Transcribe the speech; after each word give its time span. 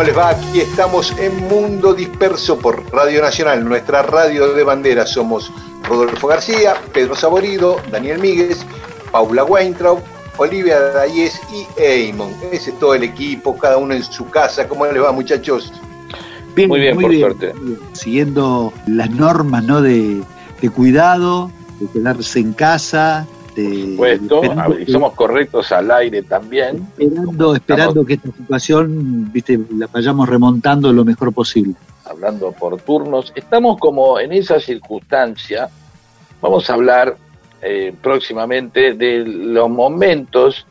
¿Cómo 0.00 0.08
les 0.08 0.16
va? 0.16 0.30
Aquí 0.30 0.60
estamos 0.60 1.14
en 1.18 1.46
Mundo 1.46 1.92
Disperso 1.92 2.58
por 2.58 2.90
Radio 2.90 3.20
Nacional, 3.20 3.62
nuestra 3.62 4.00
radio 4.00 4.54
de 4.54 4.64
bandera. 4.64 5.04
Somos 5.04 5.52
Rodolfo 5.82 6.26
García, 6.26 6.72
Pedro 6.94 7.14
Saborido, 7.14 7.76
Daniel 7.90 8.18
Míguez, 8.18 8.64
Paula 9.12 9.44
Weintraub, 9.44 10.00
Olivia 10.38 10.80
Dayes 10.80 11.38
y 11.52 11.66
Eamon. 11.78 12.32
Ese 12.50 12.70
es 12.70 12.78
todo 12.78 12.94
el 12.94 13.02
equipo, 13.02 13.58
cada 13.58 13.76
uno 13.76 13.92
en 13.92 14.02
su 14.02 14.30
casa. 14.30 14.66
¿Cómo 14.66 14.86
les 14.86 15.02
va, 15.02 15.12
muchachos? 15.12 15.70
Bien, 16.54 16.70
muy 16.70 16.80
bien, 16.80 16.98
por 16.98 17.14
suerte. 17.14 17.52
Siguiendo 17.92 18.72
las 18.86 19.10
normas 19.10 19.64
¿no? 19.64 19.82
de, 19.82 20.22
de 20.62 20.70
cuidado, 20.70 21.50
de 21.78 21.88
quedarse 21.88 22.38
en 22.38 22.54
casa, 22.54 23.26
este, 23.50 23.90
supuesto, 23.90 24.42
somos 24.88 25.14
correctos 25.14 25.72
al 25.72 25.90
aire 25.90 26.22
también. 26.22 26.86
Esperando, 26.98 27.54
esperando 27.54 28.04
que 28.04 28.14
esta 28.14 28.30
situación 28.32 29.32
viste, 29.32 29.58
la 29.76 29.88
vayamos 29.88 30.28
remontando 30.28 30.92
lo 30.92 31.04
mejor 31.04 31.32
posible. 31.32 31.74
Hablando 32.04 32.52
por 32.52 32.80
turnos, 32.80 33.32
estamos 33.34 33.78
como 33.78 34.18
en 34.18 34.32
esa 34.32 34.60
circunstancia, 34.60 35.68
vamos 36.40 36.68
a 36.70 36.74
hablar 36.74 37.16
eh, 37.62 37.94
próximamente 38.00 38.94
de 38.94 39.24
los 39.24 39.68
momentos 39.68 40.66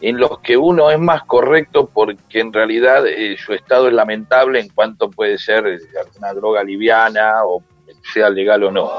en 0.00 0.18
los 0.18 0.40
que 0.40 0.56
uno 0.56 0.90
es 0.90 0.98
más 0.98 1.22
correcto 1.24 1.88
porque 1.92 2.40
en 2.40 2.52
realidad 2.52 3.06
eh, 3.06 3.36
su 3.38 3.54
estado 3.54 3.88
es 3.88 3.94
lamentable 3.94 4.60
en 4.60 4.68
cuanto 4.68 5.10
puede 5.10 5.38
ser 5.38 5.66
eh, 5.66 5.78
alguna 6.04 6.34
droga 6.34 6.62
liviana 6.62 7.44
o 7.46 7.62
sea 8.12 8.28
legal 8.28 8.64
o 8.64 8.70
no. 8.70 8.90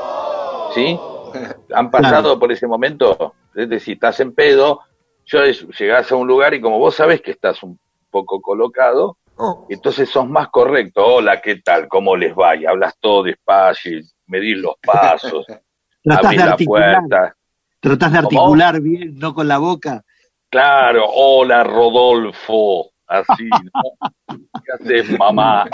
¿Sí? 0.73 0.97
han 1.73 1.91
pasado 1.91 2.39
por 2.39 2.52
ese 2.52 2.67
momento, 2.67 3.33
es 3.53 3.69
decir, 3.69 3.96
estás 3.96 4.19
en 4.19 4.34
pedo, 4.34 4.81
yo 5.25 5.44
llegás 5.44 6.12
a 6.12 6.16
un 6.16 6.28
lugar 6.28 6.53
y 6.53 6.62
como 6.62 6.79
vos 6.79 6.96
sabés 6.96 7.22
que 7.22 7.31
estás 7.31 7.62
un 7.63 7.79
poco 8.09 8.41
colocado, 8.41 9.18
oh. 9.38 9.66
entonces 9.69 10.09
sos 10.09 10.28
más 10.28 10.50
correcto. 10.50 11.06
Hola, 11.06 11.41
¿qué 11.41 11.57
tal? 11.57 11.88
¿Cómo 11.88 12.16
les 12.16 12.34
va? 12.34 12.56
Y 12.56 12.66
hablas 12.66 12.95
todo 13.00 13.24
despacio, 13.24 14.00
medís 14.28 14.57
los 14.57 14.75
pasos, 14.81 15.45
abrís 16.09 16.45
la 16.45 16.57
puerta. 16.57 17.35
Tratás 17.79 18.12
de 18.12 18.18
articular 18.19 18.81
bien, 18.81 19.16
no 19.16 19.34
con 19.34 19.47
la 19.47 19.57
boca. 19.57 20.03
Claro, 20.50 21.06
hola 21.07 21.63
Rodolfo, 21.63 22.91
así, 23.07 23.50
¿no? 23.50 24.38
¿Qué 24.63 24.72
haces, 24.72 25.19
mamá? 25.19 25.68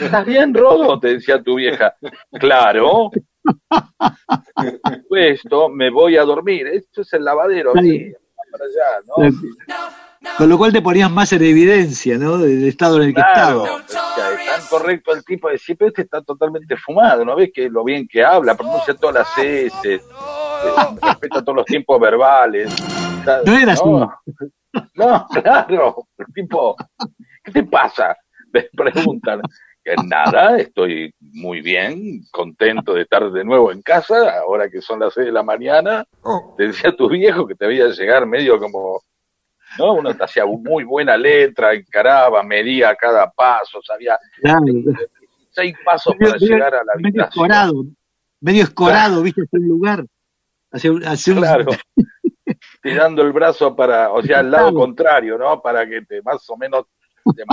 ¿Estás 0.00 0.26
bien, 0.26 0.54
Rodo? 0.54 0.98
Te 1.00 1.14
decía 1.14 1.42
tu 1.42 1.56
vieja. 1.56 1.94
Claro, 2.32 3.10
esto 5.10 5.68
me 5.68 5.90
voy 5.90 6.16
a 6.16 6.22
dormir. 6.22 6.66
Esto 6.66 7.02
es 7.02 7.12
el 7.12 7.24
lavadero. 7.24 7.72
Con 10.38 10.48
lo 10.48 10.56
cual 10.56 10.72
te 10.72 10.82
ponías 10.82 11.10
más 11.10 11.32
en 11.32 11.42
evidencia, 11.42 12.16
¿no? 12.16 12.38
Del 12.38 12.68
estado 12.68 12.96
en 12.98 13.08
el 13.08 13.14
que 13.14 13.20
estaba. 13.20 13.64
Es 13.78 13.86
tan 14.46 14.66
correcto 14.68 15.12
el 15.12 15.24
tipo 15.24 15.48
de 15.48 15.54
decir, 15.54 15.76
pero 15.76 15.88
este 15.88 16.02
está 16.02 16.22
totalmente 16.22 16.76
fumado, 16.76 17.24
¿no 17.24 17.34
ves 17.36 17.50
que 17.52 17.68
lo 17.68 17.82
bien 17.84 18.06
que 18.06 18.24
habla, 18.24 18.54
pronuncia 18.54 18.94
todas 18.94 19.16
las 19.16 19.38
S, 19.38 19.94
eh, 19.94 20.00
respeta 21.02 21.42
todos 21.42 21.56
los 21.56 21.66
tiempos 21.66 22.00
verbales. 22.00 22.72
No 23.44 23.56
era 23.56 23.72
así. 23.72 23.82
No, 24.94 25.26
claro, 25.42 26.08
el 26.18 26.26
tipo, 26.32 26.76
¿qué 27.44 27.52
te 27.52 27.64
pasa? 27.64 28.16
Me 28.52 28.68
preguntan. 28.74 29.42
Nada, 30.04 30.58
estoy 30.58 31.12
muy 31.20 31.60
bien, 31.60 32.22
contento 32.30 32.94
de 32.94 33.02
estar 33.02 33.30
de 33.32 33.44
nuevo 33.44 33.72
en 33.72 33.82
casa, 33.82 34.38
ahora 34.38 34.70
que 34.70 34.80
son 34.80 35.00
las 35.00 35.12
seis 35.12 35.26
de 35.26 35.32
la 35.32 35.42
mañana. 35.42 36.06
Oh. 36.22 36.54
Te 36.56 36.68
decía 36.68 36.94
tu 36.94 37.08
viejo 37.08 37.46
que 37.46 37.56
te 37.56 37.66
veía 37.66 37.88
llegar 37.88 38.24
medio 38.26 38.60
como, 38.60 39.02
¿no? 39.78 39.94
Uno 39.94 40.14
te 40.14 40.22
hacía 40.22 40.46
muy 40.46 40.84
buena 40.84 41.16
letra, 41.16 41.74
encaraba, 41.74 42.42
medía 42.44 42.94
cada 42.94 43.28
paso, 43.30 43.80
sabía 43.82 44.16
seis 45.50 45.74
pasos 45.84 46.14
para 46.18 46.36
llegar 46.36 46.74
a 46.74 46.84
la 46.84 46.92
habitación. 46.94 47.10
Medio 47.10 47.24
escorado, 47.24 47.84
medio 48.40 48.62
escorado, 48.62 49.22
viste, 49.22 49.42
en 49.50 49.62
un 49.62 49.68
lugar. 49.68 50.06
Hacia, 50.70 51.34
claro. 51.34 51.66
Tirando 52.82 53.22
el 53.22 53.32
brazo 53.32 53.74
para, 53.76 54.10
o 54.12 54.22
sea, 54.22 54.38
al 54.38 54.50
lado 54.50 54.72
contrario, 54.72 55.36
¿no? 55.36 55.60
Para 55.60 55.86
que 55.88 56.02
te 56.02 56.22
más 56.22 56.48
o 56.48 56.56
menos 56.56 56.86
te 57.36 57.44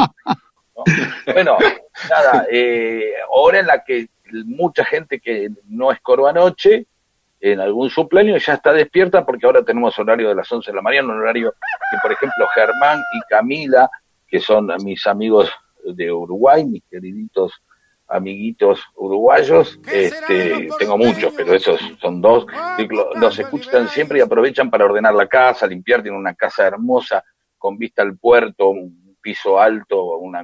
bueno, 1.25 1.57
nada, 2.09 2.45
eh, 2.51 3.13
hora 3.29 3.59
en 3.59 3.67
la 3.67 3.83
que 3.83 4.07
mucha 4.45 4.85
gente 4.85 5.19
que 5.19 5.49
no 5.67 5.91
escoró 5.91 6.27
anoche, 6.27 6.85
en 7.41 7.59
algún 7.59 7.89
cumpleaños 7.89 8.45
ya 8.45 8.53
está 8.53 8.73
despierta 8.73 9.25
porque 9.25 9.45
ahora 9.45 9.63
tenemos 9.63 9.97
horario 9.97 10.29
de 10.29 10.35
las 10.35 10.51
11 10.51 10.71
de 10.71 10.75
la 10.75 10.81
mañana, 10.81 11.13
un 11.13 11.19
horario 11.19 11.53
que, 11.91 11.97
por 12.01 12.11
ejemplo, 12.11 12.47
Germán 12.53 12.99
y 13.13 13.19
Camila, 13.29 13.89
que 14.27 14.39
son 14.39 14.69
mis 14.83 15.07
amigos 15.07 15.49
de 15.83 16.11
Uruguay, 16.11 16.65
mis 16.65 16.83
queriditos 16.89 17.53
amiguitos 18.09 18.83
uruguayos, 18.95 19.79
este, 19.91 20.67
tengo 20.79 20.97
muchos, 20.97 21.31
pero 21.37 21.53
esos 21.53 21.79
son 22.01 22.19
dos, 22.21 22.45
los 23.21 23.37
escuchan 23.37 23.87
siempre 23.87 24.17
y 24.17 24.21
aprovechan 24.21 24.69
para 24.71 24.85
ordenar 24.85 25.13
la 25.13 25.27
casa, 25.27 25.67
limpiar, 25.67 26.01
tienen 26.01 26.19
una 26.19 26.33
casa 26.33 26.65
hermosa 26.65 27.23
con 27.57 27.77
vista 27.77 28.01
al 28.01 28.17
puerto, 28.17 28.69
un 28.69 29.15
piso 29.21 29.59
alto, 29.59 30.17
una 30.17 30.41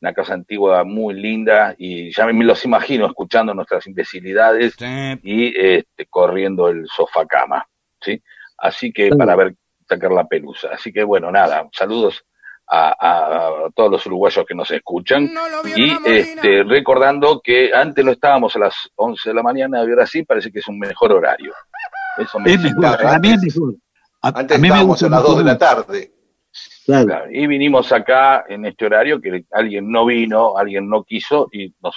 una 0.00 0.12
casa 0.12 0.34
antigua 0.34 0.84
muy 0.84 1.14
linda 1.14 1.74
y 1.76 2.12
ya 2.14 2.26
me 2.26 2.44
los 2.44 2.64
imagino 2.64 3.06
escuchando 3.06 3.52
nuestras 3.52 3.86
imbecilidades 3.86 4.76
y 5.22 5.52
este, 5.58 6.06
corriendo 6.06 6.68
el 6.68 6.86
sofá 6.86 7.26
cama, 7.26 7.66
¿sí? 8.00 8.22
Así 8.58 8.92
que 8.92 9.10
para 9.10 9.34
ver 9.36 9.54
sacar 9.88 10.12
la 10.12 10.26
pelusa. 10.26 10.68
Así 10.72 10.92
que 10.92 11.02
bueno, 11.02 11.30
nada, 11.30 11.68
saludos 11.72 12.24
a, 12.70 13.70
todos 13.74 13.90
los 13.90 14.06
uruguayos 14.06 14.44
que 14.46 14.54
nos 14.54 14.70
escuchan 14.70 15.30
y 15.74 15.96
este, 16.04 16.62
recordando 16.64 17.40
que 17.42 17.70
antes 17.74 18.04
no 18.04 18.10
estábamos 18.12 18.54
a 18.56 18.58
las 18.58 18.74
11 18.94 19.30
de 19.30 19.34
la 19.34 19.42
mañana 19.42 19.78
y 19.78 19.88
ahora 19.88 20.06
sí 20.06 20.22
parece 20.22 20.52
que 20.52 20.58
es 20.58 20.68
un 20.68 20.78
mejor 20.78 21.12
horario. 21.12 21.52
Eso 22.18 22.38
me 22.38 22.52
es 22.52 22.60
mejor, 22.60 22.98
Antes 24.20 24.62
estábamos 24.62 25.02
a 25.02 25.08
las 25.08 25.22
2 25.22 25.38
de 25.38 25.44
la 25.44 25.58
tarde. 25.58 26.17
Y 27.30 27.46
vinimos 27.46 27.92
acá 27.92 28.46
en 28.48 28.64
este 28.64 28.86
horario 28.86 29.20
que 29.20 29.44
alguien 29.52 29.90
no 29.90 30.06
vino, 30.06 30.56
alguien 30.56 30.88
no 30.88 31.04
quiso 31.04 31.48
y 31.52 31.72
nos 31.82 31.94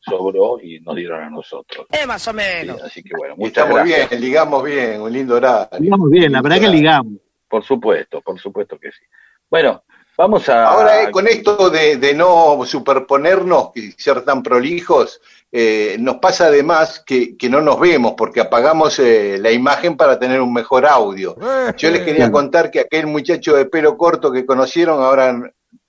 sobró 0.00 0.60
y 0.60 0.80
nos 0.80 0.96
dieron 0.96 1.22
a 1.22 1.30
nosotros. 1.30 1.86
Eh, 1.92 2.06
más 2.06 2.26
o 2.26 2.32
menos. 2.32 2.82
así 2.82 3.02
que 3.02 3.16
bueno, 3.16 3.36
muchas 3.36 3.64
Estamos 3.64 3.84
bien, 3.84 4.20
ligamos 4.20 4.64
bien, 4.64 5.00
un 5.00 5.12
lindo 5.12 5.36
horario. 5.36 5.78
Ligamos 5.78 6.10
bien, 6.10 6.32
la 6.32 6.42
verdad 6.42 6.60
que 6.60 6.68
ligamos. 6.68 7.14
Por 7.48 7.64
supuesto, 7.64 8.20
por 8.20 8.38
supuesto 8.40 8.78
que 8.78 8.90
sí. 8.90 9.04
Bueno, 9.48 9.84
vamos 10.18 10.48
a... 10.48 10.66
Ahora 10.70 11.04
eh, 11.04 11.10
con 11.12 11.28
esto 11.28 11.70
de, 11.70 11.96
de 11.96 12.14
no 12.14 12.64
superponernos 12.64 13.70
y 13.76 13.92
ser 13.92 14.22
tan 14.22 14.42
prolijos, 14.42 15.20
eh, 15.56 15.98
nos 16.00 16.16
pasa 16.16 16.46
además 16.46 17.00
que, 17.06 17.36
que, 17.36 17.48
no 17.48 17.60
nos 17.60 17.78
vemos 17.78 18.14
porque 18.16 18.40
apagamos 18.40 18.98
eh, 18.98 19.38
la 19.40 19.52
imagen 19.52 19.96
para 19.96 20.18
tener 20.18 20.40
un 20.40 20.52
mejor 20.52 20.84
audio. 20.84 21.36
Yo 21.76 21.90
les 21.90 22.00
quería 22.00 22.32
contar 22.32 22.72
que 22.72 22.80
aquel 22.80 23.06
muchacho 23.06 23.54
de 23.54 23.66
pelo 23.66 23.96
corto 23.96 24.32
que 24.32 24.44
conocieron 24.44 25.00
ahora 25.00 25.32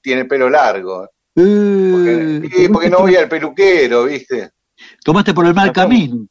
tiene 0.01 0.25
pelo 0.25 0.51
largo. 0.51 1.09
Porque, 1.33 2.69
porque 2.71 2.89
no 2.91 2.99
voy 2.99 3.15
al 3.15 3.27
peluquero, 3.27 4.03
¿viste? 4.03 4.51
Tomaste 5.03 5.33
por 5.33 5.47
el 5.47 5.55
mal 5.55 5.71
camino. 5.71 6.27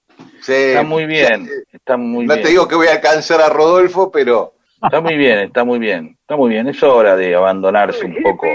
está 0.46 0.84
muy 0.84 1.04
bien, 1.04 1.50
está 1.72 1.96
muy 1.96 2.26
no 2.26 2.34
bien. 2.34 2.44
te 2.46 2.50
digo 2.50 2.68
que 2.68 2.76
voy 2.76 2.86
a 2.86 2.92
alcanzar 2.92 3.40
a 3.40 3.48
Rodolfo, 3.48 4.12
pero... 4.12 4.54
Está 4.80 5.00
muy 5.00 5.16
bien, 5.16 5.38
está 5.40 5.64
muy 5.64 5.80
bien, 5.80 6.16
está 6.20 6.36
muy 6.36 6.50
bien. 6.50 6.68
Es 6.68 6.80
hora 6.84 7.16
de 7.16 7.34
abandonarse 7.34 8.04
un 8.04 8.16
poco 8.22 8.46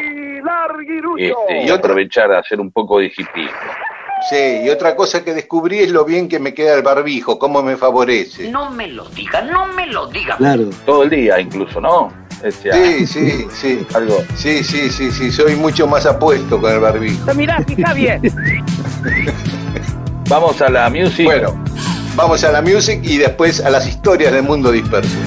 este, 1.18 1.66
y 1.66 1.70
aprovechar 1.70 2.32
a 2.32 2.40
hacer 2.40 2.62
un 2.62 2.72
poco 2.72 3.00
de 3.00 3.08
hipismo. 3.08 3.89
Sí, 4.28 4.62
y 4.66 4.70
otra 4.70 4.96
cosa 4.96 5.24
que 5.24 5.34
descubrí 5.34 5.80
es 5.80 5.92
lo 5.92 6.04
bien 6.04 6.28
que 6.28 6.40
me 6.40 6.54
queda 6.54 6.76
el 6.76 6.82
barbijo, 6.82 7.40
cómo 7.40 7.64
me 7.64 7.78
favorece. 7.78 8.50
No 8.50 8.70
me 8.70 8.88
lo 8.88 9.08
diga, 9.10 9.42
no 9.42 9.68
me 9.68 9.88
lo 9.88 10.08
diga. 10.08 10.36
Claro. 10.38 10.70
Todo 10.86 11.04
el 11.04 11.10
día 11.10 11.40
incluso, 11.40 11.80
¿no? 11.80 12.12
sí, 12.50 13.06
sí, 13.06 13.48
sí. 13.52 13.88
Algo. 13.94 14.24
Sí, 14.36 14.64
sí, 14.64 14.90
sí, 14.90 15.12
sí, 15.12 15.32
soy 15.32 15.56
mucho 15.56 15.88
más 15.88 16.06
apuesto 16.06 16.60
con 16.60 16.72
el 16.72 16.80
barbijo. 16.80 17.34
Mirá, 17.34 17.64
está 17.68 17.94
bien. 17.94 18.22
Vamos 20.28 20.62
a 20.62 20.70
la 20.70 20.90
music. 20.90 21.26
Bueno, 21.26 21.64
vamos 22.16 22.44
a 22.44 22.52
la 22.52 22.62
music 22.62 23.00
y 23.04 23.18
después 23.18 23.64
a 23.64 23.70
las 23.70 23.88
historias 23.88 24.34
del 24.34 24.44
mundo 24.44 24.72
disperso. 24.72 25.18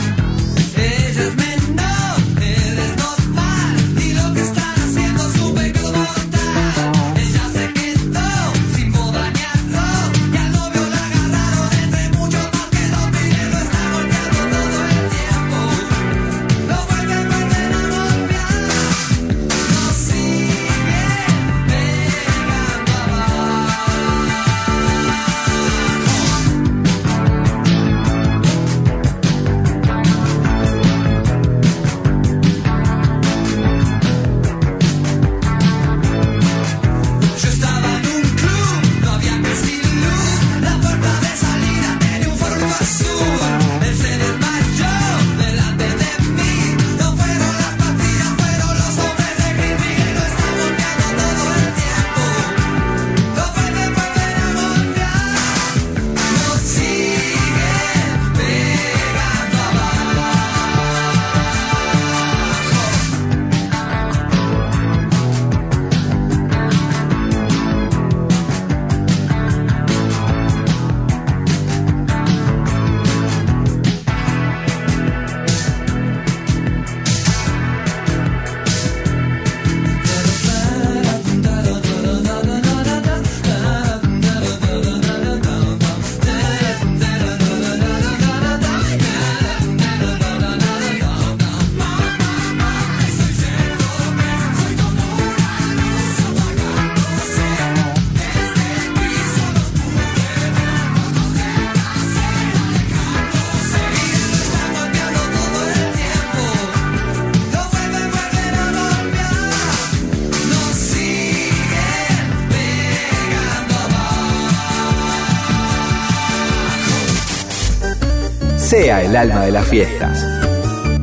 Sea 118.73 119.03
el 119.03 119.15
alma 119.17 119.45
de 119.45 119.53
las 119.53 119.69
fiestas. 119.69 120.25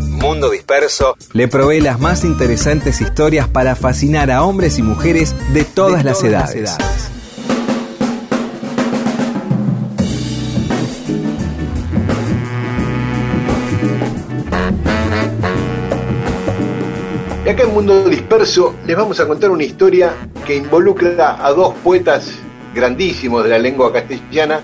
Mundo 0.09 0.49
Disperso 0.49 1.15
le 1.33 1.47
provee 1.47 1.81
las 1.81 1.99
más 1.99 2.23
interesantes 2.23 2.99
historias 2.99 3.47
para 3.47 3.75
fascinar 3.75 4.31
a 4.31 4.41
hombres 4.41 4.79
y 4.79 4.81
mujeres 4.81 5.35
de 5.53 5.65
todas, 5.65 6.03
las, 6.03 6.23
edades. 6.23 6.75
Y 17.45 17.49
acá 17.49 17.61
en 17.61 17.73
Mundo 17.75 18.09
Disperso 18.09 18.73
les 18.87 18.97
vamos 18.97 19.19
a 19.19 19.27
contar 19.27 19.51
una 19.51 19.63
historia 19.63 20.15
que 20.43 20.55
involucra 20.55 21.45
a 21.45 21.51
dos 21.51 21.75
poetas 21.83 22.31
grandísimos 22.73 23.43
de 23.43 23.51
la 23.51 23.59
lengua 23.59 23.93
castellana 23.93 24.59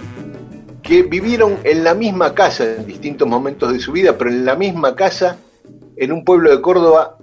que 0.86 1.02
vivieron 1.02 1.60
en 1.64 1.84
la 1.84 1.96
misma 1.96 2.36
casa 2.36 2.64
en 2.64 2.86
distintos 2.86 3.28
momentos 3.28 3.74
de 3.74 3.80
su 3.80 3.92
vida, 3.92 4.16
pero 4.16 4.30
en 4.30 4.46
la 4.46 4.56
misma 4.56 4.96
casa 4.96 5.40
en 5.98 6.12
un 6.12 6.24
pueblo 6.24 6.52
de 6.52 6.62
Córdoba 6.62 7.18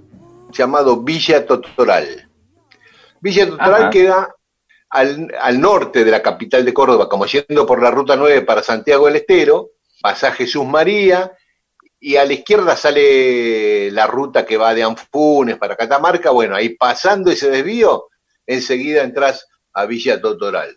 llamado 0.51 1.03
Villa 1.03 1.47
Totoral. 1.47 2.29
Villa 3.21 3.49
Totoral 3.49 3.89
queda 3.91 4.35
al, 4.91 5.33
al, 5.41 5.61
norte 5.61 6.05
de 6.05 6.11
la 6.11 6.21
capital 6.21 6.65
de 6.65 6.75
Córdoba, 6.75 7.09
como 7.09 7.25
yendo 7.25 7.65
por 7.65 7.81
la 7.81 7.93
ruta 7.93 8.17
9 8.17 8.43
para 8.43 8.65
Santiago 8.65 9.07
del 9.07 9.17
Estero, 9.17 9.71
pasa 10.01 10.33
Jesús 10.33 10.67
María, 10.67 11.31
y 12.01 12.17
a 12.17 12.25
la 12.25 12.33
izquierda 12.33 12.75
sale 12.75 13.93
la 13.93 14.09
ruta 14.09 14.45
que 14.45 14.57
va 14.57 14.75
de 14.75 14.83
Anfunes 14.83 15.57
para 15.57 15.77
Catamarca, 15.77 16.31
bueno, 16.31 16.57
ahí 16.57 16.71
pasando 16.71 17.31
ese 17.31 17.49
desvío, 17.49 18.09
enseguida 18.45 19.05
entras 19.05 19.47
a 19.73 19.87
Villa 19.87 20.21
Totoral. 20.21 20.77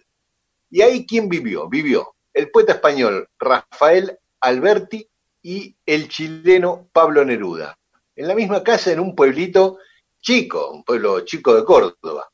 ¿Y 0.69 0.83
ahí 0.83 1.05
quién 1.07 1.27
vivió? 1.27 1.67
Vivió 1.67 2.14
el 2.35 2.51
poeta 2.51 2.73
español 2.73 3.29
Rafael 3.39 4.19
Alberti 4.41 5.07
y 5.41 5.75
el 5.85 6.09
chileno 6.09 6.89
Pablo 6.91 7.23
Neruda. 7.23 7.77
En 8.15 8.27
la 8.27 8.35
misma 8.35 8.61
casa, 8.61 8.91
en 8.91 8.99
un 8.99 9.15
pueblito 9.15 9.79
chico, 10.21 10.71
un 10.71 10.83
pueblo 10.83 11.21
chico 11.21 11.55
de 11.55 11.63
Córdoba. 11.63 12.29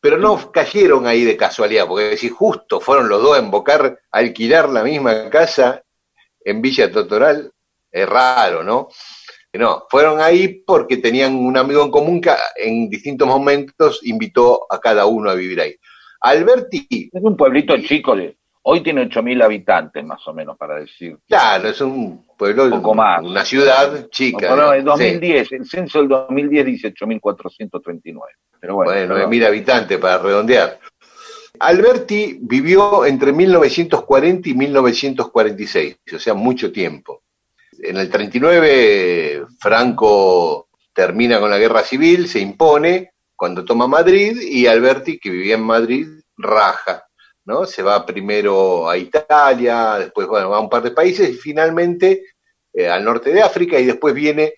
Pero 0.00 0.18
no 0.18 0.52
cayeron 0.52 1.06
ahí 1.06 1.24
de 1.24 1.36
casualidad, 1.36 1.88
porque 1.88 2.16
si 2.16 2.28
justo 2.28 2.80
fueron 2.80 3.08
los 3.08 3.22
dos 3.22 3.36
a 3.36 3.42
invocar, 3.42 3.98
a 4.10 4.18
alquilar 4.18 4.68
la 4.68 4.84
misma 4.84 5.28
casa 5.30 5.82
en 6.44 6.62
Villa 6.62 6.92
Totoral, 6.92 7.50
es 7.90 8.08
raro, 8.08 8.62
¿no? 8.62 8.88
No, 9.54 9.84
fueron 9.88 10.20
ahí 10.20 10.62
porque 10.66 10.98
tenían 10.98 11.34
un 11.34 11.56
amigo 11.56 11.82
en 11.82 11.90
común 11.90 12.20
que 12.20 12.32
en 12.56 12.88
distintos 12.90 13.26
momentos 13.26 14.00
invitó 14.02 14.66
a 14.68 14.78
cada 14.78 15.06
uno 15.06 15.30
a 15.30 15.34
vivir 15.34 15.60
ahí. 15.60 15.76
Alberti. 16.20 17.10
Es 17.12 17.22
un 17.22 17.36
pueblito 17.36 17.76
chico 17.78 18.16
de, 18.16 18.36
Hoy 18.66 18.82
tiene 18.82 19.06
8.000 19.06 19.44
habitantes, 19.44 20.02
más 20.04 20.26
o 20.26 20.32
menos, 20.32 20.56
para 20.56 20.76
decir. 20.76 21.18
Claro, 21.28 21.68
es 21.68 21.78
un 21.82 22.24
pueblo, 22.38 22.70
poco 22.70 22.94
más. 22.94 23.22
una 23.22 23.44
ciudad 23.44 24.08
chica. 24.08 24.48
No, 24.48 24.56
no, 24.56 24.72
en 24.72 24.84
2010, 24.86 25.48
sí. 25.48 25.54
el 25.56 25.66
censo 25.66 25.98
del 25.98 26.08
2010 26.08 26.64
dice 26.64 26.94
8.439. 26.94 28.20
Pero 28.58 28.76
bueno, 28.76 28.90
bueno 28.90 29.28
9.000 29.28 29.46
habitantes 29.46 29.98
para 29.98 30.16
redondear. 30.16 30.78
Alberti 31.60 32.38
vivió 32.40 33.04
entre 33.04 33.34
1940 33.34 34.48
y 34.48 34.54
1946, 34.54 35.98
o 36.14 36.18
sea, 36.18 36.32
mucho 36.32 36.72
tiempo. 36.72 37.22
En 37.78 37.98
el 37.98 38.08
39, 38.08 39.44
Franco 39.60 40.68
termina 40.94 41.38
con 41.38 41.50
la 41.50 41.58
guerra 41.58 41.82
civil, 41.82 42.28
se 42.28 42.40
impone 42.40 43.12
cuando 43.36 43.62
toma 43.62 43.86
Madrid 43.86 44.40
y 44.40 44.66
Alberti, 44.66 45.18
que 45.18 45.28
vivía 45.28 45.56
en 45.56 45.64
Madrid, 45.64 46.08
raja 46.38 47.04
¿no? 47.44 47.66
Se 47.66 47.82
va 47.82 48.06
primero 48.06 48.88
a 48.88 48.96
Italia, 48.96 49.96
después 49.98 50.26
bueno, 50.26 50.50
va 50.50 50.58
a 50.58 50.60
un 50.60 50.70
par 50.70 50.82
de 50.82 50.90
países 50.90 51.28
y 51.30 51.34
finalmente 51.34 52.24
eh, 52.72 52.88
al 52.88 53.04
norte 53.04 53.32
de 53.32 53.42
África 53.42 53.78
y 53.78 53.86
después 53.86 54.14
viene, 54.14 54.54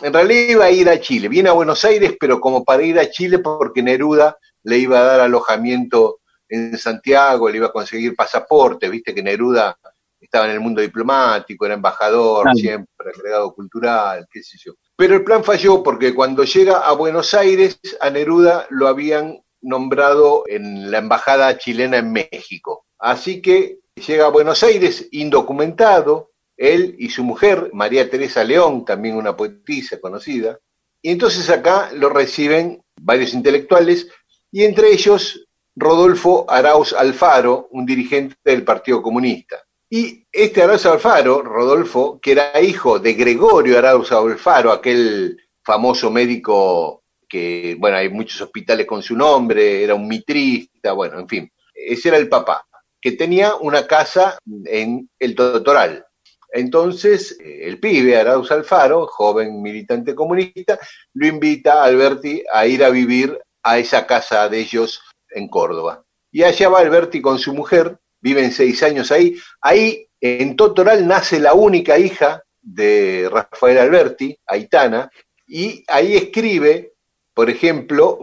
en 0.00 0.12
realidad 0.12 0.48
iba 0.48 0.64
a 0.64 0.70
ir 0.70 0.88
a 0.88 1.00
Chile, 1.00 1.28
viene 1.28 1.48
a 1.48 1.52
Buenos 1.52 1.84
Aires, 1.84 2.14
pero 2.18 2.40
como 2.40 2.64
para 2.64 2.82
ir 2.82 2.98
a 2.98 3.10
Chile 3.10 3.40
porque 3.40 3.82
Neruda 3.82 4.36
le 4.62 4.78
iba 4.78 5.00
a 5.00 5.04
dar 5.04 5.20
alojamiento 5.20 6.20
en 6.48 6.78
Santiago, 6.78 7.48
le 7.48 7.58
iba 7.58 7.66
a 7.66 7.72
conseguir 7.72 8.16
pasaporte, 8.16 8.88
viste 8.88 9.14
que 9.14 9.22
Neruda 9.22 9.76
estaba 10.20 10.46
en 10.46 10.52
el 10.52 10.60
mundo 10.60 10.80
diplomático, 10.80 11.64
era 11.64 11.74
embajador, 11.74 12.48
siempre 12.54 13.12
agregado 13.14 13.52
cultural, 13.54 14.26
qué 14.30 14.42
sé 14.42 14.56
yo. 14.58 14.72
Pero 14.96 15.14
el 15.14 15.24
plan 15.24 15.44
falló 15.44 15.82
porque 15.82 16.14
cuando 16.14 16.44
llega 16.44 16.78
a 16.78 16.92
Buenos 16.92 17.34
Aires, 17.34 17.78
a 18.00 18.10
Neruda 18.10 18.66
lo 18.70 18.88
habían 18.88 19.40
nombrado 19.60 20.44
en 20.46 20.90
la 20.90 20.98
embajada 20.98 21.56
chilena 21.58 21.98
en 21.98 22.12
México. 22.12 22.86
Así 22.98 23.40
que 23.40 23.78
llega 24.06 24.26
a 24.26 24.30
Buenos 24.30 24.62
Aires 24.62 25.08
indocumentado, 25.12 26.30
él 26.56 26.96
y 26.98 27.10
su 27.10 27.24
mujer, 27.24 27.70
María 27.72 28.10
Teresa 28.10 28.44
León, 28.44 28.84
también 28.84 29.16
una 29.16 29.36
poetisa 29.36 30.00
conocida, 30.00 30.58
y 31.00 31.10
entonces 31.10 31.48
acá 31.50 31.90
lo 31.92 32.08
reciben 32.08 32.82
varios 33.00 33.34
intelectuales, 33.34 34.08
y 34.50 34.64
entre 34.64 34.92
ellos 34.92 35.46
Rodolfo 35.76 36.44
Arauz 36.48 36.92
Alfaro, 36.92 37.68
un 37.70 37.86
dirigente 37.86 38.34
del 38.44 38.64
Partido 38.64 39.00
Comunista. 39.00 39.62
Y 39.88 40.26
este 40.32 40.62
Arauz 40.62 40.84
Alfaro, 40.86 41.42
Rodolfo, 41.42 42.18
que 42.20 42.32
era 42.32 42.60
hijo 42.60 42.98
de 42.98 43.14
Gregorio 43.14 43.78
Arauz 43.78 44.10
Alfaro, 44.10 44.72
aquel 44.72 45.38
famoso 45.62 46.10
médico 46.10 47.04
que, 47.28 47.76
bueno, 47.78 47.96
hay 47.96 48.08
muchos 48.08 48.40
hospitales 48.40 48.86
con 48.86 49.02
su 49.02 49.16
nombre, 49.16 49.82
era 49.82 49.94
un 49.94 50.08
mitrista, 50.08 50.92
bueno, 50.92 51.18
en 51.18 51.28
fin, 51.28 51.52
ese 51.74 52.08
era 52.08 52.18
el 52.18 52.28
papá, 52.28 52.66
que 53.00 53.12
tenía 53.12 53.54
una 53.56 53.86
casa 53.86 54.38
en 54.64 55.08
el 55.18 55.34
Totoral. 55.34 56.04
Entonces, 56.50 57.38
el 57.40 57.78
pibe, 57.78 58.16
Arauz 58.16 58.50
Alfaro, 58.50 59.06
joven 59.06 59.60
militante 59.60 60.14
comunista, 60.14 60.78
lo 61.14 61.26
invita 61.26 61.82
a 61.82 61.84
Alberti 61.84 62.42
a 62.52 62.66
ir 62.66 62.82
a 62.82 62.90
vivir 62.90 63.38
a 63.62 63.78
esa 63.78 64.06
casa 64.06 64.48
de 64.48 64.60
ellos 64.60 65.02
en 65.30 65.48
Córdoba. 65.48 66.04
Y 66.32 66.42
allá 66.42 66.68
va 66.68 66.80
Alberti 66.80 67.20
con 67.20 67.38
su 67.38 67.52
mujer, 67.52 67.98
viven 68.20 68.50
seis 68.50 68.82
años 68.82 69.12
ahí. 69.12 69.36
Ahí, 69.60 70.06
en 70.20 70.56
Totoral, 70.56 71.06
nace 71.06 71.38
la 71.38 71.54
única 71.54 71.98
hija 71.98 72.42
de 72.60 73.28
Rafael 73.30 73.78
Alberti, 73.78 74.36
Aitana, 74.46 75.10
y 75.46 75.84
ahí 75.86 76.16
escribe, 76.16 76.94
por 77.38 77.50
ejemplo, 77.50 78.18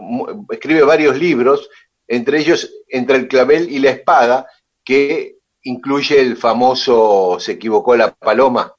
escribe 0.50 0.82
varios 0.82 1.18
libros, 1.18 1.70
entre 2.06 2.38
ellos 2.38 2.70
Entre 2.86 3.16
el 3.16 3.28
clavel 3.28 3.70
y 3.70 3.78
la 3.78 3.92
espada, 3.92 4.46
que 4.84 5.38
incluye 5.62 6.20
el 6.20 6.36
famoso 6.36 7.38
Se 7.40 7.52
equivocó 7.52 7.96
la 7.96 8.10
paloma, 8.12 8.74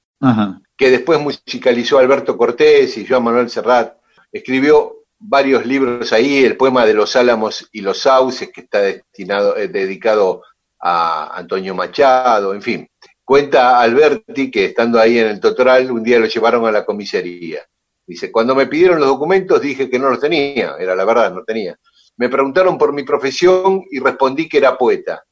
que 0.77 0.91
después 0.91 1.19
musicalizó 1.19 1.97
Alberto 1.97 2.37
Cortés 2.37 2.99
y 2.99 3.07
Joan 3.07 3.23
Manuel 3.23 3.49
Serrat. 3.49 3.97
Escribió 4.31 5.05
varios 5.17 5.65
libros 5.65 6.13
ahí, 6.13 6.45
el 6.45 6.55
poema 6.55 6.85
de 6.85 6.93
los 6.93 7.15
álamos 7.15 7.67
y 7.71 7.81
los 7.81 7.97
sauces, 7.97 8.51
que 8.53 8.61
está 8.61 8.81
destinado, 8.81 9.57
eh, 9.57 9.69
dedicado 9.69 10.43
a 10.79 11.35
Antonio 11.35 11.73
Machado, 11.73 12.53
en 12.53 12.61
fin. 12.61 12.87
Cuenta 13.25 13.81
Alberti 13.81 14.51
que 14.51 14.65
estando 14.65 14.99
ahí 14.99 15.17
en 15.17 15.29
el 15.29 15.39
Totoral, 15.39 15.89
un 15.89 16.03
día 16.03 16.19
lo 16.19 16.27
llevaron 16.27 16.67
a 16.67 16.71
la 16.71 16.85
comisaría. 16.85 17.65
Dice, 18.07 18.31
cuando 18.31 18.55
me 18.55 18.67
pidieron 18.67 18.99
los 18.99 19.09
documentos 19.09 19.61
dije 19.61 19.89
que 19.89 19.99
no 19.99 20.09
los 20.09 20.19
tenía, 20.19 20.75
era 20.79 20.95
la 20.95 21.03
verdad, 21.03 21.33
no 21.33 21.43
tenía. 21.43 21.77
Me 22.15 22.29
preguntaron 22.29 22.77
por 22.77 22.93
mi 22.93 23.03
profesión 23.03 23.83
y 23.91 23.99
respondí 23.99 24.47
que 24.47 24.57
era 24.57 24.77
poeta. 24.77 25.23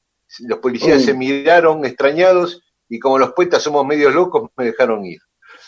Los 0.41 0.60
policías 0.60 1.03
se 1.03 1.13
miraron 1.13 1.86
extrañados 1.86 2.62
y 2.89 3.00
como 3.00 3.17
los 3.17 3.32
poetas 3.32 3.63
somos 3.63 3.86
medios 3.86 4.13
locos, 4.13 4.50
me 4.58 4.65
dejaron 4.65 5.05
ir. 5.05 5.20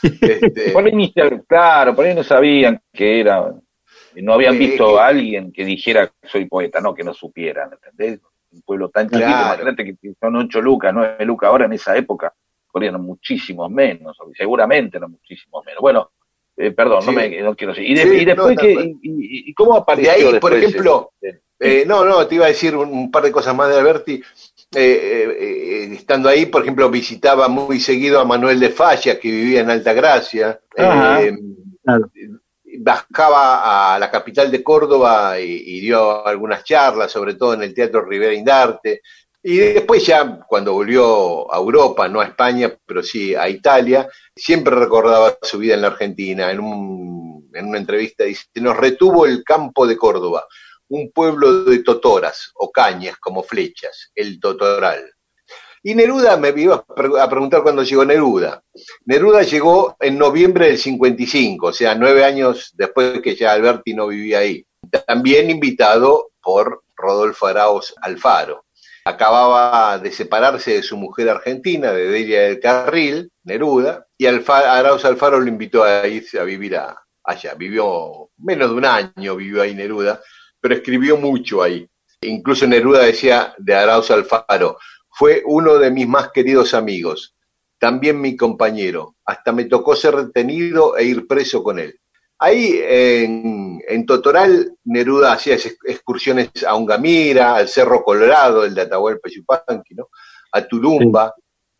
Este... 0.22 0.72
por 0.72 0.86
ahí, 0.86 1.14
claro, 1.48 1.96
por 1.96 2.06
ahí 2.06 2.14
no 2.14 2.24
sabían 2.24 2.80
que 2.94 3.22
era 3.22 3.52
no 4.22 4.34
habían 4.34 4.58
visto 4.58 5.00
a 5.00 5.08
alguien 5.08 5.52
que 5.52 5.66
dijera 5.66 6.12
soy 6.24 6.46
poeta, 6.46 6.80
no, 6.80 6.94
que 6.94 7.04
no 7.04 7.14
supieran, 7.14 7.72
¿entendés? 7.74 8.20
Un 8.52 8.62
pueblo 8.62 8.90
tan 8.90 9.10
chiquito, 9.10 9.28
imagínate 9.28 9.86
que 9.86 10.14
son 10.20 10.36
ocho 10.38 10.62
lucas, 10.62 10.94
nueve 10.94 11.26
lucas, 11.26 11.50
ahora 11.50 11.66
en 11.66 11.74
esa 11.74 11.96
época 11.96 12.34
corrían 12.68 13.02
muchísimos 13.02 13.70
menos, 13.70 14.18
seguramente 14.36 14.98
eran 14.98 15.12
muchísimos 15.12 15.66
menos. 15.66 15.82
Bueno, 15.82 16.12
eh, 16.58 16.72
perdón, 16.72 17.06
no, 17.06 17.12
me, 17.12 17.42
no 17.42 17.56
quiero 17.56 17.74
decir. 17.74 17.90
Y, 17.90 18.26
después, 18.26 18.58
y, 19.02 19.54
cómo 19.54 19.78
apareció? 19.78 20.12
De 20.12 20.18
ahí, 20.18 20.40
por 20.40 20.54
ejemplo, 20.54 21.12
eh, 21.60 21.84
no, 21.86 22.04
no, 22.04 22.26
te 22.28 22.36
iba 22.36 22.46
a 22.46 22.50
decir 22.50 22.76
un, 22.76 23.12
par 23.12 23.24
de 23.24 23.32
cosas 23.32 23.56
más 23.56 23.70
de 23.70 23.80
Alberti. 23.80 24.22
Eh, 24.76 25.90
estando 25.94 26.28
ahí, 26.28 26.48
por 26.48 26.64
ejemplo, 26.64 26.90
visitaba 26.90 27.48
muy 27.48 27.80
seguido 27.80 28.20
a 28.20 28.26
Manuel 28.26 28.60
de 28.60 28.70
Falla, 28.70 29.20
que 29.20 29.30
vivía 29.30 29.62
en 29.62 29.70
Alta 29.70 29.94
Gracia. 29.94 30.60
Claro 30.70 31.22
bajaba 32.80 33.96
a 33.96 34.00
la 34.00 34.12
capital 34.12 34.52
de 34.52 34.64
Córdoba 34.64 35.40
y, 35.40 35.80
dio 35.80 36.26
algunas 36.26 36.64
charlas, 36.64 37.12
sobre 37.12 37.36
todo 37.36 37.54
en 37.54 37.64
el 37.64 37.74
Teatro 37.74 38.04
Rivera 38.04 38.34
Indarte. 38.34 39.02
Y 39.50 39.60
después 39.60 40.06
ya, 40.06 40.42
cuando 40.46 40.74
volvió 40.74 41.50
a 41.54 41.58
Europa, 41.58 42.10
no 42.10 42.20
a 42.20 42.26
España, 42.26 42.78
pero 42.86 43.02
sí 43.02 43.34
a 43.34 43.48
Italia, 43.48 44.10
siempre 44.36 44.76
recordaba 44.76 45.38
su 45.42 45.60
vida 45.60 45.76
en 45.76 45.84
la 45.84 45.88
Argentina. 45.88 46.52
En, 46.52 46.60
un, 46.60 47.50
en 47.54 47.68
una 47.68 47.78
entrevista 47.78 48.26
dice, 48.26 48.44
nos 48.56 48.76
retuvo 48.76 49.26
el 49.26 49.46
campo 49.46 49.88
de 49.88 49.96
Córdoba, 49.96 50.46
un 50.90 51.14
pueblo 51.14 51.64
de 51.64 51.80
totoras 51.80 52.52
o 52.56 52.74
cañas 52.74 53.16
como 53.20 53.42
flechas, 53.42 54.12
el 54.16 54.38
totoral. 54.38 55.14
Y 55.82 55.96
Neruda 55.96 56.36
me 56.36 56.50
iba 56.50 56.84
a 56.86 57.30
preguntar 57.30 57.64
cuándo 57.64 57.84
llegó 57.84 58.04
Neruda. 58.04 58.62
Neruda 59.06 59.44
llegó 59.44 59.96
en 60.02 60.18
noviembre 60.18 60.68
del 60.68 60.78
55, 60.78 61.68
o 61.68 61.72
sea, 61.72 61.96
nueve 61.96 62.26
años 62.26 62.74
después 62.74 63.22
que 63.22 63.34
ya 63.34 63.54
Alberti 63.54 63.94
no 63.94 64.08
vivía 64.08 64.40
ahí. 64.40 64.66
También 65.08 65.50
invitado 65.50 66.32
por 66.42 66.84
Rodolfo 66.98 67.48
Arauz 67.48 67.94
Alfaro. 68.02 68.67
Acababa 69.08 70.00
de 70.00 70.12
separarse 70.12 70.74
de 70.74 70.84
su 70.84 70.98
mujer 70.98 71.30
argentina, 71.30 71.94
de 71.94 72.10
Delia 72.10 72.42
del 72.42 72.60
Carril, 72.60 73.32
Neruda, 73.46 74.06
y 74.18 74.26
Arauz 74.26 75.06
Alfaro 75.06 75.40
lo 75.40 75.48
invitó 75.48 75.84
a 75.84 76.06
irse 76.06 76.40
a 76.40 76.44
vivir 76.44 76.78
allá. 77.24 77.54
Vivió 77.54 78.30
menos 78.38 78.72
de 78.72 78.76
un 78.76 78.84
año, 78.84 79.38
vivió 79.38 79.62
ahí 79.62 79.74
Neruda, 79.74 80.20
pero 80.60 80.76
escribió 80.76 81.16
mucho 81.16 81.64
ahí. 81.64 81.90
Incluso 82.20 82.68
Neruda 82.68 83.04
decía 83.04 83.54
de 83.58 83.76
Arauz 83.76 84.12
Alfaro, 84.12 84.78
fue 85.10 85.42
uno 85.46 85.78
de 85.78 85.90
mis 85.90 86.08
más 86.08 86.32
queridos 86.32 86.74
amigos, 86.74 87.34
también 87.80 88.20
mi 88.20 88.36
compañero. 88.36 89.16
Hasta 89.24 89.54
me 89.54 89.66
tocó 89.66 89.96
ser 89.96 90.16
retenido 90.16 90.98
e 90.98 91.06
ir 91.06 91.28
preso 91.28 91.64
con 91.64 91.80
él. 91.80 91.98
Ahí 92.40 92.80
en, 92.84 94.06
Totoral, 94.06 94.76
Neruda 94.86 95.34
hacía 95.34 95.56
excursiones 95.56 96.50
a 96.66 96.76
Ungamira, 96.76 97.56
al 97.56 97.68
Cerro 97.68 98.04
Colorado, 98.04 98.64
el 98.64 98.76
de 98.76 98.82
Atahualpa 98.82 99.30
Yupanqui, 99.30 99.96
¿no? 99.96 100.10
a 100.52 100.62
Tulumba, 100.62 101.34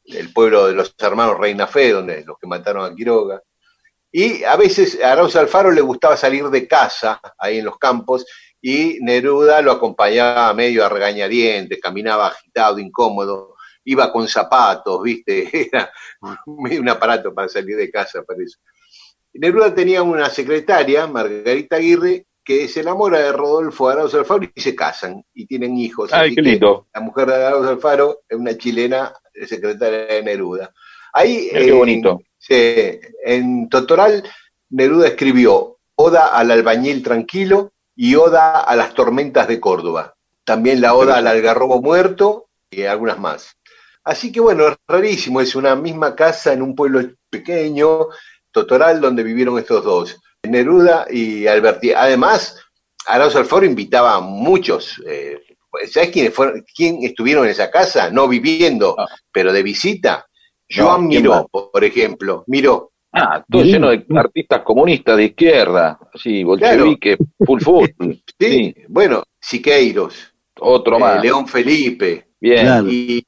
el 0.06 0.34
pueblo 0.34 0.68
de 0.68 0.74
los 0.74 0.96
hermanos 0.98 1.38
Reina 1.38 1.68
Fe, 1.68 1.92
donde 1.92 2.24
los 2.26 2.38
que 2.40 2.48
mataron 2.48 2.86
a 2.86 2.96
Quiroga. 2.96 3.42
Y 4.12 4.44
a 4.44 4.56
veces 4.56 5.00
a 5.02 5.12
Arauz 5.12 5.36
Alfaro 5.36 5.72
le 5.72 5.82
gustaba 5.82 6.18
salir 6.18 6.46
de 6.46 6.68
casa, 6.68 7.22
ahí 7.38 7.60
en 7.60 7.66
los 7.66 7.78
campos, 7.78 8.26
y 8.62 8.98
Neruda 9.02 9.62
lo 9.62 9.72
acompañaba 9.72 10.54
medio 10.54 10.84
a 10.84 10.90
regañadientes, 10.90 11.80
caminaba 11.80 12.28
agitado, 12.28 12.80
incómodo, 12.80 13.56
iba 13.84 14.12
con 14.12 14.28
zapatos, 14.28 15.02
viste, 15.04 15.50
era 15.72 15.92
un 16.46 16.90
aparato 16.90 17.34
para 17.34 17.48
salir 17.48 17.78
de 17.78 17.92
casa, 17.92 18.24
para 18.24 18.44
eso. 18.44 18.58
Neruda 19.38 19.74
tenía 19.74 20.04
una 20.04 20.30
secretaria, 20.30 21.08
Margarita 21.08 21.78
Aguirre, 21.78 22.26
que 22.44 22.68
se 22.68 22.80
enamora 22.80 23.20
de 23.20 23.32
Rodolfo 23.32 23.90
Arauz 23.90 24.14
Alfaro 24.14 24.48
y 24.56 24.62
se 24.62 24.76
casan 24.76 25.24
y 25.34 25.46
tienen 25.46 25.78
hijos. 25.78 26.14
Ay, 26.14 26.34
qué 26.34 26.42
lindo. 26.42 26.88
La 26.94 27.02
mujer 27.02 27.28
de 27.28 27.36
Arauz 27.36 27.68
Alfaro 27.68 28.22
es 28.28 28.38
una 28.38 28.58
chilena 28.58 29.14
secretaria 29.46 30.06
de 30.06 30.24
Neruda. 30.24 30.74
Ahí, 31.14 31.50
qué 31.52 31.72
bonito. 31.72 32.22
en 32.50 33.68
Totoral, 33.70 34.24
Neruda 34.70 35.08
escribió 35.08 35.78
Oda 35.96 36.28
al 36.28 36.52
albañil 36.52 37.02
tranquilo, 37.04 37.72
y 37.98 38.16
Oda 38.16 38.60
a 38.60 38.76
las 38.76 38.94
tormentas 38.94 39.48
de 39.48 39.60
Córdoba. 39.60 40.16
También 40.46 40.80
la 40.80 40.94
Oda 40.94 41.18
al 41.18 41.28
algarrobo 41.28 41.82
muerto 41.82 42.48
y 42.70 42.84
algunas 42.84 43.20
más. 43.20 43.58
Así 44.04 44.32
que 44.32 44.40
bueno, 44.40 44.68
es 44.68 44.78
rarísimo, 44.88 45.42
es 45.42 45.56
una 45.56 45.76
misma 45.76 46.16
casa 46.16 46.54
en 46.54 46.62
un 46.62 46.76
pueblo 46.76 47.02
pequeño, 47.30 48.08
Totoral, 48.62 49.02
donde 49.02 49.24
vivieron 49.24 49.58
estos 49.58 49.84
dos, 49.84 50.18
Neruda 50.44 51.08
y 51.10 51.48
Alberti. 51.48 51.92
Además, 51.92 52.60
Arauz 53.08 53.36
Alfaro 53.36 53.66
invitaba 53.66 54.16
a 54.16 54.20
muchos. 54.20 55.02
Eh, 55.08 55.40
¿Sabes 55.92 56.10
quiénes 56.10 56.34
fueron, 56.34 56.66
quién 56.76 57.04
estuvieron 57.04 57.46
en 57.46 57.52
esa 57.52 57.70
casa? 57.70 58.10
No 58.10 58.28
viviendo, 58.28 58.96
ah. 58.98 59.08
pero 59.32 59.54
de 59.54 59.64
visita. 59.64 60.26
Joan 60.70 61.08
Miró, 61.08 61.48
por 61.50 61.84
ejemplo. 61.84 62.44
Miró, 62.48 62.92
Ah, 63.12 63.44
todo 63.50 63.64
lleno 63.64 63.90
de 63.90 64.06
artistas 64.16 64.62
comunistas 64.62 65.18
de 65.18 65.26
izquierda, 65.26 65.98
así, 66.14 66.44
bolchevique, 66.44 67.18
full 67.40 67.62
full. 67.62 67.88
sí, 68.40 68.76
bueno, 68.90 69.24
Siqueiros. 69.40 70.34
Otro 70.60 70.98
eh, 70.98 71.00
más. 71.00 71.24
León 71.24 71.48
Felipe. 71.48 72.28
Bien. 72.40 72.86
Y, 72.90 73.26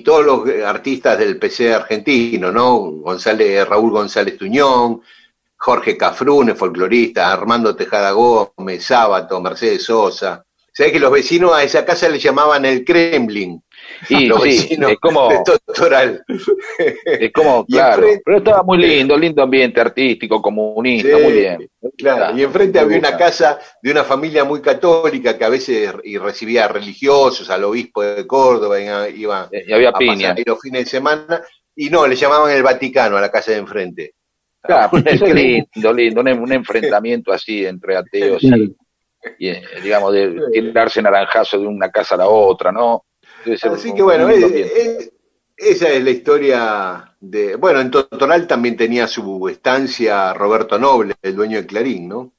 todos 0.00 0.24
los 0.24 0.48
artistas 0.64 1.18
del 1.18 1.38
PC 1.38 1.74
argentino, 1.74 2.52
¿no? 2.52 2.78
González, 2.78 3.68
Raúl 3.68 3.90
González 3.90 4.36
Tuñón, 4.36 5.02
Jorge 5.56 5.96
Cafrune, 5.96 6.54
folclorista, 6.54 7.32
Armando 7.32 7.74
Tejada 7.74 8.12
Gómez, 8.12 8.84
Sábato, 8.84 9.40
Mercedes 9.40 9.84
Sosa, 9.84 10.44
Sabés 10.78 10.92
que 10.92 11.00
los 11.00 11.10
vecinos 11.10 11.52
a 11.52 11.64
esa 11.64 11.84
casa 11.84 12.08
le 12.08 12.20
llamaban 12.20 12.64
el 12.64 12.84
Kremlin. 12.84 13.60
Y 14.08 14.30
sí, 14.42 14.78
es 14.78 14.98
como, 14.98 15.28
Es 17.06 17.32
como, 17.32 17.66
claro, 17.68 18.06
pero 18.24 18.38
estaba 18.38 18.62
muy 18.62 18.78
lindo, 18.78 19.16
lindo 19.16 19.42
ambiente 19.42 19.80
artístico, 19.80 20.40
comunista, 20.40 21.18
muy 21.18 21.32
bien. 21.32 21.70
Claro, 21.96 22.36
y 22.36 22.42
enfrente 22.42 22.78
había 22.78 22.98
una 22.98 23.16
casa 23.16 23.58
de 23.82 23.90
una 23.90 24.04
familia 24.04 24.44
muy 24.44 24.60
católica 24.60 25.36
que 25.36 25.44
a 25.44 25.48
veces 25.48 25.92
y 26.04 26.18
recibía 26.18 26.68
religiosos, 26.68 27.48
al 27.50 27.64
obispo 27.64 28.02
de 28.02 28.26
Córdoba, 28.26 28.78
iba 28.80 29.48
y 29.52 29.72
había 29.72 29.92
piña. 29.92 30.34
y 30.36 30.44
los 30.44 30.60
fines 30.60 30.84
de 30.84 30.90
semana, 30.90 31.42
y 31.74 31.90
no, 31.90 32.06
le 32.06 32.16
llamaban 32.16 32.52
el 32.52 32.62
Vaticano 32.62 33.16
a 33.16 33.20
la 33.20 33.30
casa 33.30 33.52
de 33.52 33.58
enfrente. 33.58 34.14
Claro, 34.60 34.98
es 35.04 35.20
lindo, 35.20 35.92
lindo, 35.92 36.20
un, 36.20 36.52
enfrentamiento 36.52 37.32
así 37.32 37.64
entre 37.64 37.96
ateos 37.96 38.42
y, 39.38 39.48
eh, 39.48 39.62
digamos, 39.82 40.12
de 40.12 40.40
tirarse 40.52 41.02
naranjazo 41.02 41.58
de 41.58 41.66
una 41.66 41.90
casa 41.90 42.14
a 42.14 42.18
la 42.18 42.28
otra, 42.28 42.72
¿no? 42.72 43.04
Así 43.72 43.94
que 43.94 44.02
bueno, 44.02 44.28
esa 45.56 45.88
es 45.88 46.04
la 46.04 46.10
historia 46.10 47.14
de... 47.20 47.56
Bueno, 47.56 47.80
en 47.80 47.90
Totonal 47.90 48.46
también 48.46 48.76
tenía 48.76 49.06
su 49.06 49.48
estancia 49.48 50.32
Roberto 50.34 50.78
Noble, 50.78 51.14
el 51.22 51.34
dueño 51.34 51.58
de 51.58 51.66
Clarín, 51.66 52.08
¿no? 52.08 52.32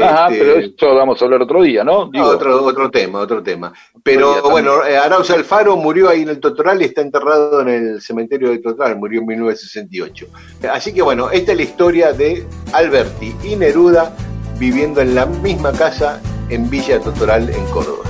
Ajá, 0.00 0.28
este, 0.28 0.38
pero 0.38 0.60
eso 0.60 0.94
vamos 0.94 1.20
a 1.20 1.24
hablar 1.24 1.42
otro 1.42 1.62
día, 1.62 1.82
¿no? 1.82 2.10
otro, 2.22 2.64
otro 2.64 2.90
tema, 2.90 3.18
otro 3.18 3.42
tema. 3.42 3.72
Pero 4.04 4.48
bueno, 4.48 4.84
eh, 4.84 4.96
Arauz 4.96 5.30
Alfaro 5.30 5.76
murió 5.76 6.08
ahí 6.08 6.22
en 6.22 6.28
el 6.28 6.38
Totoral 6.38 6.80
y 6.80 6.84
está 6.84 7.00
enterrado 7.00 7.60
en 7.62 7.68
el 7.68 8.00
cementerio 8.00 8.50
de 8.50 8.58
Totoral, 8.58 8.96
murió 8.96 9.20
en 9.20 9.26
1968. 9.26 10.26
Así 10.72 10.92
que 10.92 11.02
bueno, 11.02 11.30
esta 11.30 11.52
es 11.52 11.58
la 11.58 11.64
historia 11.64 12.12
de 12.12 12.46
Alberti 12.72 13.34
y 13.42 13.56
Neruda 13.56 14.14
viviendo 14.58 15.00
en 15.00 15.14
la 15.14 15.26
misma 15.26 15.72
casa 15.72 16.20
en 16.50 16.70
Villa 16.70 17.00
Totoral, 17.00 17.48
en 17.48 17.64
Córdoba. 17.66 18.09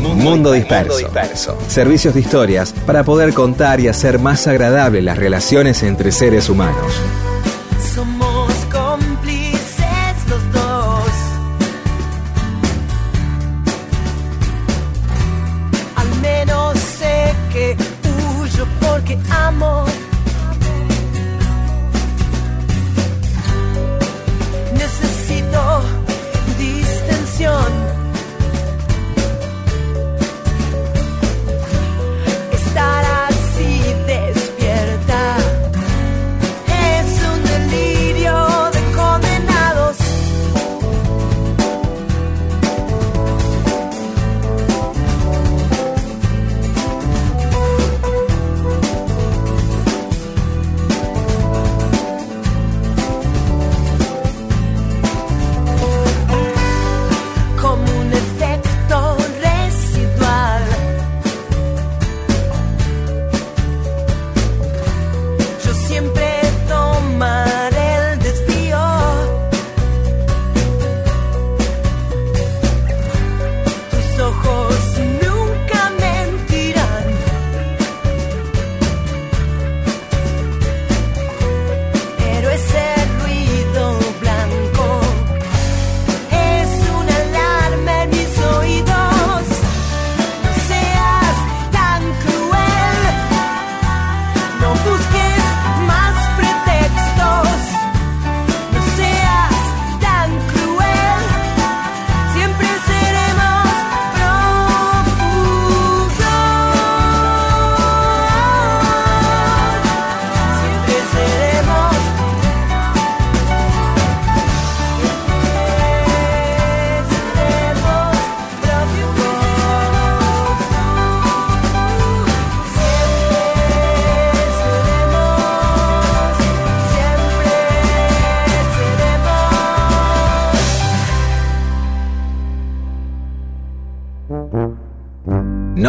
Mundo 0.00 0.52
disperso. 0.52 1.58
Servicios 1.68 2.14
de 2.14 2.20
historias 2.20 2.72
para 2.86 3.04
poder 3.04 3.34
contar 3.34 3.80
y 3.80 3.88
hacer 3.88 4.18
más 4.18 4.46
agradables 4.46 5.04
las 5.04 5.18
relaciones 5.18 5.82
entre 5.82 6.10
seres 6.12 6.48
humanos. 6.48 6.92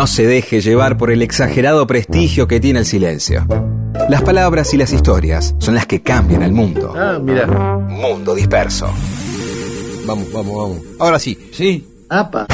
No 0.02 0.08
se 0.08 0.26
deje 0.26 0.62
llevar 0.62 0.98
por 0.98 1.12
el 1.12 1.22
exagerado 1.22 1.86
prestigio 1.86 2.48
que 2.48 2.60
tiene 2.60 2.80
el 2.80 2.88
silencio. 2.88 3.46
Las 4.10 4.24
palabras 4.24 4.74
y 4.74 4.78
las 4.78 4.92
historias 4.92 5.54
son 5.60 5.76
las 5.76 5.86
que 5.86 6.02
cambian 6.02 6.42
el 6.42 6.54
mundo. 6.54 6.92
Ah, 6.98 7.20
mira. 7.22 7.46
Mundo 7.46 8.34
disperso. 8.34 8.92
Vamos, 10.08 10.34
vamos, 10.34 10.58
vamos. 10.58 10.78
Ahora 10.98 11.20
sí. 11.20 11.52
Sí. 11.54 11.88
Apa. 12.10 12.48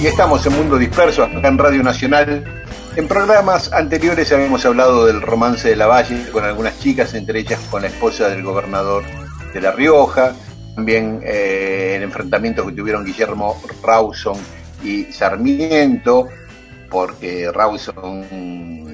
Y 0.00 0.06
estamos 0.06 0.46
en 0.46 0.52
Mundo 0.52 0.78
Disperso, 0.78 1.24
acá 1.24 1.48
en 1.48 1.58
Radio 1.58 1.82
Nacional. 1.82 2.62
En 2.94 3.08
programas 3.08 3.72
anteriores 3.72 4.30
habíamos 4.30 4.64
hablado 4.64 5.06
del 5.06 5.20
romance 5.22 5.70
de 5.70 5.74
la 5.74 5.88
Valle 5.88 6.30
con 6.30 6.44
algunas 6.44 6.78
chicas, 6.78 7.14
entre 7.14 7.40
ellas 7.40 7.58
con 7.68 7.82
la 7.82 7.88
esposa 7.88 8.28
del 8.28 8.44
gobernador 8.44 9.02
de 9.52 9.60
La 9.60 9.72
Rioja, 9.72 10.34
también 10.80 11.20
eh, 11.22 11.96
el 11.96 12.04
enfrentamiento 12.04 12.66
que 12.66 12.72
tuvieron 12.72 13.04
Guillermo 13.04 13.54
Rawson 13.82 14.38
y 14.82 15.04
Sarmiento, 15.12 16.26
porque 16.88 17.52
Rawson 17.52 18.24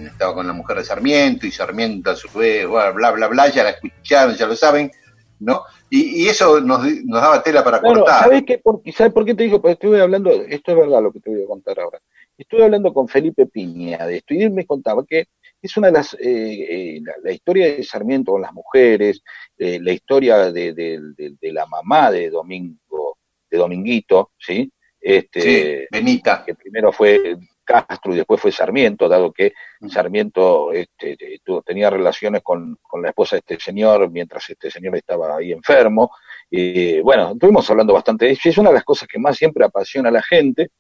estaba 0.05 0.35
con 0.35 0.49
la 0.49 0.53
mujer 0.53 0.79
de 0.79 0.85
Sarmiento 0.85 1.47
y 1.47 1.53
Sarmiento 1.53 2.11
a 2.11 2.17
su 2.17 2.29
vez, 2.37 2.67
bla, 2.67 2.91
bla, 2.91 3.29
bla, 3.29 3.49
ya 3.51 3.63
la 3.63 3.71
escucharon, 3.71 4.35
ya 4.35 4.49
lo 4.49 4.57
saben, 4.57 4.91
¿no? 5.39 5.63
Y, 5.89 6.27
eso 6.27 6.61
nos, 6.61 6.83
nos, 7.05 7.23
daba 7.23 7.41
tela 7.41 7.63
para 7.63 7.81
cortar. 7.81 8.25
¿sabes, 8.25 8.43
qué, 8.45 8.59
por, 8.59 8.83
¿Sabes 8.93 9.13
por 9.13 9.25
qué 9.25 9.35
te 9.35 9.45
digo? 9.45 9.63
Porque 9.63 9.75
estuve 9.75 10.01
hablando, 10.01 10.33
esto 10.33 10.73
es 10.73 10.77
verdad 10.77 11.01
lo 11.01 11.13
que 11.13 11.21
te 11.21 11.31
voy 11.31 11.45
a 11.45 11.47
contar 11.47 11.79
ahora. 11.79 12.01
Estuve 12.37 12.65
hablando 12.65 12.93
con 12.93 13.07
Felipe 13.07 13.47
Piña 13.47 14.05
de 14.05 14.17
esto 14.17 14.35
y 14.35 14.43
él 14.43 14.51
me 14.51 14.67
contaba 14.67 15.05
que 15.07 15.29
es 15.67 15.77
una 15.77 15.89
de 15.89 15.93
las, 15.93 16.15
eh, 16.15 16.97
eh, 16.97 17.03
la, 17.23 17.33
historia 17.33 17.67
de 17.67 17.83
Sarmiento 17.83 18.33
con 18.33 18.43
las 18.43 18.53
mujeres, 18.53 19.23
eh, 19.59 19.79
la 19.81 19.93
historia 19.93 20.51
de, 20.51 20.73
de, 20.73 21.53
la 21.53 21.67
mamá 21.67 22.11
de 22.11 22.31
Domingo, 22.31 23.19
de 23.51 23.59
Dominguito, 23.59 24.33
¿sí? 24.39 24.71
Este, 25.01 25.87
Benita. 25.91 26.45
Que 26.45 26.55
primero 26.55 26.93
fue 26.93 27.37
Castro 27.65 28.13
y 28.13 28.17
después 28.17 28.41
fue 28.41 28.53
Sarmiento, 28.53 29.09
dado 29.09 29.33
que 29.33 29.53
Sarmiento 29.89 30.73
este, 30.73 31.17
tenía 31.65 31.91
relaciones 31.91 32.43
con, 32.43 32.79
con, 32.81 33.03
la 33.03 33.09
esposa 33.09 33.37
de 33.37 33.41
este 33.41 33.61
señor 33.61 34.11
mientras 34.11 34.49
este 34.49 34.71
señor 34.71 34.97
estaba 34.97 35.37
ahí 35.37 35.53
enfermo. 35.53 36.11
Y 36.49 37.01
bueno, 37.01 37.33
estuvimos 37.33 37.69
hablando 37.71 37.93
bastante 37.93 38.27
de 38.27 38.33
eso. 38.33 38.49
Es 38.49 38.59
una 38.59 38.71
de 38.71 38.77
las 38.77 38.85
cosas 38.85 39.09
que 39.09 39.19
más 39.19 39.37
siempre 39.37 39.65
apasiona 39.65 40.09
a 40.09 40.13
la 40.13 40.23
gente 40.23 40.71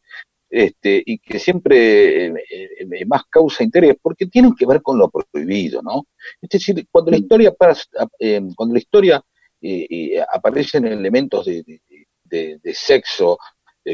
este, 0.56 1.02
y 1.04 1.18
que 1.18 1.38
siempre 1.38 2.28
eh, 2.28 2.34
eh, 2.50 3.04
más 3.04 3.24
causa 3.28 3.62
interés, 3.62 3.96
porque 4.00 4.24
tienen 4.24 4.54
que 4.54 4.64
ver 4.64 4.80
con 4.80 4.96
lo 4.96 5.10
prohibido, 5.10 5.82
¿no? 5.82 6.06
Es 6.40 6.48
decir, 6.48 6.86
cuando 6.90 7.10
la 7.10 7.18
historia, 7.18 7.54
eh, 8.18 8.40
cuando 8.56 8.72
la 8.72 8.78
historia 8.78 9.22
aparecen 10.32 10.86
elementos 10.86 11.44
de, 11.44 11.80
de, 12.24 12.74
sexo 12.74 13.38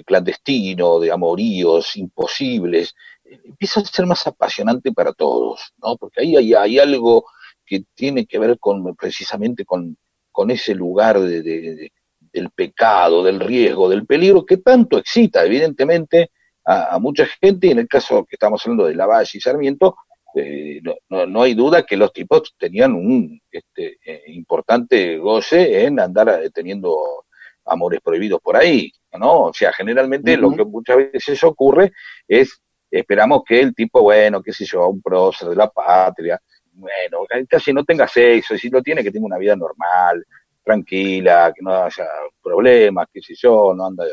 clandestino, 0.05 1.01
de 1.01 1.11
amoríos 1.11 1.97
imposibles, 1.97 2.95
empieza 3.25 3.81
a 3.81 3.85
ser 3.85 4.07
más 4.07 4.25
apasionante 4.29 4.93
para 4.93 5.13
todos, 5.13 5.73
¿no? 5.83 5.97
Porque 5.97 6.21
ahí 6.21 6.37
hay, 6.37 6.55
hay 6.55 6.79
algo 6.79 7.25
que 7.67 7.85
tiene 7.95 8.25
que 8.25 8.39
ver 8.39 8.59
con 8.61 8.95
precisamente 8.95 9.65
con, 9.65 9.97
con 10.31 10.53
ese 10.53 10.77
lugar 10.77 11.19
de, 11.19 11.91
del 12.33 12.51
pecado, 12.51 13.25
del 13.25 13.41
riesgo, 13.41 13.89
del 13.89 14.07
peligro 14.07 14.47
que 14.47 14.59
tanto 14.59 14.97
excita, 14.99 15.45
evidentemente, 15.45 16.31
a, 16.65 16.99
mucha 16.99 17.27
gente. 17.27 17.71
En 17.71 17.79
el 17.79 17.89
caso 17.89 18.25
que 18.25 18.37
estamos 18.37 18.65
hablando 18.65 18.87
de 18.87 18.95
Lavalle 18.95 19.31
y 19.35 19.41
Sarmiento, 19.41 19.97
eh, 20.35 20.81
no, 21.09 21.27
no, 21.27 21.43
hay 21.43 21.55
duda 21.55 21.85
que 21.85 21.97
los 21.97 22.13
tipos 22.13 22.55
tenían 22.59 22.95
un 22.95 23.41
este, 23.51 23.99
eh, 24.05 24.23
importante 24.29 25.19
goce 25.19 25.85
en 25.85 26.01
andar 26.01 26.41
eh, 26.43 26.51
teniendo 26.51 27.25
amores 27.67 28.01
prohibidos 28.01 28.41
por 28.41 28.57
ahí, 28.57 28.91
¿no? 29.19 29.43
O 29.45 29.53
sea, 29.53 29.73
generalmente 29.73 30.37
lo 30.37 30.51
que 30.53 30.65
muchas 30.65 30.97
veces 30.97 31.45
ocurre 31.45 31.93
es, 32.27 32.61
esperamos 32.91 33.43
que 33.47 33.61
el 33.61 33.75
tipo, 33.75 34.03
bueno, 34.03 34.43
qué 34.43 34.53
sé 34.53 34.65
yo, 34.65 34.89
un 34.89 35.03
prócer 35.03 35.51
de 35.51 35.57
la 35.57 35.69
patria, 35.69 36.41
bueno, 36.73 37.27
casi 37.49 37.73
no 37.73 37.85
tenga 37.85 38.09
sexo, 38.09 38.55
y 38.55 38.59
si 38.59 38.71
lo 38.71 38.83
tiene, 38.83 39.03
que 39.03 39.11
tenga 39.11 39.27
una 39.27 39.39
vida 39.39 39.55
normal, 39.55 40.25
tranquila, 40.65 41.53
que 41.55 41.63
no 41.63 41.85
haya 41.85 42.07
problemas, 42.43 43.07
qué 43.13 43.21
sé 43.21 43.35
yo, 43.37 43.75
no 43.75 43.87
anda, 43.87 44.05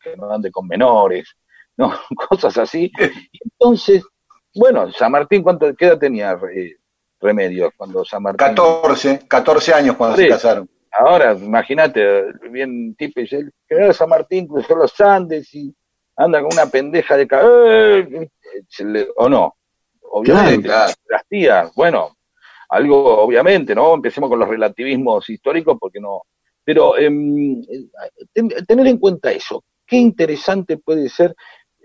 que 0.00 0.16
no 0.16 0.30
ande 0.30 0.50
con 0.50 0.66
menores, 0.66 1.34
no, 1.78 1.94
cosas 2.28 2.56
así. 2.58 2.90
Entonces, 3.42 4.02
bueno, 4.54 4.90
San 4.92 5.12
Martín, 5.12 5.42
¿cuánto, 5.42 5.74
¿qué 5.74 5.86
edad 5.86 5.98
tenía 5.98 6.38
eh, 6.54 6.76
Remedios 7.20 7.72
cuando 7.76 8.04
San 8.04 8.22
Martín? 8.22 8.38
14, 8.38 9.26
14 9.28 9.74
años 9.74 9.96
cuando 9.96 10.16
se 10.16 10.28
casaron. 10.28 10.68
Ahora, 10.98 11.34
imagínate, 11.34 12.32
bien 12.50 12.94
tipo, 12.94 13.20
dice, 13.20 13.50
que 13.68 13.92
San 13.92 14.08
Martín 14.08 14.46
cruzó 14.46 14.76
los 14.76 14.98
Andes 15.00 15.52
y 15.54 15.74
anda 16.16 16.40
con 16.40 16.52
una 16.52 16.66
pendeja 16.66 17.16
de... 17.16 17.28
¡Eh! 17.30 18.28
¿O 19.16 19.28
no? 19.28 19.54
Obviamente, 20.00 20.68
las 20.68 21.26
tías, 21.28 21.70
bueno, 21.74 22.16
algo 22.70 23.18
obviamente, 23.18 23.74
¿no? 23.74 23.94
Empecemos 23.94 24.30
con 24.30 24.38
los 24.38 24.48
relativismos 24.48 25.28
históricos 25.28 25.76
porque 25.78 26.00
no... 26.00 26.22
Pero 26.64 26.96
em, 26.98 27.62
tener 28.66 28.86
en 28.86 28.98
cuenta 28.98 29.30
eso, 29.30 29.62
qué 29.86 29.96
interesante 29.96 30.78
puede 30.78 31.08
ser 31.08 31.34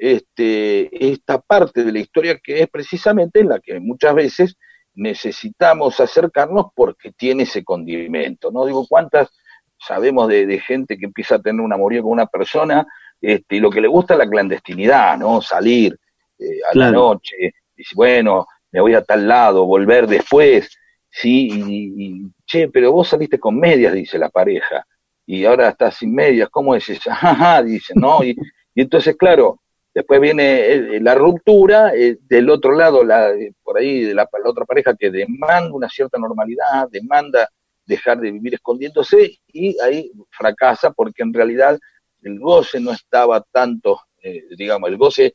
este, 0.02 1.12
esta 1.12 1.40
parte 1.40 1.84
de 1.84 1.92
la 1.92 2.00
historia 2.00 2.40
que 2.44 2.64
es 2.64 2.68
precisamente 2.68 3.40
en 3.40 3.50
la 3.50 3.60
que 3.60 3.80
muchas 3.80 4.16
veces 4.16 4.58
necesitamos 4.96 6.00
acercarnos 6.00 6.72
porque 6.76 7.12
tiene 7.12 7.44
ese 7.44 7.64
condimento, 7.64 8.50
¿no? 8.50 8.66
Digo, 8.66 8.88
¿cuántas 8.90 9.30
sabemos 9.78 10.28
de, 10.28 10.60
gente 10.60 10.98
que 10.98 11.06
empieza 11.06 11.36
a 11.36 11.42
tener 11.42 11.62
un 11.62 11.72
amorío 11.72 12.02
con 12.02 12.14
una 12.14 12.26
persona 12.26 12.84
este, 13.22 13.58
y 13.58 13.60
lo 13.60 13.70
que 13.70 13.80
le 13.80 13.88
gusta 13.88 14.16
es 14.16 14.18
la 14.18 14.28
clandestinidad, 14.28 15.20
¿no? 15.20 15.40
Salir 15.40 15.96
eh, 16.40 16.46
a 16.72 16.76
la 16.76 16.92
noche, 16.92 17.54
y 17.78 17.84
bueno, 17.94 18.48
me 18.72 18.82
voy 18.82 18.96
a 18.96 19.04
tal 19.04 19.28
lado, 19.28 19.68
volver 19.68 20.08
después, 20.08 20.80
sí, 21.12 21.48
y, 21.52 22.32
che, 22.48 22.70
pero 22.70 22.92
vos 22.92 23.08
saliste 23.08 23.40
con 23.40 23.56
medias, 23.60 23.94
dice 23.94 24.18
la 24.18 24.30
pareja, 24.30 24.84
y 25.28 25.46
ahora 25.46 25.70
estás 25.70 25.98
sin 25.98 26.12
medias, 26.12 26.50
¿cómo 26.50 26.74
es 26.74 26.90
eso? 26.90 27.12
Ajá, 27.12 27.62
dice, 27.64 27.94
¿no? 27.96 28.24
Y, 28.24 28.36
y 28.74 28.82
entonces, 28.82 29.16
claro, 29.16 29.62
Después 29.94 30.22
viene 30.22 30.72
eh, 30.72 31.00
la 31.02 31.16
ruptura, 31.16 31.94
eh, 31.94 32.18
del 32.22 32.50
otro 32.50 32.74
lado, 32.74 33.04
la, 33.04 33.32
eh, 33.32 33.54
por 33.62 33.78
ahí, 33.78 34.06
de 34.06 34.14
la, 34.14 34.30
otra 34.46 34.66
pareja 34.66 34.96
que 34.96 35.12
demanda 35.12 35.74
una 35.74 35.90
cierta 35.90 36.18
normalidad, 36.18 36.90
demanda 36.90 37.50
dejar 37.86 38.22
de 38.22 38.32
vivir 38.32 38.54
escondiéndose 38.54 39.40
y 39.48 39.78
ahí 39.82 40.12
fracasa 40.30 40.92
porque 40.92 41.24
en 41.24 41.34
realidad 41.34 41.78
el 42.22 42.40
goce 42.40 42.80
no 42.80 42.92
estaba 42.92 43.42
tanto, 43.52 44.00
digamos, 44.56 44.90
el 44.90 44.98
goce 44.98 45.34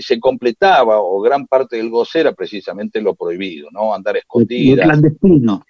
se 0.00 0.20
completaba 0.20 1.00
o 1.00 1.20
gran 1.20 1.46
parte 1.46 1.76
del 1.76 1.90
goce 1.90 2.20
era 2.20 2.32
precisamente 2.32 3.00
lo 3.00 3.14
prohibido, 3.16 3.68
¿no? 3.72 3.92
Andar 3.92 4.16
escondido. 4.16 4.82
clandestino. 4.82 5.64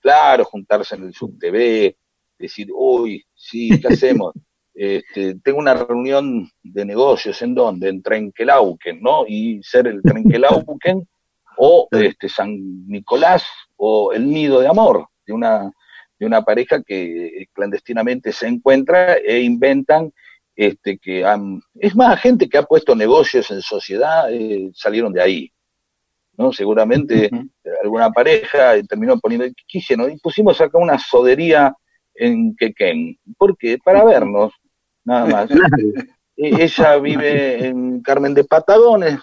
Claro, 0.00 0.44
juntarse 0.44 0.96
en 0.96 1.04
el 1.04 1.14
sub-TV, 1.14 1.96
decir, 2.36 2.68
uy, 2.74 3.24
sí, 3.32 3.80
¿qué 3.80 3.88
hacemos? 3.88 4.34
Este, 4.74 5.36
tengo 5.42 5.58
una 5.58 5.74
reunión 5.74 6.48
de 6.62 6.84
negocios 6.84 7.40
en 7.42 7.54
donde, 7.54 7.88
en 7.88 8.02
Trenquelauquen, 8.02 9.00
¿no? 9.02 9.24
Y 9.26 9.62
ser 9.62 9.86
el 9.86 10.02
Trenquelauquen 10.02 11.06
o 11.58 11.88
este, 11.90 12.28
San 12.28 12.86
Nicolás 12.86 13.44
o 13.76 14.12
el 14.12 14.28
nido 14.28 14.60
de 14.60 14.68
amor 14.68 15.06
de 15.26 15.32
una, 15.32 15.70
de 16.18 16.26
una 16.26 16.42
pareja 16.42 16.82
que 16.82 17.46
clandestinamente 17.52 18.32
se 18.32 18.46
encuentra 18.46 19.14
e 19.14 19.40
inventan 19.40 20.12
este, 20.56 20.98
que 20.98 21.24
han, 21.24 21.62
es 21.74 21.96
más, 21.96 22.20
gente 22.20 22.48
que 22.48 22.58
ha 22.58 22.62
puesto 22.62 22.94
negocios 22.94 23.50
en 23.50 23.62
sociedad 23.62 24.30
eh, 24.30 24.70
salieron 24.74 25.12
de 25.12 25.22
ahí. 25.22 25.52
¿no? 26.36 26.52
Seguramente 26.52 27.30
alguna 27.82 28.10
pareja 28.10 28.74
terminó 28.88 29.18
poniendo, 29.18 29.46
¿qué. 29.68 29.78
Y 29.78 30.18
pusimos 30.18 30.60
acá 30.60 30.78
una 30.78 30.98
sodería 30.98 31.74
en 32.20 32.54
Quequén. 32.56 33.18
¿Por 33.36 33.56
qué? 33.56 33.78
Para 33.82 34.04
vernos, 34.04 34.52
nada 35.04 35.26
más. 35.26 35.50
E, 36.42 36.64
ella 36.64 36.96
vive 36.96 37.66
en 37.66 38.00
Carmen 38.00 38.32
de 38.32 38.44
Patagones, 38.44 39.18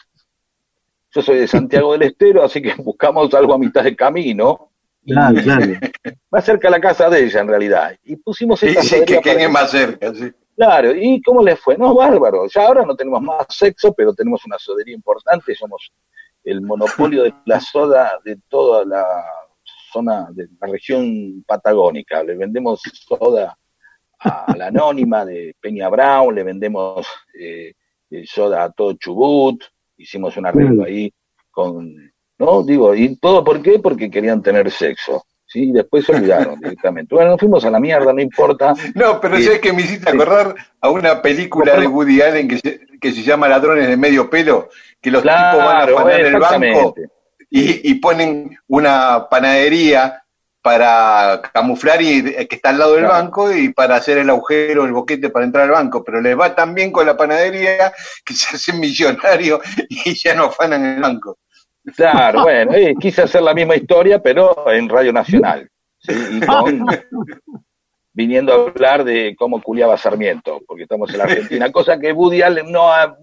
yo 1.10 1.22
soy 1.24 1.40
de 1.40 1.48
Santiago 1.48 1.94
del 1.94 2.04
Estero, 2.04 2.44
así 2.44 2.62
que 2.62 2.76
buscamos 2.76 3.34
algo 3.34 3.56
a 3.56 3.58
mitad 3.58 3.84
de 3.84 3.96
camino. 3.96 4.70
Claro, 5.04 5.42
claro. 5.42 5.66
Más 6.30 6.46
cerca 6.46 6.68
a 6.68 6.72
la 6.72 6.80
casa 6.80 7.10
de 7.10 7.26
ella, 7.26 7.40
en 7.40 7.48
realidad. 7.48 7.98
Y 8.04 8.18
pusimos 8.18 8.62
esta 8.62 8.84
sí, 8.84 9.04
que 9.04 9.20
quede 9.20 9.48
más 9.48 9.72
cerca, 9.72 10.14
sí. 10.14 10.32
Claro, 10.56 10.94
¿y 10.94 11.20
cómo 11.24 11.42
le 11.42 11.56
fue? 11.56 11.76
No, 11.76 11.96
bárbaro. 11.96 12.46
Ya 12.54 12.68
ahora 12.68 12.84
no 12.86 12.96
tenemos 12.96 13.22
más 13.22 13.48
sexo, 13.50 13.94
pero 13.94 14.14
tenemos 14.14 14.46
una 14.46 14.60
sodería 14.60 14.94
importante. 14.94 15.56
Somos 15.56 15.92
el 16.44 16.62
monopolio 16.62 17.24
de 17.24 17.34
la 17.46 17.60
soda 17.60 18.20
de 18.24 18.38
toda 18.48 18.86
la 18.86 19.06
zona 19.92 20.28
de 20.32 20.48
la 20.60 20.68
región 20.68 21.44
patagónica. 21.46 22.24
Le 22.24 22.36
vendemos 22.36 22.82
soda 22.94 23.58
a 24.20 24.56
la 24.58 24.68
anónima 24.68 25.26
de 25.26 25.56
Peña 25.60 25.90
Brown, 25.90 26.34
le 26.34 26.44
vendemos 26.44 27.08
eh, 27.40 27.74
soda 28.26 28.64
a 28.64 28.72
todo 28.72 28.94
Chubut, 28.94 29.64
hicimos 29.98 30.38
un 30.38 30.46
arreglo 30.46 30.84
ahí 30.84 31.12
con, 31.52 31.94
¿no? 32.38 32.64
Digo, 32.64 32.96
¿y 32.96 33.16
todo 33.18 33.44
por 33.44 33.62
qué? 33.62 33.80
Porque 33.80 34.10
querían 34.10 34.42
tener 34.42 34.70
sexo. 34.72 35.24
¿sí? 35.46 35.70
Y 35.70 35.72
después 35.72 36.06
se 36.06 36.14
olvidaron 36.14 36.60
directamente. 36.60 37.16
Bueno, 37.16 37.32
nos 37.32 37.40
fuimos 37.40 37.64
a 37.66 37.72
la 37.72 37.80
mierda, 37.80 38.14
no 38.14 38.22
importa. 38.22 38.74
No, 38.96 39.20
pero 39.20 39.38
si 39.38 39.48
es 39.48 39.60
que 39.60 39.74
me 39.74 39.82
hiciste 39.82 40.10
acordar 40.10 40.56
a 40.82 40.90
una 40.90 41.22
película 41.22 41.80
de 41.80 41.88
Woody 41.88 42.22
Allen 42.22 42.48
que 42.48 42.58
se, 42.58 42.80
que 43.00 43.12
se 43.12 43.24
llama 43.24 43.48
Ladrones 43.48 43.88
de 43.88 43.98
Medio 43.98 44.30
Pelo, 44.30 44.70
que 45.02 45.12
los 45.12 45.22
tipos 45.22 45.36
van 45.36 45.90
a 45.90 45.94
poner 45.94 46.26
el 46.26 46.40
banco 46.40 46.96
y, 47.50 47.92
y, 47.92 47.96
ponen 47.96 48.58
una 48.68 49.28
panadería 49.30 50.24
para 50.68 51.42
camuflar 51.54 52.02
y 52.02 52.24
que 52.24 52.56
está 52.56 52.72
al 52.72 52.80
lado 52.80 52.96
del 52.96 53.06
banco 53.06 53.54
y 53.54 53.72
para 53.72 53.96
hacer 53.96 54.18
el 54.18 54.30
agujero, 54.30 54.84
el 54.84 54.92
boquete 54.92 55.30
para 55.30 55.46
entrar 55.46 55.64
al 55.64 55.72
banco, 55.72 56.04
pero 56.04 56.20
les 56.20 56.38
va 56.38 56.56
tan 56.56 56.74
bien 56.74 56.92
con 56.92 57.06
la 57.06 57.16
panadería 57.16 57.94
que 58.26 58.34
se 58.34 58.56
hacen 58.56 58.80
millonarios 58.82 59.62
y 59.88 60.14
ya 60.14 60.36
no 60.36 60.46
afanan 60.46 60.84
el 60.84 61.02
banco. 61.02 61.38
Claro, 61.96 62.44
bueno, 62.44 62.74
eh, 62.74 62.96
quise 63.00 63.22
hacer 63.22 63.42
la 63.42 63.54
misma 63.54 63.78
historia, 63.78 64.22
pero 64.22 64.70
en 64.70 64.90
Radio 64.90 65.14
Nacional. 65.14 65.70
viniendo 68.18 68.52
a 68.52 68.56
hablar 68.56 69.04
de 69.04 69.36
cómo 69.38 69.62
culiaba 69.62 69.96
Sarmiento, 69.96 70.60
porque 70.66 70.84
estamos 70.84 71.12
en 71.12 71.20
la 71.20 71.26
Argentina, 71.26 71.72
cosa 71.72 72.00
que 72.00 72.12
Woody 72.12 72.42
Allen 72.42 72.72
no 72.72 72.92
ha, 72.92 73.16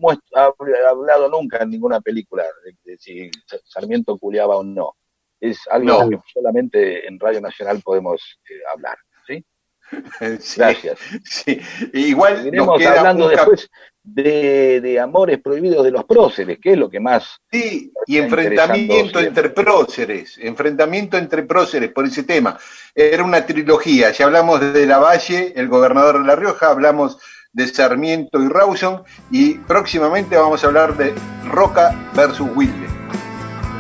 hablado 0.87 1.29
nunca 1.29 1.65
en 1.65 1.71
ninguna 1.71 2.01
película, 2.01 2.45
de 2.85 2.97
si 2.97 3.29
Sarmiento 3.65 4.17
culiaba 4.17 4.57
o 4.57 4.63
no 4.63 4.95
es 5.41 5.59
algo 5.69 6.09
que 6.09 6.19
solamente 6.33 7.07
en 7.07 7.19
Radio 7.19 7.41
Nacional 7.41 7.81
podemos 7.85 8.39
eh, 8.49 8.55
hablar. 8.73 8.97
¿sí? 9.27 9.45
Gracias. 10.57 10.99
Sí. 11.25 11.61
Igual 11.93 12.47
iremos 12.47 12.81
hablando 12.87 13.29
después 13.29 13.69
de, 14.05 15.01
amores 15.03 15.40
prohibidos 15.40 15.83
de 15.85 15.90
los 15.90 16.05
próceres, 16.05 16.59
que 16.61 16.73
es 16.73 16.79
lo 16.79 16.90
que 16.90 17.01
más. 17.01 17.40
Sí, 17.51 17.90
y 18.07 18.19
enfrentamiento 18.19 19.19
entre 19.19 19.49
próceres, 19.49 20.38
enfrentamiento 20.38 21.17
entre 21.17 21.43
próceres 21.43 21.90
por 21.90 22.05
ese 22.05 22.23
tema. 22.23 22.59
Era 22.95 23.25
una 23.25 23.45
trilogía, 23.45 24.12
ya 24.12 24.27
hablamos 24.27 24.61
de 24.61 24.87
Lavalle, 24.87 25.55
el 25.57 25.69
gobernador 25.69 26.21
de 26.21 26.27
La 26.27 26.37
Rioja, 26.37 26.69
hablamos 26.69 27.19
de 27.53 27.67
Sarmiento 27.67 28.43
y 28.43 28.49
Rawson, 28.49 29.03
y 29.31 29.55
próximamente 29.55 30.37
vamos 30.37 30.62
a 30.62 30.67
hablar 30.67 30.97
de 30.97 31.14
Roca 31.49 31.95
versus 32.14 32.49
Wilde. 32.55 32.87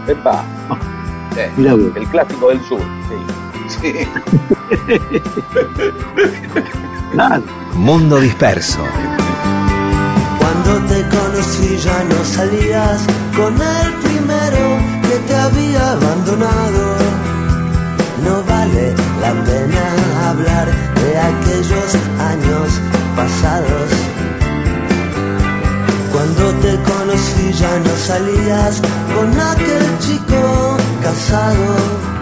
Epa 0.08 0.44
el 1.36 2.08
clásico 2.08 2.48
del 2.48 2.60
sur. 2.62 2.80
Sí. 3.68 3.92
Mundo 7.74 8.20
disperso. 8.20 8.84
Conocí 11.34 11.76
ya 11.78 12.04
no 12.04 12.24
salías 12.24 13.00
con 13.36 13.54
el 13.54 13.92
primero 14.04 14.78
que 15.02 15.16
te 15.26 15.34
había 15.34 15.90
abandonado. 15.90 16.84
No 18.22 18.44
vale 18.44 18.94
la 19.20 19.32
pena 19.42 19.84
hablar 20.28 20.68
de 20.94 21.18
aquellos 21.18 21.88
años 22.30 22.68
pasados. 23.16 23.90
Cuando 26.12 26.52
te 26.62 26.72
conocí 26.92 27.52
ya 27.52 27.80
no 27.80 27.96
salías 27.96 28.80
con 29.16 29.40
aquel 29.40 29.98
chico 29.98 30.76
casado 31.02 32.14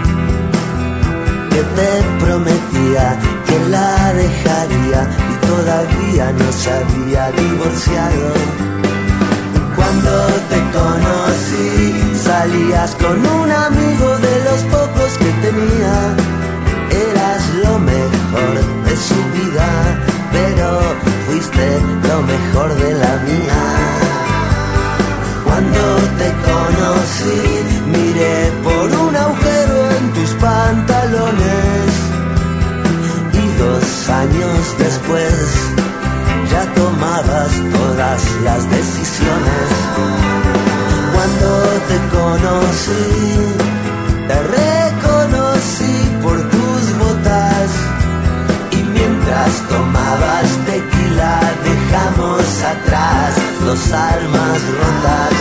te 1.77 2.25
prometía 2.25 3.19
que 3.47 3.59
la 3.71 4.13
dejaría 4.13 5.09
y 5.31 5.47
todavía 5.47 6.33
no 6.33 6.53
se 6.53 6.71
había 6.71 7.31
divorciado. 7.31 8.73
Cuando 9.77 10.27
te 10.51 10.59
conocí 10.79 12.17
salías 12.23 12.95
con 12.97 13.19
un 13.19 13.51
amigo 13.51 14.19
de 14.19 14.45
los 14.45 14.61
pocos 14.75 15.11
que 15.19 15.31
tenía. 15.47 15.95
Eras 17.11 17.43
lo 17.65 17.79
mejor 17.79 18.55
de 18.87 18.97
su 18.97 19.19
vida, 19.39 19.69
pero 20.33 20.81
fuiste 21.27 21.81
lo 22.09 22.23
mejor 22.23 22.75
de 22.75 22.93
la 22.95 23.17
mía. 23.29 23.63
Cuando 25.45 25.83
te 26.19 26.29
conocí 26.49 27.43
miré 27.87 28.53
por 28.63 28.87
un 29.07 29.17
agujero 29.17 29.91
en 29.99 30.13
tus 30.13 30.31
pantalones 30.35 31.91
y 33.33 33.59
dos 33.59 34.09
años 34.09 34.75
después 34.79 35.72
las 38.03 38.69
decisiones. 38.69 39.69
Cuando 41.15 41.49
te 41.89 41.99
conocí, 42.17 43.05
te 44.27 44.39
reconocí 44.59 45.95
por 46.21 46.37
tus 46.51 46.83
botas 46.99 47.71
y 48.73 48.83
mientras 48.83 49.51
tomabas 49.69 50.49
tequila 50.67 51.41
dejamos 51.71 52.43
atrás 52.75 53.35
dos 53.65 53.93
almas 53.93 54.59
rotas. 54.81 55.35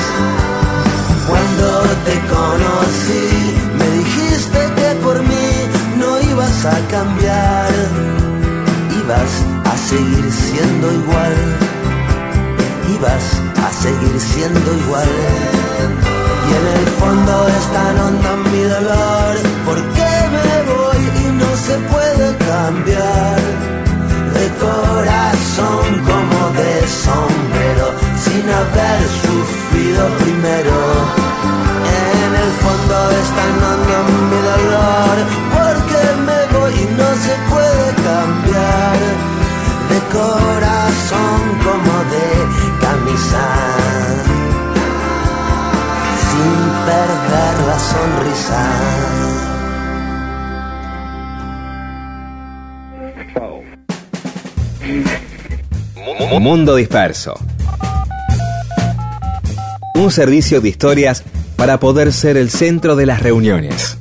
Cuando 1.27 1.67
te 2.05 2.15
conocí, 2.37 3.25
me 3.79 3.87
dijiste 4.01 4.59
que 4.77 4.89
por 5.01 5.19
mí 5.23 5.49
no 5.97 6.21
ibas 6.31 6.65
a 6.65 6.77
cambiar, 6.89 7.71
ibas 9.01 9.31
a 9.65 9.77
seguir 9.89 10.31
siendo 10.31 10.91
igual, 10.91 11.35
ibas 13.01 13.41
a 13.65 13.71
seguir 13.71 14.19
siendo 14.19 14.73
igual. 14.83 15.09
Y 16.47 16.51
en 16.59 16.65
el 16.79 16.87
fondo 16.99 17.47
es 17.47 17.65
tan 17.77 17.99
hondo 17.99 18.29
mi 18.51 18.63
dolor, 18.75 19.33
porque 19.65 20.09
me 20.35 20.51
voy 20.71 21.01
y 21.23 21.27
no 21.41 21.49
se 21.65 21.75
puede 21.93 22.27
cambiar. 22.51 23.39
De 24.37 24.45
corazón 24.65 25.85
como 26.09 26.39
de 26.59 26.73
sombrero, 27.05 27.87
sin 28.23 28.45
haber 28.59 29.01
sufrido 29.23 30.01
primero. 30.21 30.77
En 32.21 32.31
el 32.43 32.51
fondo 32.63 32.95
es 33.19 33.27
tan 33.39 33.53
mi 34.31 34.39
dolor, 34.51 35.15
porque 35.55 36.01
me 36.27 36.39
voy 36.55 36.73
y 36.73 36.85
no 36.99 37.09
se 37.25 37.33
puede 37.49 37.85
cambiar 38.09 39.31
de 39.91 39.99
corazón 40.17 41.41
como 41.65 41.93
de 42.13 42.60
sin 46.29 46.59
perder 46.85 47.55
la 47.67 47.79
sonrisa. 47.79 48.61
Mundo 56.41 56.75
Disperso. 56.75 57.35
Un 59.93 60.09
servicio 60.09 60.59
de 60.59 60.69
historias 60.69 61.23
para 61.55 61.79
poder 61.79 62.11
ser 62.11 62.35
el 62.35 62.49
centro 62.49 62.95
de 62.95 63.05
las 63.05 63.21
reuniones. 63.21 64.00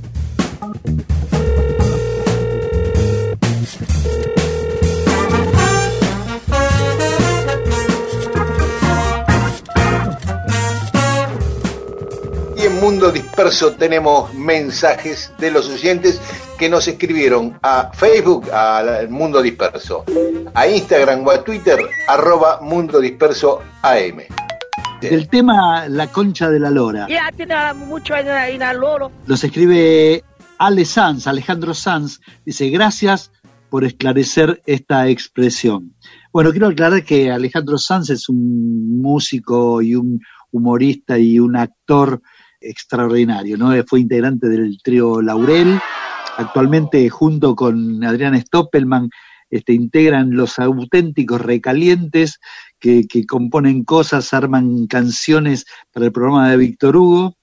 Mundo 13.00 13.14
Disperso 13.14 13.72
tenemos 13.72 14.34
mensajes 14.34 15.32
de 15.38 15.50
los 15.50 15.70
oyentes 15.70 16.20
que 16.58 16.68
nos 16.68 16.86
escribieron 16.86 17.58
a 17.62 17.90
Facebook, 17.94 18.50
al 18.50 19.08
Mundo 19.08 19.40
Disperso, 19.40 20.04
a 20.52 20.68
Instagram 20.68 21.26
o 21.26 21.30
a 21.30 21.42
Twitter, 21.42 21.78
arroba 22.06 22.60
Mundo 22.60 23.00
Disperso 23.00 23.62
AM. 23.80 24.20
El 25.00 25.30
tema 25.30 25.88
La 25.88 26.08
concha 26.08 26.50
de 26.50 26.60
la 26.60 26.68
lora. 26.68 27.06
Ya 27.08 27.32
tiene 27.34 27.72
mucho 27.72 28.14
en 28.14 28.58
la 28.58 28.74
loro. 28.74 29.10
Los 29.26 29.42
escribe 29.44 30.22
Ale 30.58 30.84
Sanz, 30.84 31.26
Alejandro 31.26 31.72
Sanz. 31.72 32.20
Dice, 32.44 32.68
gracias 32.68 33.32
por 33.70 33.84
esclarecer 33.84 34.60
esta 34.66 35.08
expresión. 35.08 35.94
Bueno, 36.34 36.50
quiero 36.50 36.66
aclarar 36.66 37.02
que 37.02 37.30
Alejandro 37.30 37.78
Sanz 37.78 38.10
es 38.10 38.28
un 38.28 39.00
músico 39.00 39.80
y 39.80 39.94
un 39.94 40.20
humorista 40.50 41.18
y 41.18 41.38
un 41.38 41.56
actor 41.56 42.20
extraordinario, 42.60 43.56
¿no? 43.56 43.72
Fue 43.86 44.00
integrante 44.00 44.48
del 44.48 44.78
trío 44.82 45.20
Laurel, 45.20 45.78
actualmente 46.36 47.08
junto 47.08 47.54
con 47.54 48.02
Adrián 48.04 48.40
Stoppelman 48.40 49.10
este, 49.50 49.72
integran 49.72 50.36
los 50.36 50.58
auténticos 50.60 51.40
recalientes 51.40 52.38
que, 52.78 53.04
componen 53.28 53.84
cosas, 53.84 54.32
arman 54.32 54.86
canciones 54.86 55.66
para 55.92 56.06
el 56.06 56.12
programa 56.12 56.50
de 56.50 56.56
Víctor 56.56 56.96
Hugo. 56.96 57.36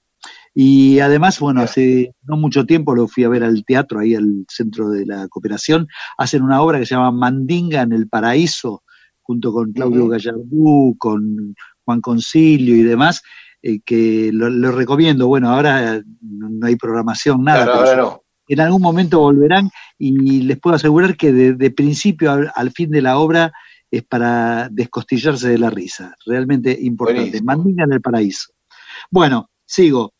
Y 0.54 0.98
además, 1.00 1.38
bueno, 1.38 1.60
hace 1.60 2.14
no 2.22 2.36
mucho 2.36 2.64
tiempo 2.64 2.94
lo 2.94 3.06
fui 3.06 3.24
a 3.24 3.28
ver 3.28 3.44
al 3.44 3.64
teatro, 3.64 4.00
ahí 4.00 4.14
al 4.14 4.46
centro 4.48 4.88
de 4.88 5.06
la 5.06 5.28
cooperación. 5.28 5.86
Hacen 6.16 6.42
una 6.42 6.62
obra 6.62 6.78
que 6.78 6.86
se 6.86 6.94
llama 6.94 7.12
Mandinga 7.12 7.82
en 7.82 7.92
el 7.92 8.08
Paraíso, 8.08 8.82
junto 9.20 9.52
con 9.52 9.72
Claudio 9.72 10.08
Gallardú, 10.08 10.96
con 10.98 11.54
Juan 11.84 12.00
Concilio 12.00 12.74
y 12.74 12.82
demás. 12.82 13.22
Eh, 13.60 13.80
que 13.84 14.30
lo, 14.32 14.70
recomiendo. 14.70 15.26
Bueno, 15.26 15.50
ahora 15.50 16.00
no 16.20 16.66
hay 16.66 16.76
programación, 16.76 17.42
nada. 17.42 18.20
En 18.46 18.60
algún 18.60 18.80
momento 18.80 19.20
volverán 19.20 19.70
y 19.98 20.42
les 20.42 20.58
puedo 20.58 20.76
asegurar 20.76 21.16
que 21.16 21.32
de, 21.32 21.70
principio 21.70 22.32
al, 22.32 22.70
fin 22.70 22.90
de 22.90 23.02
la 23.02 23.18
obra 23.18 23.52
es 23.90 24.04
para 24.04 24.68
descostillarse 24.70 25.48
de 25.48 25.58
la 25.58 25.70
risa. 25.70 26.14
Realmente 26.24 26.76
importante. 26.80 27.42
Mandinga 27.42 27.84
en 27.84 27.92
el 27.92 28.00
paraíso. 28.00 28.52
Bueno, 29.10 29.50
sigo. 29.66 30.14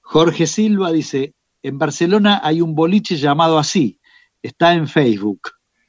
Jorge 0.00 0.46
Silva 0.46 0.90
dice, 0.90 1.34
en 1.62 1.78
Barcelona 1.78 2.40
hay 2.42 2.62
un 2.62 2.74
boliche 2.74 3.16
llamado 3.16 3.58
así, 3.58 4.00
está 4.42 4.72
en 4.74 4.88
Facebook. 4.88 5.40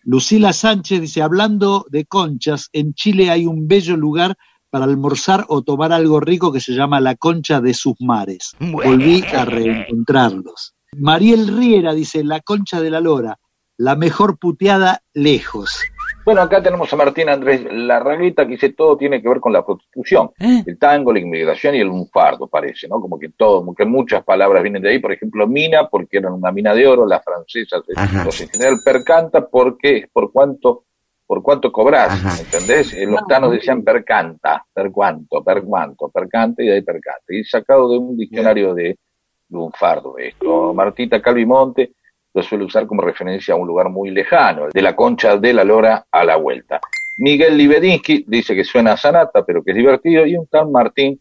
Lucila 0.03 0.53
Sánchez 0.53 1.01
dice, 1.01 1.21
hablando 1.21 1.85
de 1.89 2.05
conchas, 2.05 2.69
en 2.73 2.93
Chile 2.93 3.29
hay 3.29 3.45
un 3.45 3.67
bello 3.67 3.95
lugar 3.95 4.35
para 4.69 4.85
almorzar 4.85 5.45
o 5.47 5.61
tomar 5.61 5.91
algo 5.91 6.19
rico 6.19 6.51
que 6.51 6.59
se 6.59 6.73
llama 6.73 6.99
la 6.99 7.15
concha 7.15 7.61
de 7.61 7.73
sus 7.73 7.95
mares. 7.99 8.55
Volví 8.59 9.23
a 9.33 9.45
reencontrarlos. 9.45 10.75
Mariel 10.97 11.47
Riera 11.55 11.93
dice, 11.93 12.23
la 12.23 12.39
concha 12.39 12.81
de 12.81 12.89
la 12.89 12.99
lora, 12.99 13.39
la 13.77 13.95
mejor 13.95 14.37
puteada 14.37 15.01
lejos. 15.13 15.81
Bueno, 16.25 16.41
acá 16.41 16.61
tenemos 16.61 16.91
a 16.91 16.95
Martín 16.95 17.29
Andrés 17.29 17.65
Larragueta 17.71 18.45
que 18.45 18.51
dice 18.51 18.73
todo 18.73 18.97
tiene 18.97 19.21
que 19.21 19.29
ver 19.29 19.39
con 19.39 19.53
la 19.53 19.65
prostitución, 19.65 20.31
¿Eh? 20.39 20.63
el 20.65 20.77
tango, 20.77 21.13
la 21.13 21.19
inmigración 21.19 21.75
y 21.75 21.79
el 21.79 21.87
lunfardo, 21.87 22.47
parece, 22.47 22.87
¿no? 22.87 22.99
Como 22.99 23.17
que 23.17 23.29
todo, 23.29 23.59
como 23.59 23.73
que 23.73 23.85
muchas 23.85 24.23
palabras 24.23 24.61
vienen 24.61 24.81
de 24.81 24.89
ahí, 24.89 24.99
por 24.99 25.13
ejemplo, 25.13 25.47
mina, 25.47 25.87
porque 25.89 26.17
eran 26.17 26.33
una 26.33 26.51
mina 26.51 26.73
de 26.73 26.85
oro, 26.85 27.07
la 27.07 27.21
francesa, 27.21 27.77
en 27.87 28.49
general 28.49 28.79
percanta, 28.83 29.47
porque 29.47 29.97
es 29.97 30.09
por 30.11 30.31
cuanto 30.31 30.85
por 31.29 31.43
cuánto 31.43 31.71
cobras, 31.71 32.39
¿entendés? 32.39 32.91
Eh, 32.95 33.05
los 33.05 33.23
tanos 33.27 33.51
decían 33.51 33.83
per 33.83 34.03
canta, 34.03 34.65
per 34.73 34.89
cuánto, 34.91 35.43
per 35.43 35.61
cuánto, 35.61 36.09
per 36.09 36.27
canta 36.27 36.63
y 36.63 36.65
de 36.65 36.73
ahí 36.73 36.81
per 36.81 36.99
canta. 36.99 37.23
Y 37.29 37.43
sacado 37.43 37.87
de 37.91 37.99
un 37.99 38.17
diccionario 38.17 38.73
de 38.73 38.97
lunfardo 39.49 40.17
esto. 40.17 40.73
Martita 40.73 41.21
Calvimonte 41.21 41.91
lo 42.33 42.41
suele 42.41 42.63
usar 42.63 42.87
como 42.87 43.03
referencia 43.03 43.53
a 43.53 43.57
un 43.57 43.67
lugar 43.67 43.89
muy 43.89 44.09
lejano, 44.09 44.69
de 44.73 44.81
la 44.81 44.95
concha 44.95 45.37
de 45.37 45.53
la 45.53 45.63
lora 45.63 46.07
a 46.09 46.25
la 46.25 46.35
vuelta. 46.35 46.81
Miguel 47.19 47.57
Libedinsky 47.57 48.25
dice 48.27 48.55
que 48.55 48.63
suena 48.63 48.93
a 48.93 48.97
sanata, 48.97 49.45
pero 49.45 49.63
que 49.63 49.69
es 49.69 49.77
divertido, 49.77 50.25
y 50.25 50.35
un 50.35 50.47
tal 50.47 50.71
Martín 50.71 51.19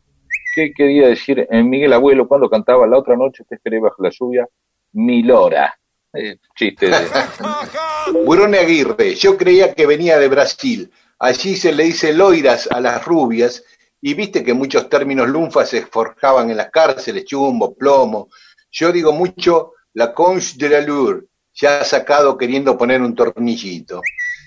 que 0.54 0.72
quería 0.72 1.08
decir 1.08 1.46
en 1.50 1.68
Miguel 1.68 1.92
Abuelo 1.92 2.26
cuando 2.26 2.48
cantaba 2.48 2.86
la 2.86 2.96
otra 2.96 3.14
noche 3.14 3.44
te 3.46 3.56
esperé 3.56 3.78
bajo 3.78 4.02
la 4.02 4.08
lluvia, 4.08 4.46
mi 4.92 5.22
lora. 5.22 5.78
Eh, 6.12 6.38
chiste. 6.56 6.90
Burone 8.24 8.58
Aguirre, 8.58 9.14
yo 9.14 9.36
creía 9.36 9.74
que 9.74 9.86
venía 9.86 10.18
de 10.18 10.28
Brasil. 10.28 10.90
Allí 11.18 11.56
se 11.56 11.72
le 11.72 11.84
dice 11.84 12.12
loiras 12.12 12.68
a 12.70 12.80
las 12.80 13.04
rubias 13.04 13.62
y 14.00 14.14
viste 14.14 14.44
que 14.44 14.54
muchos 14.54 14.88
términos 14.88 15.28
lunfas 15.28 15.68
se 15.68 15.84
forjaban 15.86 16.50
en 16.50 16.56
las 16.56 16.70
cárceles, 16.70 17.24
chumbo, 17.24 17.74
plomo. 17.74 18.28
Yo 18.70 18.92
digo 18.92 19.12
mucho 19.12 19.72
la 19.94 20.14
conche 20.14 20.54
de 20.56 20.68
la 20.68 20.80
lure, 20.80 21.26
ya 21.52 21.84
sacado 21.84 22.38
queriendo 22.38 22.78
poner 22.78 23.02
un 23.02 23.14
tornillito. 23.14 24.00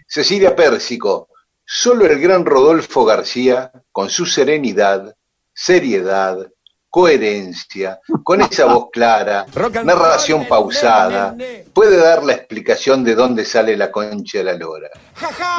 Cecilia 0.07 0.55
Pérsico, 0.55 1.29
solo 1.65 2.05
el 2.05 2.19
gran 2.19 2.45
Rodolfo 2.45 3.05
García, 3.05 3.71
con 3.91 4.09
su 4.09 4.25
serenidad, 4.25 5.15
seriedad, 5.53 6.49
coherencia, 6.91 8.01
con 8.21 8.41
esa 8.41 8.65
voz 8.65 8.89
clara, 8.91 9.45
narración 9.85 10.45
pausada, 10.45 11.33
puede 11.73 11.95
dar 11.95 12.21
la 12.21 12.33
explicación 12.33 13.03
de 13.05 13.15
dónde 13.15 13.45
sale 13.45 13.77
la 13.77 13.89
concha 13.89 14.39
de 14.39 14.43
la 14.43 14.53
lora. 14.53 14.89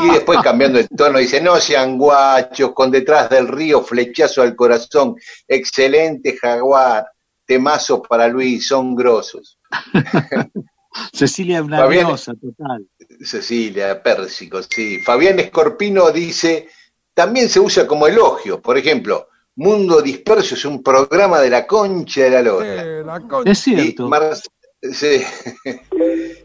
Y 0.05 0.11
después 0.11 0.40
cambiando 0.42 0.79
el 0.79 0.88
tono 0.88 1.18
dice, 1.18 1.40
no 1.40 1.57
sean 1.57 1.97
guachos, 1.97 2.73
con 2.75 2.90
detrás 2.90 3.31
del 3.31 3.49
río 3.49 3.83
flechazo 3.83 4.42
al 4.42 4.55
corazón, 4.55 5.16
excelente 5.49 6.37
jaguar, 6.37 7.07
temazo 7.47 8.03
para 8.03 8.29
Luis, 8.29 8.68
son 8.68 8.95
grosos. 8.95 9.59
Cecilia 11.14 11.61
es 11.61 11.64
una 11.64 11.88
diosa 11.88 12.35
total. 12.35 12.87
Cecilia, 13.25 14.03
Pérsico, 14.03 14.61
sí. 14.62 15.01
Fabián 15.01 15.40
Escorpino 15.40 16.11
dice, 16.11 16.68
también 17.14 17.49
se 17.49 17.59
usa 17.59 17.87
como 17.87 18.07
elogio, 18.07 18.61
por 18.61 18.77
ejemplo, 18.77 19.29
Mundo 19.57 20.01
Disperso 20.01 20.55
es 20.55 20.65
un 20.65 20.83
programa 20.83 21.41
de 21.41 21.51
la 21.51 21.67
concha 21.67 22.23
de 22.23 22.31
la 22.31 22.43
lora. 22.43 23.43
es 23.45 23.59
cierto. 23.59 24.09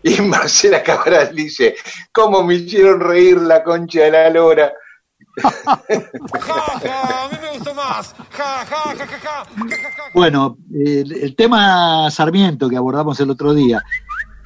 Y, 0.04 0.22
Marcela 0.22 0.84
Cabral 0.84 1.34
dice, 1.34 1.76
¿cómo 2.12 2.44
me 2.44 2.54
hicieron 2.54 3.00
reír 3.00 3.42
la 3.42 3.64
concha 3.64 4.02
de 4.02 4.12
la 4.12 4.30
lora? 4.30 4.72
bueno, 10.14 10.58
el, 10.72 11.36
tema 11.36 12.12
Sarmiento 12.12 12.70
que 12.70 12.78
abordamos 12.78 13.20
el 13.20 13.32
otro 13.32 13.54
día, 13.56 13.82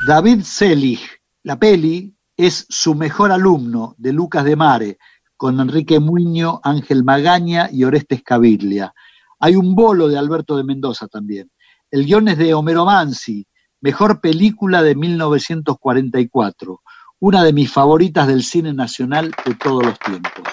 David 0.07 0.43
Selig, 0.43 1.01
la 1.43 1.59
peli, 1.59 2.15
es 2.37 2.65
su 2.69 2.95
mejor 2.95 3.31
alumno 3.31 3.95
de 3.97 4.13
Lucas 4.13 4.45
de 4.45 4.55
Mare, 4.55 4.97
con 5.41 5.59
Enrique 5.59 5.99
Muño, 5.99 6.61
Ángel 6.63 7.03
Magaña 7.03 7.67
y 7.71 7.83
Orestes 7.83 8.21
Caviglia. 8.21 8.93
Hay 9.39 9.55
un 9.55 9.73
bolo 9.73 10.07
de 10.07 10.15
Alberto 10.15 10.55
de 10.55 10.63
Mendoza 10.63 11.07
también. 11.07 11.49
El 11.89 12.05
guion 12.05 12.27
es 12.27 12.37
de 12.37 12.53
Homero 12.53 12.85
Mansi, 12.85 13.47
mejor 13.79 14.21
película 14.21 14.83
de 14.83 14.93
1944, 14.93 16.81
una 17.21 17.43
de 17.43 17.53
mis 17.53 17.71
favoritas 17.71 18.27
del 18.27 18.43
cine 18.43 18.71
nacional 18.71 19.33
de 19.43 19.55
todos 19.55 19.83
los 19.83 19.97
tiempos. 19.97 20.47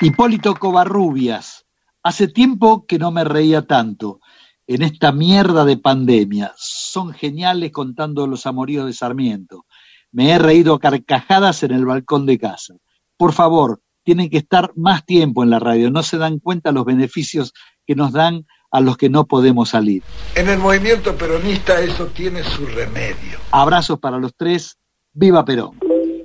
Hipólito 0.00 0.54
Covarrubias, 0.54 1.66
hace 2.04 2.28
tiempo 2.28 2.86
que 2.86 3.00
no 3.00 3.10
me 3.10 3.24
reía 3.24 3.62
tanto 3.66 4.20
en 4.68 4.82
esta 4.82 5.10
mierda 5.10 5.64
de 5.64 5.76
pandemia. 5.76 6.52
Son 6.56 7.12
geniales 7.12 7.72
contando 7.72 8.28
los 8.28 8.46
amoríos 8.46 8.86
de 8.86 8.92
Sarmiento. 8.92 9.66
Me 10.12 10.30
he 10.30 10.38
reído 10.38 10.78
carcajadas 10.78 11.64
en 11.64 11.72
el 11.72 11.84
balcón 11.84 12.26
de 12.26 12.38
casa. 12.38 12.74
Por 13.16 13.32
favor, 13.32 13.80
tienen 14.04 14.30
que 14.30 14.38
estar 14.38 14.72
más 14.76 15.04
tiempo 15.04 15.42
en 15.42 15.50
la 15.50 15.58
radio, 15.58 15.90
no 15.90 16.02
se 16.02 16.18
dan 16.18 16.38
cuenta 16.38 16.72
los 16.72 16.84
beneficios 16.84 17.52
que 17.86 17.94
nos 17.94 18.12
dan 18.12 18.46
a 18.70 18.80
los 18.80 18.96
que 18.96 19.08
no 19.08 19.26
podemos 19.26 19.70
salir. 19.70 20.02
En 20.34 20.48
el 20.48 20.58
movimiento 20.58 21.16
peronista 21.16 21.80
eso 21.80 22.06
tiene 22.06 22.42
su 22.42 22.66
remedio. 22.66 23.38
Abrazos 23.50 23.98
para 23.98 24.18
los 24.18 24.34
tres, 24.36 24.78
viva 25.12 25.44
Perón. 25.44 25.78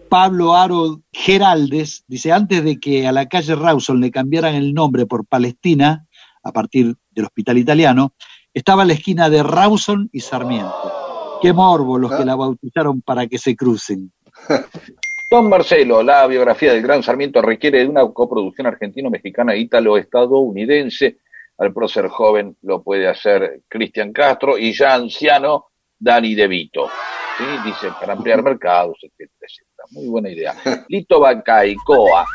Pablo 0.10 0.56
Aro 0.56 1.02
Geraldes 1.12 2.04
dice, 2.08 2.32
antes 2.32 2.63
de 2.63 2.80
que 2.80 3.08
a 3.08 3.12
la 3.12 3.28
calle 3.28 3.56
Rawson 3.56 4.00
le 4.00 4.10
cambiaran 4.10 4.56
el 4.56 4.74
nombre 4.74 5.06
por 5.06 5.28
Palestina, 5.28 6.08
a 6.44 6.52
partir 6.52 6.96
del 7.12 7.26
hospital 7.26 7.60
italiano, 7.60 8.13
estaba 8.54 8.86
la 8.86 8.94
esquina 8.94 9.30
de 9.30 9.44
Rawson 9.44 10.10
y 10.12 10.22
Sarmiento. 10.22 11.39
Qué 11.42 11.54
morbo 11.54 12.00
los 12.00 12.12
que 12.12 12.26
la 12.26 12.36
bautizaron 12.36 13.02
para 13.02 13.28
que 13.28 13.38
se 13.38 13.56
crucen. 13.56 14.12
Don 15.30 15.48
Marcelo, 15.48 16.02
la 16.02 16.26
biografía 16.26 16.74
del 16.74 16.82
Gran 16.82 17.04
Sarmiento 17.04 17.39
requiere 17.39 17.78
de 17.80 17.88
una 17.88 18.04
coproducción 18.08 18.65
argentino-mexicana 18.65 19.56
ítalo-estadounidense. 19.56 21.18
Al 21.60 21.72
prócer 21.72 22.08
joven 22.08 22.58
lo 22.63 22.82
puede 22.82 23.08
hacer 23.08 23.62
Cristian 23.68 24.12
Castro 24.12 24.58
y 24.58 24.74
ya 24.74 24.96
anciano 24.96 25.68
Dani 26.00 26.34
De 26.34 26.48
Vito. 26.48 26.89
¿sí? 27.38 27.44
Dice, 27.63 27.89
para 28.00 28.13
ampliar 28.13 28.42
mercados, 28.42 28.98
etcétera, 29.04 29.48
etcétera. 29.48 29.84
Muy 29.92 30.08
buena 30.08 30.32
idea. 30.32 30.56
Lito 30.89 31.20
Bacaicoa. 31.20 32.26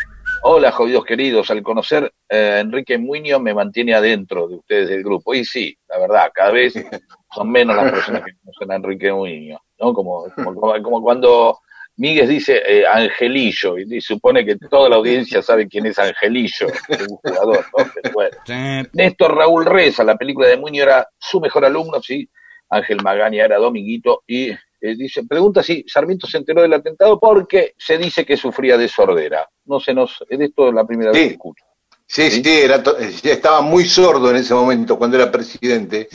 Hola, 0.45 0.71
jodidos 0.71 1.05
queridos. 1.05 1.51
Al 1.51 1.65
conocer 1.65 2.13
eh, 2.29 2.61
Enrique 2.61 2.97
Muñoz 2.97 3.43
me 3.43 3.55
mantiene 3.55 3.95
adentro 3.95 4.47
de 4.47 4.55
ustedes 4.55 4.89
del 4.91 5.03
grupo. 5.03 5.35
Y 5.35 5.45
sí, 5.45 5.77
la 5.89 5.99
verdad, 5.99 6.31
cada 6.33 6.53
vez 6.53 6.75
son 7.35 7.51
menos 7.51 7.75
las 7.75 7.91
personas 7.91 8.25
que 8.25 8.37
conocen 8.39 8.71
a 8.71 8.77
Enrique 8.77 9.13
Muñoz, 9.13 9.61
¿no? 9.81 9.93
Como, 9.93 10.27
como, 10.37 10.81
como 10.81 11.03
cuando 11.03 11.59
Miguel 11.97 12.29
dice 12.29 12.61
eh, 12.67 12.85
Angelillo, 12.87 13.79
y, 13.79 14.01
supone 14.01 14.45
que 14.45 14.57
toda 14.57 14.89
la 14.89 14.97
audiencia 14.97 15.43
sabe 15.43 15.69
quién 15.69 15.87
es 15.87 15.99
Angelillo, 15.99 16.67
el 16.89 17.07
jugador, 17.07 17.65
¿no? 17.77 18.85
Néstor 18.93 19.37
Raúl 19.37 19.65
Reza, 19.65 20.03
la 20.03 20.17
película 20.17 20.49
de 20.49 20.57
Muñoz 20.57 20.87
era 20.87 21.09
su 21.19 21.41
mejor 21.41 21.65
alumno, 21.65 22.03
sí, 22.03 22.29
Ángel 22.71 23.03
Magaña 23.03 23.45
era 23.45 23.59
Dominguito, 23.59 24.25
y 24.27 24.51
eh, 24.51 24.59
dice, 24.97 25.25
pregunta 25.25 25.63
si 25.63 25.85
Sarmiento 25.87 26.27
se 26.27 26.39
enteró 26.39 26.63
del 26.63 26.75
atentado 26.75 27.19
porque 27.19 27.75
se 27.79 27.97
dice 27.97 28.27
que 28.27 28.37
sufría 28.37 28.77
de 28.77 28.89
sordera. 28.89 29.49
No 29.65 29.81
se 29.81 29.95
nos, 29.95 30.23
es 30.29 30.41
esto 30.41 30.71
la 30.73 30.85
primera 30.85 31.11
vez 31.11 31.21
que 31.21 31.33
escucho. 31.35 31.65
Sí, 32.07 32.31
sí, 32.31 32.43
era 32.45 32.83
estaba 33.23 33.63
muy 33.63 33.87
sordo 33.87 34.31
en 34.31 34.37
ese 34.37 34.53
momento 34.53 34.99
cuando 34.99 35.17
era 35.17 35.33
presidente 35.33 36.09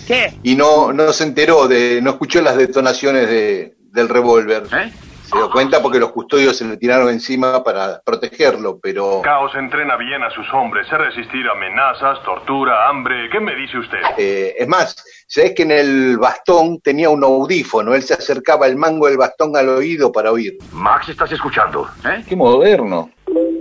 y 0.43 0.55
no, 0.55 0.93
no 0.93 1.11
se 1.11 1.23
enteró 1.23 1.67
de, 1.67 1.99
no 1.99 2.11
escuchó 2.11 2.43
las 2.43 2.57
detonaciones 2.57 3.27
de, 3.27 3.75
del 3.91 4.07
revólver. 4.07 4.63
¿Eh? 4.71 4.91
Se 5.29 5.37
dio 5.37 5.49
cuenta 5.51 5.81
porque 5.81 5.99
los 5.99 6.11
custodios 6.11 6.57
se 6.57 6.65
le 6.65 6.77
tiraron 6.77 7.09
encima 7.09 7.63
para 7.63 8.01
protegerlo, 8.01 8.79
pero... 8.79 9.21
Caos 9.21 9.53
entrena 9.55 9.95
bien 9.95 10.23
a 10.23 10.31
sus 10.31 10.51
hombres, 10.53 10.87
sé 10.87 10.97
resistir 10.97 11.47
amenazas, 11.47 12.23
tortura, 12.23 12.89
hambre. 12.89 13.29
¿Qué 13.31 13.39
me 13.39 13.55
dice 13.55 13.77
usted? 13.77 13.99
Eh, 14.17 14.55
es 14.57 14.67
más, 14.67 14.95
sabes 15.27 15.53
que 15.53 15.63
en 15.63 15.71
el 15.71 16.17
bastón 16.17 16.79
tenía 16.81 17.09
un 17.09 17.23
audífono, 17.23 17.93
él 17.93 18.01
se 18.01 18.15
acercaba 18.15 18.65
el 18.65 18.75
mango 18.75 19.07
del 19.07 19.17
bastón 19.17 19.55
al 19.55 19.69
oído 19.69 20.11
para 20.11 20.31
oír. 20.31 20.57
Max, 20.71 21.09
estás 21.09 21.31
escuchando, 21.31 21.87
¿eh? 22.05 22.23
Qué 22.27 22.35
moderno. 22.35 23.11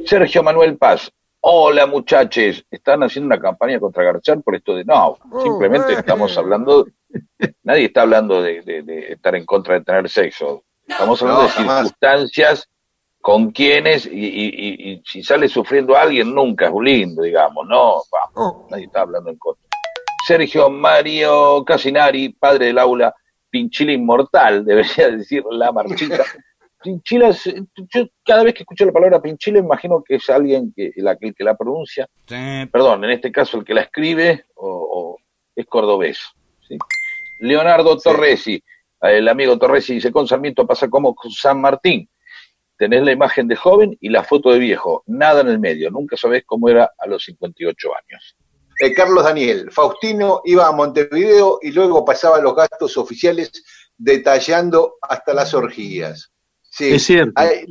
Sergio 0.06 0.42
Manuel 0.42 0.78
Paz. 0.78 1.12
Hola 1.40 1.86
muchachos, 1.86 2.64
están 2.68 3.02
haciendo 3.02 3.26
una 3.26 3.40
campaña 3.40 3.78
contra 3.78 4.02
Garchar 4.02 4.42
por 4.42 4.56
esto 4.56 4.74
de 4.74 4.84
no, 4.84 5.18
simplemente 5.40 5.92
estamos 5.92 6.36
hablando, 6.36 6.86
nadie 7.62 7.84
está 7.84 8.02
hablando 8.02 8.42
de, 8.42 8.60
de 8.62 9.12
estar 9.12 9.36
en 9.36 9.46
contra 9.46 9.74
de 9.74 9.84
tener 9.84 10.08
sexo, 10.08 10.64
Estamos 10.88 11.22
hablando 11.22 11.42
de 11.42 11.48
circunstancias 11.50 12.68
con 13.20 13.50
quienes, 13.50 14.06
y, 14.06 15.02
si 15.04 15.22
sale 15.22 15.48
sufriendo 15.48 15.96
alguien, 15.96 16.34
nunca 16.34 16.66
es 16.66 16.72
lindo, 16.80 17.22
digamos, 17.22 17.66
¿no? 17.66 18.02
Oh. 18.34 18.66
Nadie 18.70 18.86
está 18.86 19.02
hablando 19.02 19.30
en 19.30 19.36
contra. 19.36 19.68
Sergio 20.26 20.70
Mario 20.70 21.64
Casinari, 21.64 22.30
padre 22.30 22.66
del 22.66 22.78
aula, 22.78 23.14
Pinchila 23.50 23.92
Inmortal, 23.92 24.64
debería 24.64 25.10
decir 25.10 25.42
la 25.50 25.72
marchita. 25.72 26.24
Pinchila, 26.82 27.30
yo 27.32 28.06
cada 28.24 28.44
vez 28.44 28.54
que 28.54 28.62
escucho 28.62 28.84
la 28.84 28.92
palabra 28.92 29.20
Pinchila 29.20 29.58
imagino 29.58 30.00
que 30.02 30.14
es 30.14 30.30
alguien 30.30 30.72
que 30.76 30.92
la, 30.96 31.16
que, 31.16 31.34
la 31.38 31.56
pronuncia, 31.56 32.08
perdón, 32.26 33.04
en 33.04 33.10
este 33.10 33.32
caso 33.32 33.58
el 33.58 33.64
que 33.64 33.74
la 33.74 33.80
escribe 33.80 34.44
o, 34.54 35.18
es 35.56 35.66
cordobés. 35.66 36.20
Leonardo 37.40 37.98
Torresi, 37.98 38.62
el 39.00 39.28
amigo 39.28 39.58
Torres 39.58 39.86
dice, 39.86 40.10
con 40.10 40.26
Sarmiento 40.26 40.66
pasa 40.66 40.88
como 40.88 41.14
con 41.14 41.30
San 41.30 41.60
Martín. 41.60 42.08
Tenés 42.76 43.02
la 43.02 43.12
imagen 43.12 43.48
de 43.48 43.56
joven 43.56 43.96
y 44.00 44.08
la 44.08 44.22
foto 44.22 44.52
de 44.52 44.58
viejo, 44.58 45.02
nada 45.06 45.40
en 45.40 45.48
el 45.48 45.58
medio, 45.58 45.90
nunca 45.90 46.16
sabés 46.16 46.44
cómo 46.46 46.68
era 46.68 46.92
a 46.96 47.06
los 47.06 47.24
58 47.24 47.88
años. 47.88 48.36
Eh, 48.80 48.94
Carlos 48.94 49.24
Daniel, 49.24 49.70
Faustino 49.72 50.42
iba 50.44 50.68
a 50.68 50.72
Montevideo 50.72 51.58
y 51.60 51.72
luego 51.72 52.04
pasaba 52.04 52.40
los 52.40 52.54
gastos 52.54 52.96
oficiales 52.96 53.50
detallando 53.96 54.94
hasta 55.02 55.34
las 55.34 55.52
orgías. 55.54 56.30
Sí, 56.62 56.94
es 56.94 57.02
cierto. 57.02 57.32
Hay, 57.34 57.66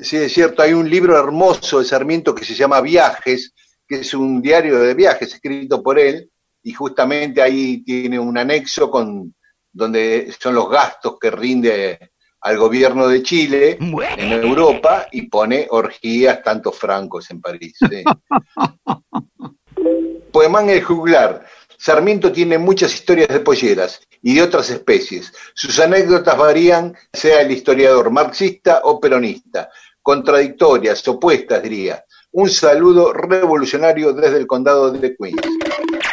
sí, 0.00 0.16
es 0.16 0.32
cierto, 0.32 0.62
hay 0.62 0.72
un 0.72 0.88
libro 0.88 1.18
hermoso 1.18 1.80
de 1.80 1.84
Sarmiento 1.84 2.34
que 2.34 2.46
se 2.46 2.54
llama 2.54 2.80
Viajes, 2.80 3.52
que 3.86 3.96
es 3.96 4.14
un 4.14 4.40
diario 4.40 4.78
de 4.78 4.94
viajes 4.94 5.34
escrito 5.34 5.82
por 5.82 5.98
él, 5.98 6.30
y 6.62 6.72
justamente 6.72 7.42
ahí 7.42 7.82
tiene 7.84 8.18
un 8.18 8.38
anexo 8.38 8.90
con 8.90 9.34
donde 9.72 10.34
son 10.38 10.54
los 10.54 10.68
gastos 10.68 11.16
que 11.20 11.30
rinde 11.30 12.10
al 12.40 12.58
gobierno 12.58 13.08
de 13.08 13.22
Chile 13.22 13.78
en 13.80 14.32
Europa 14.32 15.06
y 15.10 15.22
pone 15.22 15.66
orgías 15.70 16.42
tantos 16.42 16.76
francos 16.76 17.30
en 17.30 17.40
París. 17.40 17.78
Poemán 20.32 20.70
el 20.70 20.82
juglar. 20.82 21.46
Sarmiento 21.76 22.32
tiene 22.32 22.58
muchas 22.58 22.92
historias 22.92 23.28
de 23.28 23.40
polleras 23.40 24.00
y 24.22 24.34
de 24.34 24.42
otras 24.42 24.68
especies. 24.70 25.32
Sus 25.54 25.78
anécdotas 25.78 26.36
varían, 26.36 26.96
sea 27.12 27.40
el 27.40 27.52
historiador 27.52 28.10
marxista 28.10 28.80
o 28.84 29.00
peronista, 29.00 29.70
contradictorias, 30.02 31.06
opuestas, 31.06 31.62
diría. 31.62 32.04
Un 32.32 32.50
saludo 32.50 33.12
revolucionario 33.12 34.12
desde 34.12 34.38
el 34.38 34.46
condado 34.46 34.90
de 34.90 35.16
Queens. 35.16 35.40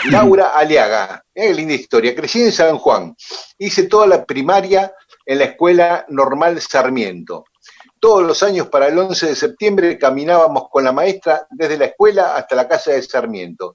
Laura 0.11 0.49
Aliaga, 0.49 1.23
eh, 1.33 1.53
linda 1.53 1.73
historia, 1.73 2.15
crecí 2.15 2.43
en 2.43 2.51
San 2.51 2.77
Juan, 2.77 3.15
hice 3.57 3.83
toda 3.83 4.05
la 4.05 4.23
primaria 4.23 4.93
en 5.25 5.39
la 5.39 5.45
Escuela 5.45 6.05
Normal 6.09 6.61
Sarmiento. 6.61 7.45
Todos 7.99 8.23
los 8.23 8.43
años 8.43 8.67
para 8.67 8.87
el 8.87 8.97
11 8.99 9.27
de 9.27 9.35
septiembre 9.35 9.97
caminábamos 9.97 10.69
con 10.69 10.83
la 10.83 10.91
maestra 10.91 11.47
desde 11.49 11.77
la 11.77 11.85
escuela 11.85 12.35
hasta 12.35 12.55
la 12.55 12.67
casa 12.67 12.91
de 12.91 13.01
Sarmiento. 13.01 13.73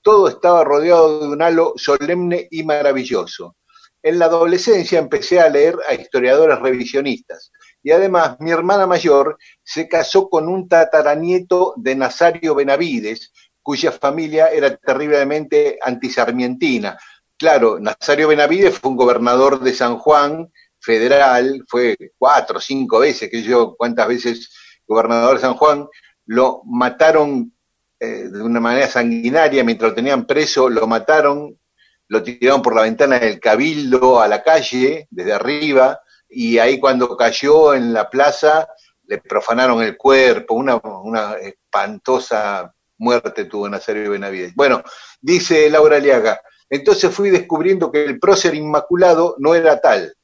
todo 0.00 0.28
estaba 0.28 0.64
rodeado 0.64 1.20
de 1.20 1.28
un 1.28 1.42
halo 1.42 1.74
solemne 1.76 2.46
y 2.50 2.62
maravilloso. 2.62 3.56
En 4.02 4.20
la 4.20 4.26
adolescencia 4.26 5.00
empecé 5.00 5.40
a 5.40 5.48
leer 5.48 5.76
a 5.88 5.94
historiadores 5.94 6.60
revisionistas 6.60 7.50
y 7.82 7.90
además 7.90 8.36
mi 8.38 8.50
hermana 8.50 8.86
mayor 8.86 9.36
se 9.62 9.88
casó 9.88 10.28
con 10.28 10.48
un 10.48 10.68
tataranieto 10.68 11.74
de 11.76 11.96
Nazario 11.96 12.54
Benavides, 12.54 13.32
cuya 13.66 13.90
familia 13.90 14.46
era 14.46 14.76
terriblemente 14.76 15.76
antisarmientina. 15.82 16.96
Claro, 17.36 17.80
Nazario 17.80 18.28
Benavides 18.28 18.78
fue 18.78 18.92
un 18.92 18.96
gobernador 18.96 19.58
de 19.58 19.74
San 19.74 19.98
Juan 19.98 20.52
federal, 20.78 21.64
fue 21.66 21.96
cuatro 22.16 22.60
cinco 22.60 23.00
veces, 23.00 23.28
que 23.28 23.42
yo 23.42 23.74
cuántas 23.76 24.06
veces 24.06 24.54
gobernador 24.86 25.34
de 25.34 25.40
San 25.40 25.54
Juan, 25.54 25.88
lo 26.26 26.62
mataron 26.64 27.52
eh, 27.98 28.28
de 28.30 28.40
una 28.40 28.60
manera 28.60 28.86
sanguinaria, 28.86 29.64
mientras 29.64 29.90
lo 29.90 29.96
tenían 29.96 30.26
preso, 30.26 30.68
lo 30.68 30.86
mataron, 30.86 31.58
lo 32.06 32.22
tiraron 32.22 32.62
por 32.62 32.72
la 32.72 32.82
ventana 32.82 33.18
del 33.18 33.40
cabildo 33.40 34.20
a 34.20 34.28
la 34.28 34.44
calle, 34.44 35.08
desde 35.10 35.32
arriba, 35.32 35.98
y 36.28 36.58
ahí 36.58 36.78
cuando 36.78 37.16
cayó 37.16 37.74
en 37.74 37.92
la 37.92 38.08
plaza, 38.08 38.68
le 39.08 39.18
profanaron 39.18 39.82
el 39.82 39.96
cuerpo, 39.96 40.54
una 40.54 41.32
espantosa 41.42 42.72
muerte 42.98 43.44
tuvo 43.44 43.68
Nazario 43.68 44.10
Benavides. 44.10 44.54
Bueno, 44.54 44.82
dice 45.20 45.68
Laura 45.70 45.96
Aliaga, 45.96 46.40
entonces 46.68 47.14
fui 47.14 47.30
descubriendo 47.30 47.90
que 47.90 48.04
el 48.04 48.18
prócer 48.18 48.54
inmaculado 48.54 49.36
no 49.38 49.54
era 49.54 49.80
tal. 49.80 50.14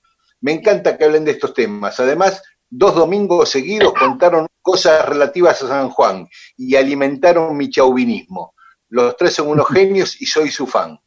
Me 0.41 0.53
encanta 0.53 0.97
que 0.97 1.05
hablen 1.05 1.25
de 1.25 1.33
estos 1.33 1.55
temas. 1.55 2.01
Además, 2.01 2.43
dos 2.69 2.95
domingos 2.95 3.51
seguidos 3.51 3.93
contaron 3.95 4.49
cosas 4.61 5.07
relativas 5.09 5.63
a 5.63 5.69
San 5.69 5.91
Juan 5.91 6.29
y 6.57 6.75
alimentaron 6.75 7.57
mi 7.57 7.71
chauvinismo. 7.71 8.55
Los 8.89 9.17
tres 9.17 9.35
son 9.35 9.49
unos 9.49 9.69
genios 9.69 10.21
y 10.21 10.27
soy 10.27 10.51
su 10.51 10.67
fan. 10.67 10.99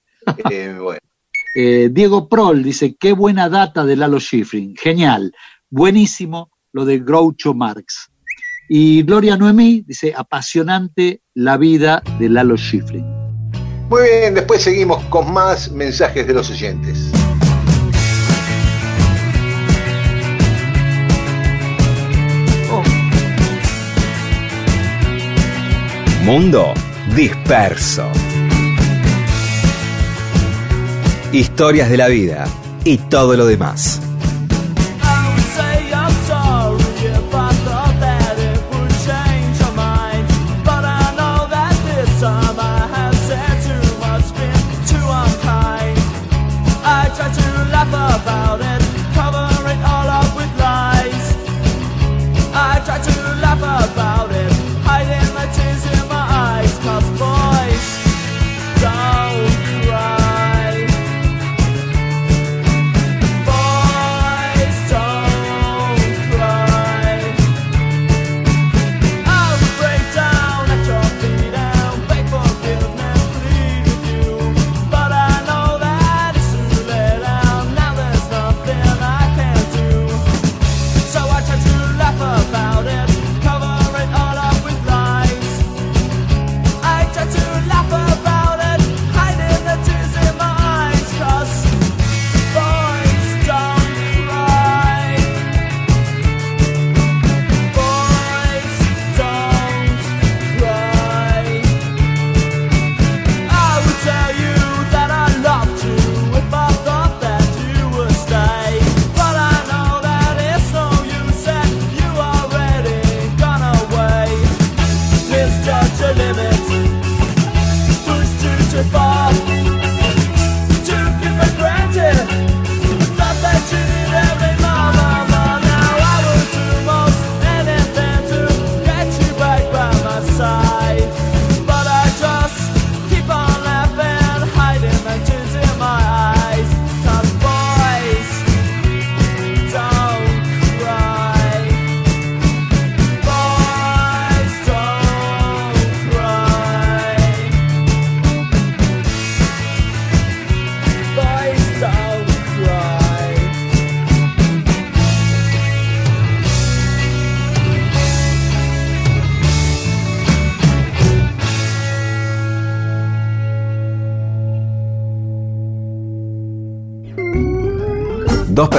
Eh, 0.49 0.75
eh, 1.55 1.89
Diego 1.91 2.29
Prol 2.29 2.63
dice, 2.63 2.95
qué 2.95 3.13
buena 3.13 3.49
data 3.49 3.85
de 3.85 3.95
Lalo 3.95 4.19
Schifrin. 4.19 4.75
Genial. 4.75 5.33
Buenísimo 5.69 6.51
lo 6.71 6.85
de 6.85 6.99
Groucho 6.99 7.53
Marx. 7.53 8.11
Y 8.67 9.03
Gloria 9.03 9.37
Noemí 9.37 9.83
dice, 9.85 10.13
apasionante 10.15 11.21
la 11.33 11.57
vida 11.57 12.01
de 12.19 12.29
Lalo 12.29 12.57
Schifrin. 12.57 13.05
Muy 13.89 14.01
bien, 14.03 14.33
después 14.33 14.63
seguimos 14.63 15.03
con 15.05 15.31
más 15.31 15.71
mensajes 15.71 16.25
de 16.25 16.33
los 16.33 16.49
oyentes. 16.49 17.11
Mundo 26.23 26.73
disperso. 27.15 28.09
Historias 31.31 31.87
de 31.87 31.97
la 31.97 32.07
vida 32.07 32.47
y 32.83 32.97
todo 32.97 33.37
lo 33.37 33.45
demás. 33.45 34.01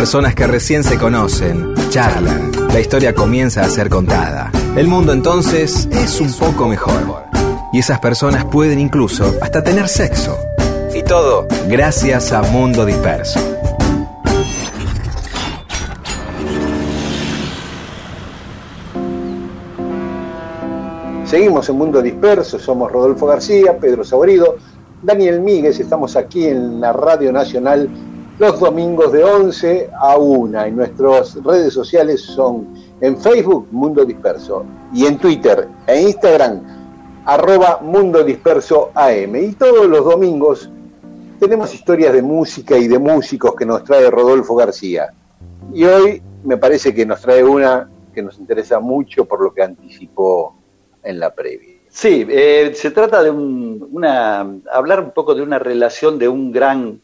Personas 0.06 0.36
que 0.36 0.46
recién 0.46 0.84
se 0.84 0.98
conocen, 0.98 1.74
charlan, 1.90 2.52
la 2.68 2.78
historia 2.78 3.12
comienza 3.12 3.62
a 3.62 3.68
ser 3.68 3.88
contada. 3.88 4.52
El 4.76 4.86
mundo 4.86 5.12
entonces 5.12 5.88
es 5.90 6.20
un 6.20 6.32
poco 6.32 6.68
mejor. 6.68 7.24
Y 7.72 7.80
esas 7.80 7.98
personas 7.98 8.44
pueden 8.44 8.78
incluso 8.78 9.34
hasta 9.42 9.64
tener 9.64 9.88
sexo. 9.88 10.38
Y 10.94 11.02
todo 11.02 11.48
gracias 11.66 12.30
a 12.30 12.42
Mundo 12.42 12.86
Disperso. 12.86 13.40
Seguimos 21.24 21.68
en 21.68 21.78
Mundo 21.78 22.00
Disperso, 22.00 22.60
somos 22.60 22.92
Rodolfo 22.92 23.26
García, 23.26 23.76
Pedro 23.76 24.04
Saborido, 24.04 24.54
Daniel 25.02 25.40
Míguez, 25.40 25.80
estamos 25.80 26.14
aquí 26.14 26.46
en 26.46 26.80
la 26.80 26.92
Radio 26.92 27.32
Nacional 27.32 27.90
los 28.38 28.60
domingos 28.60 29.12
de 29.12 29.24
11 29.24 29.90
a 29.98 30.16
1. 30.16 30.66
Y 30.66 30.72
nuestras 30.72 31.42
redes 31.42 31.72
sociales 31.72 32.22
son 32.22 32.74
en 33.00 33.16
Facebook 33.16 33.68
Mundo 33.70 34.04
Disperso 34.04 34.64
y 34.92 35.06
en 35.06 35.18
Twitter 35.18 35.68
e 35.86 36.02
Instagram 36.02 36.62
arroba 37.24 37.80
Mundo 37.82 38.22
Disperso 38.22 38.90
AM. 38.94 39.36
Y 39.36 39.52
todos 39.52 39.86
los 39.86 40.04
domingos 40.04 40.70
tenemos 41.40 41.74
historias 41.74 42.12
de 42.12 42.22
música 42.22 42.76
y 42.76 42.88
de 42.88 42.98
músicos 42.98 43.54
que 43.54 43.66
nos 43.66 43.84
trae 43.84 44.10
Rodolfo 44.10 44.54
García. 44.54 45.10
Y 45.72 45.84
hoy 45.84 46.22
me 46.44 46.56
parece 46.56 46.94
que 46.94 47.04
nos 47.04 47.20
trae 47.20 47.42
una 47.42 47.90
que 48.14 48.22
nos 48.22 48.38
interesa 48.38 48.80
mucho 48.80 49.26
por 49.26 49.42
lo 49.42 49.52
que 49.52 49.62
anticipó 49.62 50.56
en 51.02 51.20
la 51.20 51.34
previa. 51.34 51.76
Sí, 51.88 52.26
eh, 52.28 52.72
se 52.74 52.90
trata 52.90 53.22
de 53.22 53.30
una, 53.30 54.40
hablar 54.72 55.00
un 55.00 55.10
poco 55.12 55.34
de 55.34 55.42
una 55.42 55.58
relación 55.58 56.18
de 56.18 56.28
un 56.28 56.50
gran 56.52 57.00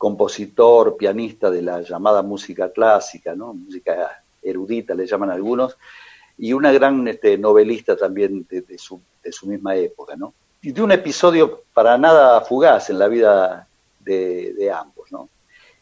compositor, 0.00 0.96
pianista 0.96 1.50
de 1.50 1.60
la 1.60 1.82
llamada 1.82 2.22
música 2.22 2.72
clásica, 2.72 3.34
¿no? 3.34 3.52
música 3.52 4.22
erudita 4.42 4.94
le 4.94 5.06
llaman 5.06 5.28
algunos, 5.28 5.76
y 6.38 6.54
una 6.54 6.72
gran 6.72 7.06
este, 7.06 7.36
novelista 7.36 7.94
también 7.98 8.46
de, 8.48 8.78
su, 8.78 8.98
misma 9.42 9.76
época, 9.76 10.16
¿no? 10.16 10.32
y 10.62 10.72
de 10.72 10.80
un 10.80 10.92
episodio 10.92 11.64
para 11.74 11.98
nada 11.98 12.40
fugaz 12.40 12.88
en 12.88 12.98
la 12.98 13.08
vida 13.08 13.68
de, 13.98 14.72
ambos. 14.74 15.12
¿no? 15.12 15.28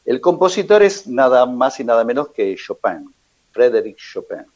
El 0.05 0.21
compositor 0.21 0.83
es 0.83 1.07
nada 1.07 1.47
más 1.47 1.79
y 1.79 1.85
nada 1.85 2.03
menos 2.03 2.31
que 2.31 2.57
Chopin, 2.57 3.15
Frédéric 3.53 3.99
Chopin. 3.99 4.47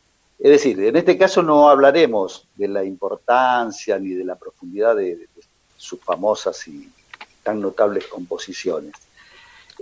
Es 0.41 0.51
decir, 0.51 0.83
en 0.83 0.97
este 0.97 1.17
caso 1.17 1.41
no 1.41 1.69
hablaremos 1.69 2.49
de 2.57 2.67
la 2.67 2.83
importancia 2.83 3.97
ni 3.97 4.09
de 4.09 4.25
la 4.25 4.35
profundidad 4.35 4.97
de, 4.97 5.29
sus 5.77 6.01
famosas 6.01 6.67
y 6.67 6.91
tan 7.45 7.61
notables 7.61 8.09
composiciones. 8.09 8.93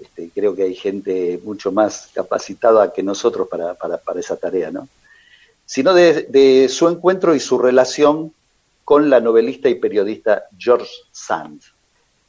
Este, 0.01 0.31
creo 0.35 0.55
que 0.55 0.63
hay 0.63 0.75
gente 0.75 1.39
mucho 1.45 1.71
más 1.73 2.11
capacitada 2.15 2.93
que 2.93 3.03
nosotros 3.03 3.49
para, 3.49 3.77
esa 4.19 4.37
tarea, 4.37 4.71
¿no? 4.71 4.89
Sino 5.67 5.93
de, 5.93 6.23
de, 6.23 6.69
su 6.69 6.89
encuentro 6.89 7.35
y 7.35 7.41
su 7.41 7.59
relación 7.59 8.33
con 8.85 9.11
la 9.11 9.21
novelista 9.21 9.69
y 9.69 9.75
periodista 9.75 10.45
George 10.59 10.91
Sand. 11.13 11.61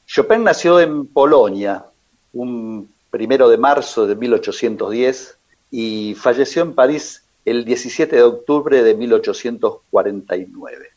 Chopin 0.06 0.44
nació 0.44 0.80
en 0.80 1.08
Polonia 1.08 1.86
un 2.34 2.92
primero 3.10 3.50
de 3.50 3.58
marzo 3.58 4.06
de 4.06 4.16
1810 4.16 5.38
y 5.72 6.16
falleció 6.16 6.62
en 6.64 6.76
París 6.76 7.24
el 7.46 7.64
17 7.64 8.16
de 8.16 8.24
octubre 8.24 8.84
de 8.84 8.94
1849. 8.94 10.90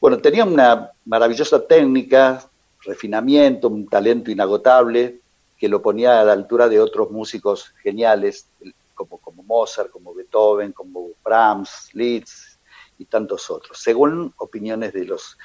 Bueno, 0.00 0.18
tenía 0.18 0.44
una 0.44 0.90
maravillosa 1.04 1.64
técnica, 1.66 2.42
refinamiento, 2.84 3.68
un 3.68 3.86
talento 3.86 4.30
inagotable 4.30 5.20
que 5.60 5.68
lo 5.68 5.82
ponía 5.82 6.20
a 6.20 6.24
la 6.24 6.32
altura 6.32 6.68
de 6.68 6.80
otros 6.80 7.10
músicos 7.10 7.74
geniales 7.82 8.48
como, 8.94 9.18
como 9.18 9.42
Mozart, 9.42 9.90
como 9.90 10.14
Beethoven, 10.14 10.72
como 10.72 11.10
Brahms, 11.22 11.90
Liszt, 11.92 12.58
y 13.00 13.06
tantos 13.06 13.50
otros, 13.50 13.78
según 13.78 14.34
opiniones 14.36 14.92
de 14.92 15.06
los, 15.06 15.38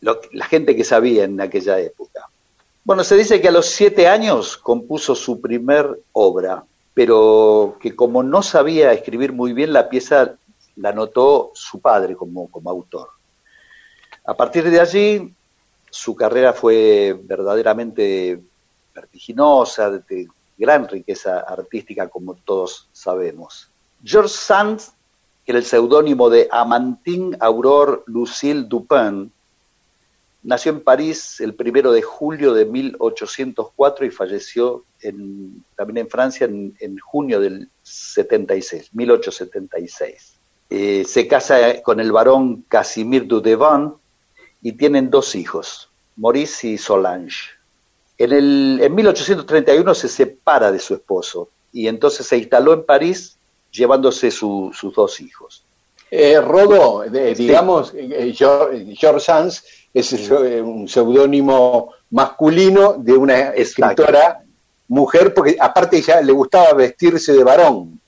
la 0.00 0.46
gente 0.46 0.76
que 0.76 0.84
sabía 0.84 1.24
en 1.24 1.40
aquella 1.40 1.80
época. 1.80 2.28
Bueno, 2.84 3.02
se 3.02 3.16
dice 3.16 3.40
que 3.40 3.48
a 3.48 3.52
los 3.52 3.66
siete 3.66 4.06
años 4.06 4.56
compuso 4.56 5.14
su 5.16 5.40
primer 5.40 6.00
obra, 6.12 6.64
pero 6.94 7.76
que 7.80 7.96
como 7.96 8.22
no 8.22 8.42
sabía 8.42 8.92
escribir 8.92 9.32
muy 9.32 9.52
bien 9.52 9.72
la 9.72 9.88
pieza, 9.88 10.36
la 10.76 10.90
anotó 10.90 11.50
su 11.54 11.80
padre 11.80 12.14
como, 12.14 12.48
como 12.50 12.70
autor. 12.70 13.08
A 14.24 14.34
partir 14.34 14.70
de 14.70 14.80
allí, 14.80 15.34
su 15.90 16.14
carrera 16.14 16.52
fue 16.52 17.18
verdaderamente 17.24 18.40
vertiginosa, 18.94 19.90
de 19.90 20.28
gran 20.58 20.88
riqueza 20.88 21.40
artística, 21.40 22.08
como 22.08 22.34
todos 22.34 22.88
sabemos. 22.92 23.68
George 24.04 24.34
Sand 24.34 24.80
era 25.44 25.58
el 25.58 25.64
seudónimo 25.64 26.30
de 26.30 26.48
Amantine 26.50 27.36
Aurore 27.40 28.02
Lucille 28.06 28.64
Dupin, 28.64 29.32
nació 30.42 30.72
en 30.72 30.80
París 30.80 31.40
el 31.40 31.54
primero 31.54 31.92
de 31.92 32.02
julio 32.02 32.52
de 32.52 32.64
1804 32.64 34.06
y 34.06 34.10
falleció 34.10 34.84
en, 35.00 35.64
también 35.76 35.98
en 35.98 36.08
Francia 36.08 36.46
en, 36.46 36.98
junio 36.98 37.40
del 37.40 37.68
76, 37.82 38.90
1876. 38.92 40.34
Eh, 40.70 41.04
se 41.04 41.28
casa 41.28 41.82
con 41.82 42.00
el 42.00 42.12
barón 42.12 42.62
Casimir 42.68 43.26
Dudevant 43.26 43.94
y 44.62 44.72
tienen 44.72 45.10
dos 45.10 45.34
hijos, 45.34 45.90
Maurice 46.16 46.68
y 46.68 46.78
Solange. 46.78 47.61
En, 48.22 48.32
el, 48.32 48.78
en 48.80 48.94
1831 48.94 49.94
se 49.94 50.08
separa 50.08 50.70
de 50.70 50.78
su 50.78 50.94
esposo 50.94 51.48
y 51.72 51.88
entonces 51.88 52.24
se 52.24 52.36
instaló 52.36 52.72
en 52.72 52.84
París 52.84 53.36
llevándose 53.72 54.30
sus 54.30 54.76
dos 54.94 55.20
hijos. 55.20 55.64
Eh, 56.08 56.40
Rodo, 56.40 57.02
digamos, 57.10 57.92
eh, 57.96 58.32
George 58.32 59.20
Sands 59.20 59.64
es 59.92 60.12
eh, 60.12 60.62
un 60.62 60.86
seudónimo 60.86 61.94
masculino 62.10 62.92
de 62.92 63.12
una 63.14 63.48
escritora 63.54 64.44
mujer, 64.86 65.34
porque 65.34 65.56
aparte 65.58 65.96
ella 65.96 66.20
le 66.20 66.32
gustaba 66.32 66.74
vestirse 66.74 67.32
de 67.32 67.42
varón. 67.42 67.98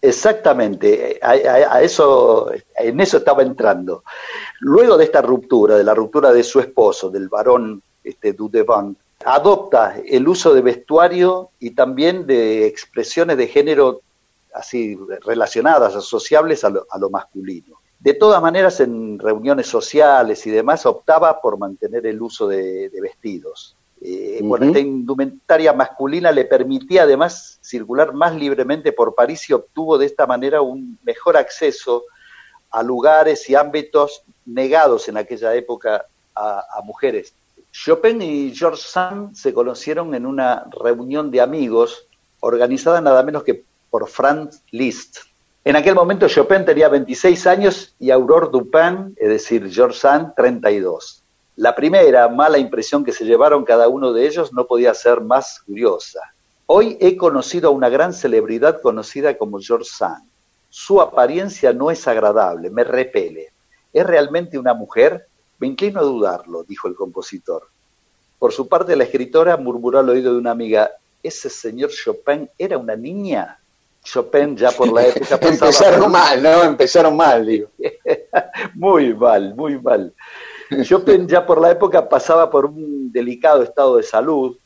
Exactamente, 0.00 1.18
a, 1.20 1.82
eso, 1.82 2.52
en 2.76 3.00
eso 3.00 3.16
estaba 3.16 3.42
entrando. 3.42 4.04
Luego 4.60 4.96
de 4.96 5.04
esta 5.04 5.20
ruptura, 5.20 5.76
de 5.76 5.82
la 5.82 5.94
ruptura 5.94 6.32
de 6.32 6.44
su 6.44 6.60
esposo, 6.60 7.10
del 7.10 7.28
varón 7.28 7.82
este, 8.04 8.34
Dudevant, 8.34 8.96
adopta 9.24 9.96
el 10.06 10.28
uso 10.28 10.54
de 10.54 10.62
vestuario 10.62 11.50
y 11.58 11.70
también 11.70 12.26
de 12.26 12.66
expresiones 12.66 13.36
de 13.36 13.48
género 13.48 14.02
así 14.54 14.98
relacionadas, 15.24 15.94
asociables 15.94 16.64
a 16.64 16.70
lo, 16.70 16.86
a 16.90 16.98
lo 16.98 17.10
masculino. 17.10 17.76
De 17.98 18.14
todas 18.14 18.40
maneras, 18.40 18.78
en 18.80 19.18
reuniones 19.18 19.66
sociales 19.66 20.46
y 20.46 20.50
demás, 20.50 20.86
optaba 20.86 21.40
por 21.40 21.58
mantener 21.58 22.06
el 22.06 22.22
uso 22.22 22.46
de, 22.46 22.90
vestidos. 23.02 23.76
Eh, 24.00 24.38
bueno, 24.44 24.66
esta 24.66 24.78
indumentaria 24.78 25.72
masculina 25.72 26.30
le 26.30 26.44
permitía 26.44 27.02
además 27.02 27.58
circular 27.60 28.12
más 28.12 28.36
libremente 28.36 28.92
por 28.92 29.16
París 29.16 29.50
y 29.50 29.52
obtuvo 29.52 29.98
de 29.98 30.06
esta 30.06 30.26
manera 30.28 30.60
un 30.60 30.96
mejor 31.02 31.36
acceso 31.36 32.04
a 32.70 32.84
lugares 32.84 33.50
y 33.50 33.56
ámbitos 33.56 34.22
negados 34.46 35.08
en 35.08 35.16
aquella 35.16 35.52
época 35.56 36.06
a, 36.36 36.64
a 36.72 36.82
mujeres. 36.82 37.34
Chopin 37.72 38.20
y 38.22 38.54
George 38.54 38.82
Sand 38.84 39.34
se 39.34 39.52
conocieron 39.52 40.14
en 40.14 40.26
una 40.26 40.64
reunión 40.82 41.30
de 41.30 41.40
amigos 41.40 42.06
organizada 42.40 43.00
nada 43.00 43.22
menos 43.22 43.42
que 43.42 43.64
por 43.90 44.08
Franz 44.08 44.62
Liszt. 44.70 45.18
En 45.64 45.76
aquel 45.76 45.94
momento 45.94 46.28
Chopin 46.28 46.64
tenía 46.64 46.88
26 46.88 47.46
años 47.46 47.94
y 47.98 48.10
Aurore 48.10 48.48
Dupin, 48.50 49.14
es 49.16 49.28
decir, 49.28 49.68
George 49.70 49.98
Sand, 49.98 50.34
32. 50.34 51.22
La 51.56 51.74
primera 51.74 52.28
mala 52.28 52.58
impresión 52.58 53.04
que 53.04 53.12
se 53.12 53.24
llevaron 53.24 53.64
cada 53.64 53.88
uno 53.88 54.12
de 54.12 54.26
ellos 54.26 54.52
no 54.52 54.66
podía 54.66 54.94
ser 54.94 55.20
más 55.20 55.60
curiosa. 55.66 56.20
Hoy 56.66 56.96
he 57.00 57.16
conocido 57.16 57.68
a 57.68 57.72
una 57.72 57.88
gran 57.88 58.12
celebridad 58.12 58.80
conocida 58.80 59.36
como 59.36 59.58
George 59.58 59.90
Sand. 59.90 60.28
Su 60.70 61.00
apariencia 61.00 61.72
no 61.72 61.90
es 61.90 62.06
agradable, 62.06 62.70
me 62.70 62.84
repele. 62.84 63.48
¿Es 63.92 64.06
realmente 64.06 64.58
una 64.58 64.74
mujer? 64.74 65.26
Me 65.58 65.66
inclino 65.66 66.00
a 66.00 66.04
dudarlo, 66.04 66.64
dijo 66.64 66.88
el 66.88 66.94
compositor. 66.94 67.68
Por 68.38 68.52
su 68.52 68.68
parte, 68.68 68.96
la 68.96 69.04
escritora 69.04 69.56
murmuró 69.56 69.98
al 69.98 70.08
oído 70.08 70.32
de 70.32 70.38
una 70.38 70.52
amiga, 70.52 70.90
¿ese 71.22 71.50
señor 71.50 71.90
Chopin 71.90 72.48
era 72.56 72.78
una 72.78 72.94
niña? 72.94 73.58
Chopin 74.04 74.56
ya 74.56 74.70
por 74.70 74.92
la 74.92 75.06
época 75.06 75.38
Empezaron 75.40 76.10
mal, 76.10 76.42
¿no? 76.42 76.62
Empezaron 76.62 77.16
mal, 77.16 77.44
digo. 77.44 77.68
muy 78.74 79.14
mal, 79.14 79.54
muy 79.54 79.80
mal. 79.80 80.14
Chopin 80.84 81.26
ya 81.26 81.44
por 81.44 81.60
la 81.60 81.70
época 81.70 82.08
pasaba 82.08 82.50
por 82.50 82.66
un 82.66 83.10
delicado 83.10 83.62
estado 83.62 83.96
de 83.96 84.02
salud, 84.02 84.56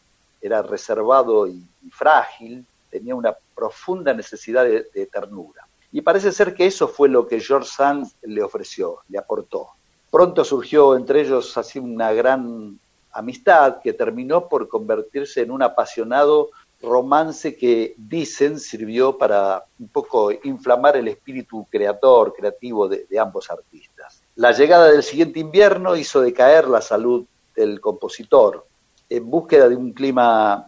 era 0.41 0.63
reservado 0.63 1.47
y, 1.47 1.65
frágil, 1.91 2.67
tenía 2.91 3.15
una 3.15 3.35
profunda 3.55 4.13
necesidad 4.13 4.65
de, 4.65 5.07
ternura. 5.07 5.67
Y 5.93 6.01
parece 6.01 6.33
ser 6.33 6.55
que 6.55 6.67
eso 6.67 6.89
fue 6.89 7.09
lo 7.09 7.27
que 7.27 7.41
George 7.41 7.69
Sand 7.69 8.07
le 8.23 8.43
ofreció, 8.43 8.99
le 9.09 9.19
aportó. 9.19 9.71
Pronto 10.13 10.45
surgió 10.45 10.95
entre 10.95 11.23
ellos 11.23 11.57
así 11.57 11.79
una 11.79 12.13
gran 12.13 12.79
amistad 13.13 13.81
que 13.83 13.95
terminó 13.95 14.47
por 14.47 14.69
convertirse 14.69 15.41
en 15.41 15.51
un 15.51 15.63
apasionado 15.63 16.51
romance 16.83 17.57
que 17.57 17.95
dicen 17.97 18.61
sirvió 18.61 19.17
para 19.17 19.65
un 19.79 19.89
poco 19.89 20.31
inflamar 20.31 20.99
el 20.99 21.09
espíritu 21.09 21.67
creador, 21.71 22.35
creativo 22.35 22.89
de, 22.89 23.07
ambos 23.19 23.51
artistas. 23.51 24.23
La 24.35 24.53
llegada 24.53 24.91
del 24.91 25.03
siguiente 25.03 25.41
invierno 25.41 25.97
hizo 25.97 26.21
decaer 26.21 26.69
la 26.69 26.83
salud 26.83 27.25
del 27.57 27.81
compositor. 27.81 28.67
En 29.09 29.31
búsqueda 29.31 29.71
de 29.71 29.77
un 29.77 29.95
clima 29.95 30.67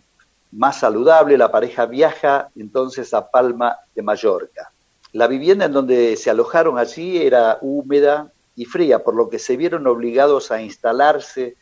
más 0.53 0.79
saludable, 0.79 1.37
la 1.37 1.53
pareja 1.53 1.85
viaja 1.85 2.49
entonces 2.57 3.13
a 3.13 3.31
Palma 3.31 3.77
de 3.95 4.01
Mallorca. 4.01 4.73
La 5.13 5.27
vivienda 5.27 5.67
en 5.67 5.73
donde 5.73 6.17
se 6.17 6.31
alojaron 6.31 6.79
allí 6.79 7.19
era 7.19 7.59
húmeda 7.61 8.33
y 8.57 8.65
fría, 8.65 9.03
por 9.03 9.15
lo 9.15 9.29
que 9.29 9.39
se 9.39 9.57
vieron 9.57 9.87
obligados 9.87 10.51
a 10.51 10.63
instalarse 10.63 11.57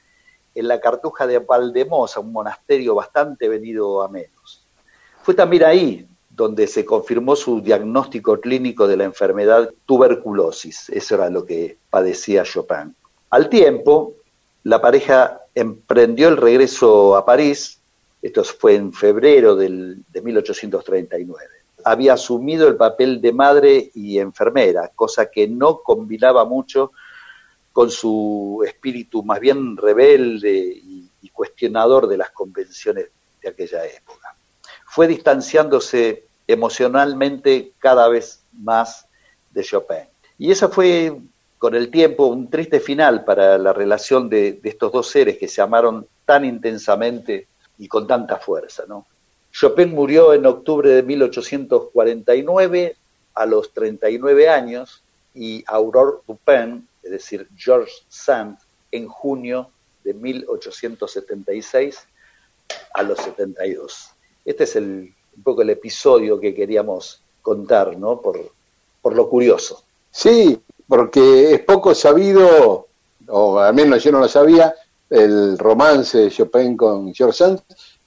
en 0.55 0.69
la 0.69 0.81
Cartuja 0.81 1.27
de 1.27 1.39
Valdemosa, 1.39 2.21
un 2.21 2.33
monasterio 2.33 2.95
bastante 2.95 3.49
venido 3.49 4.03
a 4.03 4.09
menos. 4.09 4.67
Fue 5.23 5.35
también 5.35 5.65
ahí 5.65 6.07
donde 6.29 6.67
se 6.67 6.85
confirmó 6.85 7.37
su 7.37 7.61
diagnóstico 7.61 8.41
clínico 8.41 8.87
de 8.87 8.97
la 8.97 9.05
enfermedad 9.05 9.71
tuberculosis. 9.87 10.89
Eso 10.89 11.15
era 11.15 11.31
lo 11.31 11.45
que 11.45 11.77
padecía 11.91 12.43
Chopin. 12.43 12.95
Al 13.31 13.49
tiempo, 13.49 14.15
la 14.65 14.81
pareja 14.81 15.43
emprendió 15.55 16.29
el 16.29 16.37
regreso 16.37 17.17
a 17.17 17.25
París, 17.25 17.79
esto 18.23 18.45
fue 18.45 18.77
en 18.77 18.93
febrero 18.93 19.57
del, 19.57 20.05
de 20.09 20.23
1839. 20.23 21.62
Había 21.85 22.15
asumido 22.15 22.69
el 22.69 22.77
papel 22.77 23.21
de 23.21 23.33
madre 23.33 23.91
y 23.95 24.19
enfermera, 24.19 24.91
cosa 24.95 25.31
que 25.31 25.49
no 25.49 25.81
combinaba 25.83 26.45
mucho 26.45 26.93
con 27.73 27.91
su 27.91 28.63
espíritu 28.67 29.23
más 29.23 29.41
bien 29.41 29.77
rebelde 29.77 30.51
y, 30.51 31.09
cuestionador 31.33 32.09
de 32.09 32.19
las 32.19 32.31
convenciones 32.31 33.07
de 33.43 33.49
aquella 33.49 33.85
época. 33.87 34.37
Fue 34.85 35.09
distanciándose 35.09 36.27
emocionalmente 36.47 37.73
cada 37.79 38.07
vez 38.09 38.45
más 38.53 39.07
de 39.51 39.65
Chopin. 39.65 40.09
Y 40.39 40.53
esa 40.53 40.69
fue 40.69 41.17
con 41.57 41.75
el 41.75 41.91
tiempo 41.91 42.27
un 42.27 42.51
triste 42.51 42.81
final 42.81 43.25
para 43.25 43.57
la 43.57 43.73
relación 43.73 44.29
de, 44.29 44.61
estos 44.63 44.93
dos 44.93 45.09
seres 45.09 45.39
que 45.39 45.49
se 45.49 45.63
amaron 45.63 46.07
tan 46.27 46.45
intensamente 46.45 47.49
y 47.79 47.89
con 47.89 48.07
tanta 48.07 48.37
fuerza. 48.37 48.85
¿no? 48.87 49.07
Chopin 49.53 49.95
murió 49.95 50.33
en 50.33 50.47
octubre 50.47 50.91
de 50.91 51.03
1849 51.03 52.97
a 53.35 53.47
los 53.47 53.73
39 53.73 54.49
años 54.49 55.03
y 55.35 55.63
Aurore 55.67 56.19
Dupin, 56.27 56.89
es 57.03 57.11
decir, 57.11 57.49
George 57.57 57.93
Sand, 58.09 58.59
en 58.91 59.09
junio 59.09 59.71
de 60.05 60.15
1876 60.15 61.99
a 62.95 63.03
los 63.03 63.19
72. 63.19 64.11
Este 64.45 64.65
es 64.65 64.77
el, 64.77 65.15
un 65.37 65.43
poco 65.43 65.63
el 65.63 65.71
episodio 65.71 66.41
que 66.41 66.55
queríamos 66.55 67.23
contar, 67.41 67.97
¿no? 67.97 68.21
Por, 68.21 68.53
por 69.01 69.15
lo 69.15 69.29
curioso. 69.29 69.85
Sí, 70.11 70.61
porque 70.87 71.55
es 71.55 71.61
poco 71.61 71.95
sabido, 71.95 72.89
o 73.29 73.59
al 73.59 73.75
menos 73.75 74.03
yo 74.03 74.13
no 74.13 74.21
lo 74.21 74.29
sabía, 74.29 74.75
el 75.09 75.59
romance 75.59 76.19
de 76.19 76.31
Chopin 76.31 76.77
con 76.77 77.15
George 77.15 77.37
Sand, 77.37 77.61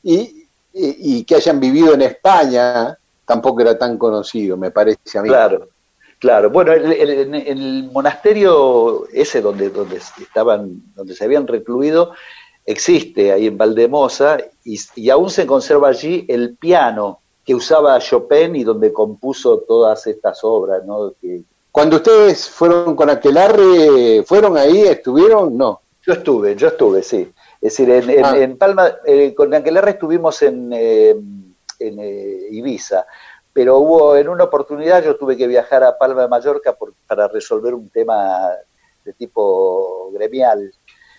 y, 0.04 0.35
y, 0.78 1.24
que 1.24 1.36
hayan 1.36 1.60
vivido 1.60 1.94
en 1.94 2.02
España 2.02 2.98
tampoco 3.26 3.62
era 3.62 3.78
tan 3.78 3.98
conocido, 3.98 4.58
me 4.58 4.72
parece 4.72 5.18
a 5.18 5.22
mí. 5.22 5.30
Claro, 5.30 5.70
claro. 6.20 6.50
Bueno, 6.50 6.74
el, 6.74 7.34
el, 7.34 7.90
monasterio 7.92 9.08
ese 9.14 9.42
donde, 9.42 9.70
donde 9.70 9.98
estaban, 9.98 10.84
donde 10.94 11.16
se 11.16 11.24
habían 11.24 11.48
recluido, 11.48 12.12
existe 12.66 13.32
ahí 13.32 13.48
en 13.48 13.58
Valdemosa 13.58 14.38
y, 14.64 14.78
y 14.96 15.10
aún 15.10 15.30
se 15.30 15.46
conserva 15.46 15.90
allí 15.90 16.26
el 16.28 16.56
piano 16.58 17.20
que 17.46 17.56
usaba 17.56 18.00
Chopin 18.00 18.56
y 18.56 18.64
donde 18.64 18.92
compuso 18.92 19.60
todas 19.60 20.06
estas 20.08 20.40
obras, 20.44 20.84
¿no? 20.86 21.14
Que, 21.22 21.44
Cuando 21.72 21.98
ustedes 21.98 22.50
fueron 22.50 22.96
con 22.96 23.10
Aquelarre, 23.10 24.24
¿fueron 24.26 24.58
ahí? 24.58 24.82
¿Estuvieron? 24.82 25.56
No. 25.56 25.82
Yo 26.06 26.14
estuve, 26.14 26.56
yo 26.56 26.68
estuve, 26.68 27.02
sí. 27.02 27.32
Es 27.66 27.76
decir, 27.76 27.90
en, 27.90 28.10
en, 28.12 28.52
ah. 28.52 28.56
Palma, 28.60 28.98
eh, 29.06 29.34
con 29.34 29.52
Aquelarre 29.52 29.92
estuvimos 29.92 30.40
en, 30.44 30.72
eh, 30.72 31.16
en 31.80 32.00
eh, 32.00 32.48
Ibiza, 32.52 33.08
pero 33.52 33.80
hubo 33.80 34.16
en 34.16 34.30
una 34.30 34.44
oportunidad 34.44 35.04
yo 35.04 35.16
tuve 35.16 35.36
que 35.36 35.48
viajar 35.48 35.84
a 35.84 35.98
Palma 35.98 36.22
de 36.22 36.28
Mallorca 36.28 36.74
por, 36.74 36.94
para 37.08 37.28
resolver 37.28 37.74
un 37.74 37.90
tema 37.90 38.52
de 39.04 39.14
tipo 39.14 40.12
gremial 40.14 40.72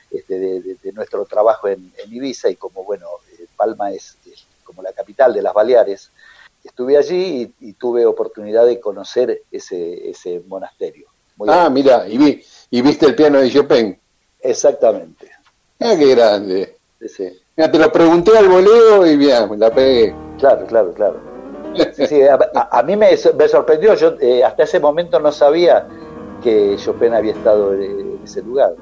este, 0.09 0.38
de, 0.38 0.92
nuestro 0.92 1.24
trabajo 1.24 1.66
en, 1.66 1.92
Ibiza 2.09 2.49
y 2.49 2.55
como, 2.55 2.84
bueno, 2.84 3.09
Palma 3.57 3.90
es, 3.90 4.16
como 4.62 4.82
la 4.82 4.92
capital 4.92 5.34
de 5.34 5.42
las 5.42 5.53
Baleares, 5.53 6.12
estuve 6.62 6.97
allí 6.97 7.53
y, 7.59 7.72
tuve 7.72 8.07
oportunidad 8.07 8.66
de 8.66 8.78
conocer 8.78 9.42
ese, 9.51 10.11
ese 10.11 10.44
monasterio. 10.47 11.09
ah, 11.49 11.68
mira, 11.70 12.07
y, 12.07 12.16
vi, 12.16 12.44
y 12.70 12.82
viste 12.82 13.07
el 13.07 13.16
piano 13.16 13.40
de 13.40 13.51
Chopin. 13.51 13.99
Exactamente. 14.38 15.36
Ah, 15.81 15.95
qué 15.99 16.14
grande. 16.14 16.77
te 16.99 17.79
lo 17.79 17.93
pregunté 17.93 18.37
al 18.37 18.49
voleo 18.49 19.07
y 19.07 19.16
bien, 19.16 19.59
la 19.59 19.70
pegué. 19.70 20.14
Claro, 20.39 20.66
claro, 20.66 20.93
claro. 20.93 21.20
a, 22.70 22.83
mí 22.83 22.97
me, 22.97 23.16
sorprendió, 23.16 23.95
yo 23.95 24.14
eh, 24.20 24.43
hasta 24.43 24.62
ese 24.62 24.81
momento 24.81 25.20
no 25.20 25.31
sabía 25.31 25.87
que 26.43 26.77
Chopin 26.79 27.14
había 27.14 27.33
estado 27.33 27.74
en, 27.74 28.20
ese 28.24 28.43
lugar. 28.43 28.74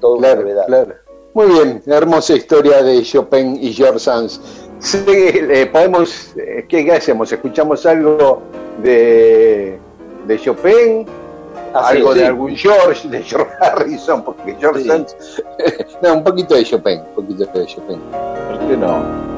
Todo 0.00 0.18
claro, 0.18 0.44
claro. 0.66 0.94
Muy 1.32 1.46
bien, 1.46 1.82
hermosa 1.86 2.34
historia 2.34 2.82
de 2.82 3.02
Chopin 3.02 3.56
y 3.62 3.72
George 3.72 4.00
Sanz. 4.00 4.40
Sí, 4.80 5.04
eh, 5.06 5.68
podemos, 5.70 6.34
eh, 6.36 6.64
¿qué, 6.68 6.90
hacemos? 6.90 7.30
¿Escuchamos 7.30 7.86
algo 7.86 8.42
de, 8.82 9.78
de 10.26 10.40
Chopin? 10.40 11.06
Ah, 11.74 11.88
algo 11.88 12.14
de 12.14 12.26
algún 12.26 12.56
George, 12.56 13.08
de 13.08 13.22
George 13.22 13.52
Harrison, 13.60 14.24
porque 14.24 14.56
George 14.58 14.84
Sanz... 14.84 15.14
no, 16.02 16.14
un 16.14 16.24
poquito 16.24 16.54
de 16.54 16.64
Chopin, 16.64 17.00
un 17.00 17.26
poquito 17.26 17.58
de 17.58 17.66
Chopin. 17.66 18.00
¿Por 18.10 18.68
qué 18.68 18.76
no? 18.76 19.29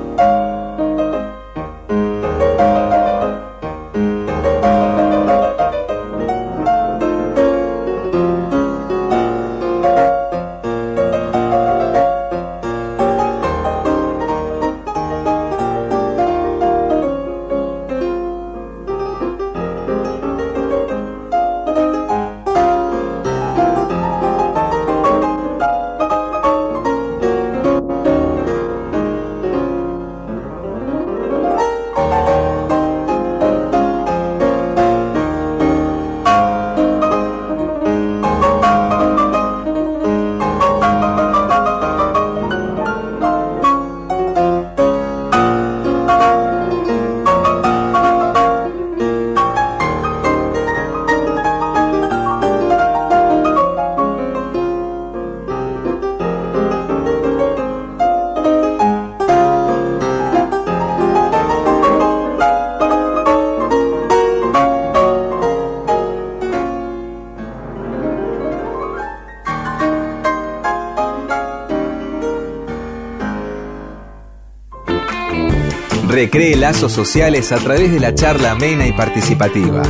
Cree 76.32 76.56
lazos 76.56 76.92
sociales 76.92 77.52
a 77.52 77.58
través 77.58 77.92
de 77.92 78.00
la 78.00 78.14
charla 78.14 78.52
amena 78.52 78.86
y 78.86 78.92
participativa. 78.92 79.82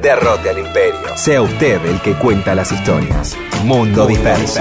Derrote 0.00 0.50
al 0.50 0.60
imperio. 0.60 1.16
Sea 1.16 1.42
usted 1.42 1.84
el 1.84 2.00
que 2.00 2.12
cuenta 2.12 2.54
las 2.54 2.70
historias. 2.70 3.36
Mundo, 3.64 4.06
disperso. 4.06 4.60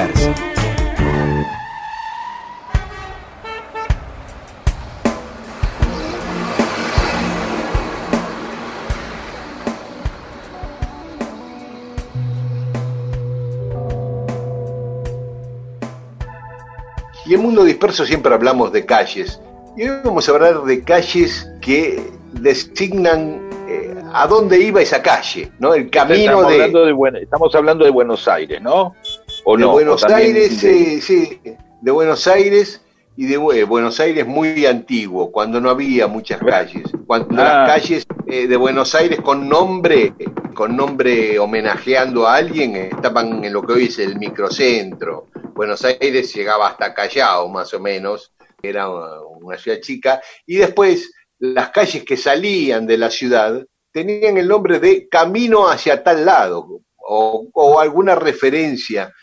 Y 17.27 17.33
en 17.33 17.41
Mundo 17.41 17.63
Disperso 17.63 18.05
siempre 18.05 18.33
hablamos 18.33 18.71
de 18.71 18.85
calles, 18.85 19.39
y 19.77 19.83
hoy 19.83 19.99
vamos 20.03 20.27
a 20.27 20.31
hablar 20.31 20.63
de 20.63 20.83
calles 20.83 21.49
que 21.61 22.01
designan 22.33 23.49
eh, 23.67 23.93
a 24.13 24.25
dónde 24.27 24.59
iba 24.59 24.81
esa 24.81 25.01
calle, 25.01 25.51
¿no? 25.59 25.73
El 25.73 25.89
camino 25.89 26.49
estamos 26.49 26.53
Hablando 26.53 26.85
de 26.85 27.21
estamos 27.21 27.55
hablando 27.55 27.85
de 27.85 27.91
Buenos 27.91 28.27
Aires, 28.27 28.61
¿no? 28.61 28.95
¿O 29.43 29.57
de 29.57 29.65
Buenos 29.65 30.03
Aires, 30.05 30.57
sí, 30.57 31.01
sí, 31.01 31.41
de 31.81 31.91
Buenos 31.91 32.25
Aires 32.27 32.81
y 33.17 33.25
de 33.25 33.37
Buenos 33.37 33.99
Aires 33.99 34.25
muy 34.25 34.65
antiguo, 34.65 35.31
cuando 35.31 35.59
no 35.59 35.69
había 35.69 36.07
muchas 36.07 36.39
calles, 36.45 36.89
cuando 37.05 37.35
las 37.35 37.49
ah. 37.49 37.65
calles 37.67 38.05
eh, 38.27 38.47
de 38.47 38.57
Buenos 38.57 38.95
Aires 38.95 39.19
con 39.21 39.49
nombre, 39.49 40.13
con 40.53 40.77
nombre 40.77 41.37
homenajeando 41.37 42.27
a 42.27 42.35
alguien, 42.35 42.75
estaban 42.75 43.43
en 43.43 43.51
lo 43.51 43.61
que 43.61 43.73
hoy 43.73 43.85
es 43.85 43.99
el 43.99 44.17
microcentro. 44.17 45.27
Buenos 45.53 45.83
Aires 45.85 46.33
llegaba 46.33 46.67
hasta 46.67 46.93
Callao, 46.93 47.47
más 47.49 47.73
o 47.73 47.79
menos, 47.79 48.33
era 48.69 48.89
una 48.89 49.57
ciudad 49.57 49.79
chica, 49.79 50.21
y 50.45 50.57
después 50.57 51.11
las 51.39 51.69
calles 51.69 52.03
que 52.03 52.17
salían 52.17 52.85
de 52.87 52.97
la 52.97 53.09
ciudad 53.09 53.63
tenían 53.91 54.37
el 54.37 54.47
nombre 54.47 54.79
de 54.79 55.07
Camino 55.07 55.69
hacia 55.69 56.03
tal 56.03 56.25
lado, 56.25 56.81
o, 56.97 57.79
alguna 57.79 58.15
referencia. 58.15 59.13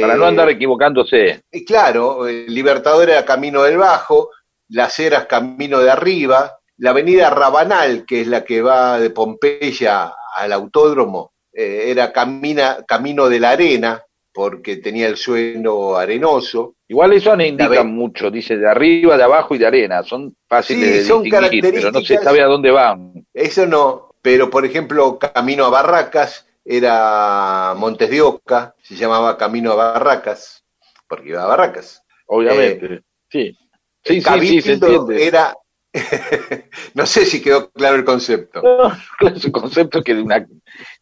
Para 0.00 0.16
no 0.16 0.26
andar 0.26 0.50
equivocándose. 0.50 1.42
Y 1.50 1.64
claro, 1.64 2.26
el 2.26 2.52
Libertador 2.52 3.08
era 3.08 3.24
Camino 3.24 3.62
del 3.62 3.78
Bajo, 3.78 4.30
Las 4.68 4.98
Heras 4.98 5.26
Camino 5.26 5.78
de 5.78 5.90
Arriba, 5.90 6.58
la 6.78 6.90
avenida 6.90 7.30
Rabanal, 7.30 8.04
que 8.06 8.20
es 8.20 8.26
la 8.26 8.44
que 8.44 8.62
va 8.62 9.00
de 9.00 9.10
Pompeya 9.10 10.12
al 10.36 10.52
autódromo, 10.52 11.32
eh, 11.52 11.90
era 11.90 12.12
camina, 12.12 12.84
Camino 12.86 13.28
de 13.28 13.40
la 13.40 13.50
Arena, 13.50 14.02
porque 14.38 14.76
tenía 14.76 15.08
el 15.08 15.16
suelo 15.16 15.96
arenoso. 15.96 16.76
Igual 16.86 17.12
eso 17.12 17.34
no 17.34 17.44
indica 17.44 17.82
mucho, 17.82 18.30
dice 18.30 18.56
de 18.56 18.68
arriba, 18.70 19.16
de 19.16 19.24
abajo 19.24 19.56
y 19.56 19.58
de 19.58 19.66
arena, 19.66 20.04
son 20.04 20.36
fáciles 20.48 20.92
de 20.92 21.02
son 21.02 21.24
distinguir, 21.24 21.60
pero 21.60 21.90
no 21.90 22.00
se 22.02 22.18
sabe 22.18 22.40
a 22.40 22.46
dónde 22.46 22.70
van. 22.70 23.26
Eso 23.34 23.66
no, 23.66 24.14
pero 24.22 24.48
por 24.48 24.64
ejemplo, 24.64 25.18
camino 25.18 25.64
a 25.64 25.70
Barracas 25.70 26.46
era 26.64 27.74
Montes 27.76 28.10
de 28.10 28.22
Oca, 28.22 28.76
se 28.80 28.94
llamaba 28.94 29.36
Camino 29.36 29.72
a 29.72 29.74
Barracas, 29.74 30.62
porque 31.08 31.30
iba 31.30 31.42
a 31.42 31.46
Barracas. 31.48 32.04
Obviamente, 32.26 32.94
Eh, 32.94 33.00
sí. 33.28 33.58
Sí, 34.04 34.20
sí, 34.20 34.40
sí, 34.46 34.62
se 34.62 34.72
entiende. 34.74 35.26
era, 35.26 35.52
no 36.94 37.06
sé 37.06 37.26
si 37.26 37.42
quedó 37.42 37.72
claro 37.72 37.96
el 37.96 38.04
concepto. 38.04 38.62
No, 38.62 38.96
claro, 39.18 39.36
es 39.36 39.44
un 39.44 39.50
concepto 39.50 40.00
que 40.00 40.14
de 40.14 40.22
una, 40.22 40.46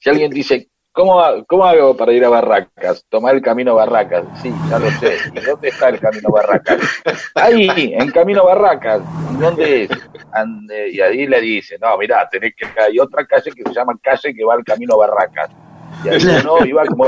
si 0.00 0.08
alguien 0.08 0.30
dice, 0.30 0.70
¿cómo, 0.96 1.22
¿cómo 1.46 1.64
hago 1.64 1.94
para 1.96 2.12
ir 2.12 2.24
a 2.24 2.30
Barracas? 2.30 3.04
Tomar 3.10 3.34
el 3.36 3.42
camino 3.42 3.74
Barracas. 3.74 4.24
Sí, 4.42 4.52
ya 4.70 4.78
lo 4.78 4.90
sé. 4.92 5.16
¿Y 5.34 5.40
dónde 5.40 5.68
está 5.68 5.90
el 5.90 6.00
camino 6.00 6.30
Barracas? 6.30 6.78
Ahí, 7.34 7.94
en 7.94 8.10
camino 8.10 8.44
Barracas. 8.46 9.02
¿Y 9.32 9.36
¿Dónde 9.36 9.82
es? 9.84 9.90
Ande- 10.32 10.90
y 10.90 11.00
ahí 11.00 11.26
le 11.26 11.40
dice, 11.40 11.78
no, 11.80 11.96
mirá, 11.98 12.26
tenés 12.28 12.54
que, 12.56 12.66
hay 12.80 12.98
otra 12.98 13.26
calle 13.26 13.52
que 13.52 13.62
se 13.62 13.74
llama 13.74 13.92
calle 14.02 14.34
que 14.34 14.44
va 14.44 14.54
al 14.54 14.64
camino 14.64 14.96
Barracas. 14.96 15.50
Y 16.04 16.08
ahí 16.08 16.18
no, 16.44 16.64
iba 16.64 16.84
como, 16.86 17.06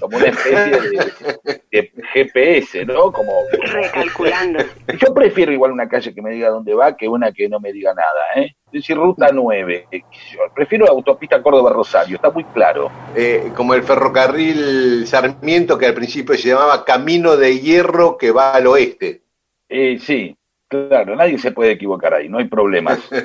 como 0.00 0.16
una 0.16 0.26
especie 0.26 0.80
de, 0.80 1.60
de 1.70 1.92
GPS, 2.12 2.84
¿no? 2.84 3.12
Como, 3.12 3.32
Recalculando. 3.62 4.64
yo 4.98 5.14
prefiero 5.14 5.52
igual 5.52 5.72
una 5.72 5.88
calle 5.88 6.14
que 6.14 6.22
me 6.22 6.30
diga 6.30 6.50
dónde 6.50 6.74
va 6.74 6.96
que 6.96 7.08
una 7.08 7.32
que 7.32 7.48
no 7.48 7.60
me 7.60 7.72
diga 7.72 7.94
nada, 7.94 8.20
¿eh? 8.36 8.56
Es 8.66 8.72
decir, 8.72 8.96
ruta 8.96 9.30
9. 9.32 9.88
eh, 9.90 10.02
yo 10.32 10.40
prefiero 10.54 10.86
autopista 10.88 11.42
Córdoba-Rosario, 11.42 12.16
está 12.16 12.30
muy 12.30 12.44
claro. 12.44 12.90
Eh, 13.16 13.50
como 13.56 13.74
el 13.74 13.82
ferrocarril 13.82 15.06
Sarmiento, 15.06 15.76
que 15.78 15.86
al 15.86 15.94
principio 15.94 16.36
se 16.36 16.48
llamaba 16.48 16.84
Camino 16.84 17.36
de 17.36 17.58
Hierro 17.58 18.16
que 18.16 18.30
va 18.30 18.52
al 18.54 18.66
oeste. 18.66 19.22
Eh, 19.68 19.98
sí, 20.00 20.36
claro, 20.68 21.16
nadie 21.16 21.38
se 21.38 21.52
puede 21.52 21.72
equivocar 21.72 22.14
ahí, 22.14 22.28
no 22.28 22.38
hay 22.38 22.46
problemas. 22.46 22.98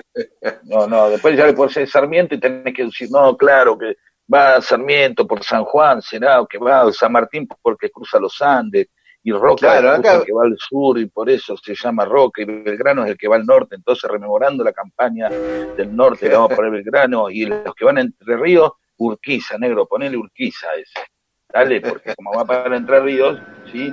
No, 0.64 0.88
no, 0.88 1.10
después 1.10 1.38
ya 1.38 1.46
le 1.46 1.54
pones 1.54 1.90
Sarmiento 1.90 2.36
y 2.36 2.40
tenés 2.40 2.74
que 2.74 2.86
decir, 2.86 3.10
no, 3.12 3.36
claro, 3.38 3.78
que 3.78 3.96
va 4.34 4.56
a 4.56 4.62
Sarmiento 4.62 5.28
por 5.28 5.44
San 5.44 5.64
Juan, 5.64 6.02
será, 6.02 6.44
que 6.50 6.58
va 6.58 6.82
a 6.82 6.92
San 6.92 7.12
Martín 7.12 7.48
porque 7.62 7.90
cruza 7.90 8.20
los 8.20 8.42
Andes, 8.42 8.88
y 9.24 9.32
Roca 9.32 9.80
Claro, 9.82 9.96
es 9.96 10.14
el 10.20 10.24
que 10.24 10.34
va 10.34 10.44
al 10.44 10.56
sur 10.58 11.00
y 11.00 11.08
por 11.08 11.30
eso 11.30 11.58
se 11.58 11.74
llama 11.76 12.06
Roca, 12.06 12.42
y 12.42 12.46
Belgrano 12.46 13.04
es 13.06 13.12
el 13.12 13.18
que 13.18 13.28
va 13.28 13.38
al 13.38 13.46
norte, 13.46 13.76
entonces 13.76 14.10
rememorando 14.10 14.64
la 14.64 14.72
campaña 14.72 15.30
del 15.30 15.96
norte, 15.96 16.30
vamos 16.30 16.52
a 16.52 16.56
poner 16.56 16.72
Belgrano, 16.72 17.30
y 17.30 17.46
los 17.46 17.74
que 17.76 17.86
van 17.86 17.98
a 17.98 18.02
Entre 18.02 18.38
Ríos, 18.38 18.72
Urquiza, 18.98 19.58
negro, 19.58 19.88
ponele 19.88 20.16
Urquiza 20.16 20.68
a 20.70 20.76
ese. 20.76 21.00
Dale, 21.52 21.82
porque 21.82 22.14
como 22.16 22.32
va 22.34 22.46
para 22.46 22.78
Entre 22.78 23.00
Ríos, 23.00 23.40
¿sí? 23.72 23.92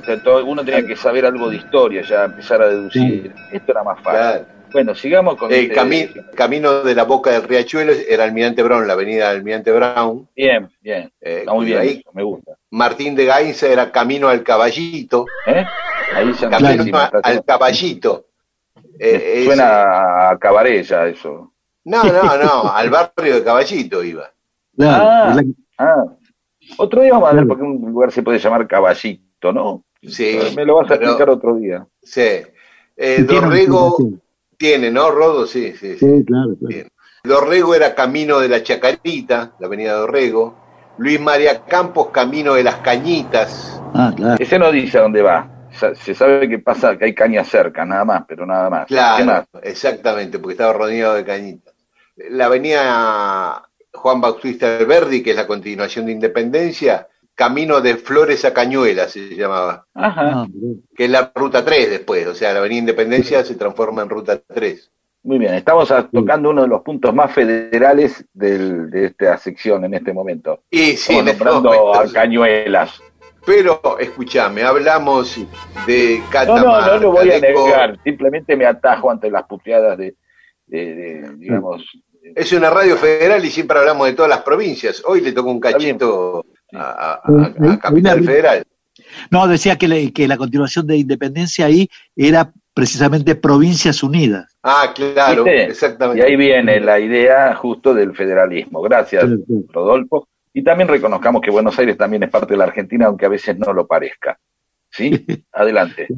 O 0.00 0.04
sea, 0.04 0.22
todo- 0.22 0.44
uno 0.44 0.64
tenía 0.64 0.86
que 0.86 0.96
saber 0.96 1.24
algo 1.24 1.48
de 1.48 1.56
historia, 1.56 2.02
ya 2.02 2.24
empezar 2.24 2.60
a 2.60 2.68
deducir. 2.68 3.32
Esto 3.52 3.72
era 3.72 3.84
más 3.84 4.00
fácil. 4.02 4.20
Claro. 4.20 4.53
Bueno, 4.74 4.94
sigamos 4.94 5.36
con 5.36 5.52
El 5.52 5.70
este- 5.70 5.74
cami- 5.76 6.30
camino 6.34 6.82
de 6.82 6.94
la 6.96 7.04
boca 7.04 7.30
del 7.30 7.44
riachuelo 7.44 7.92
era 7.92 8.24
Almirante 8.24 8.60
Brown, 8.62 8.86
la 8.86 8.94
avenida 8.94 9.30
Almirante 9.30 9.70
Brown. 9.70 10.28
Bien, 10.34 10.68
bien. 10.82 11.12
Eh, 11.20 11.38
Está 11.40 11.54
muy 11.54 11.66
bien, 11.66 11.78
ahí. 11.78 11.88
eso, 12.00 12.10
me 12.12 12.24
gusta. 12.24 12.56
Martín 12.70 13.14
de 13.14 13.24
Gainza 13.24 13.68
era 13.68 13.92
Camino 13.92 14.28
al 14.28 14.42
Caballito. 14.42 15.26
¿Eh? 15.46 15.64
Ahí 16.16 16.34
sé 16.34 16.48
Camino 16.50 16.98
al 17.22 17.44
Caballito. 17.44 18.26
Eh, 18.98 19.32
ese- 19.36 19.44
Suena 19.46 20.30
a 20.30 20.38
cabaret 20.40 20.84
ya 20.84 21.06
eso. 21.06 21.52
No, 21.84 22.02
no, 22.04 22.36
no, 22.36 22.72
al 22.72 22.90
barrio 22.90 23.36
de 23.36 23.44
Caballito 23.44 24.02
iba. 24.02 24.28
Claro, 24.76 25.04
Ah. 25.08 25.34
la- 25.36 25.44
Ah, 25.78 26.04
otro 26.78 27.02
día 27.02 27.12
vamos 27.12 27.30
a 27.30 27.34
ver 27.34 27.46
por 27.46 27.56
qué 27.58 27.62
un 27.62 27.80
lugar 27.92 28.10
se 28.12 28.22
puede 28.24 28.38
llamar 28.40 28.66
Caballito, 28.66 29.52
¿no? 29.52 29.84
Sí, 30.02 30.38
Me 30.56 30.64
lo 30.64 30.76
vas 30.76 30.86
a 30.86 30.94
pero- 30.94 31.02
explicar 31.02 31.30
otro 31.30 31.54
día. 31.56 31.86
Sí. 32.02 32.42
Eh, 32.96 33.22
Dorrego. 33.22 33.96
Tiene, 34.56 34.90
¿no, 34.90 35.10
Rodo? 35.10 35.46
Sí, 35.46 35.72
sí, 35.72 35.94
sí. 35.94 35.98
Sí, 35.98 36.24
claro, 36.24 36.56
claro. 36.58 36.68
Bien. 36.68 36.88
Dorrego 37.22 37.74
era 37.74 37.94
camino 37.94 38.38
de 38.38 38.48
la 38.48 38.62
Chacarita, 38.62 39.52
la 39.58 39.66
avenida 39.66 39.94
Dorrego. 39.94 40.62
Luis 40.98 41.20
María 41.20 41.64
Campos, 41.64 42.08
camino 42.10 42.54
de 42.54 42.62
las 42.64 42.76
Cañitas. 42.76 43.80
Ah, 43.94 44.12
claro. 44.14 44.36
Ese 44.38 44.58
no 44.58 44.70
dice 44.70 44.98
a 44.98 45.02
dónde 45.02 45.22
va. 45.22 45.50
Se 45.94 46.14
sabe 46.14 46.48
que 46.48 46.60
pasa, 46.60 46.96
que 46.96 47.06
hay 47.06 47.14
caña 47.14 47.42
cerca, 47.42 47.84
nada 47.84 48.04
más, 48.04 48.24
pero 48.28 48.46
nada 48.46 48.70
más. 48.70 48.86
¿Qué 48.86 48.94
Claro, 48.94 49.24
más? 49.24 49.44
exactamente, 49.62 50.38
porque 50.38 50.52
estaba 50.52 50.72
rodeado 50.72 51.14
de 51.14 51.24
cañitas. 51.24 51.74
La 52.30 52.46
avenida 52.46 53.68
Juan 53.92 54.20
Bautista 54.20 54.76
Alberdi, 54.76 55.20
que 55.20 55.30
es 55.30 55.36
la 55.36 55.48
continuación 55.48 56.06
de 56.06 56.12
Independencia, 56.12 57.08
camino 57.34 57.80
de 57.80 57.96
Flores 57.96 58.44
a 58.44 58.52
Cañuelas 58.54 59.12
se 59.12 59.34
llamaba, 59.34 59.86
Ajá. 59.94 60.42
Ah, 60.42 60.46
que 60.96 61.04
es 61.04 61.10
la 61.10 61.32
ruta 61.34 61.64
3 61.64 61.90
después, 61.90 62.26
o 62.26 62.34
sea, 62.34 62.52
la 62.52 62.60
avenida 62.60 62.80
Independencia 62.80 63.44
se 63.44 63.54
transforma 63.56 64.02
en 64.02 64.08
ruta 64.08 64.40
3. 64.46 64.90
Muy 65.24 65.38
bien, 65.38 65.54
estamos 65.54 65.90
a- 65.90 66.06
tocando 66.08 66.50
uno 66.50 66.62
de 66.62 66.68
los 66.68 66.82
puntos 66.82 67.14
más 67.14 67.32
federales 67.32 68.24
del- 68.34 68.90
de 68.90 69.06
esta 69.06 69.36
sección 69.38 69.84
en 69.84 69.94
este 69.94 70.12
momento. 70.12 70.62
Y 70.70 70.96
sí, 70.96 71.14
este 71.16 71.24
nombrando 71.32 71.70
momento, 71.72 71.94
a 72.00 72.12
Cañuelas. 72.12 73.00
Pero 73.46 73.80
escúchame, 73.98 74.62
hablamos 74.62 75.36
de 75.86 76.18
No, 76.18 76.30
Catamarca. 76.30 76.86
no, 76.86 76.94
no 76.94 76.98
lo 77.00 77.12
voy 77.12 77.30
a 77.30 77.40
negar, 77.40 77.98
simplemente 78.04 78.56
me 78.56 78.66
atajo 78.66 79.10
ante 79.10 79.30
las 79.30 79.44
puteadas 79.44 79.98
de, 79.98 80.14
de- 80.66 80.94
de, 80.94 81.36
digamos, 81.36 81.82
Es 82.36 82.52
una 82.54 82.70
radio 82.70 82.96
federal 82.96 83.44
y 83.44 83.50
siempre 83.50 83.78
hablamos 83.78 84.06
de 84.06 84.14
todas 84.14 84.30
las 84.30 84.40
provincias. 84.42 85.02
Hoy 85.06 85.20
le 85.20 85.32
tocó 85.32 85.50
un 85.50 85.60
cachito 85.60 86.46
a, 86.74 87.20
Capital 87.80 88.24
Federal. 88.24 88.64
No, 89.30 89.46
decía 89.46 89.76
que, 89.76 89.88
le- 89.88 90.12
que 90.12 90.28
la 90.28 90.36
continuación 90.36 90.86
de 90.86 90.96
Independencia 90.96 91.66
ahí 91.66 91.88
era 92.16 92.52
precisamente 92.72 93.34
Provincias 93.34 94.02
Unidas. 94.02 94.56
Ah, 94.62 94.92
claro, 94.94 95.44
¿viste? 95.44 95.64
exactamente. 95.64 96.20
Y 96.20 96.30
ahí 96.30 96.36
viene 96.36 96.80
la 96.80 96.98
idea 96.98 97.54
justo 97.54 97.94
del 97.94 98.14
federalismo. 98.14 98.82
Gracias. 98.82 99.24
Rodolfo. 99.72 100.28
Y 100.52 100.62
también 100.62 100.88
reconozcamos 100.88 101.42
que 101.42 101.50
Buenos 101.50 101.78
Aires 101.78 101.96
también 101.96 102.22
es 102.22 102.30
parte 102.30 102.52
de 102.54 102.58
la 102.58 102.64
Argentina, 102.64 103.06
aunque 103.06 103.26
a 103.26 103.30
veces 103.30 103.58
no 103.58 103.72
lo 103.72 103.86
parezca. 103.86 104.38
¿Sí? 104.90 105.24
Adelante. 105.52 106.08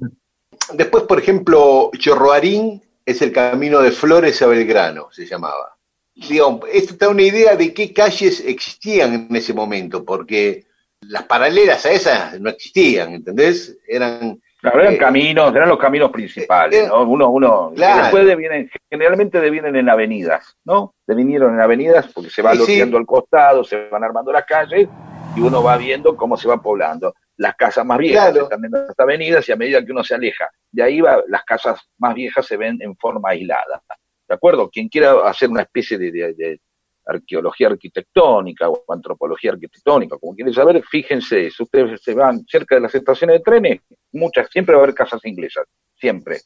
Después, 0.75 1.05
por 1.05 1.19
ejemplo, 1.19 1.91
Chorroarín 1.99 2.83
es 3.05 3.23
el 3.23 3.33
camino 3.33 3.81
de 3.81 3.93
Flores 3.93 4.41
a 4.43 4.47
Belgrano, 4.47 5.09
se 5.11 5.27
llamaba. 5.27 5.76
Digo, 6.17 6.61
esto 6.73 6.95
está 6.95 7.09
una 7.11 7.23
idea 7.23 7.57
de 7.57 7.75
qué 7.75 7.93
calles 7.93 8.41
existían 8.45 9.29
en 9.29 9.37
ese 9.37 9.53
momento, 9.53 10.03
porque 10.05 10.65
las 11.03 11.25
paralelas 11.25 11.85
a 11.85 11.91
esas 11.93 12.41
no 12.41 12.49
existían, 12.51 13.13
¿entendés? 13.13 13.77
Eran 13.87 14.41
Claro, 14.59 14.81
eran 14.81 14.95
Eh, 14.95 14.99
caminos, 14.99 15.55
eran 15.55 15.69
los 15.69 15.79
caminos 15.79 16.11
principales, 16.11 16.85
eh, 16.85 16.87
¿no? 16.89 17.03
Uno, 17.03 17.29
uno, 17.31 17.73
claro. 17.77 18.03
después 18.05 18.27
devienen, 18.27 18.71
generalmente 18.91 19.39
devienen 19.41 19.77
en 19.77 19.89
avenidas, 19.91 20.57
¿no? 20.65 20.95
Devinieron 21.07 21.55
en 21.55 21.61
avenidas 21.61 22.07
porque 22.13 22.31
se 22.31 22.41
va 22.41 22.55
Sí, 22.57 22.81
al 22.81 23.07
costado, 23.07 23.63
se 23.63 23.89
van 23.91 24.03
armando 24.03 24.33
las 24.33 24.47
calles 24.47 24.89
y 25.37 25.41
uno 25.41 25.63
va 25.63 25.77
viendo 25.77 26.17
cómo 26.17 26.37
se 26.39 26.49
va 26.49 26.61
poblando. 26.61 27.15
Las 27.37 27.55
casas 27.55 27.85
más 27.85 27.99
viejas 27.99 28.31
Claro. 28.31 28.45
están 28.45 28.65
en 28.65 28.71
las 28.73 28.99
avenidas 28.99 29.47
y 29.49 29.53
a 29.53 29.57
medida 29.57 29.85
que 29.85 29.93
uno 29.93 30.03
se 30.03 30.15
aleja 30.15 30.49
de 30.73 30.83
ahí 30.83 31.01
va, 31.01 31.23
las 31.29 31.45
casas 31.45 31.79
más 31.99 32.15
viejas 32.15 32.47
se 32.47 32.57
ven 32.57 32.79
en 32.81 32.97
forma 32.97 33.31
aislada. 33.31 33.83
¿De 34.29 34.35
acuerdo? 34.35 34.69
Quien 34.71 34.89
quiera 34.89 35.29
hacer 35.29 35.49
una 35.49 35.63
especie 35.63 35.99
de, 35.99 36.11
de- 36.11 36.35
de 36.35 36.61
arqueología 37.09 37.69
arquitectónica 37.69 38.69
o 38.69 38.83
antropología 38.89 39.53
arquitectónica, 39.53 40.19
como 40.19 40.35
quieren 40.35 40.53
saber, 40.53 40.83
fíjense, 40.83 41.51
si 41.53 41.63
ustedes 41.63 42.01
se 42.03 42.15
van 42.15 42.45
cerca 42.49 42.75
de 42.75 42.81
las 42.81 42.95
estaciones 42.95 43.37
de 43.39 43.45
trenes, 43.45 43.81
muchas, 44.13 44.49
siempre 44.51 44.75
va 44.75 44.81
a 44.81 44.85
haber 44.85 44.95
casas 44.97 45.25
inglesas, 45.25 45.67
siempre, 45.95 46.41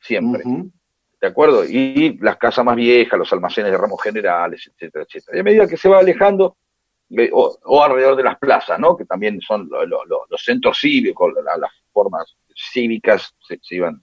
siempre. 0.00 0.42
¿de 1.20 1.26
acuerdo? 1.28 1.64
Y 1.64 2.18
las 2.18 2.38
casas 2.38 2.64
más 2.64 2.74
viejas, 2.76 3.18
los 3.18 3.32
almacenes 3.32 3.70
de 3.70 3.78
ramos 3.78 4.02
generales, 4.02 4.68
etcétera, 4.72 5.04
etcétera. 5.06 5.36
Y 5.36 5.40
a 5.40 5.44
medida 5.44 5.68
que 5.68 5.76
se 5.76 5.88
va 5.88 5.98
alejando, 6.00 6.56
eh, 7.10 7.28
o, 7.32 7.56
o 7.64 7.84
alrededor 7.84 8.16
de 8.16 8.22
las 8.24 8.38
plazas, 8.38 8.78
¿no? 8.80 8.96
Que 8.96 9.04
también 9.04 9.40
son 9.40 9.68
lo- 9.70 9.84
lo- 9.86 10.04
lo- 10.06 10.24
los 10.28 10.42
centros 10.42 10.78
cívicos, 10.80 11.32
la- 11.44 11.56
las 11.58 11.70
formas 11.92 12.36
cívicas 12.72 13.32
se, 13.46 13.58
se 13.62 13.76
iban 13.76 14.02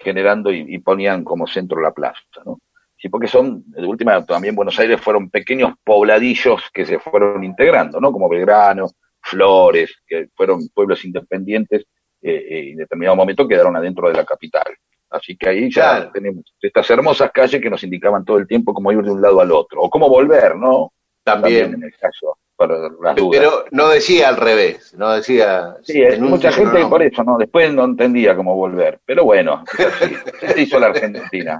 generando 0.00 0.50
y, 0.52 0.64
y 0.68 0.78
ponían 0.78 1.22
como 1.24 1.46
centro 1.46 1.80
la 1.80 1.92
plaza, 1.92 2.20
¿no? 2.44 2.58
Sí, 2.96 3.08
porque 3.08 3.28
son, 3.28 3.62
de 3.66 3.86
última, 3.86 4.24
también 4.26 4.54
Buenos 4.54 4.78
Aires 4.78 5.00
fueron 5.00 5.30
pequeños 5.30 5.72
pobladillos 5.82 6.62
que 6.72 6.84
se 6.84 6.98
fueron 6.98 7.42
integrando, 7.44 7.98
¿no? 8.00 8.12
Como 8.12 8.28
Belgrano, 8.28 8.88
Flores, 9.22 10.02
que 10.06 10.28
fueron 10.34 10.68
pueblos 10.74 11.02
independientes 11.04 11.86
eh, 12.20 12.46
eh, 12.50 12.64
y 12.66 12.70
en 12.72 12.76
determinado 12.76 13.16
momento 13.16 13.48
quedaron 13.48 13.74
adentro 13.76 14.08
de 14.08 14.14
la 14.14 14.24
capital. 14.26 14.74
Así 15.08 15.36
que 15.36 15.48
ahí 15.48 15.70
ya 15.70 15.96
Claro. 15.96 16.10
tenemos 16.12 16.44
estas 16.60 16.90
hermosas 16.90 17.30
calles 17.32 17.60
que 17.60 17.70
nos 17.70 17.82
indicaban 17.82 18.24
todo 18.24 18.36
el 18.36 18.46
tiempo 18.46 18.74
cómo 18.74 18.92
ir 18.92 19.02
de 19.02 19.10
un 19.10 19.22
lado 19.22 19.40
al 19.40 19.50
otro, 19.50 19.80
o 19.80 19.88
cómo 19.88 20.08
volver, 20.08 20.56
¿no? 20.56 20.92
También. 21.24 21.74
en 21.74 21.82
el 21.84 21.96
caso, 21.96 22.38
para 22.60 22.78
las 22.78 23.16
dudas. 23.16 23.16
Pero 23.30 23.64
no 23.70 23.88
decía 23.88 24.28
al 24.28 24.36
revés, 24.36 24.92
no 24.98 25.10
decía... 25.12 25.76
Sí, 25.82 26.02
es 26.02 26.20
mucha 26.20 26.52
gente 26.52 26.80
nombre. 26.80 26.88
por 26.90 27.02
eso, 27.02 27.24
¿no? 27.24 27.38
Después 27.38 27.72
no 27.72 27.84
entendía 27.86 28.36
cómo 28.36 28.54
volver. 28.54 29.00
Pero 29.06 29.24
bueno, 29.24 29.64
así. 29.78 30.14
se 30.54 30.60
hizo 30.60 30.78
la 30.78 30.88
Argentina. 30.88 31.58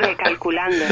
Recalculando. 0.00 0.84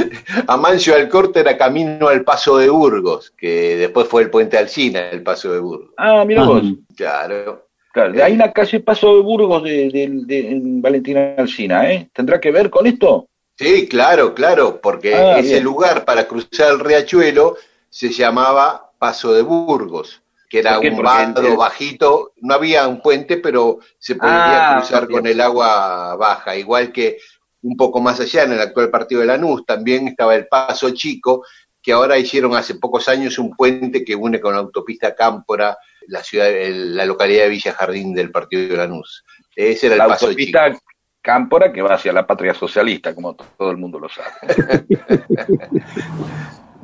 Amancio 0.47 0.95
Alcorta 0.95 1.41
era 1.41 1.57
camino 1.59 2.09
al 2.09 2.25
Paso 2.25 2.57
de 2.59 2.69
Burgos, 2.71 3.33
que 3.37 3.77
después 3.77 4.09
fue 4.09 4.23
el 4.23 4.31
puente 4.31 4.57
Alsina, 4.57 5.11
el 5.11 5.23
Paso 5.23 5.53
de 5.53 5.61
Burgos. 5.61 5.91
Ah, 5.97 6.25
mira 6.27 6.45
vos. 6.45 6.63
Claro. 6.97 7.67
Claro, 7.93 8.13
de 8.13 8.23
ahí 8.23 8.37
la 8.37 8.53
calle 8.53 8.81
Paso 8.81 9.17
de 9.17 9.23
Burgos 9.23 9.65
de, 9.65 9.91
de- 9.91 10.09
de- 10.25 10.51
en 10.53 10.81
Valentina 10.81 11.35
Alsina, 11.37 11.91
¿eh? 11.93 12.09
¿Tendrá 12.13 12.41
que 12.41 12.53
ver 12.53 12.71
con 12.71 12.87
esto? 12.87 13.27
Sí, 13.59 13.89
claro, 13.89 14.33
claro, 14.33 14.81
porque 14.81 15.15
Ah, 15.15 15.39
ese 15.39 15.55
bien. 15.55 15.65
lugar 15.65 16.05
para 16.05 16.27
cruzar 16.27 16.71
el 16.73 16.79
riachuelo 16.81 17.57
se 17.91 18.11
llamaba 18.11 18.93
Paso 18.99 19.35
de 19.35 19.43
Burgos, 19.43 20.23
que 20.49 20.61
era 20.61 20.79
un 20.79 21.03
vado 21.03 21.57
bajito, 21.57 22.33
no 22.39 22.55
había 22.55 22.89
un 22.89 23.03
puente, 23.03 23.37
pero 23.37 23.81
se 23.99 24.15
podía 24.15 24.71
ah, 24.71 24.79
cruzar 24.79 25.09
con 25.09 25.27
el 25.27 25.41
agua 25.41 26.17
baja, 26.17 26.57
igual 26.57 26.93
que 26.93 27.19
un 27.63 27.77
poco 27.77 28.01
más 28.01 28.21
allá, 28.21 28.45
en 28.45 28.53
el 28.53 28.61
actual 28.61 28.91
partido 28.91 29.21
de 29.21 29.27
Lanús, 29.27 29.67
también 29.67 30.09
estaba 30.09 30.35
el 30.35 30.47
Paso 30.47 30.91
Chico, 30.91 31.45
que 31.83 31.93
ahora 31.93 32.19
hicieron 32.19 32.55
hace 32.55 32.77
pocos 32.77 33.09
años 33.09 33.39
un 33.39 33.55
puente 33.55 34.05
que 34.05 34.15
une 34.15 34.41
con 34.41 34.55
la 34.55 34.61
autopista 34.61 35.15
Cámpora, 35.15 35.77
la 36.07 36.23
ciudad, 36.23 36.49
la 36.51 37.05
localidad 37.05 37.45
de 37.45 37.51
Villa 37.51 37.73
Jardín 37.73 38.15
del 38.15 38.31
partido 38.31 38.69
de 38.69 38.77
Lanús. 38.77 39.25
Ese 39.55 39.87
era 39.87 39.97
el 39.97 40.03
Paso 40.03 40.27
autopista 40.27 40.71
Chico. 40.71 40.83
Cámpora 41.23 41.73
que 41.73 41.83
va 41.83 41.95
hacia 41.95 42.13
la 42.13 42.27
patria 42.27 42.55
socialista, 42.55 43.15
como 43.15 43.35
todo 43.35 43.71
el 43.71 43.77
mundo 43.77 43.99
lo 43.99 44.09
sabe. 44.09 44.87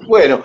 bueno, 0.06 0.42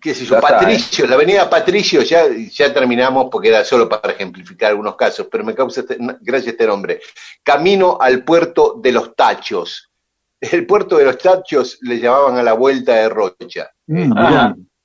qué 0.00 0.14
sé 0.14 0.24
yo, 0.24 0.40
Patricio, 0.40 1.06
la 1.06 1.14
avenida 1.14 1.48
Patricio, 1.48 2.02
ya, 2.02 2.24
ya 2.50 2.72
terminamos 2.72 3.28
porque 3.30 3.48
era 3.48 3.64
solo 3.64 3.88
para 3.88 4.12
ejemplificar 4.12 4.70
algunos 4.70 4.96
casos, 4.96 5.28
pero 5.30 5.44
me 5.44 5.54
causa 5.54 5.80
este, 5.80 5.96
gracias 6.20 6.52
este 6.52 6.66
nombre. 6.66 7.00
Camino 7.42 7.98
al 8.00 8.24
puerto 8.24 8.78
de 8.82 8.92
los 8.92 9.14
Tachos. 9.14 9.90
El 10.40 10.66
puerto 10.66 10.98
de 10.98 11.04
los 11.04 11.18
Tachos 11.18 11.78
le 11.82 11.98
llamaban 11.98 12.36
a 12.36 12.42
la 12.42 12.52
vuelta 12.52 12.94
de 12.94 13.08
Rocha. 13.08 13.70
Mm, 13.86 14.12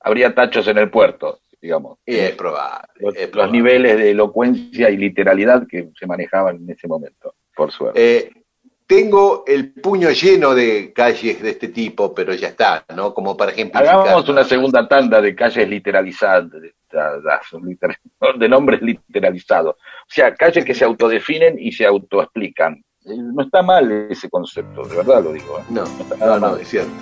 habría 0.00 0.34
tachos 0.34 0.66
en 0.68 0.78
el 0.78 0.90
puerto, 0.90 1.40
digamos. 1.60 1.98
es 2.04 2.32
probable. 2.32 2.88
Los, 3.32 3.50
niveles 3.50 3.96
de 3.96 4.10
elocuencia 4.10 4.90
y 4.90 4.96
literalidad 4.96 5.66
que 5.68 5.90
se 5.98 6.06
manejaban 6.06 6.56
en 6.56 6.70
ese 6.70 6.88
momento, 6.88 7.34
por 7.54 7.70
suerte. 7.70 8.16
Eh, 8.16 8.43
tengo 8.86 9.44
el 9.46 9.72
puño 9.72 10.10
lleno 10.10 10.54
de 10.54 10.92
calles 10.92 11.40
de 11.40 11.50
este 11.50 11.68
tipo, 11.68 12.14
pero 12.14 12.34
ya 12.34 12.48
está, 12.48 12.84
¿no? 12.94 13.14
Como 13.14 13.36
para 13.36 13.52
ejemplo. 13.52 13.80
Hagamos 13.80 14.28
una 14.28 14.44
segunda 14.44 14.86
tanda 14.86 15.20
de 15.20 15.34
calles 15.34 15.68
literalizadas, 15.68 16.50
de 18.38 18.48
nombres 18.48 18.82
literalizados. 18.82 19.76
O 19.76 20.08
sea, 20.08 20.34
calles 20.34 20.64
que 20.64 20.74
se 20.74 20.84
autodefinen 20.84 21.56
y 21.58 21.72
se 21.72 21.86
autoexplican. 21.86 22.82
No 23.04 23.42
está 23.42 23.62
mal 23.62 24.08
ese 24.10 24.30
concepto, 24.30 24.84
de 24.84 24.96
verdad 24.96 25.22
lo 25.22 25.32
digo. 25.32 25.58
¿eh? 25.58 25.64
No, 25.70 25.84
no, 26.18 26.38
no, 26.38 26.56
es 26.56 26.68
cierto. 26.68 26.92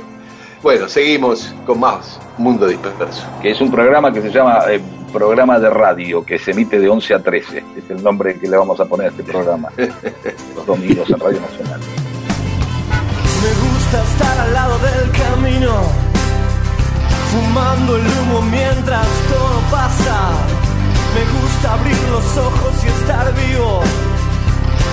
Bueno, 0.63 0.89
seguimos 0.89 1.53
con 1.67 1.81
más 1.81 2.21
Mundo 2.39 2.69
Disperso. 2.69 3.27
Que 3.43 3.51
es 3.51 3.61
un 3.61 3.69
programa 3.69 4.13
que 4.13 4.23
se 4.23 4.31
llama 4.31 4.61
eh, 4.71 4.81
Programa 5.13 5.59
de 5.59 5.69
Radio, 5.69 6.25
que 6.25 6.39
se 6.39 6.53
emite 6.53 6.79
de 6.79 6.89
11 6.89 7.15
a 7.15 7.19
13. 7.19 7.65
Es 7.77 7.91
el 7.91 8.01
nombre 8.01 8.39
que 8.39 8.49
le 8.49 8.57
vamos 8.57 8.79
a 8.79 8.85
poner 8.85 9.09
a 9.09 9.11
este 9.11 9.25
programa. 9.25 9.71
los 10.55 10.65
domingos 10.65 11.11
en 11.11 11.19
Radio 11.19 11.41
Nacional. 11.41 11.81
Me 13.43 13.71
gusta 13.73 14.03
estar 14.05 14.39
al 14.39 14.53
lado 14.53 14.79
del 14.79 15.11
camino, 15.11 15.75
fumando 17.33 17.97
el 17.97 18.03
humo 18.03 18.43
mientras 18.43 19.07
todo 19.29 19.61
pasa. 19.69 20.31
Me 21.13 21.41
gusta 21.43 21.75
abrir 21.75 21.99
los 22.09 22.39
ojos 22.39 22.85
y 22.85 22.87
estar 22.87 23.35
vivo, 23.35 23.81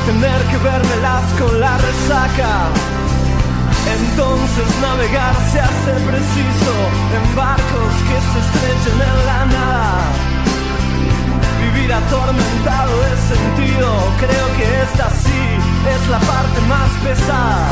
tener 0.07 0.41
que 0.49 0.57
vermelas 0.57 1.24
con 1.39 1.59
la 1.59 1.78
resaca 1.78 2.99
entonces 3.88 4.67
navegar 4.82 5.36
se 5.51 5.59
hace 5.59 5.91
preciso 6.07 6.73
en 7.15 7.36
barcos 7.36 7.93
que 8.07 8.17
se 8.30 8.39
estrechen 8.45 8.99
en 9.01 9.25
la 9.25 9.45
nada. 9.45 10.01
Vivir 11.61 11.93
atormentado 11.93 12.93
es 13.11 13.19
sentido, 13.34 13.89
creo 14.19 14.47
que 14.57 14.65
esta 14.84 15.09
sí 15.23 15.41
es 15.93 16.09
la 16.09 16.19
parte 16.19 16.59
más 16.67 16.89
pesada. 17.03 17.67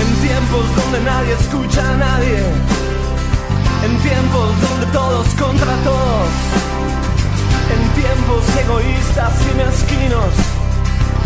En 0.00 0.28
tiempos 0.28 0.64
donde 0.76 1.00
nadie 1.00 1.32
escucha 1.34 1.80
a 1.80 1.96
nadie, 1.96 2.38
en 3.84 3.98
tiempos 3.98 4.48
donde 4.62 4.86
todos 4.92 5.26
contra 5.34 5.72
todos, 5.84 6.30
en 7.74 8.02
tiempos 8.02 8.44
egoístas 8.56 9.34
y 9.50 9.56
mezquinos 9.56 10.58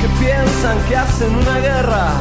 Que 0.00 0.08
piensan 0.24 0.78
que 0.88 0.96
hacen 0.96 1.34
una 1.34 1.58
guerra 1.58 2.12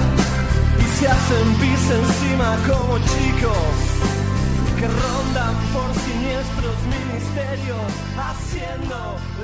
se 1.00 1.08
hacen 1.08 1.54
pis 1.60 1.92
encima 1.92 2.58
como 2.68 2.98
chicos 2.98 3.98
que 4.80 4.88
rondan 4.88 5.56
por 5.72 5.94
siniestros 5.94 6.76
ministerios 6.86 7.78
haciendo 8.18 8.96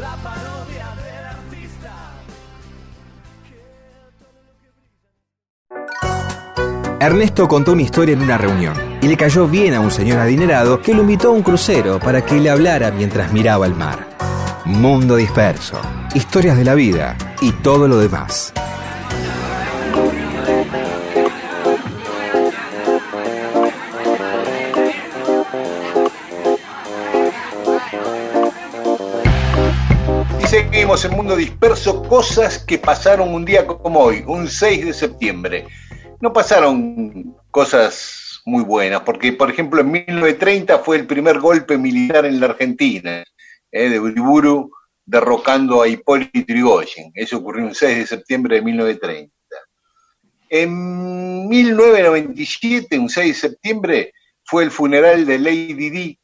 la 0.01 0.15
parodia 0.23 0.87
del 1.03 1.25
artista. 1.35 1.91
Ernesto 6.99 7.47
contó 7.47 7.73
una 7.73 7.83
historia 7.83 8.13
en 8.13 8.21
una 8.23 8.37
reunión 8.39 8.73
y 9.01 9.07
le 9.07 9.15
cayó 9.15 9.47
bien 9.47 9.75
a 9.75 9.79
un 9.79 9.91
señor 9.91 10.17
adinerado 10.19 10.81
que 10.81 10.95
lo 10.95 11.01
invitó 11.01 11.29
a 11.29 11.31
un 11.33 11.43
crucero 11.43 11.99
para 11.99 12.25
que 12.25 12.35
le 12.35 12.49
hablara 12.49 12.89
mientras 12.89 13.31
miraba 13.31 13.67
el 13.67 13.75
mar. 13.75 14.12
Mundo 14.65 15.17
disperso, 15.17 15.77
historias 16.15 16.57
de 16.57 16.63
la 16.63 16.73
vida 16.73 17.17
y 17.41 17.51
todo 17.51 17.85
lo 17.87 17.97
demás. 17.97 18.53
seguimos 30.47 31.03
en 31.03 31.15
Mundo 31.15 31.35
Disperso, 31.35 32.03
cosas 32.03 32.59
que 32.59 32.77
pasaron 32.77 33.33
un 33.33 33.43
día 33.43 33.65
como 33.65 33.99
hoy, 33.99 34.23
un 34.27 34.47
6 34.47 34.85
de 34.85 34.93
septiembre. 34.93 35.65
No 36.21 36.31
pasaron 36.31 37.35
cosas 37.51 38.41
muy 38.45 38.63
buenas, 38.63 39.01
porque 39.01 39.33
por 39.33 39.49
ejemplo 39.49 39.81
en 39.81 39.91
1930 39.91 40.79
fue 40.79 40.97
el 40.97 41.07
primer 41.07 41.39
golpe 41.39 41.77
militar 41.77 42.25
en 42.25 42.39
la 42.39 42.47
Argentina, 42.47 43.23
eh, 43.73 43.89
de 43.89 43.99
Uriburu 43.99 44.71
derrocando 45.05 45.81
a 45.81 45.87
Hipólito 45.87 46.39
Yrigoyen. 46.47 47.11
Eso 47.13 47.37
ocurrió 47.37 47.65
un 47.65 47.75
6 47.75 47.97
de 47.97 48.07
septiembre 48.07 48.55
de 48.57 48.61
1930. 48.61 49.33
En 50.49 51.49
1997, 51.49 52.99
un 52.99 53.09
6 53.09 53.27
de 53.27 53.49
septiembre, 53.49 54.13
fue 54.45 54.63
el 54.63 54.71
funeral 54.71 55.25
de 55.25 55.39
Lady 55.39 55.89
Di, 55.89 56.19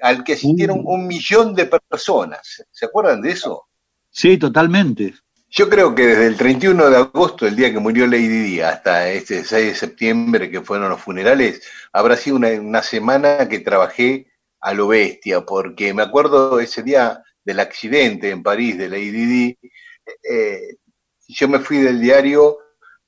al 0.00 0.24
que 0.24 0.32
asistieron 0.32 0.80
uh. 0.80 0.94
un 0.94 1.06
millón 1.06 1.54
de 1.54 1.66
personas. 1.66 2.64
¿Se 2.70 2.86
acuerdan 2.86 3.22
de 3.22 3.30
eso? 3.30 3.68
Sí, 4.10 4.36
totalmente. 4.36 5.14
Yo 5.48 5.68
creo 5.68 5.94
que 5.94 6.06
desde 6.06 6.26
el 6.26 6.36
31 6.36 6.90
de 6.90 6.96
agosto, 6.96 7.46
el 7.46 7.54
día 7.54 7.70
que 7.70 7.78
murió 7.78 8.06
Lady 8.06 8.26
Di, 8.26 8.60
hasta 8.60 9.08
este 9.10 9.44
6 9.44 9.66
de 9.66 9.74
septiembre, 9.74 10.50
que 10.50 10.62
fueron 10.62 10.88
los 10.88 11.00
funerales, 11.00 11.62
habrá 11.92 12.16
sido 12.16 12.36
una, 12.36 12.82
semana 12.82 13.48
que 13.48 13.60
trabajé 13.60 14.31
a 14.62 14.74
lo 14.74 14.88
bestia, 14.88 15.42
porque 15.42 15.92
me 15.92 16.02
acuerdo 16.02 16.60
ese 16.60 16.82
día 16.82 17.22
del 17.44 17.60
accidente 17.60 18.30
en 18.30 18.42
París 18.42 18.78
de 18.78 18.88
Lady 18.88 19.10
Di, 19.10 19.58
eh, 20.22 20.76
yo 21.28 21.48
me 21.48 21.58
fui 21.58 21.78
del 21.78 22.00
diario 22.00 22.58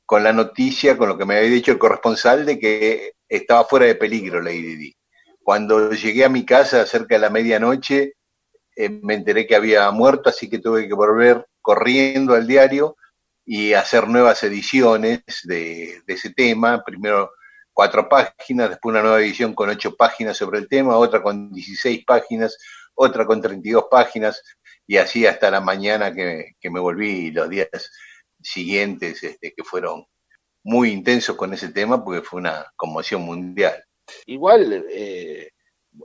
con 0.05 0.23
la 0.23 0.33
noticia, 0.33 0.97
con 0.99 1.09
lo 1.09 1.17
que 1.17 1.25
me 1.25 1.37
había 1.37 1.51
dicho 1.51 1.73
el 1.73 1.79
corresponsal, 1.79 2.45
de 2.45 2.59
que 2.59 3.13
estaba 3.29 3.65
fuera 3.65 3.87
de 3.87 3.95
peligro 3.95 4.41
Lady 4.41 4.77
Di. 4.77 4.97
Cuando 5.43 5.93
llegué 5.93 6.25
a 6.25 6.29
mi 6.29 6.45
casa 6.45 6.87
cerca 6.87 7.15
de 7.15 7.21
la 7.21 7.31
medianoche, 7.31 8.15
eh, 8.77 8.89
me 8.89 9.15
enteré 9.15 9.47
que 9.47 9.55
había 9.55 9.91
muerto, 9.91 10.31
así 10.31 10.49
que 10.49 10.59
tuve 10.59 10.89
que 10.89 10.95
volver 10.95 11.47
corriendo 11.61 12.35
al 12.35 12.47
diario 12.47 12.97
y 13.47 13.75
hacer 13.75 14.09
nuevas 14.09 14.43
ediciones 14.43 15.23
de, 15.45 16.03
ese 16.07 16.31
tema. 16.31 16.83
Primero 16.85 17.31
cuatro 17.75 18.09
páginas, 18.09 18.71
después 18.71 18.93
una 18.93 19.03
nueva 19.03 19.21
edición 19.21 19.53
con 19.53 19.69
ocho 19.69 19.95
páginas 19.97 20.37
sobre 20.37 20.61
el 20.61 20.69
tema, 20.69 20.97
otra 20.97 21.23
con 21.23 21.53
16 21.53 22.05
páginas, 22.07 22.57
otra 22.95 23.27
con 23.27 23.43
32 23.43 23.87
páginas, 23.91 24.41
y 24.87 24.97
así 24.97 25.27
hasta 25.27 25.51
la 25.51 25.61
mañana 25.61 26.15
que, 26.15 26.55
me 26.71 26.81
volví 26.81 27.31
los 27.33 27.51
días 27.51 27.69
siguientes, 28.41 29.23
este, 29.23 29.53
que 29.55 29.65
fueron 29.65 30.07
muy 30.63 30.93
intensos 30.93 31.37
con 31.37 31.53
ese 31.53 31.71
tema, 31.71 32.03
porque 32.03 32.23
fue 32.23 32.41
una 32.41 32.73
conmoción 32.77 33.23
mundial. 33.23 33.85
Igual, 34.27 34.87
eh, 34.91 35.51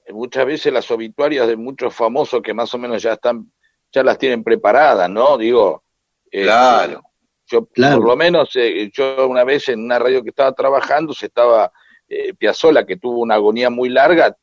muchas 0.10 0.46
veces 0.46 0.74
las 0.74 0.90
obituarias 0.92 1.48
de 1.48 1.56
muchos 1.56 1.94
famosos 1.94 2.42
que 2.42 2.54
más 2.54 2.74
o 2.74 2.78
menos 2.78 3.02
ya 3.02 3.14
están, 3.14 3.52
ya 3.92 4.04
las 4.04 4.18
tienen 4.18 4.44
preparadas, 4.44 5.10
¿no? 5.10 5.38
Digo, 5.38 5.84
este, 6.26 6.44
claro. 6.44 7.04
Yo 7.50 7.66
por 7.66 8.06
lo 8.06 8.16
menos, 8.16 8.50
eh, 8.56 8.90
yo 8.94 9.28
una 9.28 9.44
vez 9.44 9.70
en 9.70 9.84
una 9.84 10.00
radio 10.00 10.24
que 10.24 10.30
estaba 10.30 10.54
trabajando, 10.54 11.14
se 11.14 11.28
estaba 11.28 11.72
eh, 12.08 12.34
Piazzola, 12.34 12.86
que 12.86 12.98
tuvo 12.98 13.20
una 13.20 13.36
agonía 13.36 13.70
muy 13.70 13.90
larga, 13.90 14.36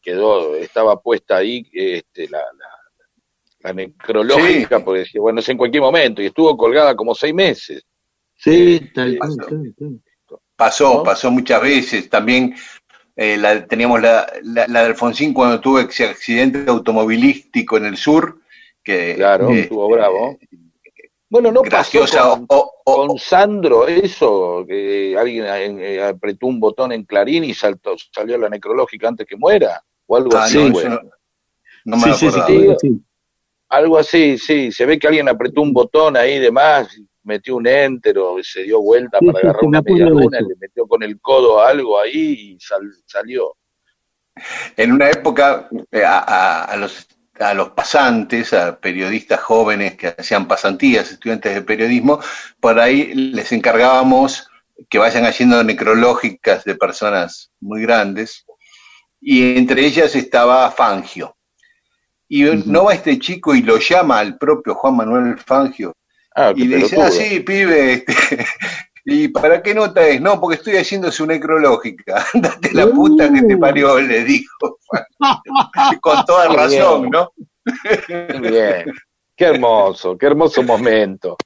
quedó, 0.00 0.56
estaba 0.56 1.00
puesta 1.00 1.36
ahí 1.36 1.66
este, 1.72 2.28
la, 2.28 2.42
la, 3.62 3.72
necrológica, 3.72 4.84
porque 4.84 5.00
decía, 5.00 5.20
bueno, 5.20 5.40
es 5.40 5.48
en 5.48 5.56
cualquier 5.56 5.82
momento, 5.82 6.20
y 6.20 6.26
estuvo 6.26 6.54
colgada 6.56 6.94
como 6.94 7.14
seis 7.14 7.32
meses. 7.32 7.84
Sí, 8.36 8.80
eh, 8.82 8.90
tal 8.94 9.18
Pasó, 10.56 11.02
pasó 11.02 11.30
muchas 11.30 11.60
veces. 11.62 12.08
También 12.08 12.54
eh, 13.16 13.36
la, 13.36 13.66
teníamos 13.66 14.00
la, 14.00 14.26
la, 14.42 14.66
de 14.66 14.78
Alfonsín 14.86 15.32
cuando 15.32 15.60
tuvo 15.60 15.80
ese 15.80 16.04
accidente 16.04 16.64
automovilístico 16.68 17.76
en 17.76 17.86
el 17.86 17.96
sur. 17.96 18.40
Que, 18.82 19.14
claro, 19.16 19.50
eh, 19.50 19.60
estuvo 19.60 19.88
bravo. 19.88 20.38
Bueno, 21.34 21.50
no 21.50 21.62
pasó 21.62 22.46
con, 22.84 23.18
Sandro 23.18 23.88
eso, 23.88 24.64
que 24.68 25.16
alguien 25.18 25.80
eh, 25.80 26.00
apretó 26.00 26.46
un 26.46 26.60
botón 26.60 26.92
en 26.92 27.02
Clarín 27.02 27.42
y 27.42 27.52
saltó, 27.52 27.96
salió 28.12 28.38
la 28.38 28.48
necrológica 28.48 29.08
antes 29.08 29.26
que 29.26 29.34
muera, 29.34 29.82
o 30.06 30.16
algo 30.16 30.30
ah, 30.36 30.44
así. 30.44 30.58
No, 31.84 31.96
me 31.96 32.12
acuerdo. 32.12 32.78
algo 33.68 33.98
así, 33.98 34.38
sí, 34.38 34.70
se 34.70 34.86
ve 34.86 34.96
que 34.96 35.08
alguien 35.08 35.28
apretó 35.28 35.62
un 35.62 35.72
botón 35.72 36.16
ahí 36.16 36.38
de 36.38 36.52
más, 36.52 36.96
metió 37.24 37.56
un 37.56 37.66
enter 37.66 38.16
o 38.16 38.36
se 38.40 38.62
dio 38.62 38.80
vuelta 38.80 39.18
para 39.18 39.40
agarrar 39.40 39.64
una 39.64 39.82
media 39.82 40.06
luna, 40.06 40.38
le 40.40 40.54
metió 40.60 40.86
con 40.86 41.02
el 41.02 41.20
codo 41.20 41.60
algo 41.60 41.98
ahí 42.00 42.54
y 42.54 42.58
salió. 42.60 43.56
En 44.76 44.92
una 44.92 45.10
época, 45.10 45.68
eh, 45.90 46.04
a 46.04 46.76
los 46.78 47.08
a 47.40 47.54
los 47.54 47.70
pasantes, 47.70 48.52
a 48.52 48.78
periodistas 48.78 49.40
jóvenes 49.40 49.96
que 49.96 50.08
hacían 50.08 50.46
pasantías, 50.46 51.10
estudiantes 51.10 51.54
de 51.54 51.62
periodismo, 51.62 52.20
por 52.60 52.78
ahí 52.78 53.14
les 53.14 53.52
encargábamos 53.52 54.48
que 54.88 54.98
vayan 54.98 55.24
haciendo 55.24 55.62
necrológicas 55.62 56.64
de 56.64 56.74
personas 56.74 57.50
muy 57.60 57.82
grandes, 57.82 58.44
y 59.20 59.56
entre 59.56 59.86
ellas 59.86 60.14
estaba 60.14 60.70
Fangio. 60.70 61.36
Y 62.28 62.44
no 62.44 62.84
va 62.84 62.94
este 62.94 63.18
chico 63.18 63.54
y 63.54 63.62
lo 63.62 63.78
llama 63.78 64.18
al 64.18 64.38
propio 64.38 64.74
Juan 64.74 64.96
Manuel 64.96 65.38
Fangio, 65.38 65.94
ah, 66.34 66.52
y 66.54 66.64
le 66.64 66.78
dice, 66.78 67.00
ah, 67.00 67.10
sí, 67.10 67.40
pibe, 67.40 67.92
este, 67.94 68.46
¿Y 69.04 69.28
para 69.28 69.62
qué 69.62 69.74
nota 69.74 70.06
es? 70.06 70.20
No, 70.20 70.40
porque 70.40 70.56
estoy 70.56 70.76
haciendo 70.76 71.12
su 71.12 71.26
necrológica. 71.26 72.24
Date 72.34 72.72
la 72.72 72.86
puta 72.86 73.32
que 73.32 73.42
te 73.42 73.56
parió, 73.56 73.98
le 74.00 74.24
dijo. 74.24 74.78
Con 76.00 76.24
toda 76.24 76.48
razón, 76.48 77.10
¿no? 77.10 77.32
Bien. 78.40 78.92
Qué 79.36 79.46
hermoso, 79.46 80.16
qué 80.16 80.26
hermoso 80.26 80.62
momento. 80.62 81.36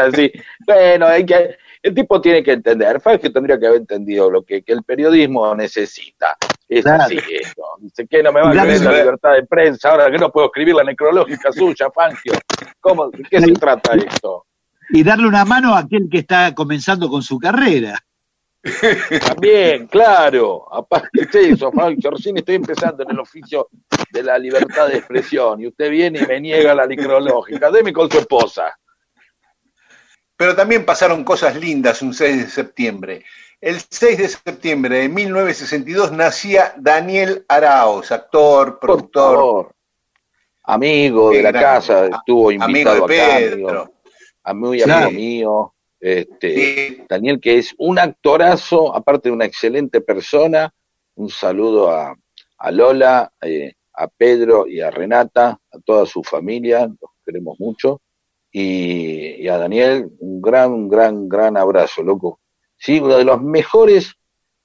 así. 0.00 0.30
Bueno, 0.66 1.06
hay 1.06 1.24
que, 1.24 1.56
el 1.82 1.94
tipo 1.94 2.20
tiene 2.20 2.42
que 2.42 2.52
entender, 2.52 3.00
que 3.20 3.30
tendría 3.30 3.58
que 3.58 3.66
haber 3.66 3.80
entendido 3.80 4.30
lo 4.30 4.42
que, 4.42 4.62
el 4.66 4.82
periodismo 4.82 5.54
necesita. 5.54 6.36
Es 6.68 6.86
así 6.86 7.16
eso. 7.16 7.62
Dice 7.78 8.06
que 8.06 8.22
no 8.22 8.32
me 8.32 8.42
va 8.42 8.50
a 8.50 8.64
creer 8.64 8.82
la 8.82 8.92
libertad 8.92 9.32
de 9.32 9.46
prensa, 9.46 9.90
ahora 9.90 10.10
que 10.10 10.18
no 10.18 10.30
puedo 10.30 10.48
escribir 10.48 10.74
la 10.74 10.84
necrológica 10.84 11.50
suya, 11.52 11.90
Fangio. 11.90 12.34
¿Cómo, 12.80 13.08
¿De 13.08 13.22
qué 13.22 13.40
se 13.40 13.52
trata 13.52 13.94
esto? 13.94 14.44
Y 14.90 15.02
darle 15.02 15.28
una 15.28 15.44
mano 15.44 15.74
a 15.74 15.80
aquel 15.80 16.08
que 16.10 16.18
está 16.18 16.54
comenzando 16.54 17.08
con 17.08 17.22
su 17.22 17.38
carrera. 17.38 18.02
También, 19.26 19.86
claro. 19.86 20.66
Aparte 20.72 21.26
de 21.30 21.50
eso, 21.50 21.70
yo 21.96 22.10
recién 22.10 22.36
estoy 22.36 22.56
empezando 22.56 23.02
en 23.02 23.10
el 23.10 23.20
oficio 23.20 23.68
de 24.10 24.22
la 24.22 24.38
libertad 24.38 24.88
de 24.88 24.98
expresión 24.98 25.60
y 25.60 25.68
usted 25.68 25.90
viene 25.90 26.20
y 26.20 26.26
me 26.26 26.40
niega 26.40 26.74
la 26.74 26.86
necrológica. 26.86 27.70
Deme 27.70 27.92
con 27.92 28.10
su 28.10 28.18
esposa. 28.18 28.78
Pero 30.36 30.54
también 30.54 30.84
pasaron 30.84 31.24
cosas 31.24 31.56
lindas 31.56 32.00
un 32.00 32.14
6 32.14 32.44
de 32.44 32.50
septiembre. 32.50 33.24
El 33.60 33.80
6 33.80 34.18
de 34.18 34.28
septiembre 34.28 34.98
de 35.00 35.08
1962 35.08 36.12
nacía 36.12 36.74
Daniel 36.76 37.44
Araos, 37.48 38.12
actor, 38.12 38.78
productor. 38.78 39.72
Amigo 40.62 41.30
de 41.30 41.42
la 41.42 41.52
casa, 41.52 42.06
estuvo 42.06 42.52
invitado 42.52 43.04
amigo 43.04 43.08
de 43.08 43.14
Pedro 43.14 43.97
a 44.48 44.54
muy 44.54 44.80
amigo 44.80 45.10
mío, 45.10 45.74
este, 46.00 47.04
Daniel, 47.06 47.38
que 47.38 47.58
es 47.58 47.74
un 47.76 47.98
actorazo, 47.98 48.96
aparte 48.96 49.28
de 49.28 49.34
una 49.34 49.44
excelente 49.44 50.00
persona. 50.00 50.72
Un 51.16 51.28
saludo 51.28 51.90
a, 51.90 52.16
Lola, 52.70 53.30
eh, 53.42 53.74
a 53.92 54.08
Pedro 54.08 54.66
y 54.66 54.80
a 54.80 54.90
Renata, 54.90 55.60
a 55.70 55.78
toda 55.84 56.06
su 56.06 56.22
familia, 56.22 56.86
los 56.86 57.10
queremos 57.26 57.60
mucho. 57.60 58.00
Y, 58.50 59.46
a 59.48 59.58
Daniel, 59.58 60.08
un 60.20 60.40
gran, 60.40 60.88
gran, 60.88 61.28
gran 61.28 61.58
abrazo, 61.58 62.02
loco. 62.02 62.40
Sí, 62.78 63.00
uno 63.00 63.18
de 63.18 63.24
los 63.24 63.42
mejores 63.42 64.14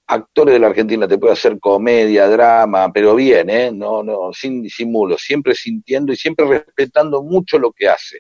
actores 0.07 0.53
de 0.53 0.59
la 0.59 0.67
Argentina, 0.67 1.09
te 1.09 1.17
puede 1.17 1.33
hacer 1.33 1.59
comedia, 1.59 2.29
drama, 2.29 2.89
pero 2.93 3.15
bien, 3.15 3.49
¿eh? 3.49 3.69
No, 3.73 4.01
no, 4.01 4.31
sin 4.31 4.61
disimulo, 4.61 5.17
siempre 5.17 5.55
sintiendo 5.55 6.13
y 6.13 6.15
siempre 6.15 6.45
respetando 6.45 7.21
mucho 7.21 7.59
lo 7.59 7.73
que 7.73 7.89
hace 7.89 8.19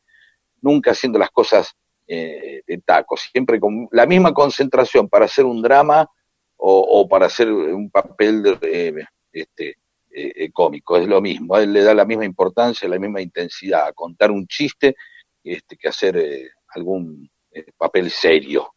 nunca 0.63 0.91
haciendo 0.91 1.19
las 1.19 1.29
cosas 1.29 1.75
eh, 2.07 2.63
de 2.65 2.77
taco, 2.79 3.15
siempre 3.15 3.59
con 3.59 3.87
la 3.91 4.05
misma 4.05 4.33
concentración 4.33 5.07
para 5.07 5.25
hacer 5.25 5.45
un 5.45 5.61
drama 5.61 6.07
o, 6.65 7.07
para 7.09 7.25
hacer 7.25 7.51
un 7.51 7.89
papel 7.91 8.41
de, 8.41 8.57
eh, 8.61 9.05
este, 9.31 9.77
eh, 10.11 10.49
cómico, 10.51 10.95
es 10.95 11.07
lo 11.07 11.19
mismo, 11.21 11.55
a 11.55 11.61
él 11.61 11.73
le 11.73 11.81
da 11.81 11.93
la 11.93 12.05
misma 12.05 12.23
importancia, 12.23 12.87
la 12.87 12.99
misma 12.99 13.21
intensidad 13.21 13.87
a 13.87 13.93
contar 13.93 14.31
un 14.31 14.47
chiste 14.47 14.95
este, 15.43 15.75
que 15.75 15.89
hacer 15.89 16.51
algún 16.69 17.29
papel 17.77 18.09
serio, 18.09 18.73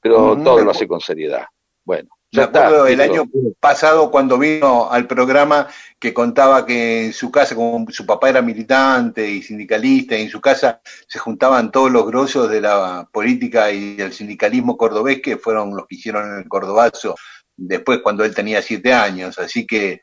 pero 0.00 0.36
todo 0.42 0.62
lo 0.62 0.70
hace 0.70 0.86
con 0.86 1.00
seriedad. 1.00 1.46
Bueno, 1.82 2.10
me 2.32 2.42
acuerdo 2.42 2.86
el 2.86 3.00
año 3.00 3.24
pasado 3.58 4.10
cuando 4.10 4.38
vino 4.38 4.90
al 4.90 5.06
programa 5.06 5.68
que 5.98 6.14
contaba 6.14 6.64
que 6.64 7.06
en 7.06 7.12
su 7.12 7.30
casa, 7.30 7.54
como 7.54 7.84
su 7.90 8.06
papá 8.06 8.28
era 8.28 8.40
militante 8.40 9.28
y 9.28 9.42
sindicalista, 9.42 10.16
y 10.16 10.22
en 10.22 10.30
su 10.30 10.40
casa 10.40 10.80
se 11.08 11.18
juntaban 11.18 11.70
todos 11.70 11.90
los 11.90 12.06
grosos 12.06 12.48
de 12.48 12.60
la 12.60 13.08
política 13.12 13.70
y 13.72 13.96
del 13.96 14.12
sindicalismo 14.12 14.76
cordobés, 14.76 15.20
que 15.20 15.36
fueron 15.36 15.76
los 15.76 15.86
que 15.86 15.96
hicieron 15.96 16.38
el 16.38 16.48
cordobazo 16.48 17.16
después 17.56 18.00
cuando 18.02 18.24
él 18.24 18.34
tenía 18.34 18.62
siete 18.62 18.92
años. 18.92 19.38
Así 19.38 19.66
que 19.66 20.00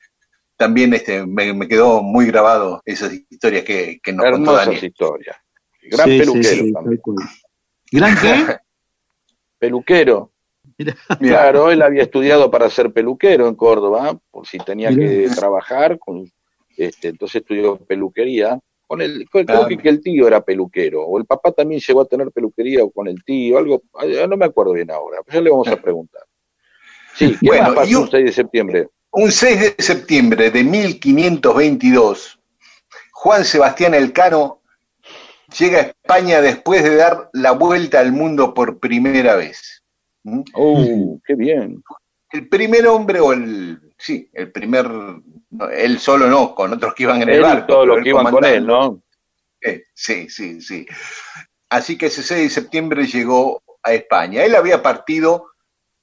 también 0.57 0.93
este, 0.93 1.25
me, 1.25 1.67
quedó 1.67 2.01
muy 2.01 2.25
grabado 2.25 2.81
esas 2.85 3.13
historias 3.29 3.63
que, 3.63 3.99
que 4.03 4.11
nos 4.13 4.29
contó 4.31 4.53
Daniel. 4.53 4.83
historias. 4.83 5.37
Gran 5.83 6.09
peluquero 6.09 6.65
¿Gran 7.91 8.17
qué? 8.19 8.57
peluquero. 9.59 10.33
Claro, 11.19 11.71
él 11.71 11.81
había 11.81 12.03
estudiado 12.03 12.51
para 12.51 12.69
ser 12.69 12.91
peluquero 12.91 13.47
en 13.47 13.55
Córdoba, 13.55 14.17
por 14.31 14.45
si 14.45 14.57
tenía 14.59 14.89
que 14.89 15.27
trabajar, 15.35 15.97
con, 15.97 16.31
este, 16.75 17.09
entonces 17.09 17.41
estudió 17.41 17.77
peluquería. 17.77 18.59
Con 18.85 19.01
el, 19.01 19.27
creo 19.29 19.67
que, 19.67 19.89
el 19.89 20.01
tío 20.01 20.27
era 20.27 20.39
peluquero, 20.41 21.03
o 21.03 21.17
el 21.17 21.25
papá 21.25 21.51
también 21.51 21.81
llegó 21.85 22.01
a 22.01 22.07
tener 22.07 22.31
peluquería 22.31 22.85
o 22.85 22.91
con 22.91 23.09
el 23.09 23.21
tío, 23.21 23.57
algo, 23.57 23.83
no 24.29 24.37
me 24.37 24.45
acuerdo 24.45 24.71
bien 24.71 24.89
ahora, 24.91 25.17
pero 25.25 25.39
ya 25.39 25.43
le 25.43 25.49
vamos 25.49 25.67
a 25.67 25.75
preguntar. 25.75 26.21
Sí, 27.13 27.35
¿qué 27.41 27.47
bueno, 27.47 27.75
pasó 27.75 28.01
un 28.01 28.09
6 28.09 28.25
de 28.25 28.31
septiembre? 28.31 28.87
Un 29.11 29.31
6 29.31 29.75
de 29.75 29.83
septiembre 29.83 30.51
de 30.51 30.63
1522, 30.63 32.39
Juan 33.11 33.43
Sebastián 33.43 33.93
Elcano 33.93 34.61
llega 35.57 35.79
a 35.79 35.81
España 35.81 36.39
después 36.39 36.83
de 36.83 36.95
dar 36.95 37.29
la 37.33 37.51
vuelta 37.51 37.99
al 37.99 38.11
mundo 38.11 38.53
por 38.53 38.79
primera 38.79 39.35
vez. 39.35 39.76
¡Oh, 40.53 41.19
qué 41.25 41.35
bien! 41.35 41.83
El 42.31 42.49
primer 42.49 42.87
hombre, 42.87 43.19
o 43.19 43.33
el. 43.33 43.79
Sí, 43.97 44.29
el 44.33 44.51
primer. 44.51 44.87
él 45.73 45.99
solo 45.99 46.27
no, 46.27 46.53
con 46.53 46.73
otros 46.73 46.93
que 46.93 47.03
iban 47.03 47.21
en 47.21 47.29
el 47.29 47.41
barco. 47.41 47.67
Todos 47.67 47.87
los 47.87 48.03
que 48.03 48.09
iban 48.09 48.31
con 48.31 48.45
él, 48.45 48.65
¿no? 48.65 49.01
Sí, 49.93 50.29
sí, 50.29 50.61
sí. 50.61 50.85
Así 51.69 51.97
que 51.97 52.07
ese 52.07 52.23
6 52.23 52.41
de 52.43 52.49
septiembre 52.49 53.07
llegó 53.07 53.61
a 53.83 53.93
España. 53.93 54.43
Él 54.43 54.55
había 54.55 54.81
partido 54.81 55.51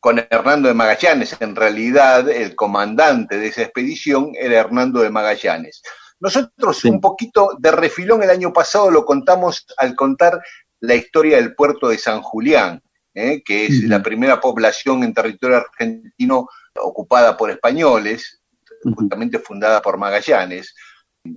con 0.01 0.19
Hernando 0.19 0.69
de 0.69 0.75
Magallanes. 0.75 1.37
En 1.41 1.57
realidad, 1.57 2.29
el 2.29 2.55
comandante 2.55 3.39
de 3.39 3.47
esa 3.47 3.63
expedición 3.63 4.33
era 4.35 4.61
Hernando 4.61 5.01
de 5.01 5.11
Magallanes. 5.11 5.83
Nosotros 6.21 6.85
un 6.85 7.01
poquito 7.01 7.51
de 7.59 7.71
refilón 7.71 8.23
el 8.23 8.31
año 8.31 8.53
pasado 8.53 8.91
lo 8.91 9.05
contamos 9.05 9.67
al 9.79 9.95
contar 9.95 10.43
la 10.81 10.95
historia 10.95 11.37
del 11.37 11.55
puerto 11.55 11.89
de 11.89 11.99
San 11.99 12.21
Julián, 12.23 12.83
¿eh? 13.15 13.43
que 13.45 13.67
es 13.67 13.85
la 13.85 14.03
primera 14.03 14.41
población 14.41 15.05
en 15.05 15.15
territorio 15.15 15.59
argentino 15.59 16.49
ocupada 16.77 17.37
por 17.37 17.51
españoles, 17.51 18.43
justamente 18.95 19.39
fundada 19.39 19.81
por 19.81 19.97
Magallanes, 19.97 20.75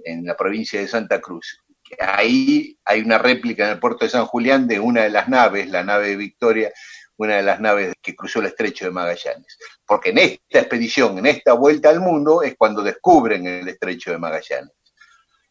en 0.04 0.26
la 0.26 0.36
provincia 0.36 0.80
de 0.80 0.88
Santa 0.88 1.22
Cruz. 1.22 1.64
Ahí 2.00 2.78
hay 2.84 3.02
una 3.02 3.18
réplica 3.18 3.66
en 3.66 3.72
el 3.72 3.80
puerto 3.80 4.04
de 4.04 4.12
San 4.12 4.26
Julián 4.26 4.68
de 4.68 4.80
una 4.80 5.04
de 5.04 5.10
las 5.10 5.30
naves, 5.30 5.70
la 5.70 5.84
nave 5.84 6.10
de 6.10 6.16
Victoria, 6.18 6.74
una 7.16 7.38
de 7.38 7.44
las 7.44 7.60
naves 7.62 7.94
que 8.02 8.16
cruzó 8.16 8.40
el 8.40 8.48
estrecho 8.48 8.86
de 8.86 8.92
Magallanes. 8.92 9.58
Porque 9.86 10.10
en 10.10 10.18
esta 10.18 10.60
expedición, 10.60 11.18
en 11.18 11.28
esta 11.28 11.54
vuelta 11.54 11.90
al 11.90 12.02
mundo, 12.02 12.44
es 12.44 12.56
cuando 12.58 12.84
descubren 12.84 13.48
el 13.48 13.68
estrecho 13.68 14.12
de 14.12 14.18
Magallanes. 14.18 14.74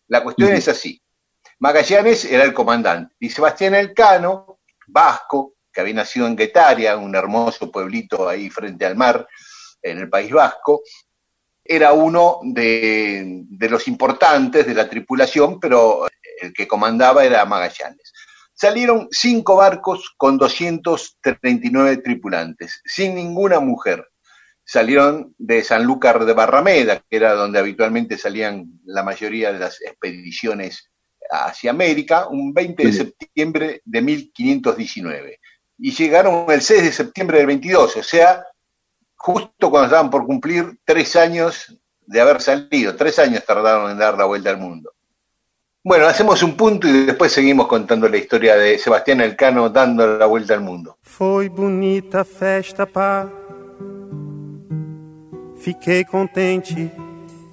La 0.08 0.22
cuestión 0.22 0.52
es 0.52 0.68
así. 0.68 1.00
Magallanes 1.58 2.26
era 2.26 2.44
el 2.44 2.52
comandante 2.52 3.14
y 3.18 3.30
Sebastián 3.30 3.74
Elcano, 3.74 4.60
vasco, 4.86 5.55
que 5.76 5.82
había 5.82 5.92
nacido 5.92 6.26
en 6.26 6.36
Guetaria, 6.36 6.96
un 6.96 7.14
hermoso 7.14 7.70
pueblito 7.70 8.26
ahí 8.26 8.48
frente 8.48 8.86
al 8.86 8.96
mar, 8.96 9.28
en 9.82 9.98
el 9.98 10.08
País 10.08 10.32
Vasco, 10.32 10.80
era 11.62 11.92
uno 11.92 12.40
de, 12.42 13.44
los 13.68 13.86
importantes 13.86 14.66
de 14.66 14.72
la 14.72 14.88
tripulación, 14.88 15.60
pero 15.60 16.06
el 16.40 16.54
que 16.54 16.66
comandaba 16.66 17.26
era 17.26 17.44
Magallanes. 17.44 18.10
Salieron 18.54 19.08
cinco 19.10 19.56
barcos 19.56 20.14
con 20.16 20.38
239 20.38 21.98
tripulantes, 21.98 22.80
sin 22.86 23.14
ninguna 23.14 23.60
mujer. 23.60 24.08
Salieron 24.64 25.34
de 25.36 25.62
Sanlúcar 25.62 26.24
de 26.24 26.32
Barrameda, 26.32 27.00
que 27.00 27.18
era 27.18 27.34
donde 27.34 27.58
habitualmente 27.58 28.16
salían 28.16 28.80
la 28.86 29.02
mayoría 29.02 29.52
de 29.52 29.58
las 29.58 29.82
expediciones 29.82 30.90
hacia 31.30 31.70
América, 31.70 32.28
un 32.28 32.54
20 32.54 32.82
de 32.82 32.92
septiembre 32.94 33.82
de 33.84 34.00
1519. 34.00 35.38
Y 35.78 35.90
llegaron 35.92 36.46
el 36.50 36.62
6 36.62 36.82
de 36.82 36.92
septiembre 36.92 37.38
del 37.38 37.46
22, 37.46 37.96
o 37.96 38.02
sea, 38.02 38.46
justo 39.16 39.70
cuando 39.70 39.86
estaban 39.86 40.10
por 40.10 40.26
cumplir 40.26 40.78
tres 40.84 41.16
años 41.16 41.76
de 42.06 42.20
haber 42.20 42.40
salido, 42.40 42.96
tres 42.96 43.18
años 43.18 43.44
tardaron 43.44 43.90
en 43.90 43.98
dar 43.98 44.16
la 44.16 44.24
vuelta 44.24 44.50
al 44.50 44.58
mundo. 44.58 44.92
Bueno, 45.82 46.06
hacemos 46.06 46.42
un 46.42 46.56
punto 46.56 46.88
y 46.88 47.06
después 47.06 47.30
seguimos 47.30 47.68
contando 47.68 48.08
la 48.08 48.16
historia 48.16 48.56
de 48.56 48.76
Sebastián 48.76 49.20
Elcano 49.20 49.70
dando 49.70 50.18
la 50.18 50.26
vuelta 50.26 50.54
al 50.54 50.60
mundo. 50.60 50.96
Foi 51.02 51.48
bonita 51.48 52.24
festa, 52.24 52.86
pá. 52.86 53.30
Fiquei 55.56 56.04
contente 56.04 56.90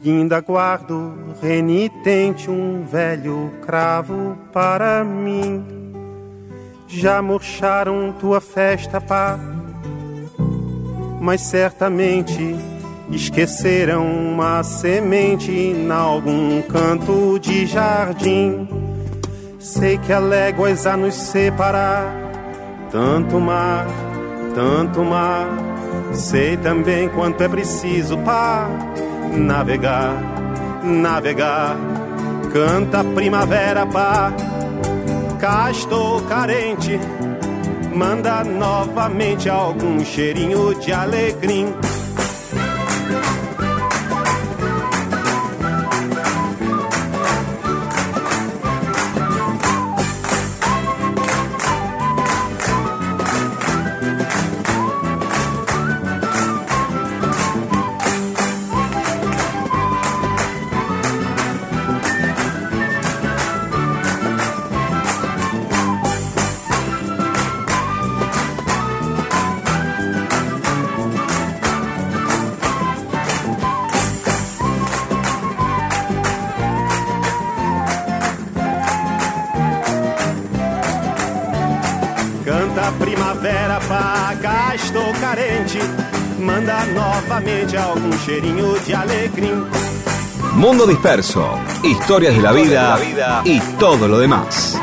ainda 0.04 0.42
guardo 0.42 1.14
renitente 1.42 2.50
um 2.50 2.84
velho 2.84 3.54
cravo 3.62 4.36
para 4.52 5.04
mim. 5.04 5.83
Já 6.96 7.22
murcharam 7.22 8.14
tua 8.20 8.40
festa, 8.40 9.02
pá 9.02 9.40
mas 11.24 11.40
certamente 11.40 12.54
esqueceram 13.10 14.06
uma 14.06 14.62
semente 14.62 15.50
em 15.50 15.90
algum 15.90 16.62
canto 16.64 17.40
de 17.40 17.66
jardim. 17.66 18.68
Sei 19.58 19.98
que 19.98 20.12
há 20.12 20.20
léguas 20.20 20.86
a 20.86 20.98
nos 20.98 21.14
separar, 21.14 22.14
tanto 22.92 23.40
mar, 23.40 23.88
tanto 24.54 25.02
mar. 25.02 25.48
Sei 26.12 26.58
também 26.58 27.08
quanto 27.08 27.42
é 27.42 27.48
preciso 27.48 28.18
para 28.18 28.68
navegar, 29.34 30.22
navegar. 30.84 31.78
Canta 32.52 33.00
a 33.00 33.04
primavera, 33.06 33.86
pá. 33.86 34.34
Cá 35.44 35.70
estou 35.70 36.22
carente 36.22 36.98
manda 37.94 38.46
novamente 38.46 39.50
algum 39.50 40.00
cheirinho 40.00 40.74
de 40.80 40.94
alegria. 40.94 41.68
Manda 86.54 86.86
novamente 86.86 87.76
algún 87.76 88.12
cheirinho 88.24 88.74
de 88.86 88.96
alegría. 88.96 89.64
Mundo 90.54 90.86
Disperso, 90.86 91.58
historias 91.84 92.36
de 92.36 92.42
la 92.44 92.52
vida 92.52 93.00
y 93.44 93.60
todo 93.80 94.08
lo 94.08 94.20
demás. 94.20 94.80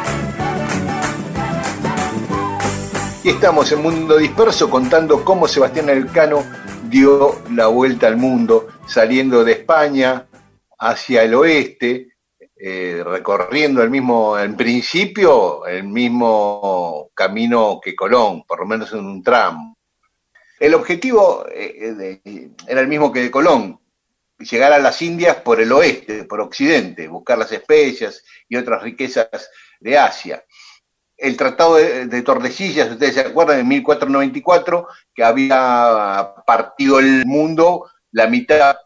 Y 3.23 3.29
estamos 3.29 3.71
en 3.71 3.83
Mundo 3.83 4.17
Disperso 4.17 4.69
contando 4.69 5.25
cómo 5.25 5.47
Sebastián 5.47 5.91
Elcano 5.91 6.43
dio 6.89 7.37
la 7.53 7.69
vuelta 7.69 8.09
al 8.09 8.17
mundo, 8.17 8.67
saliendo 8.89 9.45
de 9.45 9.53
España 9.53 10.27
hacia 10.77 11.23
el 11.23 11.35
oeste, 11.35 12.09
eh, 12.57 13.01
recorriendo 13.07 13.81
el 13.81 13.91
mismo, 13.91 14.37
en 14.37 14.57
principio, 14.57 15.65
el 15.67 15.85
mismo 15.85 17.11
camino 17.15 17.79
que 17.81 17.95
Colón, 17.95 18.43
por 18.43 18.59
lo 18.59 18.67
menos 18.67 18.93
en 18.93 19.07
un 19.07 19.23
tramo. 19.23 19.77
El 20.61 20.75
objetivo 20.75 21.47
eh, 21.51 22.51
era 22.69 22.81
el 22.83 22.87
mismo 22.87 23.11
que 23.11 23.23
de 23.23 23.31
Colón, 23.31 23.81
llegar 24.39 24.75
a 24.75 24.79
las 24.79 25.01
Indias 25.01 25.37
por 25.37 25.59
el 25.59 25.73
oeste, 25.73 26.25
por 26.25 26.41
occidente, 26.43 27.09
buscar 27.09 27.39
las 27.39 27.51
especias 27.51 28.23
y 28.47 28.57
otras 28.57 28.83
riquezas 28.83 29.51
de 29.81 29.97
Asia. 29.97 30.45
El 31.17 31.39
Tratado 31.39 31.77
de, 31.77 32.23
Tordesillas, 32.23 32.91
ustedes 32.91 33.15
se 33.15 33.21
acuerdan, 33.21 33.61
en 33.61 33.69
1494, 33.69 34.87
que 35.15 35.25
había 35.25 36.35
partido 36.47 36.99
el 36.99 37.25
mundo, 37.25 37.91
la 38.13 38.27
mitad, 38.27 38.77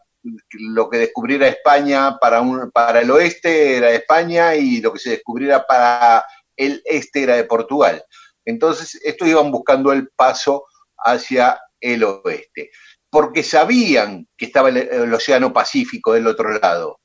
lo 0.51 0.89
que 0.89 0.97
descubriera 0.97 1.47
España 1.47 2.17
para, 2.19 2.39
un, 2.39 2.71
para 2.71 3.01
el 3.01 3.11
oeste 3.11 3.77
era 3.77 3.91
España 3.91 4.55
y 4.55 4.79
lo 4.79 4.93
que 4.93 4.99
se 4.99 5.09
descubriera 5.11 5.67
para 5.67 6.25
el 6.55 6.81
este 6.85 7.23
era 7.23 7.35
de 7.35 7.43
Portugal. 7.43 8.01
Entonces, 8.45 8.97
estos 9.03 9.27
iban 9.27 9.51
buscando 9.51 9.91
el 9.91 10.09
paso 10.15 10.65
hacia 10.97 11.59
el 11.79 12.03
oeste, 12.03 12.71
porque 13.09 13.43
sabían 13.43 14.27
que 14.35 14.45
estaba 14.45 14.69
el, 14.69 15.13
Océano 15.13 15.53
Pacífico 15.53 16.13
del 16.13 16.27
otro 16.27 16.57
lado. 16.59 16.99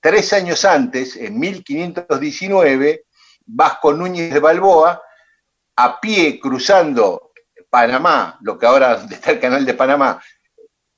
Tres 0.00 0.32
años 0.32 0.64
antes, 0.64 1.16
en 1.16 1.38
1519, 1.38 3.04
Vasco 3.46 3.92
Núñez 3.92 4.32
de 4.32 4.40
Balboa, 4.40 5.02
a 5.76 6.00
pie 6.00 6.40
cruzando 6.40 7.32
Panamá, 7.68 8.38
lo 8.42 8.58
que 8.58 8.66
ahora 8.66 8.94
está 9.10 9.32
el 9.32 9.40
canal 9.40 9.64
de 9.64 9.74
Panamá, 9.74 10.20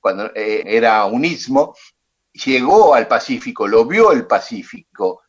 cuando 0.00 0.26
eh, 0.34 0.62
era 0.66 1.04
un 1.06 1.24
istmo, 1.24 1.74
llegó 2.32 2.94
al 2.94 3.08
Pacífico, 3.08 3.66
lo 3.66 3.84
vio 3.84 4.12
el 4.12 4.26
Pacífico, 4.26 5.22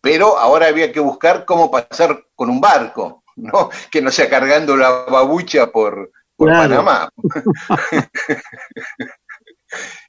pero 0.00 0.38
ahora 0.38 0.68
había 0.68 0.92
que 0.92 1.00
buscar 1.00 1.44
cómo 1.44 1.70
pasar 1.70 2.26
con 2.34 2.50
un 2.50 2.60
barco, 2.60 3.24
¿no? 3.36 3.70
que 3.90 4.00
no 4.00 4.10
sea 4.10 4.28
cargando 4.28 4.76
la 4.76 4.90
babucha 4.90 5.70
por, 5.72 6.12
por 6.40 6.48
Panamá. 6.48 7.12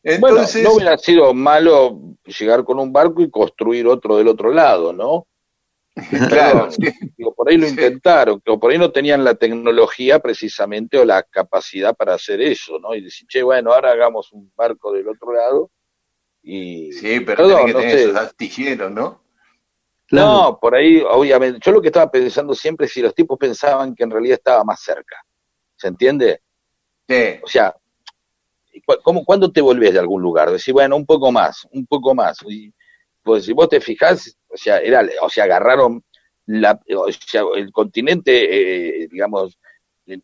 Entonces, 0.02 0.64
no 0.64 0.76
hubiera 0.76 0.98
sido 0.98 1.34
malo 1.34 2.00
llegar 2.26 2.64
con 2.64 2.80
un 2.80 2.94
barco 2.94 3.22
y 3.22 3.30
construir 3.30 3.86
otro 3.86 4.16
del 4.16 4.30
otro 4.30 4.54
lado, 4.54 4.94
¿no? 4.94 5.28
Claro, 6.30 6.70
por 7.36 7.50
ahí 7.50 7.58
lo 7.58 7.68
intentaron, 7.68 8.40
pero 8.40 8.58
por 8.58 8.72
ahí 8.72 8.78
no 8.78 8.94
tenían 8.94 9.26
la 9.26 9.36
tecnología 9.36 10.20
precisamente 10.20 10.98
o 10.98 11.04
la 11.04 11.22
capacidad 11.22 11.94
para 11.94 12.14
hacer 12.14 12.42
eso, 12.42 12.80
¿no? 12.80 12.96
Y 12.96 13.02
decir, 13.02 13.28
che, 13.28 13.44
bueno, 13.44 13.74
ahora 13.74 13.92
hagamos 13.92 14.32
un 14.32 14.50
barco 14.56 14.94
del 14.94 15.10
otro 15.10 15.34
lado 15.34 15.70
y... 16.42 16.94
Sí, 16.94 17.20
pero 17.20 17.46
tiene 17.46 17.66
que 17.66 17.74
tener 17.74 17.98
esos 17.98 18.16
astilleros, 18.16 18.90
¿no? 18.90 19.22
No, 20.12 20.58
por 20.62 20.76
ahí, 20.76 21.02
obviamente, 21.02 21.60
yo 21.62 21.74
lo 21.74 21.82
que 21.82 21.90
estaba 21.90 22.10
pensando 22.10 22.54
siempre 22.54 22.86
es 22.86 22.94
si 22.94 23.02
los 23.02 23.14
tipos 23.14 23.38
pensaban 23.38 23.94
que 23.94 24.06
en 24.06 24.12
realidad 24.12 24.38
estaba 24.38 24.64
más 24.64 24.82
cerca. 24.82 25.18
¿Se 25.82 25.88
entiende? 25.88 26.42
Sí. 27.10 27.40
O 27.42 27.48
sea, 27.48 27.76
¿cómo, 29.02 29.26
¿cuándo 29.26 29.52
te 29.52 29.62
volvés 29.62 29.94
de 29.94 30.00
algún 30.00 30.22
lugar? 30.22 30.52
Decir, 30.52 30.76
bueno, 30.76 30.96
un 30.96 31.08
poco 31.08 31.32
más, 31.32 31.68
un 31.72 31.88
poco 31.88 32.14
más. 32.14 32.38
Y, 32.48 32.72
pues 33.24 33.46
si 33.46 33.54
vos 33.54 33.68
te 33.68 33.82
fijás, 33.82 34.38
o 34.48 34.56
sea, 34.58 34.78
era, 34.78 35.04
o 35.24 35.30
sea, 35.30 35.46
agarraron 35.46 36.04
la, 36.46 36.80
o 36.96 37.12
sea, 37.12 37.42
el 37.56 37.72
continente, 37.72 39.04
eh, 39.04 39.08
digamos, 39.12 39.58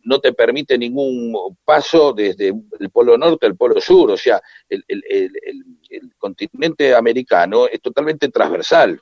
no 0.04 0.20
te 0.20 0.34
permite 0.34 0.78
ningún 0.78 1.36
paso 1.66 2.14
desde 2.14 2.54
el 2.80 2.90
polo 2.92 3.18
norte 3.18 3.48
al 3.48 3.56
polo 3.56 3.82
sur, 3.82 4.12
o 4.12 4.18
sea, 4.18 4.40
el, 4.70 4.84
el, 4.88 5.04
el, 5.10 5.32
el 5.90 6.16
continente 6.20 6.94
americano 6.94 7.66
es 7.68 7.82
totalmente 7.82 8.30
transversal. 8.30 9.02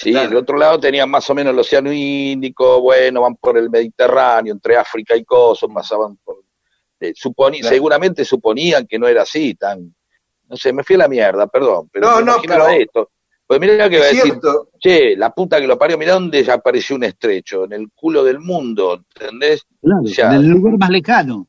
Sí, 0.00 0.16
el 0.16 0.34
otro 0.34 0.56
lado 0.56 0.80
tenían 0.80 1.10
más 1.10 1.28
o 1.28 1.34
menos 1.34 1.52
el 1.52 1.58
Océano 1.58 1.92
Índico, 1.92 2.80
bueno, 2.80 3.20
van 3.20 3.36
por 3.36 3.58
el 3.58 3.68
Mediterráneo, 3.68 4.54
entre 4.54 4.74
África 4.74 5.14
y 5.14 5.24
Kosovo, 5.24 5.74
pasaban 5.74 6.16
por... 6.24 6.42
Eh, 7.00 7.12
Seguramente 7.60 8.24
suponían 8.24 8.86
que 8.86 8.98
no 8.98 9.06
era 9.06 9.22
así, 9.22 9.54
tan... 9.56 9.94
No 10.48 10.56
sé, 10.56 10.72
me 10.72 10.84
fui 10.84 10.94
a 10.96 11.00
la 11.00 11.08
mierda, 11.08 11.46
perdón, 11.48 11.90
pero 11.92 12.12
no, 12.12 12.20
no, 12.22 12.36
pero... 12.42 12.66
esto. 12.68 13.10
Pues 13.46 13.60
mira 13.60 13.90
que 13.90 13.98
va 13.98 14.04
a 14.06 14.08
decir, 14.08 14.38
che, 14.78 15.16
la 15.16 15.34
puta 15.34 15.60
que 15.60 15.66
lo 15.66 15.76
parió, 15.76 15.98
mira 15.98 16.14
dónde 16.14 16.42
ya 16.42 16.54
apareció 16.54 16.96
un 16.96 17.04
estrecho, 17.04 17.64
en 17.64 17.74
el 17.74 17.90
culo 17.94 18.24
del 18.24 18.38
mundo, 18.38 19.04
¿entendés? 19.14 19.66
Claro, 19.82 20.34
en 20.34 20.40
el 20.40 20.48
lugar 20.48 20.78
más 20.78 20.88
lejano. 20.88 21.46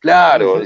Claro, 0.00 0.60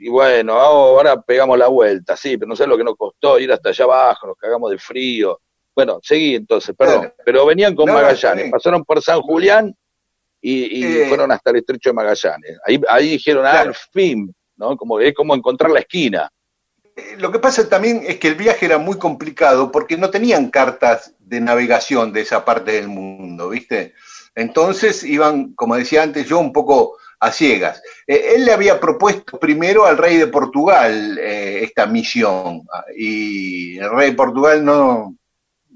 y 0.00 0.08
bueno, 0.08 0.54
ahora 0.54 1.22
pegamos 1.22 1.56
la 1.56 1.68
vuelta, 1.68 2.16
sí, 2.16 2.36
pero 2.36 2.48
no 2.48 2.56
sé 2.56 2.66
lo 2.66 2.76
que 2.76 2.84
nos 2.84 2.96
costó 2.96 3.38
ir 3.38 3.52
hasta 3.52 3.68
allá 3.68 3.84
abajo, 3.84 4.26
nos 4.26 4.36
cagamos 4.36 4.70
de 4.72 4.78
frío. 4.78 5.40
Bueno, 5.74 5.98
seguí 6.02 6.36
entonces, 6.36 6.74
perdón, 6.76 7.12
pero 7.24 7.46
venían 7.46 7.74
con 7.74 7.92
Magallanes, 7.92 8.50
pasaron 8.50 8.84
por 8.84 9.02
San 9.02 9.20
Julián 9.20 9.74
y, 10.40 10.84
Eh. 10.84 11.06
fueron 11.08 11.32
hasta 11.32 11.50
el 11.50 11.56
estrecho 11.56 11.90
de 11.90 11.94
Magallanes. 11.94 12.58
Ahí, 12.66 12.80
ahí 12.88 13.10
dijeron, 13.12 13.46
ah, 13.46 13.60
al 13.60 13.74
fin, 13.74 14.32
¿no? 14.56 14.76
Como, 14.76 15.00
es 15.00 15.14
como 15.14 15.34
encontrar 15.34 15.70
la 15.70 15.80
esquina. 15.80 16.30
Eh, 16.94 17.16
Lo 17.18 17.32
que 17.32 17.38
pasa 17.38 17.68
también 17.68 18.02
es 18.06 18.18
que 18.18 18.28
el 18.28 18.34
viaje 18.34 18.66
era 18.66 18.78
muy 18.78 18.98
complicado 18.98 19.72
porque 19.72 19.96
no 19.96 20.10
tenían 20.10 20.50
cartas 20.50 21.14
de 21.18 21.40
navegación 21.40 22.12
de 22.12 22.20
esa 22.20 22.44
parte 22.44 22.72
del 22.72 22.88
mundo, 22.88 23.48
¿viste? 23.48 23.94
Entonces 24.34 25.02
iban, 25.02 25.54
como 25.54 25.76
decía 25.76 26.02
antes 26.02 26.28
yo, 26.28 26.38
un 26.38 26.52
poco 26.52 26.98
a 27.20 27.32
ciegas. 27.32 27.82
Eh, 28.06 28.34
él 28.36 28.44
le 28.44 28.52
había 28.52 28.78
propuesto 28.78 29.38
primero 29.38 29.86
al 29.86 29.96
rey 29.96 30.18
de 30.18 30.26
Portugal 30.26 31.18
eh, 31.18 31.60
esta 31.62 31.86
misión 31.86 32.62
ah, 32.72 32.84
y 32.94 33.78
el 33.78 33.90
rey 33.90 34.10
de 34.10 34.16
Portugal 34.16 34.64
no, 34.64 35.16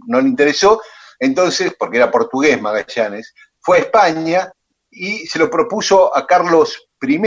no 0.09 0.21
le 0.21 0.29
interesó, 0.29 0.81
entonces, 1.21 1.75
porque 1.79 1.97
era 1.99 2.11
portugués 2.11 2.61
Magallanes, 2.61 3.35
fue 3.61 3.79
a 3.79 3.81
España 3.81 4.53
y 4.91 5.27
se 5.27 5.39
lo 5.39 5.49
propuso 5.51 6.17
a 6.17 6.27
Carlos 6.27 6.89
I, 7.03 7.19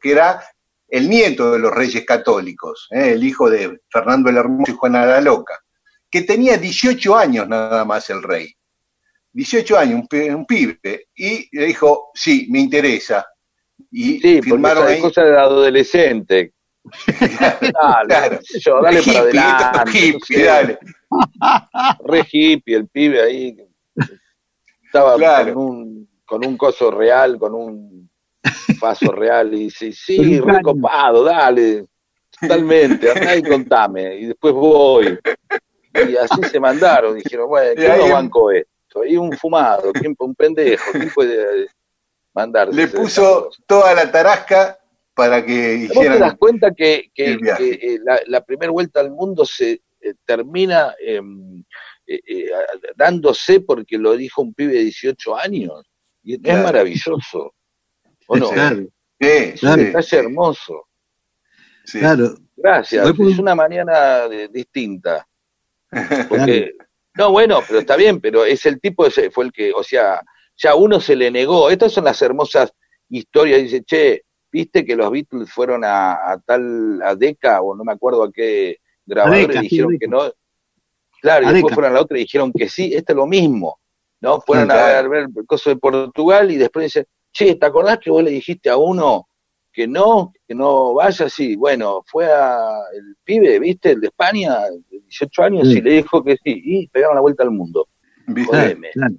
que 0.00 0.10
era 0.12 0.42
el 0.88 1.08
nieto 1.10 1.52
de 1.52 1.58
los 1.58 1.72
reyes 1.74 2.04
católicos, 2.06 2.88
¿eh? 2.90 3.10
el 3.12 3.24
hijo 3.24 3.50
de 3.50 3.80
Fernando 3.90 4.30
el 4.30 4.36
Hermoso 4.38 4.72
y 4.72 4.74
Juana 4.76 5.04
la 5.04 5.20
Loca, 5.20 5.58
que 6.10 6.22
tenía 6.22 6.56
18 6.56 7.16
años 7.16 7.46
nada 7.48 7.84
más 7.84 8.08
el 8.10 8.22
rey. 8.22 8.54
18 9.32 9.78
años, 9.78 10.00
un, 10.00 10.08
pi- 10.08 10.30
un 10.30 10.46
pibe, 10.46 11.08
y 11.14 11.48
le 11.56 11.66
dijo, 11.66 12.10
sí, 12.14 12.46
me 12.50 12.60
interesa. 12.60 13.26
Y 13.90 14.18
Sí, 14.20 14.40
firmaron 14.42 14.86
ahí. 14.88 15.00
cosa 15.00 15.22
de 15.22 15.38
adolescente. 15.38 16.54
dale, 17.20 18.06
Claro. 18.08 18.38
yo, 18.60 18.80
dale 18.82 19.02
para 19.02 19.18
Hippie, 19.28 19.84
no 19.84 19.92
hippie, 20.18 20.36
sé. 20.38 20.42
dale. 20.44 20.78
Re 22.04 22.26
hippie, 22.30 22.76
el 22.76 22.88
pibe 22.88 23.22
ahí. 23.22 23.56
Estaba 24.84 25.16
Claro. 25.16 25.54
con, 25.54 25.62
un, 25.64 26.08
con 26.24 26.46
un 26.46 26.56
coso 26.56 26.90
real, 26.90 27.38
con 27.38 27.54
un 27.54 28.10
paso 28.80 29.10
real, 29.12 29.52
y 29.54 29.64
dice, 29.64 29.92
sí, 29.92 30.40
recopado, 30.40 31.24
dale, 31.24 31.86
totalmente, 32.40 33.10
andá 33.10 33.36
y 33.36 33.42
contame, 33.42 34.16
y 34.16 34.26
después 34.26 34.54
voy. 34.54 35.18
Y 35.94 36.16
así 36.16 36.42
se 36.44 36.60
mandaron, 36.60 37.16
dijeron, 37.16 37.48
bueno, 37.48 37.72
Y 37.72 37.76
¿quién 37.76 37.90
ahí- 37.90 37.98
no 38.08 38.12
bancó 38.14 38.50
esto? 38.50 39.04
Y 39.04 39.16
un 39.16 39.32
fumado, 39.32 39.92
¿quién, 39.92 40.14
un 40.18 40.34
pendejo, 40.34 40.92
¿quién 40.92 41.10
puede 41.14 41.66
mandarse? 42.34 42.74
Le 42.74 42.88
puso 42.88 43.50
toda 43.66 43.94
la 43.94 44.10
tarasca 44.10 44.78
para 45.14 45.44
que 45.44 45.88
¿Vos 45.88 45.98
te 45.98 46.04
das 46.04 46.08
hicieran. 46.08 46.36
cuenta 46.36 46.70
que, 46.74 47.10
eh, 47.16 47.98
la, 48.04 48.20
la 48.26 48.40
primera 48.44 48.70
vuelta 48.72 49.00
al 49.00 49.10
mundo 49.10 49.44
se 49.44 49.82
termina 50.24 50.94
em, 51.00 51.64
eh, 52.06 52.20
eh, 52.26 52.46
dándose 52.96 53.60
porque 53.60 53.98
lo 53.98 54.16
dijo 54.16 54.42
un 54.42 54.54
pibe 54.54 54.74
de 54.74 54.84
18 54.84 55.36
años? 55.36 55.82
Y 56.22 56.34
es 56.34 56.40
Claro. 56.40 56.62
maravilloso. 56.64 57.54
¿O 58.26 58.36
no? 58.36 58.50
Claro, 58.50 58.86
Sí, 59.20 59.52
Claro. 59.58 59.82
sí, 59.82 59.92
Es 59.98 60.12
hermoso. 60.12 60.86
sí. 61.84 61.98
claro. 62.00 62.34
Gracias. 62.56 63.06
Hoy 63.06 63.32
Es 63.32 63.38
una 63.38 63.54
mañana 63.54 64.24
eh, 64.30 64.48
distinta. 64.52 65.26
Porque, 66.28 66.72
no, 67.16 67.30
bueno, 67.30 67.60
pero 67.66 67.80
está 67.80 67.96
bien, 67.96 68.20
pero 68.20 68.44
es 68.44 68.66
el 68.66 68.80
tipo, 68.80 69.06
ese 69.06 69.30
fue 69.30 69.44
el 69.46 69.52
que, 69.52 69.72
o 69.72 69.82
sea, 69.82 70.20
ya 70.56 70.74
uno 70.74 71.00
se 71.00 71.14
le 71.16 71.30
negó. 71.30 71.70
Estas 71.70 71.92
son 71.92 72.04
las 72.04 72.20
hermosas 72.20 72.72
historias. 73.08 73.62
Dice, 73.62 73.82
che, 73.84 74.22
viste 74.52 74.84
que 74.84 74.96
los 74.96 75.10
Beatles 75.10 75.50
fueron 75.52 75.84
a, 75.84 76.14
a 76.32 76.38
tal, 76.44 77.00
a 77.02 77.14
Deca, 77.14 77.62
o 77.62 77.74
no 77.76 77.84
me 77.84 77.92
acuerdo 77.92 78.24
a 78.24 78.32
qué 78.32 78.78
grabador, 79.08 79.38
Decca, 79.48 79.58
y 79.60 79.62
dijeron 79.68 79.98
que 79.98 80.06
no. 80.08 80.32
Claro, 81.20 81.50
y 81.50 81.52
después 81.54 81.74
fueron 81.74 81.92
a 81.92 81.94
la 81.96 82.00
otra 82.02 82.16
y 82.18 82.22
dijeron 82.22 82.52
que 82.52 82.68
sí, 82.68 82.92
este 82.94 83.12
es 83.12 83.16
lo 83.16 83.26
mismo. 83.26 83.80
¿No? 84.20 84.40
Fueron 84.40 84.70
a 84.70 84.74
Claro. 84.74 85.10
ver, 85.10 85.26
ver 85.28 85.30
el 85.36 85.46
coso 85.46 85.70
de 85.70 85.76
Portugal 85.76 86.50
y 86.50 86.56
después 86.56 86.84
dicen, 86.86 87.06
che, 87.32 87.54
¿te 87.54 87.66
acordás 87.66 87.98
que 87.98 88.10
vos 88.10 88.22
le 88.22 88.30
dijiste 88.30 88.68
a 88.68 88.76
uno 88.76 89.28
que 89.72 89.86
no, 89.86 90.32
que 90.46 90.54
no 90.56 90.94
vaya? 90.94 91.28
Sí, 91.28 91.54
bueno, 91.54 92.02
fue 92.06 92.26
a 92.26 92.68
el 92.94 93.16
pibe, 93.22 93.58
¿viste? 93.60 93.92
El 93.92 94.00
de 94.00 94.08
España, 94.08 94.58
de 94.90 94.98
18 95.00 95.42
años, 95.44 95.68
Sí. 95.68 95.78
y 95.78 95.82
le 95.82 95.90
dijo 95.92 96.22
que 96.24 96.32
sí, 96.36 96.60
y 96.64 96.88
pegaron 96.88 97.14
la 97.14 97.20
vuelta 97.20 97.44
al 97.44 97.52
mundo, 97.52 97.86
Jodeme. 98.26 98.90
claro. 98.92 99.14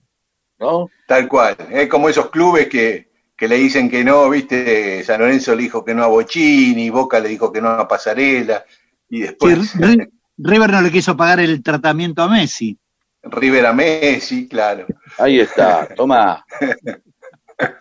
¿no? 0.60 0.90
Tal 1.07 1.30
cual. 1.30 1.56
Es 1.72 1.88
como 1.88 2.10
esos 2.10 2.30
clubes 2.30 2.68
que, 2.68 3.07
que 3.38 3.48
le 3.48 3.56
dicen 3.56 3.90
que 3.90 4.03
no, 4.03 4.30
¿viste? 4.30 5.02
San 5.06 5.22
Lorenzo 5.22 5.56
le 5.56 5.64
dijo 5.64 5.86
que 5.86 5.94
no 5.94 6.03
a 6.03 6.07
Bochini, 6.07 6.90
Boca 6.90 7.22
le 7.22 7.30
dijo 7.30 7.49
que 7.53 7.61
no 7.61 7.70
a 7.70 7.88
Pasarela, 7.88 8.66
y 9.10 9.22
después 9.22 9.76
Ri- 9.76 10.10
River 10.38 10.69
no 10.72 10.81
le 10.81 10.91
quiso 10.91 11.15
pagar 11.18 11.40
el 11.40 11.61
tratamiento 11.64 12.22
a 12.22 12.30
Messi. 12.30 12.77
River 13.23 13.65
a 13.65 13.73
Messi, 13.73 14.48
claro. 14.48 14.88
Ahí 15.18 15.40
está, 15.40 15.88
toma. 15.95 16.45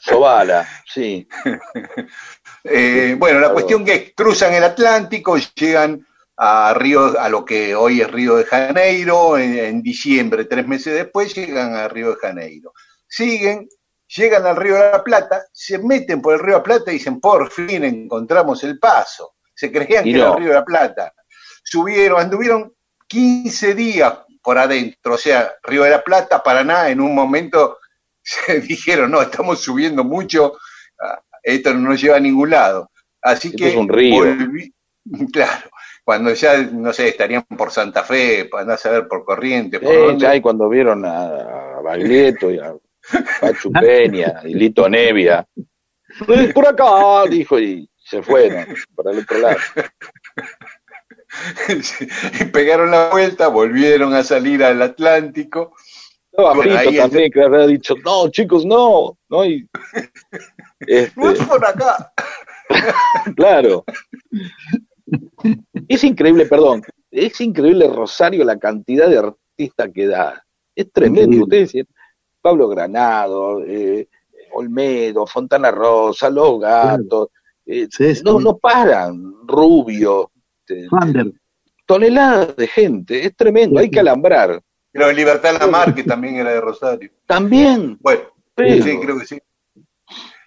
Sobala, 0.00 0.66
sí. 0.86 1.26
Eh, 2.64 3.14
bueno, 3.16 3.38
la 3.38 3.50
cuestión 3.52 3.82
que 3.84 3.94
es, 3.94 4.12
cruzan 4.14 4.52
el 4.52 4.64
Atlántico, 4.64 5.36
llegan 5.55 6.05
a 6.36 6.74
Río, 6.74 7.18
a 7.18 7.28
lo 7.30 7.44
que 7.44 7.74
hoy 7.74 8.02
es 8.02 8.10
Río 8.10 8.36
de 8.36 8.44
Janeiro, 8.44 9.38
en, 9.38 9.56
en 9.59 9.80
diciembre, 9.82 10.44
tres 10.44 10.66
meses 10.66 10.92
después, 10.92 11.34
llegan 11.34 11.76
a 11.76 11.88
Río 11.88 12.10
de 12.10 12.16
Janeiro. 12.16 12.72
Siguen, 13.06 13.68
llegan 14.09 14.44
al 14.44 14.56
Río 14.56 14.74
de 14.74 14.90
la 14.90 15.02
Plata, 15.05 15.44
se 15.52 15.78
meten 15.78 16.20
por 16.20 16.34
el 16.34 16.40
Río 16.40 16.55
de 16.55 16.59
la 16.59 16.62
Plata 16.64 16.90
y 16.90 16.94
dicen, 16.94 17.20
por 17.20 17.50
fin 17.50 17.84
encontramos 17.84 18.62
el 18.64 18.78
paso. 18.78 19.36
Se 19.55 19.70
creían 19.72 20.06
Y 20.06 20.12
que 20.12 20.18
era 20.18 20.30
el 20.32 20.36
Río 20.38 20.48
de 20.48 20.55
la 20.55 20.64
Plata. 20.64 21.14
Subieron, 21.70 22.20
anduvieron 22.20 22.72
15 23.06 23.74
días 23.74 24.14
por 24.42 24.56
adentro, 24.58 25.14
o 25.14 25.18
sea, 25.18 25.52
Río 25.62 25.82
de 25.84 25.90
la 25.90 26.02
Plata, 26.02 26.42
Paraná, 26.42 26.88
en 26.88 27.00
un 27.00 27.14
momento 27.14 27.78
se 28.22 28.60
dijeron, 28.60 29.10
no, 29.10 29.20
estamos 29.20 29.60
subiendo 29.60 30.04
mucho, 30.04 30.56
ah, 31.02 31.20
esto 31.42 31.74
no 31.74 31.90
nos 31.90 32.00
lleva 32.00 32.16
a 32.16 32.20
ningún 32.20 32.50
lado. 32.50 32.90
Así 33.20 33.48
Esto 33.48 33.58
que 33.58 33.68
es 33.70 33.76
un 33.76 33.88
río. 33.88 34.24
volví- 34.24 34.72
claro, 35.32 35.68
cuando 36.04 36.32
ya, 36.32 36.56
no 36.58 36.92
sé, 36.92 37.08
estarían 37.08 37.42
por 37.42 37.70
Santa 37.70 38.02
Fe, 38.02 38.46
para 38.46 38.74
a 38.74 38.88
ver 38.90 39.06
por 39.08 39.24
Corriente, 39.24 39.80
por 39.80 39.92
Eh, 39.92 39.98
dónde. 40.06 40.22
ya, 40.24 40.36
y 40.36 40.40
cuando 40.40 40.68
vieron 40.68 41.04
a, 41.04 41.76
a 41.76 41.80
Baglietto 41.82 42.50
y 42.50 42.58
a 42.58 42.74
Pachu 43.40 43.72
Peña 43.72 44.40
y 44.44 44.54
Lito 44.54 44.88
Nevia, 44.88 45.46
"Eh, 46.28 46.52
por 46.54 46.66
acá, 46.66 47.24
dijo, 47.28 47.58
y 47.58 47.88
se 47.96 48.22
fueron 48.22 48.66
para 48.94 49.10
el 49.10 49.18
otro 49.18 49.38
lado. 49.38 49.58
Y 52.40 52.44
pegaron 52.52 52.90
la 52.90 53.10
vuelta, 53.10 53.48
volvieron 53.48 54.15
a 54.15 54.23
salir 54.23 54.62
al 54.65 54.81
Atlántico. 54.82 55.74
Bueno, 56.32 56.78
ahí 56.78 56.97
también, 56.97 57.32
que 57.32 57.43
había 57.43 57.66
dicho, 57.66 57.94
no, 58.05 58.28
chicos, 58.28 58.65
no, 58.65 59.19
no, 59.28 59.44
y, 59.44 59.69
este, 60.81 61.12
No 61.20 61.31
es 61.31 61.43
por 61.43 61.65
acá. 61.65 62.12
claro. 63.36 63.85
Es 65.89 66.05
increíble, 66.05 66.47
perdón, 66.47 66.82
es 67.10 67.40
increíble 67.40 67.89
Rosario 67.89 68.44
la 68.44 68.59
cantidad 68.59 69.09
de 69.09 69.19
artistas 69.19 69.89
que 69.93 70.06
da. 70.06 70.44
Es 70.77 70.93
tremendo. 70.93 71.44
Ustedes 71.44 71.73
decían, 71.73 71.86
Pablo 72.40 72.69
Granado, 72.69 73.65
eh, 73.65 74.09
Olmedo, 74.52 75.27
Fontana 75.27 75.70
Rosa, 75.70 76.31
Los 76.31 76.60
Gatos, 76.60 77.28
eh, 77.66 77.89
Sí, 77.90 78.15
sí. 78.15 78.23
no, 78.24 78.39
no 78.39 78.59
paran, 78.59 79.35
Rubio, 79.47 80.31
este, 80.68 81.32
toneladas 81.86 82.56
de 82.56 82.66
gente, 82.66 83.24
es 83.24 83.34
tremendo, 83.34 83.80
hay 83.80 83.90
que 83.90 84.00
alambrar. 84.00 84.60
Pero 84.92 85.12
Libertad 85.12 85.58
Lamar, 85.58 85.94
que 85.94 86.02
también 86.02 86.36
era 86.36 86.50
de 86.50 86.60
Rosario. 86.60 87.10
También, 87.26 87.98
Bueno, 88.00 88.22
pero, 88.54 88.84
sí, 88.84 88.98
creo 88.98 89.18
que 89.18 89.26
sí. 89.26 89.42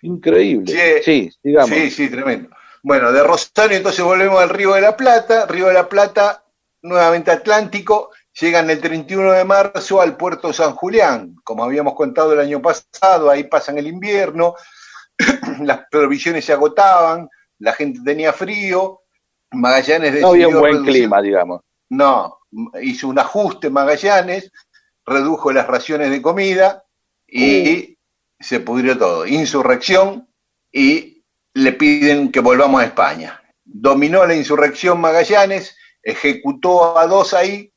increíble. 0.01 1.01
Sí, 1.03 1.03
Sí, 1.03 1.37
digamos. 1.43 1.69
Sí, 1.69 1.91
sí, 1.91 2.09
tremendo. 2.09 2.49
Bueno, 2.83 3.11
de 3.11 3.23
Rosario 3.23 3.77
entonces 3.77 4.03
volvemos 4.03 4.41
al 4.41 4.49
Río 4.49 4.73
de 4.73 4.81
la 4.81 4.97
Plata, 4.97 5.45
Río 5.45 5.67
de 5.67 5.73
la 5.73 5.87
Plata, 5.87 6.43
nuevamente 6.81 7.31
Atlántico, 7.31 8.11
llegan 8.39 8.69
el 8.69 8.79
31 8.79 9.33
de 9.33 9.45
marzo 9.45 10.01
al 10.01 10.17
puerto 10.17 10.51
San 10.53 10.73
Julián, 10.73 11.35
como 11.43 11.63
habíamos 11.63 11.95
contado 11.95 12.33
el 12.33 12.39
año 12.39 12.61
pasado, 12.61 13.29
ahí 13.29 13.43
pasan 13.43 13.77
el 13.77 13.87
invierno, 13.87 14.55
las 15.61 15.81
provisiones 15.91 16.45
se 16.45 16.53
agotaban, 16.53 17.29
la 17.59 17.73
gente 17.73 17.99
tenía 18.03 18.33
frío, 18.33 19.00
Magallanes 19.51 20.13
decidió 20.13 20.27
No 20.27 20.33
había 20.33 20.47
un 20.47 20.59
buen 20.59 20.73
reducir- 20.77 20.85
clima, 20.91 21.21
digamos. 21.21 21.61
No, 21.89 22.39
hizo 22.81 23.07
un 23.09 23.19
ajuste 23.19 23.69
Magallanes, 23.69 24.51
redujo 25.05 25.51
las 25.51 25.67
raciones 25.67 26.09
de 26.09 26.21
comida 26.21 26.83
y 27.27 27.97
se 28.39 28.59
pudrió 28.59 28.97
todo. 28.97 29.27
Insurrección 29.27 30.27
y 30.71 31.23
le 31.53 31.73
piden 31.73 32.31
que 32.31 32.39
volvamos 32.39 32.81
a 32.81 32.85
España. 32.85 33.41
Dominó 33.63 34.25
la 34.25 34.35
insurrección 34.35 34.99
Magallanes, 35.01 35.75
ejecutó 36.01 36.97
a 36.97 37.07
dos 37.07 37.33
ahí, 37.33 37.71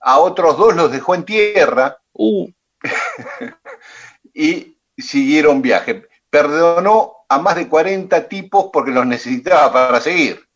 a 0.00 0.18
otros 0.18 0.56
dos 0.58 0.74
los 0.76 0.90
dejó 0.92 1.14
en 1.14 1.24
tierra 1.24 1.98
Uh, 2.20 2.48
y 4.34 4.76
siguieron 4.96 5.62
viaje. 5.62 6.06
Perdonó 6.30 7.12
a 7.28 7.38
más 7.38 7.54
de 7.56 7.68
40 7.68 8.28
tipos 8.28 8.70
porque 8.72 8.90
los 8.90 9.06
necesitaba 9.06 9.72
para 9.72 10.00
seguir. 10.00 10.47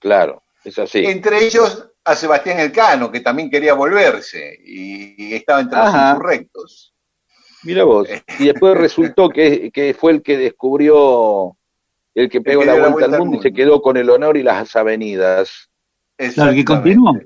Claro, 0.00 0.42
es 0.64 0.78
así. 0.78 1.04
Entre 1.06 1.44
ellos 1.44 1.86
a 2.04 2.16
Sebastián 2.16 2.58
Elcano, 2.58 3.12
que 3.12 3.20
también 3.20 3.48
quería 3.48 3.74
volverse 3.74 4.58
y, 4.64 5.28
y 5.28 5.34
estaba 5.34 5.60
entre 5.60 5.78
Ajá. 5.78 5.90
los 5.90 6.16
insurrectos. 6.16 6.94
Mira 7.62 7.84
vos. 7.84 8.08
Y 8.38 8.46
después 8.46 8.76
resultó 8.76 9.28
que, 9.28 9.70
que 9.70 9.94
fue 9.94 10.12
el 10.12 10.22
que 10.22 10.38
descubrió, 10.38 11.56
el 12.14 12.28
que 12.30 12.40
pegó 12.40 12.60
que 12.60 12.66
la 12.66 12.88
vuelta, 12.88 13.16
al 13.16 13.18
mundo, 13.18 13.36
y 13.36 13.42
se 13.42 13.52
quedó 13.52 13.82
con 13.82 13.96
el 13.96 14.08
honor 14.08 14.36
y 14.36 14.42
las 14.42 14.74
avenidas. 14.76 15.70
Claro, 16.16 16.52
que 16.52 16.60
Exactamente. 16.60 16.64
continuó. 16.64 17.18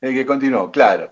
El 0.00 0.14
que 0.14 0.26
continuó, 0.26 0.70
claro. 0.70 1.10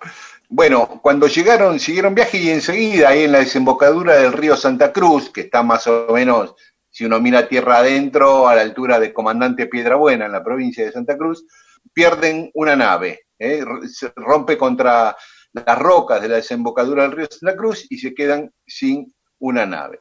Bueno, 0.48 1.00
cuando 1.02 1.28
llegaron, 1.28 1.80
siguieron 1.80 2.14
viaje 2.14 2.38
y 2.38 2.50
enseguida 2.50 3.09
ahí 3.09 3.22
en 3.24 3.32
la 3.32 3.38
desembocadura 3.38 4.16
del 4.16 4.32
río 4.32 4.56
Santa 4.56 4.92
Cruz, 4.92 5.30
que 5.30 5.42
está 5.42 5.62
más 5.62 5.86
o 5.86 6.09
menos, 6.12 6.54
si 6.93 7.06
uno 7.06 7.20
mira 7.20 7.48
tierra 7.48 7.78
adentro, 7.78 8.47
a 8.47 8.55
la 8.55 8.60
altura 8.60 9.01
de 9.01 9.14
Comandante 9.14 9.66
Piedrabuena, 9.66 10.27
en 10.27 10.32
la 10.32 10.44
provincia 10.44 10.85
de 10.85 10.93
Santa 10.93 11.16
Cruz, 11.16 11.44
pierden 11.93 12.51
una 12.52 12.77
nave, 12.77 13.23
¿eh? 13.39 13.64
Se 13.90 14.12
rompe 14.14 14.59
contra 14.59 15.16
las 15.55 15.78
rocas 15.78 16.20
de 16.20 16.28
la 16.28 16.36
desembocadura 16.36 17.05
del 17.05 17.12
río 17.12 17.27
Santa 17.31 17.56
Cruz 17.56 17.86
y 17.89 17.98
se 17.98 18.14
quedan 18.14 18.52
sin 18.66 19.12
una 19.39 19.64
nave. 19.64 20.01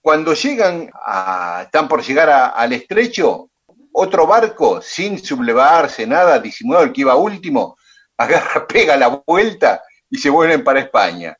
Cuando 0.00 0.32
llegan 0.32 0.90
a, 0.94 1.62
están 1.64 1.86
por 1.88 2.02
llegar 2.02 2.52
al 2.54 2.72
estrecho, 2.72 3.50
otro 3.92 4.26
barco, 4.26 4.80
sin 4.80 5.18
sublevarse, 5.18 6.06
nada, 6.06 6.38
disimulado, 6.38 6.86
el 6.86 6.92
que 6.92 7.02
iba 7.02 7.16
último, 7.16 7.76
agarra, 8.16 8.66
pega 8.66 8.96
la 8.96 9.22
vuelta 9.26 9.82
y 10.08 10.16
se 10.16 10.30
vuelven 10.30 10.64
para 10.64 10.80
España. 10.80 11.36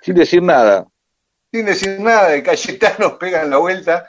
Sin 0.00 0.14
decir 0.14 0.42
nada. 0.42 0.86
Sin 1.52 1.66
decir 1.66 1.98
nada, 2.00 2.28
de 2.28 2.42
Cayetanos 2.42 3.12
pegan 3.20 3.50
la 3.50 3.58
vuelta 3.58 4.06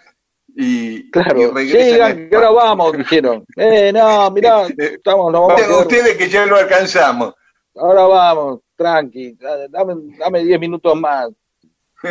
y, 0.55 0.95
y 1.07 1.11
Claro, 1.11 1.51
regresan. 1.53 2.29
que 2.29 2.35
ahora 2.35 2.51
vamos, 2.51 2.97
dijeron. 2.97 3.43
Eh, 3.55 3.91
no, 3.93 4.29
mirá, 4.31 4.67
estamos, 4.77 5.31
nos 5.31 5.47
vamos 5.47 5.81
Ustedes- 5.81 6.17
que 6.17 6.29
ya 6.29 6.45
lo 6.45 6.57
alcanzamos. 6.57 7.33
ahora 7.75 8.03
vamos, 8.03 8.59
tranqui, 8.75 9.37
dame, 9.69 9.93
dame 10.19 10.43
diez 10.43 10.59
minutos 10.59 10.95
más. 10.99 11.29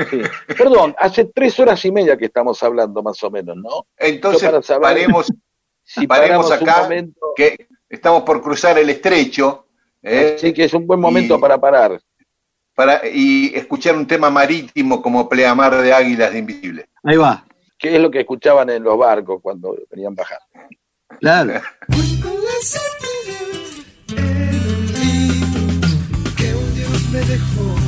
Sí. 0.08 0.20
Perdón, 0.56 0.94
hace 0.98 1.24
tres 1.26 1.58
horas 1.60 1.84
y 1.84 1.90
media 1.92 2.16
que 2.16 2.26
estamos 2.26 2.62
hablando 2.62 3.02
más 3.02 3.22
o 3.24 3.30
menos, 3.30 3.56
¿no? 3.56 3.86
Entonces 3.98 4.50
paremos, 4.80 5.26
Si 5.82 6.06
paremos 6.06 6.50
acá, 6.50 6.82
momento, 6.82 7.32
que 7.36 7.66
estamos 7.88 8.22
por 8.22 8.40
cruzar 8.40 8.78
el 8.78 8.88
estrecho. 8.90 9.66
¿eh? 10.02 10.36
sí 10.38 10.52
que 10.54 10.64
es 10.64 10.72
un 10.74 10.86
buen 10.86 10.98
momento 11.00 11.36
y- 11.36 11.40
para 11.40 11.58
parar. 11.60 12.00
Para, 12.80 13.06
y 13.06 13.54
escuchar 13.54 13.94
un 13.94 14.06
tema 14.06 14.30
marítimo 14.30 15.02
como 15.02 15.28
Pleamar 15.28 15.82
de 15.82 15.92
Águilas 15.92 16.32
de 16.32 16.38
Invisible. 16.38 16.88
Ahí 17.04 17.18
va. 17.18 17.44
¿Qué 17.76 17.94
es 17.94 18.00
lo 18.00 18.10
que 18.10 18.20
escuchaban 18.20 18.70
en 18.70 18.82
los 18.82 18.96
barcos 18.96 19.38
cuando 19.42 19.76
venían 19.90 20.14
bajando? 20.14 20.46
Claro. 21.18 21.60
que 26.38 26.54
un 26.54 26.74
Dios 26.74 27.10
me 27.12 27.20
dejó. 27.20 27.79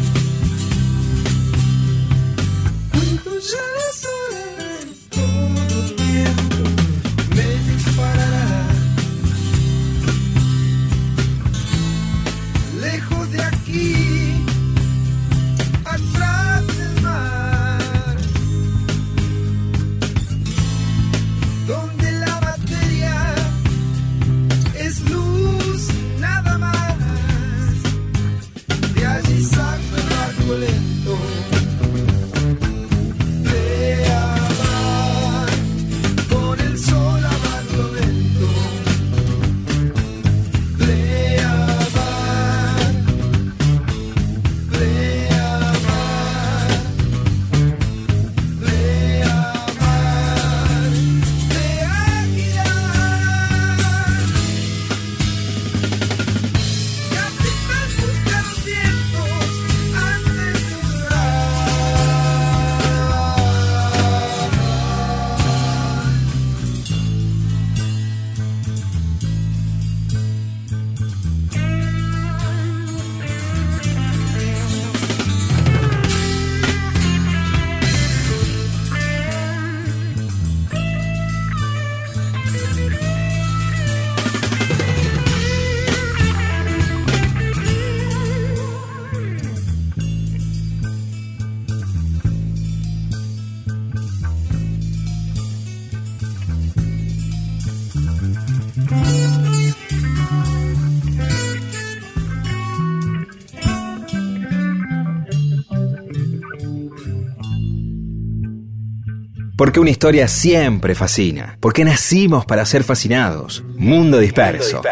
Porque 109.62 109.78
una 109.78 109.90
historia 109.90 110.26
siempre 110.26 110.96
fascina. 110.96 111.56
Porque 111.60 111.84
nacimos 111.84 112.44
para 112.44 112.66
ser 112.66 112.82
fascinados. 112.82 113.62
Mundo 113.76 114.18
Disperso. 114.18 114.82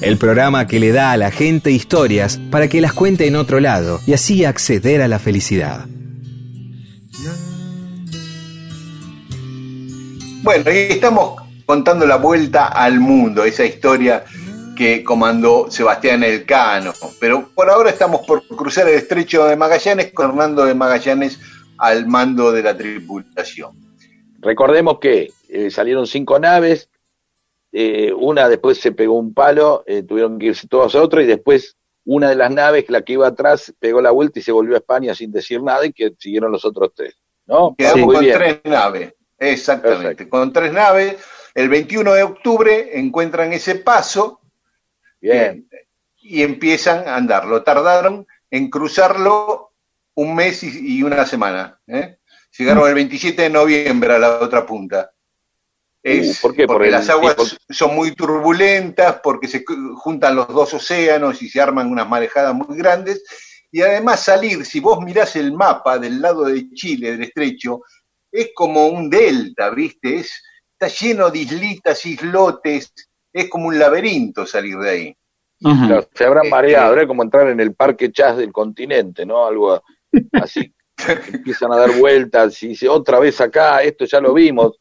El 0.00 0.16
programa 0.16 0.66
que 0.66 0.80
le 0.80 0.90
da 0.90 1.12
a 1.12 1.18
la 1.18 1.30
gente 1.30 1.70
historias 1.70 2.40
para 2.50 2.66
que 2.66 2.80
las 2.80 2.94
cuente 2.94 3.26
en 3.26 3.36
otro 3.36 3.60
lado 3.60 4.00
y 4.06 4.14
así 4.14 4.46
acceder 4.46 5.02
a 5.02 5.08
la 5.08 5.18
felicidad. 5.18 5.84
Bueno, 10.42 10.70
y 10.72 10.94
estamos 10.94 11.42
contando 11.66 12.06
la 12.06 12.16
vuelta 12.16 12.68
al 12.68 12.98
mundo, 12.98 13.44
esa 13.44 13.66
historia 13.66 14.24
que 14.74 15.04
comandó 15.04 15.70
Sebastián 15.70 16.24
Elcano. 16.24 16.94
Pero 17.20 17.50
por 17.54 17.68
ahora 17.68 17.90
estamos 17.90 18.26
por 18.26 18.46
cruzar 18.46 18.88
el 18.88 18.94
estrecho 18.94 19.44
de 19.44 19.56
Magallanes 19.56 20.10
con 20.14 20.30
Hernando 20.30 20.64
de 20.64 20.74
Magallanes 20.74 21.38
al 21.76 22.06
mando 22.06 22.50
de 22.50 22.62
la 22.62 22.74
tripulación. 22.74 23.85
Recordemos 24.46 25.00
que 25.00 25.32
eh, 25.48 25.72
salieron 25.72 26.06
cinco 26.06 26.38
naves, 26.38 26.88
eh, 27.72 28.12
una 28.12 28.48
después 28.48 28.78
se 28.78 28.92
pegó 28.92 29.18
un 29.18 29.34
palo, 29.34 29.82
eh, 29.88 30.04
tuvieron 30.04 30.38
que 30.38 30.46
irse 30.46 30.68
todos 30.68 30.94
a 30.94 31.02
otra 31.02 31.20
y 31.20 31.26
después 31.26 31.76
una 32.04 32.28
de 32.28 32.36
las 32.36 32.52
naves, 32.52 32.84
la 32.88 33.02
que 33.02 33.14
iba 33.14 33.26
atrás, 33.26 33.74
pegó 33.80 34.00
la 34.00 34.12
vuelta 34.12 34.38
y 34.38 34.42
se 34.42 34.52
volvió 34.52 34.76
a 34.76 34.78
España 34.78 35.16
sin 35.16 35.32
decir 35.32 35.60
nada 35.64 35.84
y 35.84 35.92
que 35.92 36.14
siguieron 36.16 36.52
los 36.52 36.64
otros 36.64 36.92
tres. 36.94 37.16
¿No? 37.46 37.74
Quedamos 37.76 38.14
con 38.14 38.24
bien. 38.24 38.38
tres 38.38 38.60
naves, 38.62 39.14
exactamente, 39.36 40.02
Perfecto. 40.04 40.30
con 40.30 40.52
tres 40.52 40.72
naves. 40.72 41.16
El 41.52 41.68
21 41.68 42.12
de 42.12 42.22
octubre 42.22 43.00
encuentran 43.00 43.52
ese 43.52 43.74
paso 43.74 44.40
Bien. 45.20 45.68
y 46.18 46.42
empiezan 46.42 47.08
a 47.08 47.16
andar. 47.16 47.46
Lo 47.46 47.64
tardaron 47.64 48.28
en 48.48 48.70
cruzarlo 48.70 49.72
un 50.14 50.36
mes 50.36 50.62
y, 50.62 50.98
y 50.98 51.02
una 51.02 51.26
semana. 51.26 51.80
¿eh? 51.88 52.18
Llegaron 52.58 52.88
el 52.88 52.94
27 52.94 53.42
de 53.42 53.50
noviembre 53.50 54.14
a 54.14 54.18
la 54.18 54.38
otra 54.40 54.64
punta. 54.64 55.10
Es, 56.02 56.38
Uh, 56.38 56.42
¿por 56.42 56.54
qué? 56.54 56.66
Por 56.66 56.76
Porque 56.76 56.90
las 56.90 57.08
aguas 57.10 57.36
tipo- 57.36 57.56
son 57.70 57.94
muy 57.94 58.12
turbulentas, 58.14 59.20
porque 59.22 59.48
se 59.48 59.64
juntan 59.96 60.36
los 60.36 60.48
dos 60.48 60.72
océanos 60.74 61.42
y 61.42 61.48
se 61.48 61.60
arman 61.60 61.90
unas 61.90 62.08
marejadas 62.08 62.54
muy 62.54 62.76
grandes. 62.78 63.24
Y 63.72 63.82
además 63.82 64.20
salir, 64.22 64.64
si 64.64 64.78
vos 64.80 65.00
mirás 65.02 65.34
el 65.36 65.52
mapa 65.52 65.98
del 65.98 66.20
lado 66.22 66.44
de 66.44 66.70
Chile, 66.72 67.12
del 67.12 67.24
estrecho, 67.24 67.80
es 68.30 68.50
como 68.54 68.86
un 68.86 69.10
delta, 69.10 69.70
¿viste? 69.70 70.16
Es, 70.18 70.42
está 70.72 70.86
lleno 70.88 71.30
de 71.30 71.40
islitas, 71.40 72.06
islotes, 72.06 72.92
es 73.32 73.48
como 73.50 73.66
un 73.66 73.78
laberinto 73.78 74.46
salir 74.46 74.76
de 74.78 74.90
ahí. 74.90 75.16
Claro, 75.60 76.08
se 76.14 76.24
habrán 76.24 76.44
Este- 76.44 76.50
mareado, 76.50 76.92
era 76.92 77.06
como 77.06 77.22
entrar 77.22 77.48
en 77.48 77.58
el 77.60 77.74
parque 77.74 78.12
chas 78.12 78.36
del 78.36 78.52
continente, 78.52 79.26
¿no? 79.26 79.44
Algo 79.46 79.82
así. 80.32 80.72
Empiezan 81.32 81.72
a 81.72 81.76
dar 81.76 81.96
vueltas 81.98 82.62
y 82.62 82.68
dice, 82.68 82.88
otra 82.88 83.18
vez 83.18 83.40
acá, 83.40 83.82
esto 83.82 84.04
ya 84.04 84.20
lo 84.20 84.34
vimos. 84.34 84.78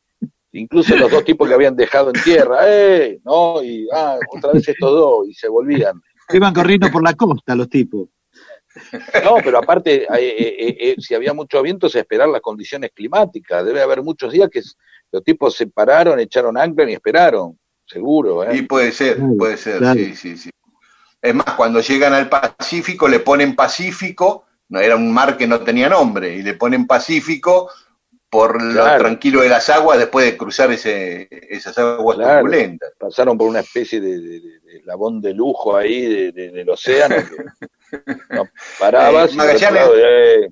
Incluso 0.51 0.95
los 0.95 1.11
dos 1.11 1.25
tipos 1.25 1.47
que 1.47 1.53
habían 1.53 1.75
dejado 1.75 2.11
en 2.15 2.23
tierra, 2.23 2.59
¡eh! 2.63 3.19
¿No? 3.25 3.61
Y, 3.61 3.87
ah, 3.93 4.17
otra 4.31 4.53
vez 4.53 4.67
estos 4.67 4.89
dos, 4.89 5.27
y 5.27 5.33
se 5.33 5.49
volvían. 5.49 6.01
Iban 6.29 6.53
corriendo 6.53 6.89
por 6.89 7.03
la 7.03 7.13
costa 7.13 7.55
los 7.55 7.69
tipos. 7.69 8.07
No, 9.23 9.37
pero 9.43 9.57
aparte, 9.57 10.03
eh, 10.03 10.07
eh, 10.17 10.77
eh, 10.79 10.95
si 10.97 11.13
había 11.13 11.33
mucho 11.33 11.61
viento, 11.61 11.87
es 11.87 11.95
esperar 11.95 12.29
las 12.29 12.41
condiciones 12.41 12.91
climáticas. 12.93 13.65
Debe 13.65 13.81
haber 13.81 14.01
muchos 14.01 14.31
días 14.31 14.49
que 14.49 14.61
los 15.11 15.23
tipos 15.23 15.55
se 15.55 15.67
pararon, 15.67 16.19
echaron 16.19 16.57
ancla 16.57 16.89
y 16.89 16.93
esperaron, 16.93 17.57
seguro, 17.85 18.43
¿eh? 18.43 18.57
Y 18.57 18.61
puede 18.63 18.91
ser, 18.91 19.17
puede 19.37 19.57
ser, 19.57 19.77
claro. 19.79 19.99
sí, 19.99 20.15
sí, 20.15 20.37
sí. 20.37 20.49
Es 21.21 21.33
más, 21.33 21.53
cuando 21.55 21.79
llegan 21.79 22.13
al 22.13 22.29
Pacífico 22.29 23.07
le 23.07 23.19
ponen 23.19 23.55
Pacífico, 23.55 24.45
era 24.69 24.95
un 24.95 25.11
mar 25.13 25.37
que 25.37 25.47
no 25.47 25.59
tenía 25.61 25.89
nombre, 25.89 26.35
y 26.35 26.41
le 26.43 26.53
ponen 26.55 26.87
Pacífico 26.87 27.69
por 28.29 28.61
lo 28.61 28.83
tranquilo 28.97 29.41
de 29.41 29.49
las 29.49 29.69
aguas 29.69 29.97
después 29.97 30.25
de 30.25 30.35
cruzar 30.35 30.71
ese, 30.71 31.27
esas 31.31 31.77
aguas 31.77 32.17
Claro. 32.17 32.39
turbulentas. 32.41 32.91
Pasaron 32.99 33.37
por 33.37 33.47
una 33.47 33.61
especie 33.61 34.01
de, 34.01 34.19
de- 34.19 34.39
de- 34.41 34.59
de 34.59 34.77
eslabón 34.79 35.21
de 35.21 35.33
lujo 35.33 35.77
ahí 35.77 36.01
de- 36.05 36.31
de- 36.33 36.49
del 36.51 36.69
océano. 36.69 37.15
Que, 37.15 37.95
no, 38.31 38.49
parabas 38.79 39.31
Eh, 39.31 39.35
Magallanes- 39.37 39.89
eh, 39.95 40.49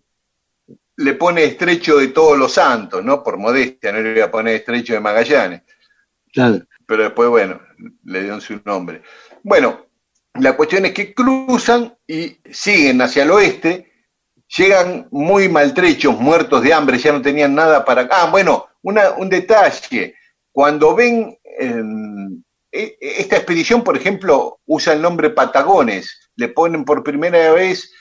Le 0.97 1.13
pone 1.15 1.43
estrecho 1.43 1.97
de 1.97 2.09
todos 2.09 2.37
los 2.37 2.53
santos, 2.53 3.03
¿no? 3.03 3.23
Por 3.23 3.37
modestia, 3.37 3.91
no 3.91 3.99
le 3.99 4.13
voy 4.13 4.21
a 4.21 4.31
poner 4.31 4.55
estrecho 4.55 4.93
de 4.93 4.99
Magallanes. 4.99 5.63
Claro. 6.31 6.59
pero 6.85 7.03
después, 7.03 7.29
bueno, 7.29 7.59
le 8.05 8.21
dieron 8.21 8.41
su 8.41 8.59
nombre. 8.65 9.01
Bueno, 9.43 9.87
la 10.35 10.55
cuestión 10.55 10.85
es 10.85 10.93
que 10.93 11.13
cruzan 11.13 11.95
y 12.07 12.37
siguen 12.51 13.01
hacia 13.01 13.23
el 13.23 13.31
oeste, 13.31 13.92
llegan 14.57 15.07
muy 15.11 15.49
maltrechos, 15.49 16.17
muertos 16.19 16.61
de 16.61 16.73
hambre, 16.73 16.97
ya 16.97 17.11
no 17.11 17.21
tenían 17.21 17.55
nada 17.55 17.83
para... 17.85 18.07
Ah, 18.11 18.27
bueno, 18.31 18.67
una- 18.81 19.11
un 19.11 19.29
detalle, 19.29 20.15
cuando 20.51 20.95
ven... 20.95 21.37
em, 21.59 22.43
e- 22.71 22.97
esta 22.99 23.37
expedición, 23.37 23.83
por 23.83 23.95
ejemplo, 23.97 24.59
usa 24.65 24.93
el 24.93 25.01
nombre 25.01 25.29
Patagones, 25.29 26.31
le 26.35 26.49
ponen 26.49 26.85
por 26.85 27.03
primera 27.03 27.51
vez 27.53 27.91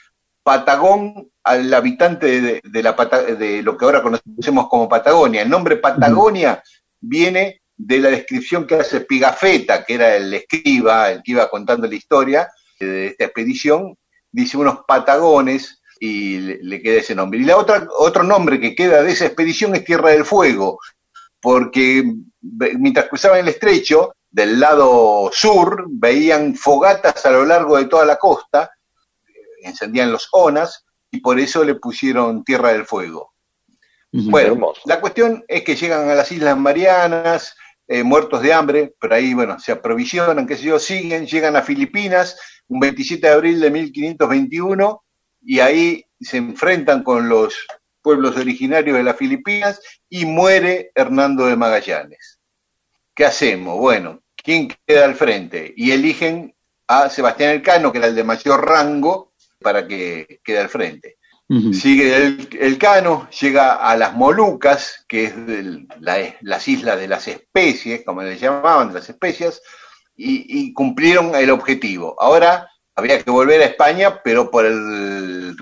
Patagón 0.43 1.29
al 1.43 1.73
habitante 1.73 2.41
de, 2.41 2.61
de 2.63 2.83
la, 2.83 2.95
Pata- 2.95 3.23
de 3.23 3.61
lo 3.63 3.77
que 3.77 3.85
ahora 3.85 4.01
conocemos 4.01 4.67
como 4.67 4.89
Patagonia. 4.89 5.41
El 5.41 5.49
nombre 5.49 5.77
Patagonia 5.77 6.61
viene 6.99 7.61
de 7.77 7.99
la 7.99 8.09
descripción 8.09 8.65
que 8.67 8.75
hace 8.75 9.01
Pigafetta, 9.01 9.83
que 9.83 9.93
era 9.95 10.15
el 10.15 10.33
escriba, 10.33 11.11
el 11.11 11.23
que 11.23 11.31
iba 11.31 11.49
contando 11.49 11.87
la 11.87 11.95
historia 11.95 12.49
de 12.79 13.07
esta 13.07 13.25
expedición, 13.25 13.95
dice 14.31 14.57
unos 14.57 14.79
patagones 14.87 15.81
y 16.05 16.37
le, 16.37 16.59
le 16.61 16.81
queda 16.81 16.99
ese 16.99 17.15
nombre. 17.15 17.39
Y 17.39 17.45
la 17.45 17.55
otra, 17.55 17.87
otro 17.97 18.23
nombre 18.23 18.59
que 18.59 18.75
queda 18.75 19.01
de 19.01 19.13
esa 19.13 19.25
expedición 19.25 19.73
es 19.73 19.85
Tierra 19.85 20.09
del 20.09 20.25
Fuego, 20.25 20.77
porque 21.39 22.03
mientras 22.41 23.07
cruzaban 23.07 23.39
el 23.39 23.47
estrecho, 23.47 24.13
del 24.29 24.59
lado 24.59 25.29
sur, 25.31 25.85
veían 25.89 26.55
fogatas 26.55 27.25
a 27.25 27.31
lo 27.31 27.45
largo 27.45 27.77
de 27.77 27.85
toda 27.85 28.03
la 28.03 28.17
costa, 28.17 28.71
encendían 29.61 30.11
los 30.11 30.27
onas, 30.33 30.83
y 31.09 31.21
por 31.21 31.39
eso 31.39 31.63
le 31.63 31.75
pusieron 31.75 32.43
Tierra 32.43 32.73
del 32.73 32.85
Fuego. 32.85 33.31
Bueno, 34.11 34.53
hermoso. 34.53 34.81
la 34.85 34.99
cuestión 34.99 35.45
es 35.47 35.63
que 35.63 35.77
llegan 35.77 36.09
a 36.09 36.15
las 36.15 36.33
Islas 36.33 36.57
Marianas, 36.57 37.55
eh, 37.87 38.03
muertos 38.03 38.41
de 38.41 38.51
hambre, 38.51 38.93
pero 38.99 39.15
ahí, 39.15 39.33
bueno, 39.33 39.57
se 39.57 39.71
aprovisionan, 39.71 40.47
qué 40.47 40.57
sé 40.57 40.63
yo, 40.63 40.79
siguen, 40.79 41.27
llegan 41.27 41.55
a 41.55 41.61
Filipinas, 41.61 42.37
un 42.67 42.81
27 42.81 43.25
de 43.25 43.33
abril 43.33 43.59
de 43.61 43.71
1521, 43.71 45.02
y 45.45 45.59
ahí 45.59 46.05
se 46.19 46.37
enfrentan 46.37 47.03
con 47.03 47.29
los 47.29 47.55
pueblos 48.01 48.35
originarios 48.37 48.97
de 48.97 49.03
las 49.03 49.17
Filipinas 49.17 49.79
y 50.09 50.25
muere 50.25 50.91
Hernando 50.95 51.45
de 51.45 51.55
Magallanes. 51.55 52.39
¿Qué 53.15 53.25
hacemos? 53.25 53.77
Bueno, 53.77 54.21
¿quién 54.35 54.73
queda 54.85 55.05
al 55.05 55.15
frente? 55.15 55.73
Y 55.77 55.91
eligen 55.91 56.55
a 56.87 57.09
Sebastián 57.09 57.51
Elcano, 57.51 57.91
que 57.91 57.99
era 57.99 58.07
el 58.07 58.15
de 58.15 58.23
mayor 58.23 58.65
rango, 58.67 59.33
para 59.59 59.87
que 59.87 60.41
quede 60.43 60.59
al 60.59 60.69
frente. 60.69 61.17
Sigue 61.73 62.15
el, 62.15 62.49
el 62.59 62.77
Cano, 62.77 63.29
llega 63.29 63.75
a 63.75 63.95
las 63.95 64.13
Molucas, 64.13 65.05
que 65.07 65.25
es 65.25 65.45
del- 65.45 65.87
la- 65.99 66.35
las 66.41 66.67
islas 66.67 66.97
de 66.97 67.07
las 67.07 67.27
especies, 67.27 68.03
como 68.03 68.23
les 68.23 68.39
llamaban, 68.41 68.87
de 68.89 68.95
las 68.95 69.09
especias, 69.09 69.61
y, 70.15 70.45
y 70.67 70.73
cumplieron 70.73 71.35
el 71.35 71.51
objetivo. 71.51 72.15
Ahora 72.19 72.67
había 72.95 73.21
que 73.21 73.31
volver 73.31 73.61
a 73.61 73.65
España, 73.65 74.21
pero 74.23 74.49
por 74.49 74.65
el... 74.65 75.55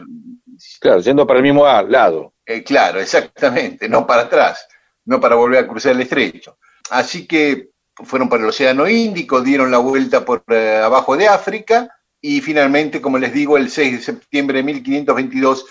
Claro, 0.80 0.99
yendo 0.99 1.26
para 1.26 1.40
el 1.40 1.44
mismo 1.44 1.66
lado. 1.66 2.34
eh, 2.45 2.64
claro, 2.64 2.99
exactamente, 2.99 3.88
no 3.90 4.06
para 4.06 4.24
atrás, 4.24 4.68
no 5.06 5.20
para 5.20 5.36
volver 5.36 5.64
a 5.64 5.68
cruzar 5.68 5.94
el 5.94 6.02
estrecho. 6.02 6.58
Así 6.90 7.26
que 7.26 7.70
fueron 7.95 8.30
por 8.30 8.40
el 8.40 8.48
Océano 8.48 8.88
Índico, 8.88 9.41
dieron 9.41 9.72
la 9.72 9.78
vuelta 9.78 10.24
por 10.26 10.44
eh, 10.49 10.78
abajo 10.78 11.18
de 11.18 11.28
África, 11.28 11.90
y 12.20 12.41
finalmente, 12.41 13.02
como 13.02 13.18
les 13.18 13.34
digo, 13.34 13.58
el 13.58 13.70
6 13.70 13.94
de 13.94 14.03
septiembre 14.03 14.58
de 14.58 14.64
1522, 14.64 15.66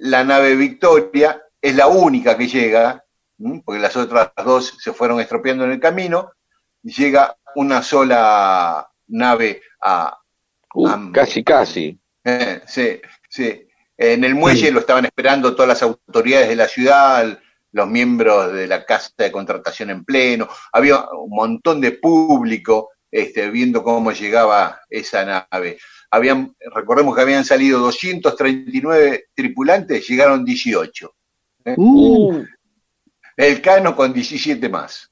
la 0.00 0.22
nave 0.22 0.54
Victoria 0.54 1.42
es 1.60 1.74
la 1.74 1.88
única 1.88 2.36
que 2.36 2.46
llega, 2.46 3.04
porque 3.64 3.80
las 3.80 3.96
otras 3.96 4.30
dos 4.44 4.76
se 4.78 4.92
fueron 4.92 5.20
estropeando 5.20 5.64
en 5.64 5.72
el 5.72 5.80
camino, 5.80 6.32
llega 6.82 7.36
una 7.56 7.82
sola 7.82 8.88
nave 9.08 9.62
a... 9.82 10.16
Uh, 10.74 11.12
casi, 11.12 11.42
casi. 11.42 11.98
eh, 12.24 12.60
sí, 12.66 13.00
sí. 13.28 13.66
En 13.96 14.24
el 14.24 14.34
muelle 14.34 14.70
lo 14.70 14.80
estaban 14.80 15.04
esperando 15.04 15.54
todas 15.54 15.68
las 15.68 15.82
autoridades 15.82 16.48
de 16.48 16.56
la 16.56 16.68
ciudad, 16.68 17.38
los 17.72 17.88
miembros 17.88 18.52
de 18.52 18.66
la 18.66 18.84
Casa 18.84 19.10
de 19.18 19.30
Contratación 19.30 19.90
en 19.90 20.04
pleno. 20.04 20.48
Había 20.72 21.04
un 21.10 21.30
montón 21.30 21.80
de 21.80 21.92
público 21.92 22.90
este, 23.10 23.50
viendo 23.50 23.82
cómo 23.82 24.12
llegaba 24.12 24.80
esa 24.88 25.46
nave. 25.50 25.78
Habían, 26.10 26.54
recordemos 26.74 27.14
que 27.14 27.20
habían 27.22 27.44
salido 27.44 27.78
239 27.80 29.26
tripulantes, 29.34 30.08
llegaron 30.08 30.44
18. 30.44 31.14
¿eh? 31.66 31.74
Uh, 31.76 32.42
El 33.36 33.60
Cano 33.60 33.94
con 33.94 34.12
17 34.12 34.68
más. 34.68 35.10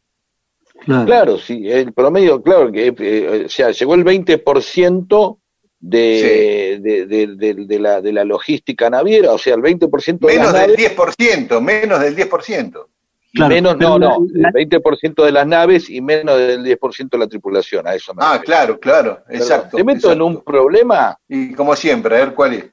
claro. 0.81 1.07
Claro, 1.07 1.39
sí, 1.39 1.69
el 1.71 1.93
promedio, 1.93 2.43
claro, 2.43 2.73
que 2.73 2.95
eh, 2.99 3.45
o 3.47 3.49
sea, 3.49 3.71
llegó 3.71 3.95
el 3.95 4.05
20% 4.05 5.39
de, 5.81 6.79
de, 6.83 7.07
de, 7.07 7.27
de- 7.37 7.55
de 7.67 7.79
la, 7.79 8.01
de 8.01 8.13
la 8.13 8.25
logística 8.25 8.91
naviera, 8.91 9.33
o 9.33 9.39
sea, 9.39 9.55
el 9.55 9.63
20% 9.63 10.19
de 10.27 10.27
Menos 10.35 10.53
las 10.53 10.63
del 10.63 10.71
naves, 10.73 10.97
10%, 10.97 11.61
menos 11.61 12.01
del 12.01 12.17
10%. 12.17 12.87
y 13.33 13.37
Claro, 13.37 13.55
menos, 13.55 13.77
no, 13.77 13.99
no, 13.99 14.17
el 14.35 14.43
20% 14.53 15.25
de 15.25 15.33
las 15.33 15.47
naves 15.47 15.89
y 15.89 16.01
menos 16.01 16.37
del 16.39 16.65
10% 16.65 17.11
de 17.11 17.19
la 17.19 17.29
tripulación, 17.29 17.87
a 17.87 17.95
eso 17.95 18.13
me 18.15 18.23
Ah, 18.25 18.39
refiero. 18.39 18.45
claro, 18.45 18.81
claro, 18.81 19.23
Perdón, 19.27 19.41
exacto. 19.43 19.77
Te 19.77 19.85
meto 19.85 20.11
en 20.13 20.23
un 20.23 20.43
problema, 20.43 21.17
Y 21.29 21.53
como 21.55 21.77
siempre, 21.77 22.17
a 22.17 22.19
ver 22.25 22.35
cuál 22.35 22.55
es. 22.55 22.65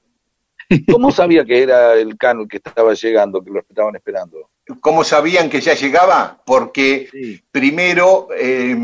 ¿cómo 0.91 1.11
sabía 1.11 1.45
que 1.45 1.61
era 1.61 1.93
el 1.93 2.17
cano 2.17 2.41
el 2.41 2.47
que 2.47 2.57
estaba 2.57 2.93
llegando, 2.95 3.43
que 3.43 3.51
lo 3.51 3.59
estaban 3.59 3.95
esperando? 3.95 4.49
¿Cómo 4.81 5.03
sabían 5.03 5.49
que 5.49 5.61
ya 5.61 5.75
llegaba? 5.75 6.37
Porque 6.43 7.09
primero, 7.51 8.29
eh, 8.35 8.75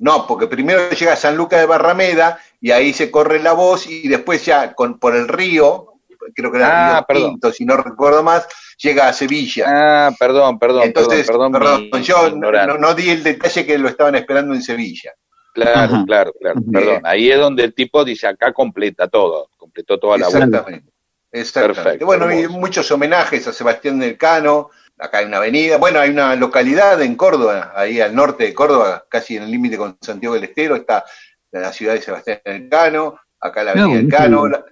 no, 0.00 0.26
porque 0.26 0.48
primero 0.48 0.90
llega 0.90 1.12
a 1.12 1.16
San 1.16 1.36
Lucas 1.36 1.60
de 1.60 1.66
Barrameda 1.66 2.38
y 2.60 2.72
ahí 2.72 2.92
se 2.92 3.10
corre 3.10 3.40
la 3.40 3.52
voz 3.52 3.86
y 3.86 4.08
después 4.08 4.44
ya 4.44 4.74
con, 4.74 4.98
por 4.98 5.14
el 5.14 5.28
río, 5.28 5.92
creo 6.34 6.50
que 6.50 6.58
era 6.58 6.66
el 6.66 6.72
Ah, 6.72 6.94
río 6.98 7.06
perdón. 7.06 7.30
Tinto, 7.32 7.52
si 7.52 7.64
no 7.64 7.76
recuerdo 7.76 8.22
más, 8.24 8.48
llega 8.78 9.06
a 9.08 9.12
Sevilla. 9.12 9.64
Ah, 9.68 10.10
perdón, 10.18 10.58
perdón, 10.58 10.82
Entonces, 10.84 11.26
perdón, 11.26 11.52
perdón, 11.52 11.88
mi- 11.92 12.02
yo 12.02 12.30
mi 12.32 12.40
no, 12.40 12.78
no 12.78 12.94
di 12.94 13.10
el 13.10 13.22
detalle 13.22 13.64
que 13.64 13.78
lo 13.78 13.88
estaban 13.88 14.16
esperando 14.16 14.54
en 14.54 14.62
Sevilla. 14.62 15.12
Claro, 15.54 15.94
Ajá. 15.94 16.04
claro, 16.06 16.32
claro, 16.40 16.60
Bien. 16.64 16.72
perdón. 16.72 17.02
Ahí 17.04 17.30
es 17.30 17.38
donde 17.38 17.62
el 17.64 17.74
tipo 17.74 18.04
dice, 18.04 18.26
acá 18.26 18.52
completa 18.52 19.06
todo, 19.06 19.50
completó 19.56 20.00
toda 20.00 20.18
la 20.18 20.28
vuelta. 20.28 20.46
Exactamente. 20.46 20.92
Exactamente. 21.34 21.82
Perfecto, 21.82 22.06
bueno, 22.06 22.26
hay 22.26 22.40
hermoso. 22.42 22.58
muchos 22.60 22.90
homenajes 22.90 23.46
a 23.48 23.52
Sebastián 23.52 23.98
del 23.98 24.18
Cano. 24.18 24.70
Acá 25.02 25.18
hay 25.18 25.26
una 25.26 25.38
avenida. 25.38 25.78
Bueno, 25.78 25.98
hay 25.98 26.10
una 26.10 26.36
localidad 26.36 27.02
en 27.02 27.16
Córdoba, 27.16 27.72
ahí 27.74 28.00
al 28.00 28.14
norte 28.14 28.44
de 28.44 28.54
Córdoba, 28.54 29.04
casi 29.08 29.36
en 29.36 29.42
el 29.42 29.50
límite 29.50 29.76
con 29.76 29.98
Santiago 30.00 30.34
del 30.34 30.44
Estero, 30.44 30.76
está 30.76 31.04
la 31.50 31.72
ciudad 31.72 31.94
de 31.94 32.02
Sebastián 32.02 32.40
del 32.44 32.68
Cano. 32.68 33.18
Acá 33.40 33.64
la 33.64 33.72
avenida 33.72 33.96
del 33.96 34.06
buenísimo. 34.06 34.18
Cano. 34.18 34.48
La, 34.48 34.64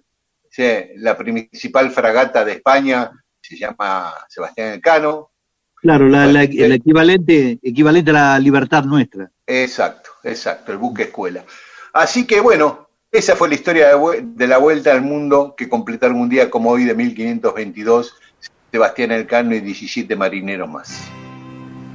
sí, 0.48 0.62
la 0.96 1.16
principal 1.16 1.90
fragata 1.90 2.44
de 2.44 2.52
España 2.52 3.10
se 3.40 3.56
llama 3.56 4.14
Sebastián 4.28 4.74
Elcano. 4.74 5.30
Claro, 5.76 6.06
el 6.06 6.72
equivalente, 6.72 7.58
equivalente 7.62 8.10
a 8.10 8.14
la 8.14 8.38
libertad 8.38 8.84
nuestra. 8.84 9.30
Exacto, 9.46 10.10
exacto, 10.22 10.72
el 10.72 10.78
buque 10.78 11.04
escuela. 11.04 11.44
Así 11.92 12.26
que 12.26 12.40
bueno, 12.40 12.90
esa 13.10 13.34
fue 13.34 13.48
la 13.48 13.54
historia 13.54 13.88
de, 14.22 14.46
la 14.46 14.58
vuelta 14.58 14.92
al 14.92 15.02
mundo 15.02 15.54
que 15.56 15.68
completaron 15.68 16.20
un 16.20 16.28
día 16.28 16.50
como 16.50 16.70
hoy 16.70 16.84
de 16.84 16.94
1522 16.94 18.14
Sebastián 18.70 19.12
Elcano 19.12 19.54
y 19.54 19.60
17 19.60 20.14
marineros 20.16 20.68
más. 20.68 21.00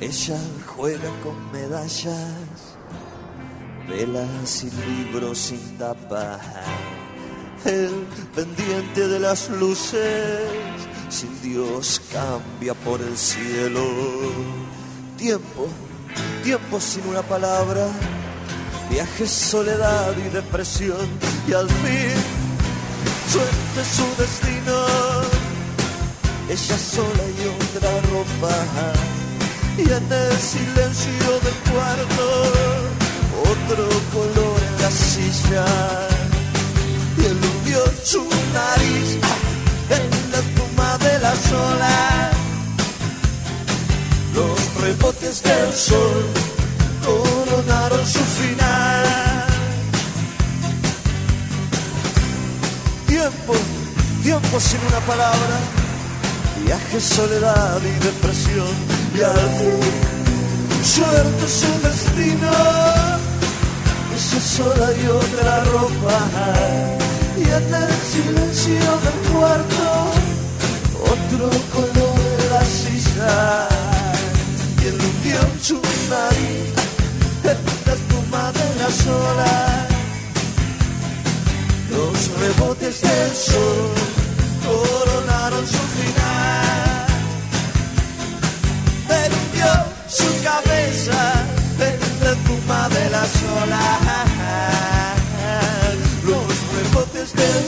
Ella 0.01 0.37
juega 0.65 1.09
con 1.23 1.51
medallas, 1.51 2.77
velas 3.87 4.63
y 4.63 4.71
libros 4.71 5.37
sin 5.37 5.77
tapa. 5.77 6.39
El 7.65 7.91
pendiente 8.35 9.07
de 9.07 9.19
las 9.19 9.49
luces, 9.49 10.41
sin 11.09 11.41
Dios 11.41 12.01
cambia 12.11 12.73
por 12.73 13.01
el 13.01 13.17
cielo. 13.17 13.81
Tiempo, 15.17 15.67
tiempo 16.43 16.79
sin 16.79 17.07
una 17.07 17.21
palabra 17.21 17.87
viajes, 18.89 19.29
soledad 19.29 20.13
y 20.17 20.29
depresión, 20.29 21.07
y 21.47 21.53
al 21.53 21.69
fin 21.69 22.45
suerte 23.29 23.83
su 23.83 24.21
destino, 24.21 24.85
ella 26.49 26.77
sola 26.77 27.23
y 27.37 27.47
otra 27.47 27.91
ropa, 28.11 28.55
y 29.77 29.81
en 29.81 30.11
el 30.11 30.37
silencio 30.37 31.39
del 31.45 31.57
cuarto, 31.71 32.25
otro 33.51 33.87
color 34.13 34.59
en 34.69 34.81
la 34.81 34.91
silla, 34.91 35.65
y 37.17 37.25
eludió 37.25 37.83
su 38.03 38.23
nariz 38.53 39.17
en 39.89 40.31
la 40.31 40.37
espuma 40.37 40.97
de 40.99 41.19
la 41.19 41.35
sola, 41.35 42.31
los 44.33 44.81
rebotes 44.81 45.41
del 45.43 45.73
sol 45.73 46.25
coronaron 47.05 48.05
su 48.05 48.19
final. 48.19 49.05
Tiempo, 53.07 53.53
tiempo 54.23 54.59
sin 54.59 54.79
una 54.87 54.99
palabra, 54.99 55.57
viaje, 56.65 56.99
soledad 56.99 57.79
y 57.81 58.03
depresión, 58.03 58.73
y 59.15 59.21
al 59.21 59.49
fin, 59.59 59.81
suerte 60.83 61.47
su 61.47 61.71
destino, 61.87 62.51
esa 64.15 64.39
sola 64.39 64.87
y 65.01 65.07
otra 65.07 65.63
ropa, 65.65 66.19
y 67.37 67.43
en 67.59 67.73
el 67.83 67.93
silencio 68.13 68.89
del 69.05 69.19
cuarto, 69.31 69.87
otro 71.13 71.49
color 71.75 72.19
en 72.39 72.49
la 72.53 72.63
silla, 72.65 73.67
y 74.81 74.87
el 74.87 75.05
su 75.61 75.81
nariz 76.09 76.75
la 77.43 77.93
espuma 77.93 78.51
de 78.51 78.67
la 78.81 78.89
sola, 79.03 79.87
los 81.91 82.17
rebotes 82.39 83.01
del 83.01 83.31
sol 83.35 83.74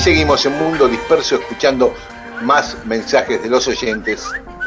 Y 0.00 0.02
seguimos 0.02 0.46
en 0.46 0.56
Mundo 0.56 0.88
Disperso 0.88 1.34
escuchando 1.34 1.92
más 2.40 2.86
mensajes 2.86 3.42
de 3.42 3.50
los 3.50 3.68
oyentes. 3.68 4.24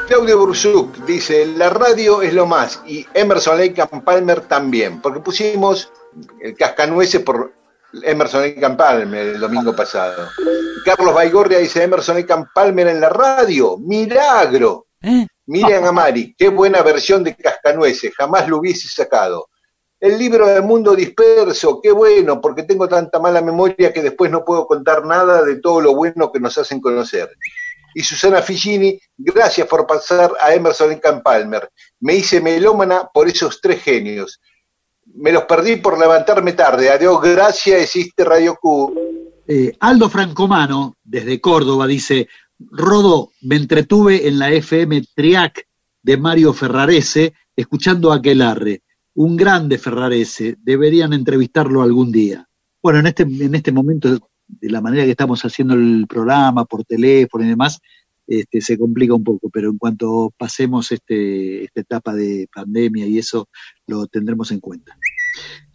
Claudio 0.08 0.38
Burzuk 0.38 0.96
dice, 1.08 1.48
la 1.48 1.72
radio 1.72 2.22
es 2.22 2.36
lo 2.36 2.46
más 2.46 2.84
y 2.86 3.04
Emerson 3.16 3.58
Lake 3.58 3.84
Palmer 4.06 4.42
también, 4.42 5.02
porque 5.02 5.22
pusimos 5.22 5.92
el 6.40 6.56
cascanueces 6.56 7.24
por 7.24 7.52
Emerson 8.04 8.42
Lake 8.42 8.62
Palmer 8.78 9.30
el 9.30 9.40
domingo 9.40 9.76
pasado. 9.76 10.30
Carlos 10.86 11.16
Baigorria 11.16 11.58
dice, 11.58 11.82
Emerson 11.82 12.18
Lake 12.18 12.36
Palmer 12.54 12.90
en 12.90 13.02
la 13.02 13.10
radio, 13.10 13.80
milagro. 13.80 14.86
¿Eh? 15.02 15.26
Miriam 15.48 15.84
Amari, 15.86 16.36
qué 16.38 16.50
buena 16.50 16.84
versión 16.84 17.24
de 17.24 17.36
Cascanueces, 17.36 18.14
jamás 18.16 18.48
lo 18.48 18.58
hubiese 18.58 18.88
sacado. 18.88 19.48
El 20.04 20.18
libro 20.20 20.48
de 20.48 20.60
Mundo 20.60 20.96
Disperso, 20.96 21.80
qué 21.82 21.92
bueno, 21.92 22.42
porque 22.42 22.64
tengo 22.64 22.90
tanta 22.90 23.20
mala 23.20 23.42
memoria 23.42 23.94
que 23.94 24.02
después 24.02 24.30
no 24.30 24.44
puedo 24.44 24.68
contar 24.68 25.06
nada 25.06 25.44
de 25.44 25.62
todo 25.62 25.80
lo 25.80 25.96
bueno 25.96 26.32
que 26.32 26.42
nos 26.42 26.58
hacen 26.58 26.82
conocer 26.82 27.30
y 27.94 28.02
Susana 28.02 28.42
Figini, 28.42 29.00
gracias 29.18 29.68
por 29.68 29.86
pasar 29.86 30.32
a 30.42 30.54
Emerson 30.54 30.92
en 30.92 31.22
Palmer. 31.22 31.70
Me 32.00 32.16
hice 32.16 32.42
melómana 32.42 33.08
por 33.14 33.28
esos 33.28 33.62
tres 33.62 33.82
genios. 33.84 34.40
Me 35.16 35.32
los 35.32 35.44
perdí 35.44 35.76
por 35.78 36.00
levantarme 36.00 36.54
tarde. 36.54 36.90
Adiós, 36.90 37.22
gracias, 37.22 37.82
existe 37.82 38.24
Radio 38.24 38.58
Q. 38.60 38.94
Eh, 39.48 39.76
Aldo 39.80 40.10
Francomano, 40.10 40.96
desde 41.04 41.40
Córdoba, 41.40 41.86
dice, 41.86 42.28
Rodo, 42.60 43.32
me 43.42 43.58
entretuve 43.58 44.28
en 44.28 44.40
la 44.40 44.52
FM 44.52 45.04
Triac 45.14 45.68
de 46.02 46.18
Mario 46.18 46.54
Ferrarese, 46.54 47.34
escuchando 47.56 48.12
a 48.12 48.16
Aquelarre. 48.16 48.82
Un 49.16 49.36
grande 49.36 49.78
Ferrarese, 49.78 50.58
deberían 50.62 51.14
entrevistarlo 51.14 51.82
algún 51.82 52.12
día. 52.12 52.48
Bueno, 52.82 53.00
en 53.00 53.08
este, 53.08 53.24
en 53.24 53.56
este 53.56 53.72
momento 53.72 54.18
de 54.48 54.70
la 54.70 54.82
manera 54.82 55.06
que 55.06 55.12
estamos 55.12 55.44
haciendo 55.44 55.74
el 55.76 56.06
programa, 56.08 56.66
por 56.66 56.84
teléfono 56.84 57.46
y 57.46 57.50
demás, 57.50 57.80
este, 58.26 58.62
se 58.62 58.78
complica 58.78 59.14
un 59.14 59.24
poco, 59.24 59.50
pero 59.50 59.70
en 59.70 59.78
cuanto 59.78 60.34
pasemos 60.38 60.92
este, 60.92 61.66
esta 61.66 61.82
etapa 61.82 62.14
de 62.14 62.48
pandemia 62.54 63.06
y 63.06 63.18
eso, 63.18 63.50
lo 63.88 64.08
tendremos 64.08 64.52
en 64.52 64.60
cuenta. 64.60 64.98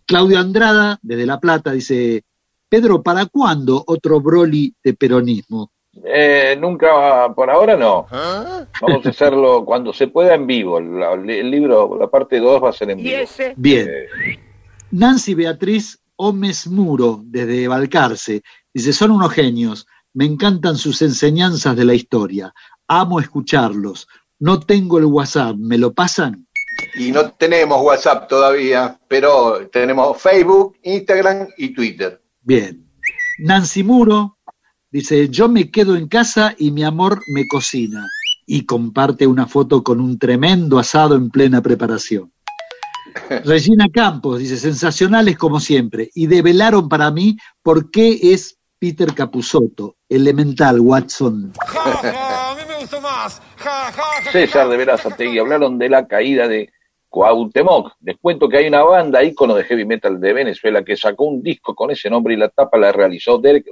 Claudio 0.07 0.39
Andrada, 0.39 0.99
desde 1.03 1.27
La 1.27 1.39
Plata, 1.39 1.73
dice, 1.73 2.25
Pedro, 2.69 3.03
¿para 3.03 3.27
cuándo 3.27 3.85
otro 3.87 4.21
Broly 4.21 4.75
de 4.83 4.95
peronismo? 4.95 5.71
Eh, 6.05 6.57
nunca, 6.59 7.33
por 7.35 7.51
ahora 7.51 7.77
no. 7.77 8.07
Vamos 8.11 9.07
a 9.07 9.09
hacerlo 9.09 9.65
cuando 9.65 9.93
se 9.93 10.09
pueda 10.09 10.35
en 10.35 10.47
vivo. 10.47 10.79
el 10.79 11.51
libro, 11.51 11.97
la 11.99 12.09
parte 12.09 12.39
2 12.39 12.63
va 12.63 12.71
a 12.71 12.73
ser 12.73 12.91
en 12.91 12.99
vivo. 12.99 13.19
Bien. 13.57 13.89
Nancy 14.91 15.35
Beatriz 15.35 15.99
Omes 16.17 16.67
Muro, 16.67 17.21
desde 17.25 17.69
Balcarce, 17.69 18.43
Dice, 18.79 18.93
son 18.93 19.11
unos 19.11 19.33
genios, 19.33 19.87
me 20.15 20.25
encantan 20.25 20.77
sus 20.77 21.03
enseñanzas 21.03 21.75
de 21.75 21.85
la 21.85 21.95
historia, 21.95 22.55
amo 22.87 23.19
escucharlos, 23.19 24.07
no 24.39 24.61
tengo 24.61 24.99
el 24.99 25.07
WhatsApp, 25.07 25.57
¿me 25.57 25.79
lo 25.79 25.93
pasan? 25.93 26.47
Y 26.95 27.11
no 27.11 27.33
tenemos 27.33 27.83
WhatsApp 27.83 28.29
todavía, 28.29 28.97
pero 29.09 29.69
tenemos 29.73 30.21
Facebook, 30.23 30.77
Instagram 30.83 31.49
y 31.57 31.75
Twitter. 31.75 32.23
Bien. 32.43 32.89
Nancy 33.41 33.83
Muro 33.83 34.38
dice, 34.91 35.29
yo 35.29 35.49
me 35.49 35.71
quedo 35.71 35.97
en 35.97 36.09
casa 36.09 36.55
y 36.59 36.71
mi 36.71 36.85
amor 36.85 37.21
me 37.35 37.47
cocina. 37.47 38.07
Y 38.47 38.65
comparte 38.65 39.27
una 39.27 39.47
foto 39.47 39.83
con 39.83 40.01
un 40.01 40.19
tremendo 40.19 40.79
asado 40.79 41.17
en 41.17 41.31
plena 41.31 41.61
preparación. 41.61 42.33
Regina 43.45 43.87
Campos 43.93 44.39
dice, 44.39 44.57
sensacionales 44.57 45.37
como 45.37 45.61
siempre, 45.61 46.11
y 46.15 46.27
develaron 46.27 46.89
para 46.89 47.11
mí 47.11 47.37
por 47.63 47.91
qué 47.91 48.19
es 48.23 48.59
Peter 48.79 49.13
Capusotto, 49.13 49.97
Elemental, 50.09 50.81
Watson. 50.81 51.53
a 51.75 52.55
mí 52.57 52.63
me 52.69 52.81
gustó 52.81 53.01
más. 53.01 53.43
César 54.33 54.69
de 54.69 54.77
Verazategui, 54.77 55.39
hablaron 55.39 55.79
de 55.79 55.89
la 55.89 56.07
caída 56.07 56.47
de 56.47 56.71
Cuauhtémoc. 57.09 57.95
Les 58.03 58.17
cuento 58.19 58.49
que 58.49 58.59
hay 58.59 58.69
una 58.69 58.83
banda 58.83 59.23
ícono 59.25 59.55
de 59.55 59.65
heavy 59.65 59.85
metal 59.85 60.21
de 60.21 60.33
Venezuela 60.33 60.85
que 60.85 60.97
sacó 60.97 61.25
un 61.25 61.43
disco 61.43 61.75
con 61.75 61.91
ese 61.91 62.09
nombre 62.09 62.35
y 62.35 62.37
la 62.37 62.49
tapa 62.51 62.79
la 62.79 62.93
realizó 62.93 63.39
Derek 63.39 63.67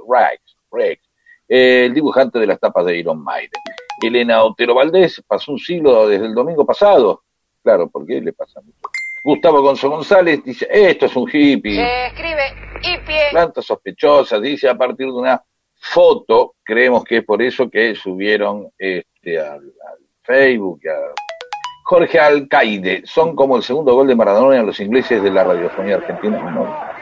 El 1.47 1.93
dibujante 1.93 2.39
de 2.39 2.47
las 2.47 2.59
tapas 2.59 2.85
de 2.85 2.97
Iron 2.97 3.23
Maiden. 3.23 3.61
Elena 4.01 4.43
Otero 4.43 4.75
Valdés 4.75 5.23
pasó 5.27 5.53
un 5.53 5.59
siglo 5.59 6.07
desde 6.07 6.25
el 6.25 6.35
domingo 6.35 6.65
pasado. 6.65 7.23
Claro, 7.63 7.89
porque 7.89 8.21
le 8.21 8.33
pasa 8.33 8.61
mucho 8.61 8.89
Gustavo 9.23 9.61
Gonzo 9.61 9.89
González 9.89 10.41
dice, 10.43 10.67
esto 10.71 11.07
es 11.07 11.15
un 11.15 11.27
hippie. 11.29 11.75
Se 11.75 12.05
escribe 12.07 12.43
hippie. 12.81 13.29
Plantas 13.31 13.65
sospechosas, 13.65 14.41
dice, 14.41 14.69
a 14.69 14.77
partir 14.77 15.07
de 15.07 15.11
una 15.11 15.43
foto, 15.75 16.55
creemos 16.63 17.03
que 17.03 17.17
es 17.17 17.25
por 17.25 17.41
eso 17.41 17.69
que 17.69 17.93
subieron 17.93 18.69
este, 18.77 19.37
al, 19.37 19.55
al 19.55 19.99
Facebook, 20.23 20.79
a 20.87 21.13
Jorge 21.83 22.19
Alcaide, 22.19 23.03
son 23.05 23.35
como 23.35 23.57
el 23.57 23.63
segundo 23.63 23.93
gol 23.95 24.07
de 24.07 24.15
Maradona 24.15 24.57
en 24.57 24.65
los 24.65 24.79
ingleses 24.79 25.21
de 25.21 25.31
la 25.31 25.43
radiofonía 25.43 25.95
argentina. 25.95 26.37
No. 26.51 26.96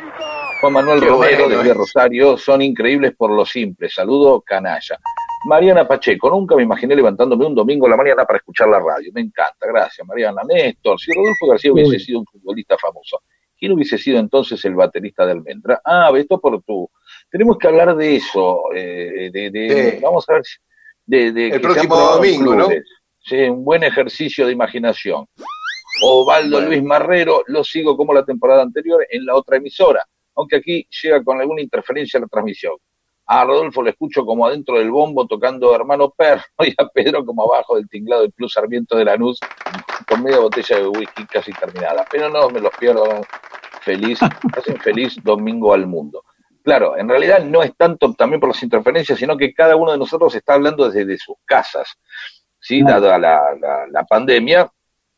Juan 0.66 0.74
Manuel 0.74 1.00
Qué 1.00 1.06
Romero 1.06 1.38
bueno, 1.46 1.58
desde 1.60 1.70
eh. 1.70 1.74
Rosario, 1.76 2.38
son 2.38 2.62
increíbles 2.64 3.14
por 3.16 3.30
lo 3.30 3.46
simple. 3.46 3.88
Saludo, 3.88 4.42
canalla. 4.42 4.98
Mariana 5.48 5.88
Pacheco, 5.88 6.28
nunca 6.32 6.56
me 6.56 6.64
imaginé 6.64 6.96
levantándome 6.96 7.46
un 7.46 7.54
domingo 7.54 7.86
a 7.86 7.90
la 7.92 7.98
mañana 7.98 8.26
para 8.26 8.38
escuchar 8.38 8.68
la 8.70 8.80
radio. 8.80 9.12
Me 9.14 9.22
encanta, 9.22 9.68
gracias, 9.72 10.08
Mariana. 10.08 10.42
Néstor, 10.48 11.00
si 11.00 11.12
Rodolfo 11.14 11.46
García 11.48 11.72
hubiese 11.72 11.92
Uy. 11.92 12.00
sido 12.00 12.20
un 12.22 12.26
futbolista 12.26 12.76
famoso, 12.80 13.22
¿quién 13.60 13.74
hubiese 13.74 14.00
sido 14.00 14.18
entonces 14.18 14.66
el 14.66 14.74
baterista 14.74 15.24
de 15.24 15.34
Almendra? 15.34 15.80
Ah, 15.86 16.10
Beto 16.12 16.40
por 16.42 16.60
tú. 16.64 16.90
Tenemos 17.30 17.60
que 17.60 17.68
hablar 17.68 17.96
de 17.96 18.16
eso. 18.16 18.64
eh, 18.74 19.30
de, 19.32 19.52
de- 19.52 19.92
Sí. 19.92 20.00
Vamos 20.02 20.28
a 20.30 20.34
ver. 20.34 20.46
si- 20.46 20.58
De, 21.06 21.32
de 21.32 21.48
El 21.50 21.62
próximo 21.62 21.96
domingo, 21.96 22.56
¿no? 22.56 22.68
Sí, 23.20 23.36
un 23.44 23.64
buen 23.64 23.84
ejercicio 23.84 24.48
de 24.48 24.54
imaginación. 24.54 25.28
Ovaldo 26.04 26.58
Bueno. 26.58 26.70
Luis 26.70 26.84
Marrero, 26.84 27.44
lo 27.46 27.64
sigo 27.64 27.96
como 27.96 28.14
la 28.16 28.26
temporada 28.26 28.64
anterior 28.64 29.06
en 29.12 29.26
la 29.26 29.36
otra 29.36 29.58
emisora, 29.58 30.04
aunque 30.36 30.58
aquí 30.58 30.88
llega 31.02 31.24
con 31.24 31.40
alguna 31.40 31.62
interferencia 31.62 32.20
la 32.20 32.28
transmisión. 32.28 32.76
A 33.28 33.44
Rodolfo 33.44 33.82
lo 33.82 33.90
escucho 33.90 34.24
como 34.24 34.46
adentro 34.46 34.78
del 34.78 34.92
bombo 34.92 35.26
tocando 35.26 35.74
Hermano 35.74 36.12
Perro 36.12 36.44
y 36.60 36.74
a 36.78 36.88
Pedro 36.88 37.26
como 37.26 37.44
abajo 37.44 37.76
del 37.76 37.90
tinglado 37.90 38.22
del 38.22 38.32
Plus 38.32 38.54
Sarmiento 38.54 38.98
de 38.98 39.06
Lanús 39.06 39.40
con 40.08 40.22
media 40.22 40.40
botella 40.40 40.78
de 40.78 40.88
whisky 40.88 41.26
casi 41.26 41.52
terminada. 41.54 42.06
Pero 42.12 42.30
no 42.30 42.50
me 42.50 42.60
los 42.60 42.72
pierdo 42.78 43.26
feliz, 43.82 44.20
hacen 44.58 44.78
feliz 44.78 45.18
domingo 45.24 45.74
al 45.74 45.88
mundo. 45.88 46.24
Claro, 46.64 46.98
en 46.98 47.08
realidad 47.08 47.44
no 47.44 47.62
es 47.62 47.76
tanto 47.76 48.12
también 48.14 48.40
por 48.40 48.50
las 48.50 48.62
interferencias, 48.64 49.20
sino 49.20 49.38
que 49.38 49.54
cada 49.54 49.76
uno 49.76 49.92
de 49.92 50.00
nosotros 50.00 50.34
está 50.34 50.56
hablando 50.56 50.90
desde 50.90 51.18
sus 51.18 51.36
casas, 51.46 51.96
¿sí? 52.60 52.82
Dada 52.82 53.20
la, 53.20 53.56
la, 53.60 53.86
la 53.88 54.04
pandemia, 54.04 54.72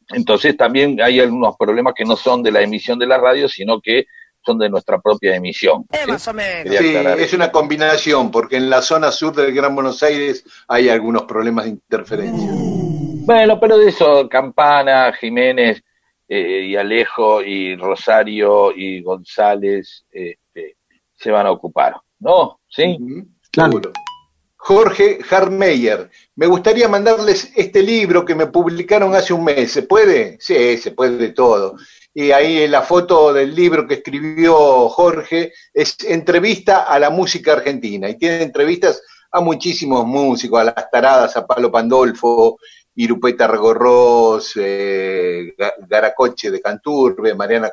entonces 0.09 0.55
también 0.55 1.01
hay 1.01 1.19
algunos 1.19 1.55
problemas 1.57 1.93
que 1.93 2.05
no 2.05 2.15
son 2.15 2.41
de 2.41 2.51
la 2.51 2.61
emisión 2.61 2.97
de 2.97 3.07
la 3.07 3.17
radio, 3.17 3.49
sino 3.49 3.81
que 3.81 4.05
son 4.47 4.57
de 4.57 4.69
nuestra 4.69 4.99
propia 4.99 5.35
emisión. 5.35 5.85
Eh, 5.91 5.99
¿sí? 6.05 6.11
más 6.11 6.27
o 6.27 6.33
menos. 6.33 6.63
Quería 6.63 6.79
Sí, 6.79 6.95
aclarar 6.95 7.19
es 7.19 7.33
una 7.33 7.51
combinación, 7.51 8.31
porque 8.31 8.55
en 8.55 8.69
la 8.69 8.81
zona 8.81 9.11
sur 9.11 9.35
del 9.35 9.53
Gran 9.53 9.75
Buenos 9.75 10.01
Aires 10.01 10.45
hay 10.69 10.87
algunos 10.87 11.23
problemas 11.23 11.65
de 11.65 11.71
interferencia. 11.71 12.49
Bueno, 13.25 13.59
pero 13.59 13.77
de 13.77 13.89
eso, 13.89 14.29
Campana, 14.29 15.11
Jiménez 15.11 15.83
eh, 16.29 16.67
y 16.69 16.75
Alejo 16.77 17.41
y 17.41 17.75
Rosario 17.75 18.71
y 18.73 19.01
González 19.01 20.05
este, 20.09 20.77
se 21.13 21.31
van 21.31 21.45
a 21.45 21.51
ocupar, 21.51 21.97
¿no? 22.19 22.61
¿Sí? 22.69 22.97
Claro. 23.51 23.81
Jorge 24.55 25.19
Harmeyer, 25.29 26.09
me 26.35 26.47
gustaría 26.47 26.87
mandarles 26.87 27.51
este 27.55 27.83
libro 27.83 28.25
que 28.25 28.35
me 28.35 28.47
publicaron 28.47 29.13
hace 29.13 29.33
un 29.33 29.43
mes. 29.43 29.71
¿Se 29.71 29.83
puede? 29.83 30.37
Sí, 30.39 30.77
se 30.77 30.91
puede 30.91 31.17
de 31.17 31.29
todo. 31.29 31.75
Y 32.19 32.31
ahí 32.31 32.67
la 32.67 32.81
foto 32.81 33.31
del 33.31 33.53
libro 33.53 33.85
que 33.87 33.93
escribió 33.93 34.89
Jorge 34.89 35.53
es 35.71 35.97
entrevista 36.03 36.85
a 36.85 36.97
la 36.97 37.11
música 37.11 37.53
argentina. 37.53 38.09
Y 38.09 38.17
tiene 38.17 38.41
entrevistas 38.41 39.03
a 39.31 39.39
muchísimos 39.39 40.03
músicos, 40.03 40.59
a 40.61 40.63
las 40.63 40.89
taradas, 40.89 41.37
a 41.37 41.45
Palo 41.45 41.71
Pandolfo, 41.71 42.57
Irupeta 42.95 43.45
Regorros, 43.45 44.51
eh, 44.55 45.53
Ga- 45.55 45.75
Garacoche 45.87 46.49
de 46.49 46.59
Canturbe, 46.59 47.35
Mariana 47.35 47.69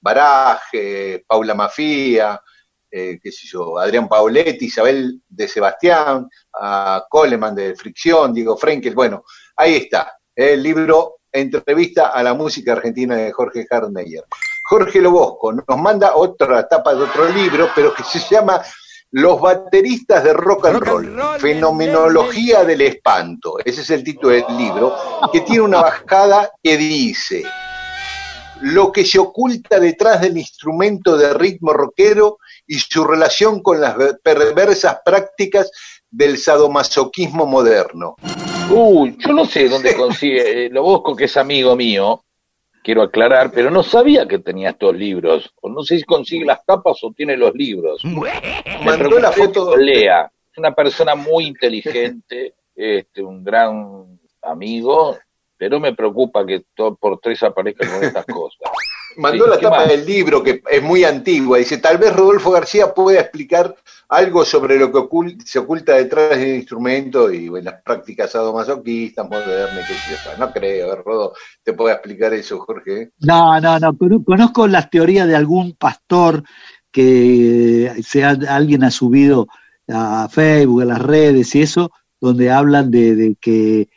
Baraje, 0.00 1.24
Paula 1.24 1.54
Mafía, 1.54 2.42
eh, 2.90 3.20
qué 3.22 3.30
sé 3.30 3.46
yo, 3.46 3.78
Adrián 3.78 4.08
Pauletti, 4.08 4.64
Isabel 4.64 5.20
de 5.28 5.46
Sebastián, 5.46 6.28
a 6.54 7.06
Coleman 7.08 7.54
de 7.54 7.76
Fricción, 7.76 8.34
Diego 8.34 8.56
Frenkel, 8.56 8.96
bueno, 8.96 9.22
ahí 9.54 9.76
está, 9.76 10.18
eh, 10.34 10.54
el 10.54 10.62
libro 10.64 11.15
Entrevista 11.36 12.08
a 12.08 12.22
la 12.22 12.34
música 12.34 12.72
argentina 12.72 13.16
de 13.16 13.32
Jorge 13.32 13.66
Hartmeyer. 13.68 14.24
Jorge 14.64 15.00
Lobosco 15.00 15.52
nos 15.52 15.78
manda 15.78 16.16
otra 16.16 16.66
tapa 16.66 16.94
de 16.94 17.02
otro 17.04 17.28
libro, 17.28 17.68
pero 17.74 17.94
que 17.94 18.02
se 18.02 18.18
llama 18.18 18.62
Los 19.10 19.40
bateristas 19.40 20.24
de 20.24 20.32
rock 20.32 20.66
and 20.66 20.80
roll, 20.80 21.20
Fenomenología 21.38 22.64
del 22.64 22.80
espanto. 22.80 23.58
Ese 23.64 23.82
es 23.82 23.90
el 23.90 24.02
título 24.02 24.30
del 24.30 24.44
libro, 24.56 24.96
que 25.32 25.42
tiene 25.42 25.60
una 25.60 25.82
bajada 25.82 26.50
que 26.62 26.76
dice, 26.76 27.44
lo 28.62 28.90
que 28.90 29.04
se 29.04 29.18
oculta 29.18 29.78
detrás 29.78 30.22
del 30.22 30.38
instrumento 30.38 31.16
de 31.16 31.34
ritmo 31.34 31.72
rockero 31.72 32.38
y 32.66 32.78
su 32.78 33.04
relación 33.04 33.62
con 33.62 33.80
las 33.80 33.96
perversas 34.22 34.98
prácticas 35.04 35.70
del 36.10 36.38
sadomasoquismo 36.38 37.46
moderno. 37.46 38.16
Uy, 38.70 39.16
yo 39.18 39.32
no 39.32 39.44
sé 39.44 39.68
dónde 39.68 39.94
consigue, 39.96 40.66
eh, 40.66 40.70
Lobosco, 40.70 41.14
que 41.16 41.24
es 41.24 41.36
amigo 41.36 41.76
mío, 41.76 42.24
quiero 42.82 43.02
aclarar, 43.02 43.50
pero 43.52 43.70
no 43.70 43.82
sabía 43.82 44.26
que 44.26 44.38
tenía 44.38 44.70
estos 44.70 44.94
libros. 44.96 45.52
O 45.62 45.68
no 45.68 45.82
sé 45.82 45.98
si 45.98 46.04
consigue 46.04 46.44
las 46.44 46.64
tapas 46.64 46.98
o 47.02 47.12
tiene 47.12 47.36
los 47.36 47.54
libros. 47.54 48.04
Me 48.04 48.84
Mandó 48.84 49.18
la 49.18 49.32
foto- 49.32 49.76
lea. 49.76 50.30
Es 50.52 50.58
una 50.58 50.74
persona 50.74 51.14
muy 51.14 51.46
inteligente, 51.46 52.54
este, 52.74 53.22
un 53.22 53.44
gran 53.44 54.18
amigo, 54.42 55.16
pero 55.56 55.80
me 55.80 55.94
preocupa 55.94 56.44
que 56.46 56.64
todo 56.74 56.94
por 56.96 57.18
tres 57.20 57.42
aparezca 57.42 57.86
con 57.90 58.02
estas 58.04 58.24
cosas. 58.26 58.60
Mandó 59.16 59.44
Sí, 59.44 59.50
la 59.50 59.56
¿qué 59.56 59.62
tapa 59.62 59.76
más? 59.78 59.88
del 59.88 60.04
libro, 60.04 60.42
que 60.42 60.60
es 60.70 60.82
muy 60.82 61.02
antigua. 61.04 61.56
Dice, 61.58 61.78
tal 61.78 61.96
vez 61.98 62.14
Rodolfo 62.14 62.50
García 62.50 62.92
pueda 62.92 63.20
explicar 63.20 63.74
algo 64.08 64.44
sobre 64.44 64.78
lo 64.78 64.90
que 64.92 64.98
ocul- 64.98 65.36
se 65.44 65.58
oculta 65.58 65.94
detrás 65.94 66.30
del 66.38 66.56
instrumento 66.56 67.32
y 67.32 67.48
bueno, 67.48 67.70
las 67.72 67.82
prácticas 67.82 68.30
sadomasoquistas, 68.30 69.28
modernas, 69.28 69.84
qué 69.88 69.94
sé 69.94 70.10
yo. 70.12 70.38
No 70.38 70.52
creo, 70.52 70.92
eh, 70.92 71.02
Rodo, 71.04 71.32
te 71.64 71.72
pueda 71.72 71.94
explicar 71.94 72.32
eso, 72.34 72.58
Jorge. 72.60 73.10
No, 73.20 73.60
no, 73.60 73.78
no. 73.80 73.96
cono- 73.96 74.22
Conozco 74.24 74.66
las 74.68 74.90
teorías 74.90 75.26
de 75.26 75.34
algún 75.36 75.72
pastor 75.74 76.42
que 76.92 77.92
se 78.02 78.24
ha- 78.24 78.38
alguien 78.48 78.84
ha 78.84 78.90
subido 78.90 79.46
a 79.88 80.28
Facebook, 80.30 80.82
a 80.82 80.86
las 80.86 81.02
redes 81.02 81.54
y 81.54 81.62
eso, 81.62 81.90
donde 82.20 82.50
hablan 82.50 82.90
de, 82.90 83.14
de 83.14 83.36
que 83.40 83.88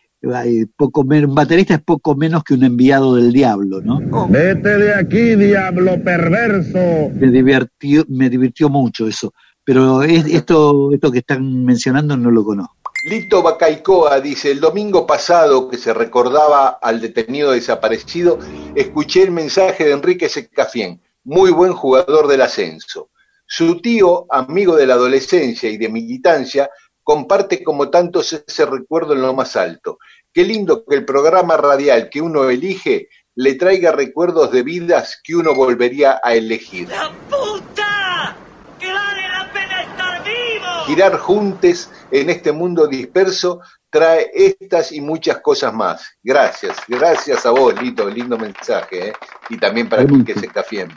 poco 0.75 1.05
menos, 1.05 1.29
un 1.29 1.35
baterista 1.35 1.75
es 1.75 1.81
poco 1.81 2.13
menos 2.15 2.43
que 2.43 2.53
un 2.53 2.63
enviado 2.65 3.15
del 3.15 3.31
diablo, 3.31 3.81
¿no? 3.81 4.01
Vete 4.29 4.77
de 4.77 4.93
aquí, 4.93 5.35
diablo 5.35 5.97
perverso. 6.03 7.09
Me 7.19 7.31
divirtió, 7.31 8.03
me 8.09 8.29
divirtió 8.29 8.67
mucho 8.69 9.07
eso. 9.07 9.33
Pero 9.69 10.01
es- 10.01 10.25
esto, 10.25 10.89
esto 10.91 11.11
que 11.11 11.19
están 11.19 11.63
mencionando 11.63 12.17
no 12.17 12.31
lo 12.31 12.43
conozco. 12.43 12.73
Lito 13.05 13.43
Bacaicoa 13.43 14.19
dice, 14.19 14.49
el 14.49 14.59
domingo 14.59 15.05
pasado 15.05 15.69
que 15.69 15.77
se 15.77 15.93
recordaba 15.93 16.79
al 16.81 16.99
detenido 16.99 17.51
desaparecido, 17.51 18.39
escuché 18.73 19.21
el 19.21 19.29
mensaje 19.29 19.85
de 19.85 19.91
Enrique 19.91 20.27
Secafien, 20.27 20.99
muy 21.23 21.51
buen 21.51 21.73
jugador 21.73 22.27
del 22.27 22.41
ascenso. 22.41 23.09
Su 23.45 23.79
tío, 23.79 24.25
amigo 24.31 24.75
de 24.75 24.87
la 24.87 24.95
adolescencia 24.95 25.69
y 25.69 25.77
de 25.77 25.87
militancia, 25.89 26.71
comparte 27.03 27.63
como 27.63 27.91
tantos 27.91 28.33
ese 28.33 28.65
recuerdo 28.65 29.13
en 29.13 29.21
lo 29.21 29.35
más 29.35 29.55
alto. 29.55 29.99
Qué 30.33 30.45
lindo 30.45 30.83
que 30.83 30.95
el 30.95 31.05
programa 31.05 31.57
radial 31.57 32.09
que 32.09 32.21
uno 32.21 32.49
elige 32.49 33.09
le 33.35 33.53
traiga 33.53 33.91
recuerdos 33.91 34.51
de 34.51 34.63
vidas 34.63 35.21
que 35.23 35.35
uno 35.35 35.53
volvería 35.53 36.19
a 36.23 36.33
elegir. 36.33 36.87
¡Puta! 37.29 38.35
¡Que 38.79 38.91
vale 38.93 39.21
la 39.27 39.51
pena 39.51 39.81
estar 39.83 40.23
vivo! 40.23 40.78
Girar 40.89 41.19
juntos 41.19 41.91
en 42.09 42.31
este 42.31 42.51
mundo 42.51 42.87
disperso 42.87 43.61
trae 43.91 44.31
estas 44.33 44.91
y 44.91 45.01
muchas 45.01 45.39
cosas 45.39 45.71
más. 45.71 46.17
Gracias, 46.23 46.77
gracias 46.87 47.45
a 47.45 47.51
vos, 47.51 47.79
Lito, 47.79 48.09
lindo 48.09 48.39
mensaje, 48.39 49.09
¿eh? 49.09 49.13
y 49.49 49.57
también 49.59 49.87
para 49.87 50.03
que 50.25 50.33
se 50.33 50.47
cafien. 50.47 50.89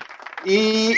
Y 0.47 0.95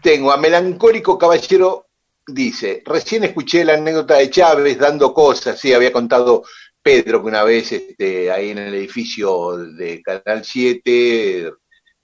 tengo 0.00 0.30
a 0.30 0.36
Melancólico 0.36 1.18
Caballero, 1.18 1.88
dice, 2.28 2.80
recién 2.86 3.24
escuché 3.24 3.64
la 3.64 3.74
anécdota 3.74 4.14
de 4.14 4.30
Chávez 4.30 4.78
dando 4.78 5.12
cosas, 5.12 5.58
sí, 5.58 5.72
había 5.72 5.92
contado 5.92 6.44
Pedro 6.80 7.20
que 7.20 7.26
una 7.26 7.42
vez 7.42 7.72
este, 7.72 8.30
ahí 8.30 8.50
en 8.50 8.58
el 8.58 8.74
edificio 8.76 9.56
de 9.56 10.00
Canal 10.00 10.44
7 10.44 11.54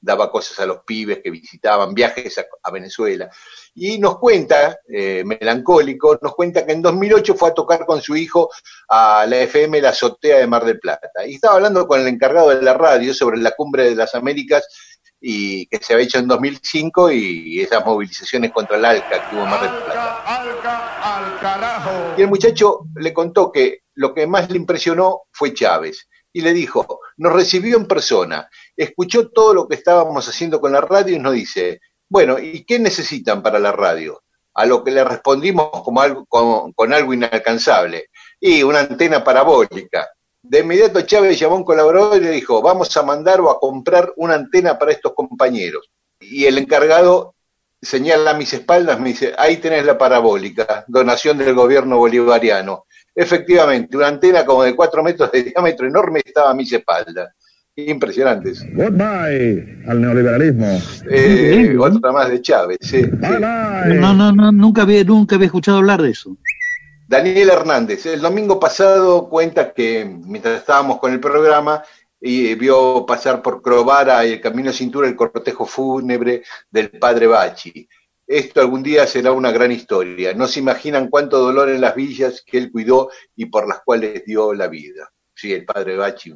daba 0.01 0.33
cosas 0.33 0.59
a 0.59 0.67
los 0.67 0.79
pibes 0.85 1.21
que 1.23 1.31
visitaban, 1.31 1.95
viajes 1.95 2.39
a, 2.39 2.47
a 2.61 2.73
Venezuela. 2.73 3.31
Y 3.75 3.99
nos 3.99 4.19
cuenta, 4.19 4.79
eh, 4.89 5.25
melancólico, 5.25 6.19
nos 6.23 6.35
cuenta 6.35 6.65
que 6.65 6.73
en 6.73 6.83
2008 6.83 7.35
fue 7.35 7.51
a 7.51 7.55
tocar 7.55 7.85
con 7.85 8.01
su 8.01 8.17
hijo 8.17 8.51
a 8.89 9.27
la 9.27 9.39
FM 9.41 9.81
La 9.81 9.91
Azotea 9.91 10.39
de 10.39 10.47
Mar 10.47 10.65
del 10.65 10.79
Plata. 10.79 11.27
Y 11.27 11.35
estaba 11.35 11.57
hablando 11.57 11.87
con 11.87 12.01
el 12.01 12.07
encargado 12.07 12.51
de 12.51 12.63
la 12.63 12.75
radio 12.75 13.13
sobre 13.13 13.39
la 13.39 13.51
cumbre 13.51 13.91
de 13.91 13.97
las 13.97 14.15
Américas 14.15 14.67
y 15.21 15.67
que 15.67 15.79
se 15.79 15.95
había 15.95 16.05
hecho 16.05 16.19
en 16.19 16.29
2005 16.29 17.11
y 17.11 17.61
esas 17.61 17.85
movilizaciones 17.85 18.53
contra 18.53 18.77
el 18.77 18.85
ALCA 18.85 19.29
que 19.29 19.35
hubo 19.35 19.45
en 19.45 19.51
Mar 19.51 19.61
del 19.63 19.83
Plata. 19.83 20.41
Alca, 20.41 21.17
al 21.17 21.41
carajo. 21.41 22.15
Y 22.17 22.23
el 22.23 22.29
muchacho 22.29 22.87
le 22.95 23.13
contó 23.13 23.51
que 23.51 23.81
lo 23.95 24.13
que 24.15 24.27
más 24.27 24.51
le 24.51 24.59
impresionó 24.59 25.23
fue 25.33 25.55
Chávez, 25.55 26.09
y 26.35 26.41
le 26.41 26.53
dijo, 26.53 27.01
nos 27.17 27.33
recibió 27.33 27.77
en 27.77 27.87
persona, 27.87 28.51
escuchó 28.77 29.31
todo 29.31 29.55
lo 29.55 29.69
que 29.69 29.77
estábamos 29.77 30.29
haciendo 30.29 30.61
con 30.61 30.73
la 30.73 30.81
radio 30.81 31.15
y 31.15 31.21
nos 31.21 31.33
dice, 31.33 31.81
bueno, 32.15 32.39
¿y 32.39 32.63
qué 32.63 32.79
necesitan 32.79 33.43
para 33.43 33.59
la 33.59 33.73
radio? 33.73 34.23
A 34.55 34.67
lo 34.67 34.85
que 34.85 34.93
le 34.93 35.03
respondimos 35.03 35.69
como 35.83 36.01
algo, 36.01 36.25
con, 36.27 36.93
algo 36.93 37.13
inalcanzable, 37.13 38.05
y 38.39 38.63
una 38.63 38.79
antena 38.79 39.25
parabólica. 39.25 40.09
De 40.41 40.61
inmediato 40.61 41.01
Chávez 41.01 41.37
llamó 41.37 41.57
a 41.57 41.59
un 41.59 41.65
colaborador 41.65 42.19
y 42.19 42.25
le 42.27 42.31
dijo, 42.31 42.63
vamos 42.63 42.97
a 42.97 43.03
mandar 43.03 43.41
o 43.41 43.51
a 43.51 43.59
comprar 43.59 44.13
una 44.15 44.35
antena 44.35 44.79
para 44.79 44.93
estos 44.93 45.13
compañeros. 45.13 45.91
Y 46.21 46.45
el 46.45 46.57
encargado 46.59 47.35
señala 47.83 48.31
a 48.31 48.35
mis 48.35 48.53
espaldas, 48.53 49.01
me 49.01 49.09
dice, 49.09 49.35
ahí 49.37 49.57
tenés 49.57 49.85
la 49.85 49.99
parabólica, 49.99 50.85
donación 50.87 51.37
del 51.37 51.53
gobierno 51.53 51.99
bolivariano. 51.99 52.87
Efectivamente, 53.13 53.97
una 53.97 54.07
antena 54.07 54.47
como 54.47 54.63
de 54.63 54.77
cuatro 54.77 55.03
metros 55.03 55.33
de 55.33 55.43
diámetro 55.43 55.89
enorme 55.89 56.23
estaba 56.25 56.51
a 56.51 56.55
mis 56.55 56.73
espaldas. 56.73 57.35
Impresionantes. 57.77 58.65
Goodbye 58.75 59.83
al 59.89 60.01
neoliberalismo. 60.01 60.81
Eh, 61.11 61.77
otra 61.79 62.13
más 62.13 62.31
de 62.31 62.41
Chávez. 62.41 62.79
No, 63.21 64.15
no, 64.15 64.33
no, 64.33 64.53
nunca 64.53 64.83
había, 64.83 65.03
nunca 65.05 65.35
había 65.35 65.47
escuchado 65.47 65.79
hablar 65.79 66.01
de 66.01 66.11
eso. 66.11 66.37
Daniel 67.09 67.51
Hernández, 67.51 68.07
el 68.07 68.21
domingo 68.21 68.59
pasado 68.59 69.29
cuenta 69.29 69.73
que 69.73 70.05
mientras 70.05 70.59
estábamos 70.59 70.99
con 70.99 71.13
el 71.13 71.21
programa, 71.21 71.83
y 72.27 72.55
vio 72.55 73.05
pasar 73.05 73.43
por 73.43 73.61
Crovara 73.61 74.25
y 74.25 74.33
el 74.33 74.41
Camino 74.41 74.73
Cintura 74.73 75.07
el 75.07 75.15
cortejo 75.15 75.67
fúnebre 75.67 76.43
del 76.71 76.91
padre 76.91 77.27
Bachi. 77.27 77.87
Esto 78.27 78.63
algún 78.63 78.83
día 78.83 79.07
será 79.07 79.33
una 79.33 79.53
gran 79.53 79.71
historia. 79.71 80.33
No 80.33 80.49
se 80.49 80.61
imaginan 80.61 81.11
cuánto 81.11 81.39
dolor 81.39 81.69
en 81.69 81.83
las 81.83 81.95
villas 81.95 82.43
que 82.47 82.57
él 82.57 82.73
cuidó 82.73 83.11
y 83.37 83.45
por 83.47 83.69
las 83.69 83.81
cuales 83.85 84.25
dio 84.25 84.55
la 84.55 84.69
vida. 84.69 85.13
Sí, 85.35 85.53
el 85.53 85.67
padre 85.67 85.99
Bachi. 85.99 86.33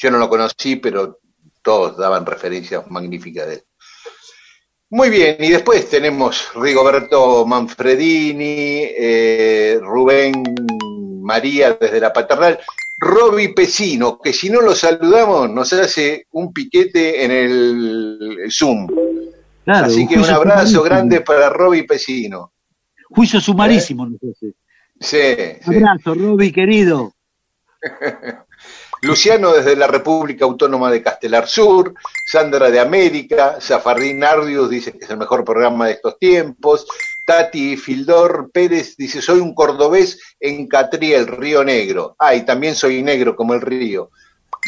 Yo 0.00 0.10
no 0.10 0.16
lo 0.16 0.30
conocí, 0.30 0.76
pero 0.76 1.18
todos 1.62 1.98
daban 1.98 2.24
referencias 2.24 2.90
magníficas 2.90 3.46
de 3.46 3.54
él. 3.54 3.62
Muy 4.88 5.10
bien, 5.10 5.36
y 5.38 5.50
después 5.50 5.88
tenemos 5.90 6.52
Rigoberto 6.54 7.44
Manfredini, 7.44 8.82
eh, 8.98 9.78
Rubén 9.80 10.42
María 11.22 11.74
desde 11.78 12.00
la 12.00 12.12
paternal. 12.12 12.58
Roby 12.98 13.54
Pesino, 13.54 14.18
que 14.18 14.32
si 14.32 14.50
no 14.50 14.62
lo 14.62 14.74
saludamos 14.74 15.50
nos 15.50 15.72
hace 15.74 16.26
un 16.32 16.52
piquete 16.52 17.24
en 17.24 17.30
el 17.30 18.48
Zoom. 18.50 18.88
Así 19.66 20.08
que 20.08 20.18
un 20.18 20.24
abrazo 20.24 20.82
grande 20.82 21.20
para 21.20 21.50
Roby 21.50 21.86
Pesino. 21.86 22.52
Juicio 23.04 23.38
sumarísimo, 23.40 24.06
¿Eh? 24.06 24.10
nos 24.10 24.36
hace. 24.36 24.54
Sí. 24.98 25.70
Un 25.70 25.86
abrazo, 25.86 26.14
Roby, 26.14 26.52
querido. 26.52 27.12
Luciano 29.02 29.52
desde 29.52 29.76
la 29.76 29.86
República 29.86 30.44
Autónoma 30.44 30.90
de 30.90 31.02
Castelar 31.02 31.48
Sur, 31.48 31.94
Sandra 32.26 32.70
de 32.70 32.80
América, 32.80 33.56
Zafardín 33.60 34.18
Nardius 34.18 34.68
dice 34.68 34.92
que 34.92 35.04
es 35.04 35.10
el 35.10 35.16
mejor 35.16 35.44
programa 35.44 35.86
de 35.86 35.92
estos 35.92 36.18
tiempos, 36.18 36.86
Tati 37.24 37.76
Fildor 37.76 38.50
Pérez 38.52 38.96
dice, 38.96 39.22
soy 39.22 39.40
un 39.40 39.54
cordobés 39.54 40.18
en 40.40 40.66
Catriel, 40.66 41.28
Río 41.28 41.62
Negro. 41.64 42.16
Ah, 42.18 42.34
y 42.34 42.44
también 42.44 42.74
soy 42.74 43.02
negro 43.02 43.36
como 43.36 43.54
el 43.54 43.60
río. 43.60 44.10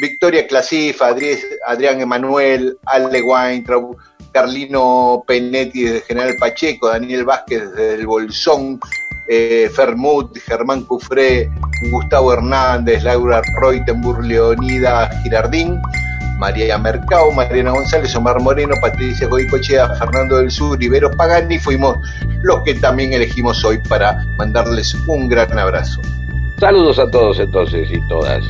Victoria 0.00 0.46
Clasif, 0.46 1.02
Adrián 1.02 2.00
Emanuel, 2.00 2.78
Ale 2.86 3.20
Weintraub, 3.20 3.96
Carlino 4.32 5.24
Penetti 5.26 5.82
desde 5.82 6.00
General 6.02 6.36
Pacheco, 6.38 6.88
Daniel 6.88 7.24
Vázquez 7.24 7.70
desde 7.70 7.94
el 7.94 8.06
Bolsón, 8.06 8.80
eh, 9.34 9.70
Fermut, 9.70 10.36
Germán 10.46 10.84
Cufré, 10.84 11.50
Gustavo 11.90 12.34
Hernández, 12.34 13.02
Laura 13.02 13.40
Reutenburg, 13.62 14.22
Leonida 14.26 15.08
Girardín, 15.22 15.80
María 16.38 16.76
Mercado, 16.76 17.32
Mariana 17.32 17.70
González, 17.70 18.14
Omar 18.14 18.42
Moreno, 18.42 18.74
Patricia 18.82 19.26
Goicochea, 19.28 19.94
Fernando 19.94 20.36
del 20.36 20.50
Sur, 20.50 20.82
Ibero 20.82 21.10
Pagani, 21.12 21.58
fuimos 21.58 21.96
los 22.42 22.62
que 22.64 22.74
también 22.74 23.14
elegimos 23.14 23.64
hoy 23.64 23.78
para 23.88 24.22
mandarles 24.36 24.94
un 25.06 25.28
gran 25.28 25.58
abrazo. 25.58 26.02
Saludos 26.60 26.98
a 26.98 27.10
todos 27.10 27.38
entonces 27.38 27.88
y 27.90 28.06
todas. 28.08 28.44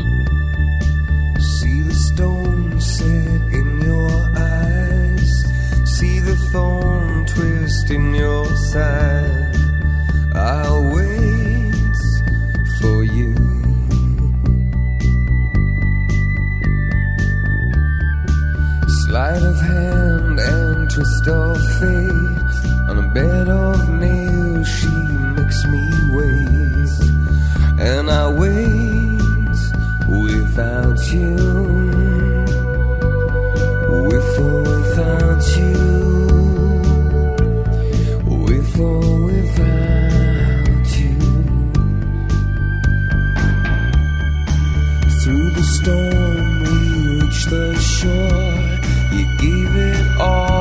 See 1.38 1.82
the 1.82 1.94
stone 1.94 2.80
set 2.80 3.52
in 3.52 3.80
your 3.84 4.10
eyes, 4.36 5.46
see 5.84 6.18
the 6.18 6.34
thorn 6.50 7.24
twist 7.26 7.88
in 7.90 8.14
your 8.14 8.46
side. 8.56 9.41
With 34.12 34.38
or 34.38 34.62
without 34.62 35.56
you. 35.56 35.74
With 38.46 38.80
or 38.80 39.21
storm, 45.82 46.60
we 46.62 46.74
reach 47.18 47.44
the 47.46 47.74
shore. 47.94 48.54
You 49.16 49.24
gave 49.42 49.74
it 49.90 50.20
all, 50.20 50.51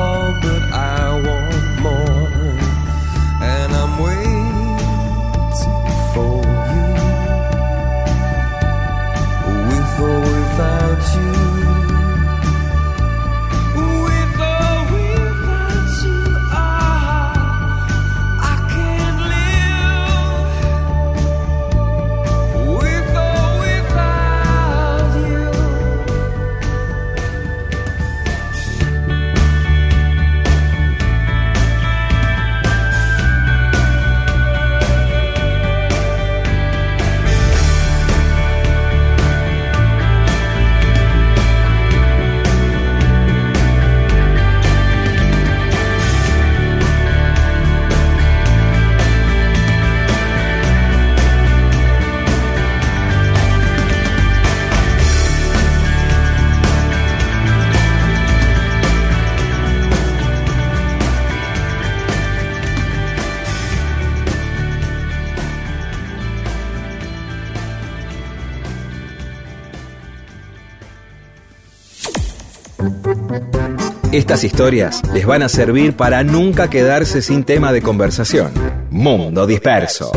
Estas 74.22 74.44
historias 74.44 75.02
les 75.12 75.26
van 75.26 75.42
a 75.42 75.48
servir 75.48 75.96
para 75.96 76.22
nunca 76.22 76.70
quedarse 76.70 77.22
sin 77.22 77.42
tema 77.42 77.72
de 77.72 77.82
conversación. 77.82 78.52
Mundo 78.88 79.48
Disperso. 79.48 80.12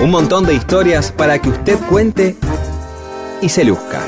Un 0.00 0.10
montón 0.10 0.46
de 0.46 0.54
historias 0.54 1.12
para 1.12 1.38
que 1.38 1.50
usted 1.50 1.76
cuente 1.86 2.34
y 3.42 3.50
se 3.50 3.64
luzca. 3.64 4.00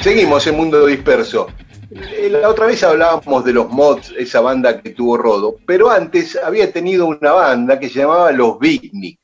Seguimos 0.00 0.46
en 0.46 0.56
Mundo 0.56 0.86
Disperso. 0.86 1.48
Eh, 1.90 2.30
La 2.30 2.48
otra 2.48 2.64
vez 2.64 2.82
hablábamos 2.82 3.44
de 3.44 3.52
los 3.52 3.68
mods, 3.68 4.14
esa 4.18 4.40
banda 4.40 4.80
que 4.80 4.92
tuvo 4.92 5.18
Rodo, 5.18 5.56
pero 5.66 5.90
antes 5.90 6.38
había 6.42 6.72
tenido 6.72 7.04
una 7.04 7.32
banda 7.32 7.78
que 7.78 7.90
se 7.90 7.98
llamaba 7.98 8.32
Los 8.32 8.56
Picnic, 8.56 9.20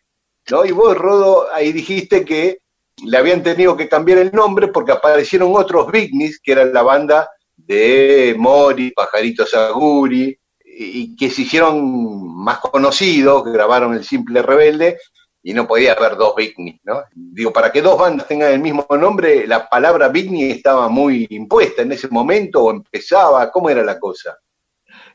¿no? 0.50 0.66
Y 0.66 0.72
vos, 0.72 0.94
Rodo, 0.98 1.46
ahí 1.55 1.72
dijiste 1.72 2.26
que 2.26 2.59
le 3.04 3.16
habían 3.16 3.42
tenido 3.42 3.76
que 3.76 3.88
cambiar 3.88 4.18
el 4.18 4.32
nombre 4.32 4.68
porque 4.68 4.92
aparecieron 4.92 5.52
otros 5.54 5.90
Picnics, 5.90 6.40
que 6.40 6.52
eran 6.52 6.72
la 6.72 6.82
banda 6.82 7.30
de 7.56 8.34
Mori, 8.38 8.92
Pajarito 8.92 9.46
Saguri, 9.46 10.38
y 10.64 11.16
que 11.16 11.30
se 11.30 11.42
hicieron 11.42 12.34
más 12.36 12.58
conocidos, 12.58 13.44
grabaron 13.44 13.94
El 13.94 14.04
Simple 14.04 14.42
Rebelde, 14.42 14.98
y 15.42 15.52
no 15.52 15.66
podía 15.66 15.92
haber 15.92 16.16
dos 16.16 16.34
Beatnik, 16.36 16.80
¿no? 16.84 17.02
Digo, 17.14 17.52
para 17.52 17.72
que 17.72 17.82
dos 17.82 17.98
bandas 17.98 18.26
tengan 18.28 18.52
el 18.52 18.60
mismo 18.60 18.86
nombre, 18.90 19.46
la 19.46 19.68
palabra 19.68 20.08
Beatnik 20.08 20.56
estaba 20.56 20.88
muy 20.88 21.26
impuesta 21.30 21.82
en 21.82 21.92
ese 21.92 22.08
momento 22.08 22.64
o 22.64 22.70
empezaba, 22.70 23.50
¿cómo 23.50 23.70
era 23.70 23.82
la 23.82 23.98
cosa? 23.98 24.36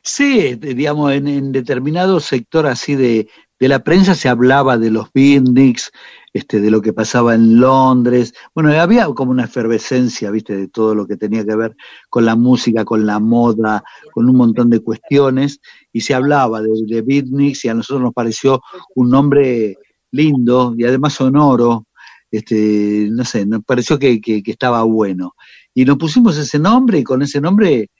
Sí, 0.02 0.54
digamos, 0.56 1.12
en, 1.12 1.52
determinado 1.52 2.20
sector 2.20 2.66
así 2.66 2.94
de, 2.94 3.28
de, 3.58 3.68
la 3.68 3.78
prensa 3.78 4.14
se 4.14 4.28
hablaba 4.28 4.76
de 4.76 4.90
los 4.90 5.10
beatniks, 5.12 5.90
este, 6.34 6.60
de 6.60 6.68
lo 6.70 6.82
que 6.82 6.92
pasaba 6.92 7.36
en 7.36 7.60
Londres. 7.60 8.34
Bueno, 8.56 8.72
había 8.72 9.06
como 9.06 9.30
una 9.30 9.44
efervescencia, 9.44 10.32
viste, 10.32 10.56
de 10.56 10.68
todo 10.68 10.96
lo 10.96 11.06
que 11.06 11.16
tenía 11.16 11.44
que 11.44 11.54
ver 11.54 11.76
con 12.10 12.26
la 12.26 12.34
música, 12.34 12.84
con 12.84 13.06
la 13.06 13.20
moda, 13.20 13.84
con 14.12 14.28
un 14.28 14.36
montón 14.36 14.68
de 14.68 14.80
cuestiones, 14.80 15.60
y 15.92 16.00
se 16.00 16.12
hablaba 16.12 16.60
de, 16.60 16.70
de 16.86 17.54
y 17.62 17.68
a 17.68 17.74
nosotros 17.74 18.02
nos 18.02 18.12
pareció 18.12 18.60
un 18.96 19.10
nombre 19.10 19.76
lindo 20.10 20.74
y 20.76 20.84
además 20.84 21.14
sonoro, 21.14 21.86
este, 22.32 23.08
no 23.12 23.24
sé, 23.24 23.46
nos 23.46 23.62
pareció 23.64 23.96
que, 23.96 24.20
que, 24.20 24.42
estaba 24.44 24.82
bueno. 24.82 25.36
Y 25.72 25.84
nos 25.84 25.96
pusimos 25.98 26.36
ese 26.36 26.58
nombre 26.58 26.98
y 26.98 27.04
con 27.04 27.22
ese 27.22 27.40
nombre 27.40 27.90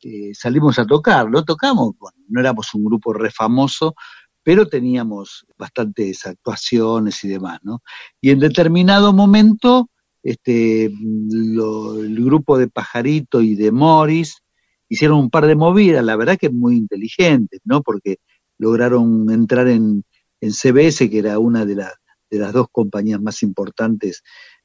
eh, 0.00 0.30
salimos 0.32 0.78
a 0.78 0.86
tocar, 0.86 1.28
lo 1.28 1.44
tocamos, 1.44 1.94
bueno, 1.98 2.18
no 2.28 2.40
éramos 2.40 2.72
un 2.72 2.84
grupo 2.84 3.12
re 3.12 3.32
famoso, 3.32 3.96
pero 4.42 4.68
teníamos 4.68 5.46
bastantes 5.58 6.26
actuaciones 6.26 7.22
y 7.24 7.28
demás, 7.28 7.60
¿no? 7.62 7.82
Y 8.20 8.30
en 8.30 8.38
determinado 8.38 9.12
momento, 9.12 9.90
este, 10.22 10.84
el 10.86 12.24
grupo 12.24 12.58
de 12.58 12.68
Pajarito 12.68 13.40
y 13.40 13.54
de 13.54 13.70
Morris 13.72 14.42
hicieron 14.88 15.18
un 15.18 15.30
par 15.30 15.46
de 15.46 15.56
movidas, 15.56 16.04
la 16.04 16.16
verdad 16.16 16.36
que 16.38 16.50
muy 16.50 16.76
inteligentes, 16.76 17.60
¿no? 17.64 17.82
Porque 17.82 18.18
lograron 18.58 19.30
entrar 19.30 19.68
en, 19.68 20.04
CBS, 20.42 21.10
que 21.10 21.18
era 21.18 21.38
una 21.38 21.66
de, 21.66 21.74
de 21.74 22.38
las 22.38 22.52
dos 22.54 22.68
compañías 22.72 23.20
más 23.20 23.42
importantes 23.42 24.22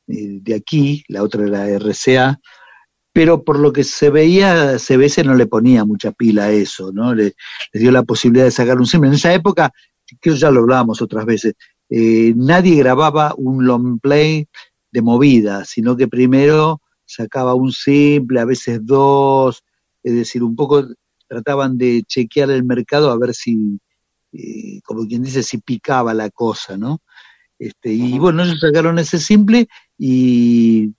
eh, 0.08 0.40
de 0.42 0.56
aquí, 0.56 1.04
la 1.10 1.22
otra 1.22 1.46
era 1.46 1.68
RCA, 1.68 2.40
pero 3.16 3.46
por 3.46 3.60
lo 3.60 3.72
que 3.72 3.86
se 3.86 4.10
veía, 4.10 4.78
CBS 4.78 5.24
no 5.24 5.36
le 5.36 5.48
ponía 5.48 5.86
mucha 5.86 6.12
pila 6.12 6.48
a 6.48 6.52
eso, 6.52 6.92
¿no? 6.92 7.16
Le, 7.16 7.34
dio 7.72 7.90
la 7.90 8.04
posibilidad 8.04 8.44
de 8.44 8.52
sacar 8.52 8.78
un 8.78 8.86
simple. 8.86 9.08
En 9.08 9.16
esa 9.16 9.34
época, 9.34 9.72
que 10.20 10.36
ya 10.36 10.52
lo 10.52 10.60
hablábamos 10.60 11.02
otras 11.02 11.26
veces, 11.26 11.54
eh, 11.90 12.34
nadie 12.36 12.76
grababa 12.76 13.34
un 13.38 13.66
long 13.66 14.02
play 14.02 14.50
de 14.92 15.02
movida, 15.02 15.64
sino 15.64 15.96
que 15.96 16.10
primero 16.10 16.82
sacaba 17.06 17.54
un 17.54 17.72
simple, 17.72 18.42
a 18.42 18.46
veces 18.46 18.82
dos, 18.84 19.64
es 20.04 20.14
decir, 20.14 20.44
un 20.44 20.58
poco 20.58 20.86
trataban 21.26 21.78
de 21.78 22.04
chequear 22.04 22.52
el 22.52 22.66
mercado 22.66 23.12
a 23.12 23.18
ver 23.18 23.34
si, 23.34 23.80
eh, 24.34 24.82
como 24.84 25.08
quien 25.08 25.24
dice, 25.24 25.42
si 25.42 25.60
picaba 25.60 26.14
la 26.14 26.30
cosa, 26.32 26.76
¿no? 26.76 27.00
Este, 27.60 27.94
y 27.94 28.20
bueno, 28.20 28.44
ellos 28.44 28.60
sacaron 28.60 29.00
ese 29.00 29.20
simple 29.20 29.70
y 29.98 30.92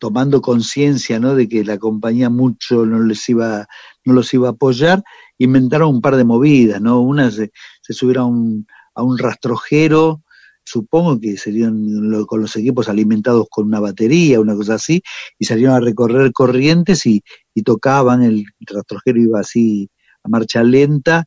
tomando 0.00 0.40
conciencia, 0.40 1.20
¿no? 1.20 1.36
De 1.36 1.48
que 1.48 1.62
la 1.62 1.78
compañía 1.78 2.30
mucho 2.30 2.86
no 2.86 2.98
les 3.04 3.28
iba, 3.28 3.68
no 4.04 4.14
los 4.14 4.34
iba 4.34 4.48
a 4.48 4.52
apoyar, 4.52 5.04
inventaron 5.38 5.94
un 5.94 6.00
par 6.00 6.16
de 6.16 6.24
movidas, 6.24 6.80
¿no? 6.80 7.00
Una 7.00 7.30
se, 7.30 7.52
se 7.82 7.92
subieron 7.92 8.22
a 8.22 8.26
un, 8.26 8.66
a 8.94 9.02
un 9.04 9.18
rastrojero, 9.18 10.22
supongo 10.64 11.20
que 11.20 11.36
serían 11.36 11.86
con 12.26 12.40
los 12.40 12.56
equipos 12.56 12.88
alimentados 12.88 13.46
con 13.50 13.66
una 13.66 13.78
batería, 13.78 14.40
una 14.40 14.54
cosa 14.56 14.74
así, 14.74 15.02
y 15.38 15.44
salieron 15.44 15.74
a 15.76 15.80
recorrer 15.80 16.32
corrientes 16.32 17.04
y, 17.06 17.22
y 17.54 17.62
tocaban, 17.62 18.22
el 18.22 18.44
rastrojero 18.60 19.20
iba 19.20 19.40
así 19.40 19.90
a 20.24 20.28
marcha 20.28 20.62
lenta, 20.62 21.26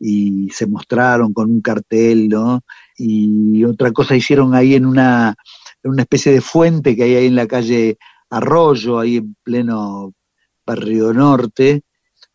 y 0.00 0.48
se 0.50 0.66
mostraron 0.66 1.32
con 1.32 1.50
un 1.50 1.60
cartel, 1.60 2.28
¿no? 2.28 2.62
Y 2.96 3.64
otra 3.64 3.92
cosa 3.92 4.16
hicieron 4.16 4.54
ahí 4.54 4.74
en 4.74 4.86
una, 4.86 5.34
en 5.88 5.94
una 5.94 6.02
especie 6.02 6.32
de 6.32 6.40
fuente 6.40 6.94
que 6.94 7.04
hay 7.04 7.14
ahí 7.16 7.26
en 7.26 7.34
la 7.34 7.46
calle 7.46 7.98
Arroyo, 8.30 8.98
ahí 8.98 9.16
en 9.16 9.36
pleno 9.42 10.12
Barrio 10.66 11.12
Norte, 11.12 11.82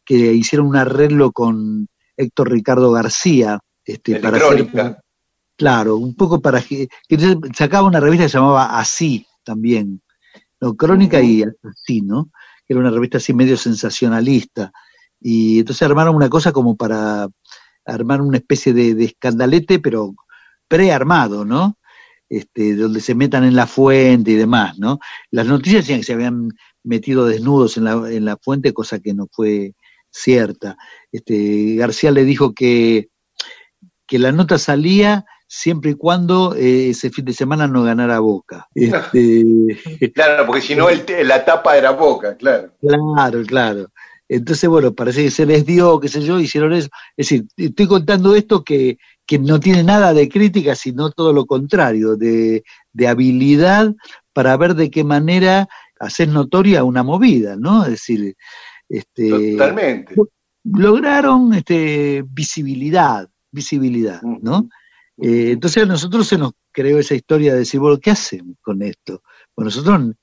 que 0.03 0.15
hicieron 0.15 0.67
un 0.67 0.75
arreglo 0.75 1.31
con 1.31 1.87
Héctor 2.17 2.51
Ricardo 2.51 2.91
García, 2.91 3.59
este, 3.85 4.19
para 4.19 4.37
hacer, 4.37 4.97
claro, 5.55 5.97
un 5.97 6.15
poco 6.15 6.41
para 6.41 6.61
que, 6.61 6.87
que, 7.07 7.37
sacaba 7.55 7.87
una 7.87 7.99
revista 7.99 8.25
que 8.25 8.29
se 8.29 8.37
llamaba 8.37 8.77
Así 8.77 9.25
también, 9.43 10.01
¿no? 10.59 10.75
Crónica 10.75 11.21
y 11.21 11.43
Así, 11.43 12.01
¿no? 12.01 12.31
Que 12.65 12.73
era 12.73 12.79
una 12.79 12.91
revista 12.91 13.17
así 13.17 13.33
medio 13.33 13.57
sensacionalista. 13.57 14.71
Y 15.19 15.59
entonces 15.59 15.81
armaron 15.83 16.15
una 16.15 16.29
cosa 16.29 16.51
como 16.51 16.75
para 16.75 17.27
armar 17.85 18.21
una 18.21 18.37
especie 18.37 18.73
de, 18.73 19.03
escandalete, 19.03 19.79
pero 19.79 20.13
prearmado, 20.67 21.45
¿no? 21.45 21.77
Este, 22.33 22.75
donde 22.75 22.99
se 22.99 23.13
metan 23.13 23.43
en 23.43 23.55
la 23.55 23.67
fuente 23.67 24.31
y 24.31 24.35
demás, 24.35 24.79
¿no? 24.79 24.97
Las 25.29 25.45
noticias 25.45 25.83
decían 25.83 25.99
que 25.99 26.05
se 26.05 26.13
habían 26.13 26.49
metido 26.83 27.27
desnudos 27.27 27.77
en 27.77 27.83
la, 27.83 27.91
en 28.11 28.25
la 28.25 28.37
fuente, 28.37 28.73
cosa 28.73 28.97
que 28.97 29.13
no 29.13 29.27
fue 29.31 29.75
cierta. 30.09 30.75
Este, 31.11 31.75
García 31.75 32.09
le 32.09 32.23
dijo 32.23 32.55
que, 32.55 33.09
que 34.07 34.17
la 34.17 34.31
nota 34.31 34.57
salía 34.57 35.25
siempre 35.47 35.91
y 35.91 35.93
cuando 35.93 36.55
eh, 36.55 36.89
ese 36.89 37.11
fin 37.11 37.25
de 37.25 37.33
semana 37.33 37.67
no 37.67 37.83
ganara 37.83 38.17
Boca. 38.19 38.67
Este, 38.73 40.11
claro, 40.11 40.47
porque 40.47 40.61
si 40.61 40.75
no 40.75 40.87
la 40.89 41.45
tapa 41.45 41.77
era 41.77 41.91
Boca, 41.91 42.35
claro. 42.35 42.73
Claro, 42.81 43.43
claro. 43.45 43.91
Entonces, 44.27 44.67
bueno, 44.67 44.95
parece 44.95 45.25
que 45.25 45.29
se 45.29 45.45
les 45.45 45.67
dio, 45.67 45.99
qué 45.99 46.07
sé 46.07 46.21
yo, 46.21 46.39
hicieron 46.39 46.73
eso. 46.73 46.89
Es 47.15 47.29
decir, 47.29 47.45
estoy 47.55 47.85
contando 47.85 48.35
esto 48.35 48.63
que, 48.63 48.97
que 49.25 49.39
no 49.39 49.59
tiene 49.59 49.83
nada 49.83 50.13
de 50.13 50.27
crítica, 50.27 50.75
sino 50.75 51.11
todo 51.11 51.33
lo 51.33 51.45
contrario, 51.45 52.15
de, 52.15 52.63
de 52.91 53.07
habilidad 53.07 53.93
para 54.33 54.57
ver 54.57 54.75
de 54.75 54.91
qué 54.91 55.03
manera 55.03 55.69
hacer 55.99 56.27
notoria 56.27 56.83
una 56.83 57.03
movida, 57.03 57.55
¿no? 57.55 57.83
Es 57.83 57.91
decir, 57.91 58.35
este, 58.89 59.51
Totalmente. 59.51 60.15
lograron 60.63 61.53
este, 61.53 62.23
visibilidad, 62.27 63.29
visibilidad, 63.51 64.21
¿no? 64.21 64.69
Eh, 65.21 65.51
entonces 65.51 65.83
a 65.83 65.85
nosotros 65.85 66.27
se 66.27 66.37
nos 66.37 66.53
creó 66.71 66.99
esa 66.99 67.15
historia 67.15 67.53
de 67.53 67.59
decir, 67.59 67.79
bueno, 67.79 67.99
¿qué 67.99 68.11
hacemos 68.11 68.57
con 68.61 68.81
esto? 68.81 69.21
Bueno, 69.55 69.67
nosotros 69.67 70.15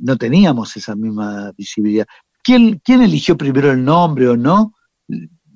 no 0.00 0.16
teníamos 0.16 0.76
esa 0.76 0.96
misma 0.96 1.52
visibilidad. 1.52 2.06
¿Quién, 2.42 2.80
eligió 2.86 3.36
primero 3.36 3.70
el 3.70 3.84
nombre 3.84 4.28
o 4.28 4.36
no? 4.36 4.74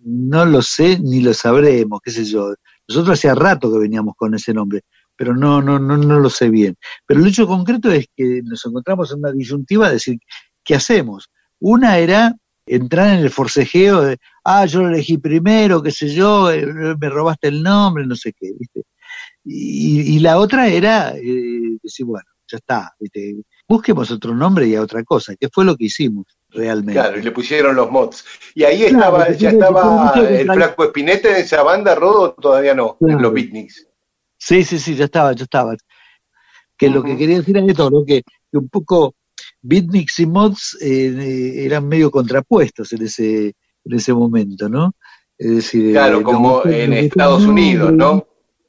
No 0.05 0.45
lo 0.45 0.61
sé 0.61 0.99
ni 0.99 1.21
lo 1.21 1.33
sabremos, 1.33 2.01
qué 2.03 2.11
sé 2.11 2.25
yo. 2.25 2.55
Nosotros 2.93 3.19
hacía 3.19 3.35
rato 3.35 3.73
que 3.73 3.79
veníamos 3.79 4.15
con 4.17 4.35
ese 4.35 4.53
nombre, 4.53 4.83
pero 5.17 5.35
no, 5.35 5.63
no, 5.63 5.79
no, 5.79 5.97
no 5.97 6.19
lo 6.19 6.29
sé 6.29 6.51
bien. 6.51 6.77
Pero 7.07 7.21
el 7.21 7.27
hecho 7.27 7.47
concreto 7.47 7.91
es 7.91 8.07
que 8.15 8.43
nos 8.45 8.65
encontramos 8.67 9.11
en 9.13 9.19
una 9.21 9.33
disyuntiva 9.33 9.87
de 9.87 9.95
decir, 9.95 10.19
¿qué 10.63 10.75
hacemos? 10.75 11.31
Una 11.59 11.99
era 11.99 12.35
entrar 12.67 13.15
en 13.15 13.21
el 13.21 13.31
forcejeo 13.31 14.03
de, 14.03 14.19
ah, 14.45 14.67
yo 14.67 14.83
lo 14.83 14.89
elegí 14.89 15.19
primero, 15.19 15.83
qué 15.83 15.91
sé 15.91 16.09
yo, 16.09 16.51
eh, 16.51 16.67
me 17.01 17.09
robaste 17.09 17.49
el 17.49 17.63
nombre, 17.63 18.07
no 18.07 18.15
sé 18.15 18.33
qué, 18.33 18.51
¿viste? 18.59 18.83
Y, 19.45 20.21
la 20.21 20.39
otra 20.39 20.69
era 20.69 21.17
eh, 21.17 21.79
decir, 21.83 22.07
bueno, 22.07 22.27
ya 22.47 22.59
está, 22.59 22.93
¿viste? 23.01 23.43
busquemos 23.69 24.11
otro 24.11 24.35
nombre 24.35 24.69
y 24.69 24.75
a 24.75 24.83
otra 24.83 25.03
cosa, 25.03 25.35
que 25.35 25.49
fue 25.49 25.65
lo 25.65 25.77
que 25.77 25.87
hicimos 25.87 26.27
realmente. 26.53 27.01
Claro, 27.01 27.19
y 27.19 27.23
le 27.23 27.31
pusieron 27.31 27.77
los 27.77 27.91
mods. 27.91 28.25
Y 28.55 28.65
ahí 28.65 28.85
estaba, 28.85 29.31
ya 29.31 29.51
estaba 29.51 30.13
el 30.15 30.51
Flaco 30.51 30.85
Espinete 30.85 31.31
en 31.31 31.37
esa 31.37 31.63
banda, 31.63 31.95
Rodo, 31.95 32.35
todavía 32.35 32.75
no, 32.75 32.97
en 33.01 33.21
los 33.21 33.33
beatniks. 33.33 33.87
Sí, 34.37 34.65
sí, 34.65 34.79
sí, 34.79 34.95
ya 34.95 35.05
estaba, 35.05 35.33
ya 35.33 35.45
estaba. 35.45 35.77
Que 36.77 36.89
lo 36.89 37.03
que 37.03 37.17
quería 37.17 37.39
decir 37.39 37.57
es 37.57 37.69
esto, 37.69 37.91
¿no? 37.91 38.05
que, 38.05 38.23
un 38.53 38.69
poco 38.69 39.15
beatniks 39.63 40.19
y 40.19 40.27
mods 40.27 40.77
eh, 40.81 41.65
eran 41.65 41.87
medio 41.87 42.11
contrapuestos 42.11 42.93
en 42.93 43.03
ese, 43.03 43.55
en 43.85 43.93
ese 43.95 44.13
momento, 44.13 44.69
¿no? 44.69 44.93
Es 45.39 45.57
decir, 45.57 45.93
claro, 45.93 46.23
como 46.23 46.65
en 46.67 46.93
Estados 46.93 47.45
Unidos, 47.45 47.93
¿no? 47.93 48.27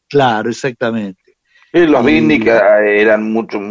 Claro, 0.09 0.49
exactamente. 0.49 1.35
los 1.71 2.05
beatniks 2.05 2.47
eh, 2.47 3.01
eran 3.01 3.31
muchos 3.31 3.61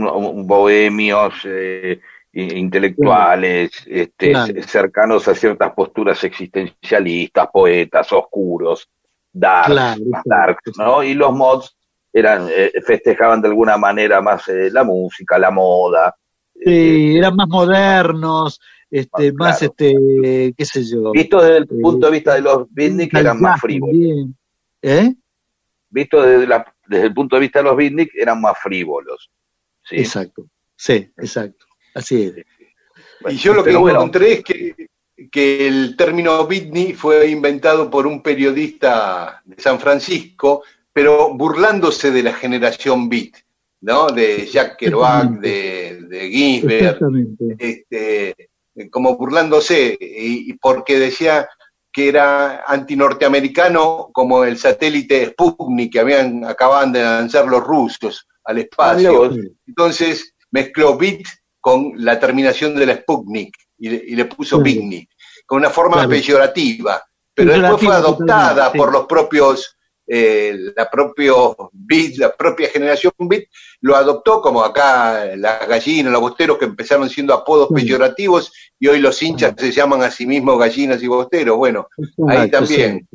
bohemios, 0.44 1.34
eh, 1.44 2.00
intelectuales, 2.32 3.70
este, 3.86 4.62
cercanos 4.62 5.28
a 5.28 5.34
ciertas 5.34 5.72
posturas 5.72 6.22
existencialistas, 6.24 7.48
poetas, 7.52 8.10
oscuros, 8.12 8.88
dark, 9.32 9.98
¿no? 10.78 11.02
Y 11.02 11.14
los 11.14 11.32
mods 11.32 11.76
eran, 12.12 12.48
eh, 12.50 12.72
festejaban 12.84 13.40
de 13.40 13.48
alguna 13.48 13.76
manera 13.76 14.20
más 14.20 14.48
eh, 14.48 14.70
la 14.70 14.84
música, 14.84 15.38
la 15.38 15.50
moda. 15.50 16.14
Sí, 16.54 16.70
eh, 16.70 17.18
eran 17.18 17.36
más 17.36 17.48
modernos, 17.48 18.60
este, 18.90 19.32
más, 19.32 19.62
este, 19.62 20.54
qué 20.56 20.64
sé 20.64 20.84
yo. 20.84 21.12
Visto 21.12 21.40
desde 21.42 21.58
el 21.58 21.66
punto 21.66 22.06
de 22.06 22.12
vista 22.12 22.34
de 22.34 22.42
los 22.42 22.66
beatnik, 22.70 23.14
eran 23.14 23.40
más 23.40 23.60
frívolos. 23.60 24.28
¿Eh? 24.82 25.14
Visto 25.88 26.22
desde, 26.22 26.46
la, 26.46 26.74
desde 26.86 27.06
el 27.06 27.14
punto 27.14 27.36
de 27.36 27.40
vista 27.40 27.58
de 27.60 27.64
los 27.64 27.76
beatnik, 27.76 28.10
eran 28.14 28.40
más 28.40 28.58
frívolos. 28.62 29.30
¿sí? 29.82 29.96
Exacto, 29.96 30.46
sí, 30.76 31.10
exacto. 31.16 31.66
Así 31.94 32.22
es. 32.24 33.32
y 33.32 33.36
yo 33.36 33.54
lo 33.54 33.64
que 33.64 33.70
encontré 33.70 34.32
es 34.34 34.44
que, 34.44 34.88
que 35.30 35.68
el 35.68 35.96
término 35.96 36.46
Bitney 36.46 36.94
fue 36.94 37.28
inventado 37.28 37.90
por 37.90 38.06
un 38.06 38.22
periodista 38.22 39.42
de 39.44 39.60
San 39.60 39.78
Francisco, 39.78 40.62
pero 40.92 41.34
burlándose 41.34 42.10
de 42.10 42.22
la 42.22 42.34
generación 42.34 43.08
beat, 43.08 43.34
¿no? 43.80 44.08
De 44.08 44.46
Jack 44.46 44.76
Kerouac, 44.76 45.30
de, 45.40 46.02
de 46.08 46.30
Ginsberg, 46.30 46.98
este, 47.58 48.50
como 48.90 49.16
burlándose, 49.16 49.96
y, 50.00 50.52
porque 50.54 50.98
decía 50.98 51.48
que 51.92 52.08
era 52.08 52.64
antinorteamericano 52.66 54.10
como 54.12 54.44
el 54.44 54.56
satélite 54.56 55.26
Sputnik 55.26 55.92
que 55.92 56.00
habían 56.00 56.44
acaban 56.44 56.90
de 56.90 57.02
lanzar 57.02 57.46
los 57.46 57.62
rusos 57.62 58.26
al 58.44 58.58
espacio. 58.58 59.30
Entonces 59.66 60.34
mezcló 60.50 60.96
beat 60.96 61.22
con 61.62 61.92
la 61.96 62.18
terminación 62.18 62.74
de 62.74 62.86
la 62.86 62.96
Sputnik 62.96 63.56
y 63.78 64.16
le, 64.16 64.24
puso 64.26 64.62
sí. 64.62 65.08
con 65.46 65.58
una 65.60 65.70
forma 65.70 66.06
peyorativa, 66.08 67.02
pero 67.32 67.52
después 67.52 67.82
fue 67.82 67.94
adoptada 67.94 68.72
por 68.72 68.92
los 68.92 69.06
propios 69.06 69.76
eh, 70.04 70.72
la, 70.76 70.90
propio 70.90 71.70
beat, 71.72 72.16
la 72.16 72.34
propia 72.36 72.68
generación 72.68 73.12
beat 73.20 73.44
lo 73.80 73.94
adoptó 73.94 74.42
como 74.42 74.64
acá 74.64 75.36
las 75.36 75.68
gallinas, 75.68 76.12
los 76.12 76.20
bosteros 76.20 76.58
que 76.58 76.64
empezaron 76.64 77.08
siendo 77.08 77.32
apodos 77.32 77.68
peyorativos 77.72 78.52
y 78.80 78.88
hoy 78.88 78.98
los 78.98 79.22
hinchas 79.22 79.54
se 79.56 79.70
llaman 79.70 80.02
a 80.02 80.10
sí 80.10 80.26
mismos 80.26 80.58
gallinas 80.58 81.02
y 81.02 81.06
bosteros. 81.06 81.56
Bueno, 81.56 81.86
ahí 82.28 82.50
también. 82.50 83.08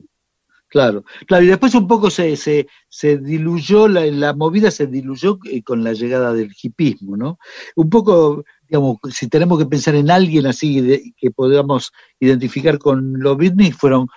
Claro, 0.69 1.05
claro, 1.25 1.45
y 1.45 1.47
después 1.47 1.73
un 1.75 1.87
poco 1.87 2.09
se, 2.09 2.35
se, 2.35 2.67
se 2.89 3.17
diluyó, 3.17 3.87
la, 3.87 4.05
la, 4.07 4.33
movida 4.33 4.69
se 4.69 4.87
diluyó 4.87 5.39
eh, 5.49 5.63
con 5.63 5.81
la 5.81 5.93
llegada 5.93 6.33
del 6.33 6.51
hipismo, 6.61 7.15
¿no? 7.15 7.39
Un 7.77 7.89
poco, 7.89 8.43
digamos, 8.67 8.97
si 9.13 9.29
tenemos 9.29 9.59
que 9.59 9.65
pensar 9.65 9.95
en 9.95 10.11
alguien 10.11 10.45
así 10.45 11.13
que 11.15 11.31
podamos 11.31 11.93
identificar 12.19 12.79
con 12.79 13.13
los 13.17 13.37
beatniks, 13.37 13.77
fueron 13.77 14.07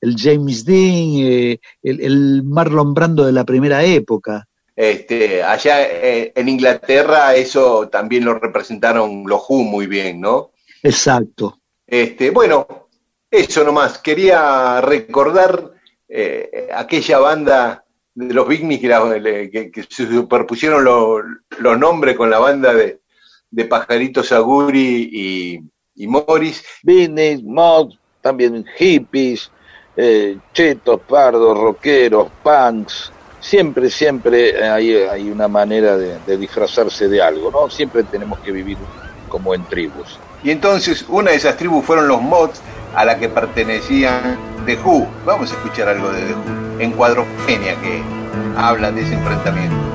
el 0.00 0.16
James 0.18 0.64
Dean, 0.64 1.24
eh, 1.24 1.60
el, 1.82 2.42
Marlon 2.42 2.92
Brando 2.92 3.24
de 3.24 3.32
la 3.32 3.44
primera 3.44 3.84
época. 3.84 4.48
Este, 4.74 5.42
allá 5.42 5.82
eh, 5.82 6.32
en 6.34 6.48
Inglaterra 6.48 7.36
eso 7.36 7.88
también 7.88 8.24
lo 8.24 8.34
representaron 8.34 9.22
los 9.26 9.42
Who 9.48 9.62
muy 9.62 9.86
bien, 9.86 10.20
¿no? 10.20 10.50
Exacto. 10.82 11.60
Este, 11.86 12.30
bueno, 12.30 12.88
eso 13.30 13.62
nomás. 13.62 13.98
Quería 13.98 14.80
recordar 14.80 15.72
eh, 16.14 16.68
aquella 16.74 17.18
banda 17.18 17.84
de 18.14 18.34
los 18.34 18.46
Big 18.46 18.68
que, 18.68 19.70
que, 19.70 19.82
se 19.88 20.06
superpusieron 20.06 20.84
los 20.84 21.78
nombres 21.78 22.16
con 22.16 22.28
la 22.28 22.38
banda 22.38 22.74
de, 22.74 23.00
de 23.50 23.64
Pajaritos 23.64 24.30
Aguri 24.32 25.08
y, 25.10 25.60
y 25.94 26.06
Morris. 26.06 26.62
Beatniks, 26.82 27.42
Mod, 27.42 27.94
también 28.20 28.64
hippies, 28.76 29.50
eh, 29.96 30.36
chetos, 30.52 31.00
pardos, 31.08 31.58
rockeros, 31.58 32.28
punks, 32.42 33.10
siempre, 33.40 33.88
siempre 33.88 34.62
hay, 34.62 34.94
hay 34.94 35.30
una 35.30 35.48
manera 35.48 35.96
de, 35.96 36.36
disfrazarse 36.36 37.08
de 37.08 37.22
algo, 37.22 37.50
¿no? 37.50 37.70
Siempre 37.70 38.02
tenemos 38.04 38.38
que 38.40 38.52
vivir 38.52 38.76
como 39.28 39.54
en 39.54 39.64
tribus. 39.64 40.18
Y 40.44 40.50
entonces 40.50 41.06
una 41.08 41.30
de 41.30 41.36
esas 41.38 41.56
tribus 41.56 41.84
fueron 41.84 42.08
los 42.08 42.20
mods 42.20 42.60
a 42.94 43.04
la 43.04 43.18
que 43.18 43.28
pertenecían 43.28 44.36
The 44.66 44.78
Who. 44.78 45.08
Vamos 45.24 45.52
a 45.52 45.54
escuchar 45.54 45.88
algo 45.88 46.10
de 46.10 46.20
The 46.22 46.34
Who 46.34 46.80
en 46.80 46.92
Cuadrogenia 46.92 47.76
que 47.76 48.02
habla 48.56 48.90
de 48.90 49.02
ese 49.02 49.14
enfrentamiento. 49.14 49.91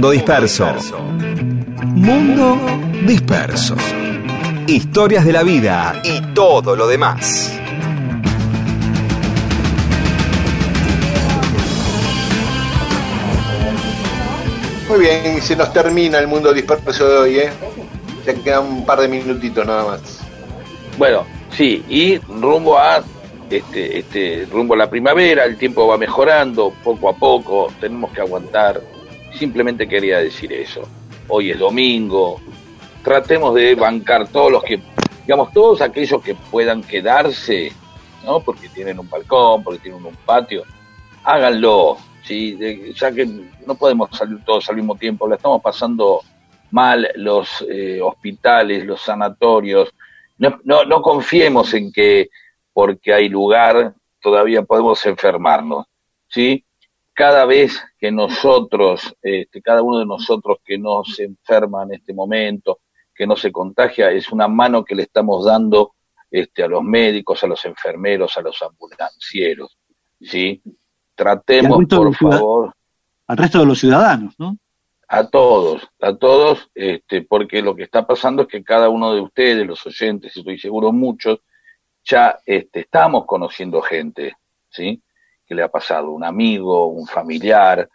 Mundo 0.00 0.12
disperso. 0.12 0.66
Mundo 1.82 2.58
disperso. 3.06 3.76
Historias 4.66 5.26
de 5.26 5.32
la 5.34 5.42
vida 5.42 6.00
y 6.02 6.22
todo 6.32 6.74
lo 6.74 6.88
demás. 6.88 7.52
Muy 14.88 15.00
bien, 15.00 15.42
se 15.42 15.54
nos 15.54 15.70
termina 15.70 16.18
el 16.18 16.28
mundo 16.28 16.54
disperso 16.54 17.06
de 17.06 17.18
hoy, 17.18 17.38
¿eh? 17.40 17.50
Ya 18.24 18.32
quedan 18.32 18.68
un 18.68 18.86
par 18.86 19.02
de 19.02 19.08
minutitos 19.08 19.66
nada 19.66 19.84
más. 19.84 20.20
Bueno, 20.96 21.26
sí, 21.50 21.84
y 21.90 22.16
rumbo 22.16 22.78
a 22.78 23.04
este, 23.50 23.98
este, 23.98 24.48
rumbo 24.50 24.72
a 24.72 24.78
la 24.78 24.88
primavera, 24.88 25.44
el 25.44 25.58
tiempo 25.58 25.86
va 25.86 25.98
mejorando 25.98 26.72
poco 26.82 27.10
a 27.10 27.12
poco, 27.14 27.70
tenemos 27.78 28.10
que 28.12 28.22
aguantar. 28.22 28.80
Simplemente 29.34 29.88
quería 29.88 30.18
decir 30.18 30.52
eso. 30.52 30.82
Hoy 31.28 31.50
es 31.50 31.58
domingo, 31.58 32.40
tratemos 33.02 33.54
de 33.54 33.74
bancar 33.74 34.28
todos 34.28 34.52
los 34.52 34.62
que, 34.62 34.80
digamos, 35.22 35.52
todos 35.52 35.80
aquellos 35.80 36.22
que 36.22 36.34
puedan 36.34 36.82
quedarse, 36.82 37.72
¿no? 38.24 38.40
Porque 38.40 38.68
tienen 38.68 38.98
un 38.98 39.08
balcón, 39.08 39.62
porque 39.62 39.80
tienen 39.80 40.04
un 40.04 40.16
patio, 40.26 40.64
háganlo, 41.24 41.96
¿sí? 42.24 42.58
ya 42.94 43.12
que 43.12 43.26
no 43.66 43.74
podemos 43.74 44.10
salir 44.12 44.44
todos 44.44 44.68
al 44.68 44.76
mismo 44.76 44.96
tiempo, 44.96 45.28
la 45.28 45.36
estamos 45.36 45.62
pasando 45.62 46.20
mal 46.70 47.08
los 47.16 47.64
eh, 47.68 48.00
hospitales, 48.00 48.84
los 48.84 49.00
sanatorios, 49.00 49.92
no, 50.38 50.58
no, 50.64 50.84
no 50.84 51.02
confiemos 51.02 51.74
en 51.74 51.92
que 51.92 52.30
porque 52.72 53.12
hay 53.12 53.28
lugar 53.28 53.94
todavía 54.20 54.62
podemos 54.62 55.04
enfermarnos, 55.06 55.86
¿sí? 56.28 56.64
Cada 57.12 57.44
vez 57.44 57.82
que 57.98 58.10
nosotros, 58.10 59.14
este, 59.20 59.60
cada 59.60 59.82
uno 59.82 59.98
de 59.98 60.06
nosotros 60.06 60.58
que 60.64 60.78
no 60.78 61.04
se 61.04 61.24
enferma 61.24 61.82
en 61.82 61.94
este 61.94 62.14
momento, 62.14 62.80
que 63.14 63.26
no 63.26 63.36
se 63.36 63.52
contagia, 63.52 64.10
es 64.10 64.32
una 64.32 64.48
mano 64.48 64.84
que 64.84 64.94
le 64.94 65.02
estamos 65.02 65.44
dando 65.44 65.94
este, 66.30 66.62
a 66.62 66.68
los 66.68 66.82
médicos, 66.82 67.42
a 67.44 67.46
los 67.46 67.64
enfermeros, 67.64 68.36
a 68.36 68.40
los 68.40 68.62
ambulancieros, 68.62 69.76
¿sí? 70.20 70.62
Tratemos, 71.14 71.84
por 71.86 72.14
favor... 72.14 72.74
Al 73.26 73.36
resto 73.36 73.60
de 73.60 73.66
los 73.66 73.78
ciudadanos, 73.78 74.34
¿no? 74.38 74.56
A 75.08 75.26
todos, 75.28 75.88
a 76.00 76.14
todos, 76.14 76.70
este, 76.74 77.22
porque 77.22 77.62
lo 77.62 77.74
que 77.74 77.82
está 77.82 78.06
pasando 78.06 78.42
es 78.42 78.48
que 78.48 78.62
cada 78.62 78.88
uno 78.88 79.12
de 79.12 79.20
ustedes, 79.20 79.66
los 79.66 79.84
oyentes, 79.84 80.36
y 80.36 80.40
estoy 80.40 80.58
seguro 80.58 80.92
muchos, 80.92 81.40
ya 82.04 82.38
este, 82.46 82.80
estamos 82.80 83.26
conociendo 83.26 83.82
gente, 83.82 84.36
¿sí? 84.68 85.02
Que 85.50 85.56
le 85.56 85.64
ha 85.64 85.68
pasado 85.68 86.12
un 86.12 86.22
amigo, 86.22 86.86
un 86.86 87.08
familiar. 87.08 87.88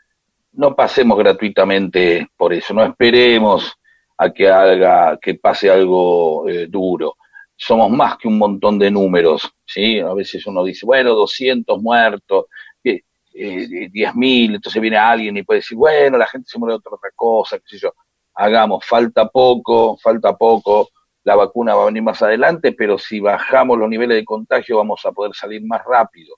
No 0.51 0.75
pasemos 0.75 1.17
gratuitamente 1.17 2.27
por 2.35 2.51
eso, 2.51 2.73
no 2.73 2.83
esperemos 2.83 3.73
a 4.17 4.29
que 4.29 4.49
haga, 4.49 5.17
que 5.21 5.35
pase 5.35 5.69
algo 5.69 6.49
eh, 6.49 6.67
duro. 6.67 7.15
Somos 7.55 7.89
más 7.91 8.17
que 8.17 8.27
un 8.27 8.37
montón 8.37 8.77
de 8.77 8.91
números, 8.91 9.49
¿sí? 9.65 10.01
A 10.01 10.13
veces 10.13 10.45
uno 10.47 10.65
dice, 10.65 10.85
bueno, 10.85 11.13
200 11.13 11.81
muertos, 11.81 12.47
eh, 12.83 13.03
eh, 13.33 13.89
10.000, 13.89 14.55
entonces 14.55 14.81
viene 14.81 14.97
alguien 14.97 15.37
y 15.37 15.43
puede 15.43 15.61
decir, 15.61 15.77
bueno, 15.77 16.17
la 16.17 16.27
gente 16.27 16.49
se 16.49 16.59
muere 16.59 16.73
de 16.73 16.81
otra 16.85 17.09
cosa, 17.15 17.57
qué 17.59 17.63
sé 17.67 17.77
yo. 17.77 17.93
Hagamos, 18.33 18.83
falta 18.85 19.29
poco, 19.29 19.95
falta 19.95 20.35
poco, 20.35 20.89
la 21.23 21.37
vacuna 21.37 21.73
va 21.73 21.83
a 21.83 21.85
venir 21.85 22.03
más 22.03 22.21
adelante, 22.21 22.73
pero 22.73 22.97
si 22.97 23.21
bajamos 23.21 23.77
los 23.77 23.87
niveles 23.87 24.17
de 24.17 24.25
contagio 24.25 24.75
vamos 24.75 25.05
a 25.05 25.13
poder 25.13 25.33
salir 25.33 25.63
más 25.65 25.81
rápido, 25.85 26.35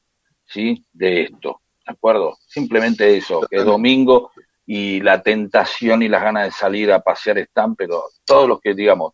¿sí? 0.48 0.86
De 0.92 1.24
esto, 1.24 1.62
¿de 1.86 1.94
acuerdo? 1.94 2.38
Simplemente 2.48 3.16
eso, 3.16 3.42
que 3.50 3.58
es 3.58 3.66
domingo 3.66 4.32
y 4.66 5.00
la 5.00 5.22
tentación 5.22 6.04
y 6.04 6.10
las 6.10 6.22
ganas 6.22 6.46
de 6.46 6.52
salir 6.52 6.92
a 6.92 7.02
pasear 7.02 7.38
están, 7.38 7.76
pero 7.76 8.04
todos 8.26 8.50
los 8.50 8.60
que, 8.60 8.74
digamos, 8.74 9.14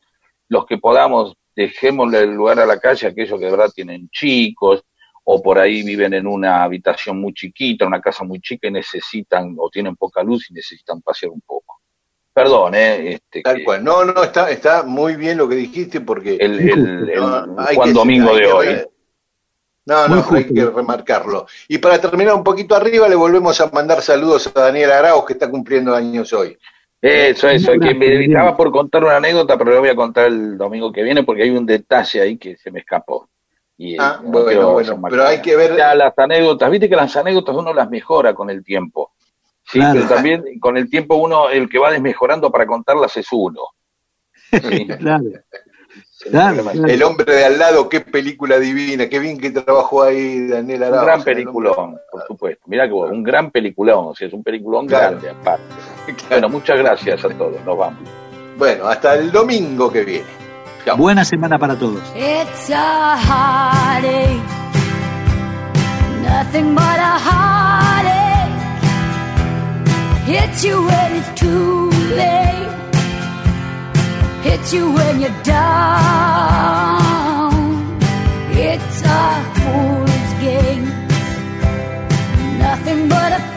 los 0.50 0.66
que 0.66 0.78
podamos, 0.78 1.36
dejémosle 1.56 2.22
el 2.22 2.34
lugar 2.34 2.60
a 2.60 2.66
la 2.66 2.80
calle 2.80 3.08
a 3.08 3.12
aquellos 3.12 3.40
que 3.40 3.46
de 3.46 3.52
verdad 3.52 3.72
tienen 3.74 4.10
chicos 4.10 4.84
o 5.26 5.42
por 5.42 5.60
ahí 5.60 5.84
viven 5.84 6.14
en 6.14 6.28
una 6.28 6.64
habitación 6.64 7.22
muy 7.22 7.34
chiquita, 7.34 7.86
una 7.86 8.02
casa 8.02 8.24
muy 8.24 8.42
chica 8.42 8.68
y 8.68 8.72
necesitan 8.72 9.56
o 9.58 9.70
tienen 9.70 9.96
poca 9.96 10.24
luz 10.24 10.50
y 10.50 10.54
necesitan 10.54 11.02
pasear 11.02 11.32
un 11.32 11.42
poco. 11.42 11.80
Perdón, 12.34 12.74
¿eh? 12.74 13.14
Este, 13.14 13.42
Tal 13.44 13.64
cual. 13.64 13.84
No, 13.84 14.04
no, 14.04 14.24
está, 14.24 14.50
está 14.50 14.82
muy 14.82 15.16
bien 15.16 15.38
lo 15.38 15.48
que 15.48 15.56
dijiste 15.56 16.02
porque... 16.02 16.36
El, 16.36 16.60
el, 16.60 17.10
el 17.10 17.20
Juan 17.76 17.94
Domingo 17.94 18.36
de 18.36 18.52
hoy. 18.52 18.68
No, 19.86 20.08
no, 20.08 20.26
hay 20.32 20.46
que 20.46 20.66
remarcarlo. 20.66 21.46
Y 21.68 21.78
para 21.78 22.00
terminar 22.00 22.36
un 22.36 22.44
poquito 22.44 22.76
arriba, 22.76 23.08
le 23.10 23.16
volvemos 23.16 23.60
a 23.60 23.70
mandar 23.70 24.02
saludos 24.02 24.50
a 24.56 24.62
Daniel 24.62 24.92
Arauz, 24.92 25.26
que 25.26 25.34
está 25.34 25.50
cumpliendo 25.50 25.94
años 25.94 26.32
hoy. 26.32 26.58
Eso, 27.02 27.50
eso, 27.50 27.74
que 27.74 27.94
me 27.94 28.24
estaba 28.24 28.56
por 28.56 28.72
contar 28.72 29.04
una 29.04 29.18
anécdota, 29.18 29.58
pero 29.58 29.72
lo 29.72 29.80
voy 29.82 29.90
a 29.90 29.96
contar 29.96 30.28
el 30.28 30.58
domingo 30.58 30.90
que 30.90 31.04
viene 31.04 31.24
porque 31.24 31.44
hay 31.44 31.50
un 31.50 31.66
detalle 31.66 32.22
ahí 32.22 32.38
que 32.38 32.56
se 32.56 32.72
me 32.72 32.80
escapó. 32.80 33.28
Y, 33.78 33.98
ah, 34.00 34.22
bueno, 34.24 34.72
bueno, 34.72 35.02
pero 35.10 35.26
hay 35.26 35.42
que 35.42 35.58
ver... 35.58 35.76
Ya 35.76 35.94
las 35.96 36.18
anécdotas, 36.18 36.72
viste 36.72 36.88
que 36.88 36.96
las 36.96 37.14
anécdotas 37.18 37.56
uno 37.56 37.74
las 37.74 37.90
mejora 37.90 38.34
con 38.34 38.50
el 38.50 38.64
tiempo. 38.64 39.12
Sí, 39.66 39.82
pero 39.92 40.08
también 40.08 40.60
con 40.60 40.78
el 40.78 40.90
tiempo 40.90 41.16
uno, 41.16 41.50
el 41.50 41.68
que 41.68 41.80
va 41.80 41.92
desmejorando 41.92 42.50
para 42.50 42.66
contarlas 42.66 43.16
es 43.18 43.28
uno. 43.32 43.62
Sí. 44.70 44.86
claro. 44.86 45.24
Claro, 46.32 46.64
El 46.88 47.04
hombre 47.04 47.36
de 47.36 47.46
al 47.46 47.60
lado, 47.60 47.90
qué 47.90 48.00
película 48.00 48.58
divina, 48.58 49.10
qué 49.10 49.20
bien 49.20 49.38
que 49.38 49.52
trabajó 49.52 50.04
ahí 50.04 50.48
Daniel 50.48 50.84
Arauz. 50.84 51.00
Un 51.02 51.06
gran 51.06 51.24
peliculón, 51.24 51.98
por 52.12 52.26
supuesto. 52.28 52.64
Mira 52.68 52.88
que 52.88 52.94
un 52.94 53.24
gran 53.24 53.52
peliculón, 53.52 54.06
o 54.08 54.16
sea, 54.16 54.28
es 54.28 54.34
un 54.34 54.42
peliculón 54.44 54.88
Claro. 54.88 55.20
grande 55.20 55.30
aparte. 55.30 55.64
Bueno, 56.30 56.50
muchas 56.50 56.78
gracias 56.78 57.24
a 57.26 57.30
todos, 57.30 57.64
nos 57.66 57.78
vamos. 57.78 58.00
Bueno, 58.58 58.88
hasta 58.88 59.16
el 59.16 59.32
domingo 59.32 59.92
que 59.92 60.04
viene. 60.04 60.26
Chao. 60.86 60.98
Buena 60.98 61.24
semana 61.26 61.58
para 61.60 61.76
todos. 61.78 62.02
It's 62.16 62.70
a 62.70 63.18
heartache, 63.18 64.40
nothing 66.24 66.74
but 66.76 66.84
a 67.00 67.18
heartache. 67.20 68.52
Hits 70.28 70.64
you 70.64 70.86
when 70.86 71.16
it's 71.16 71.40
too 71.40 71.90
late, 72.16 72.53
hit 74.44 74.74
you 74.74 74.92
when 74.92 75.22
you're 75.22 75.42
down. 75.44 75.94
It's 78.52 79.02
a 79.02 79.24
fool's 79.56 80.32
game, 80.48 80.86
nothing 82.60 83.08
but 83.08 83.32
a 83.40 83.53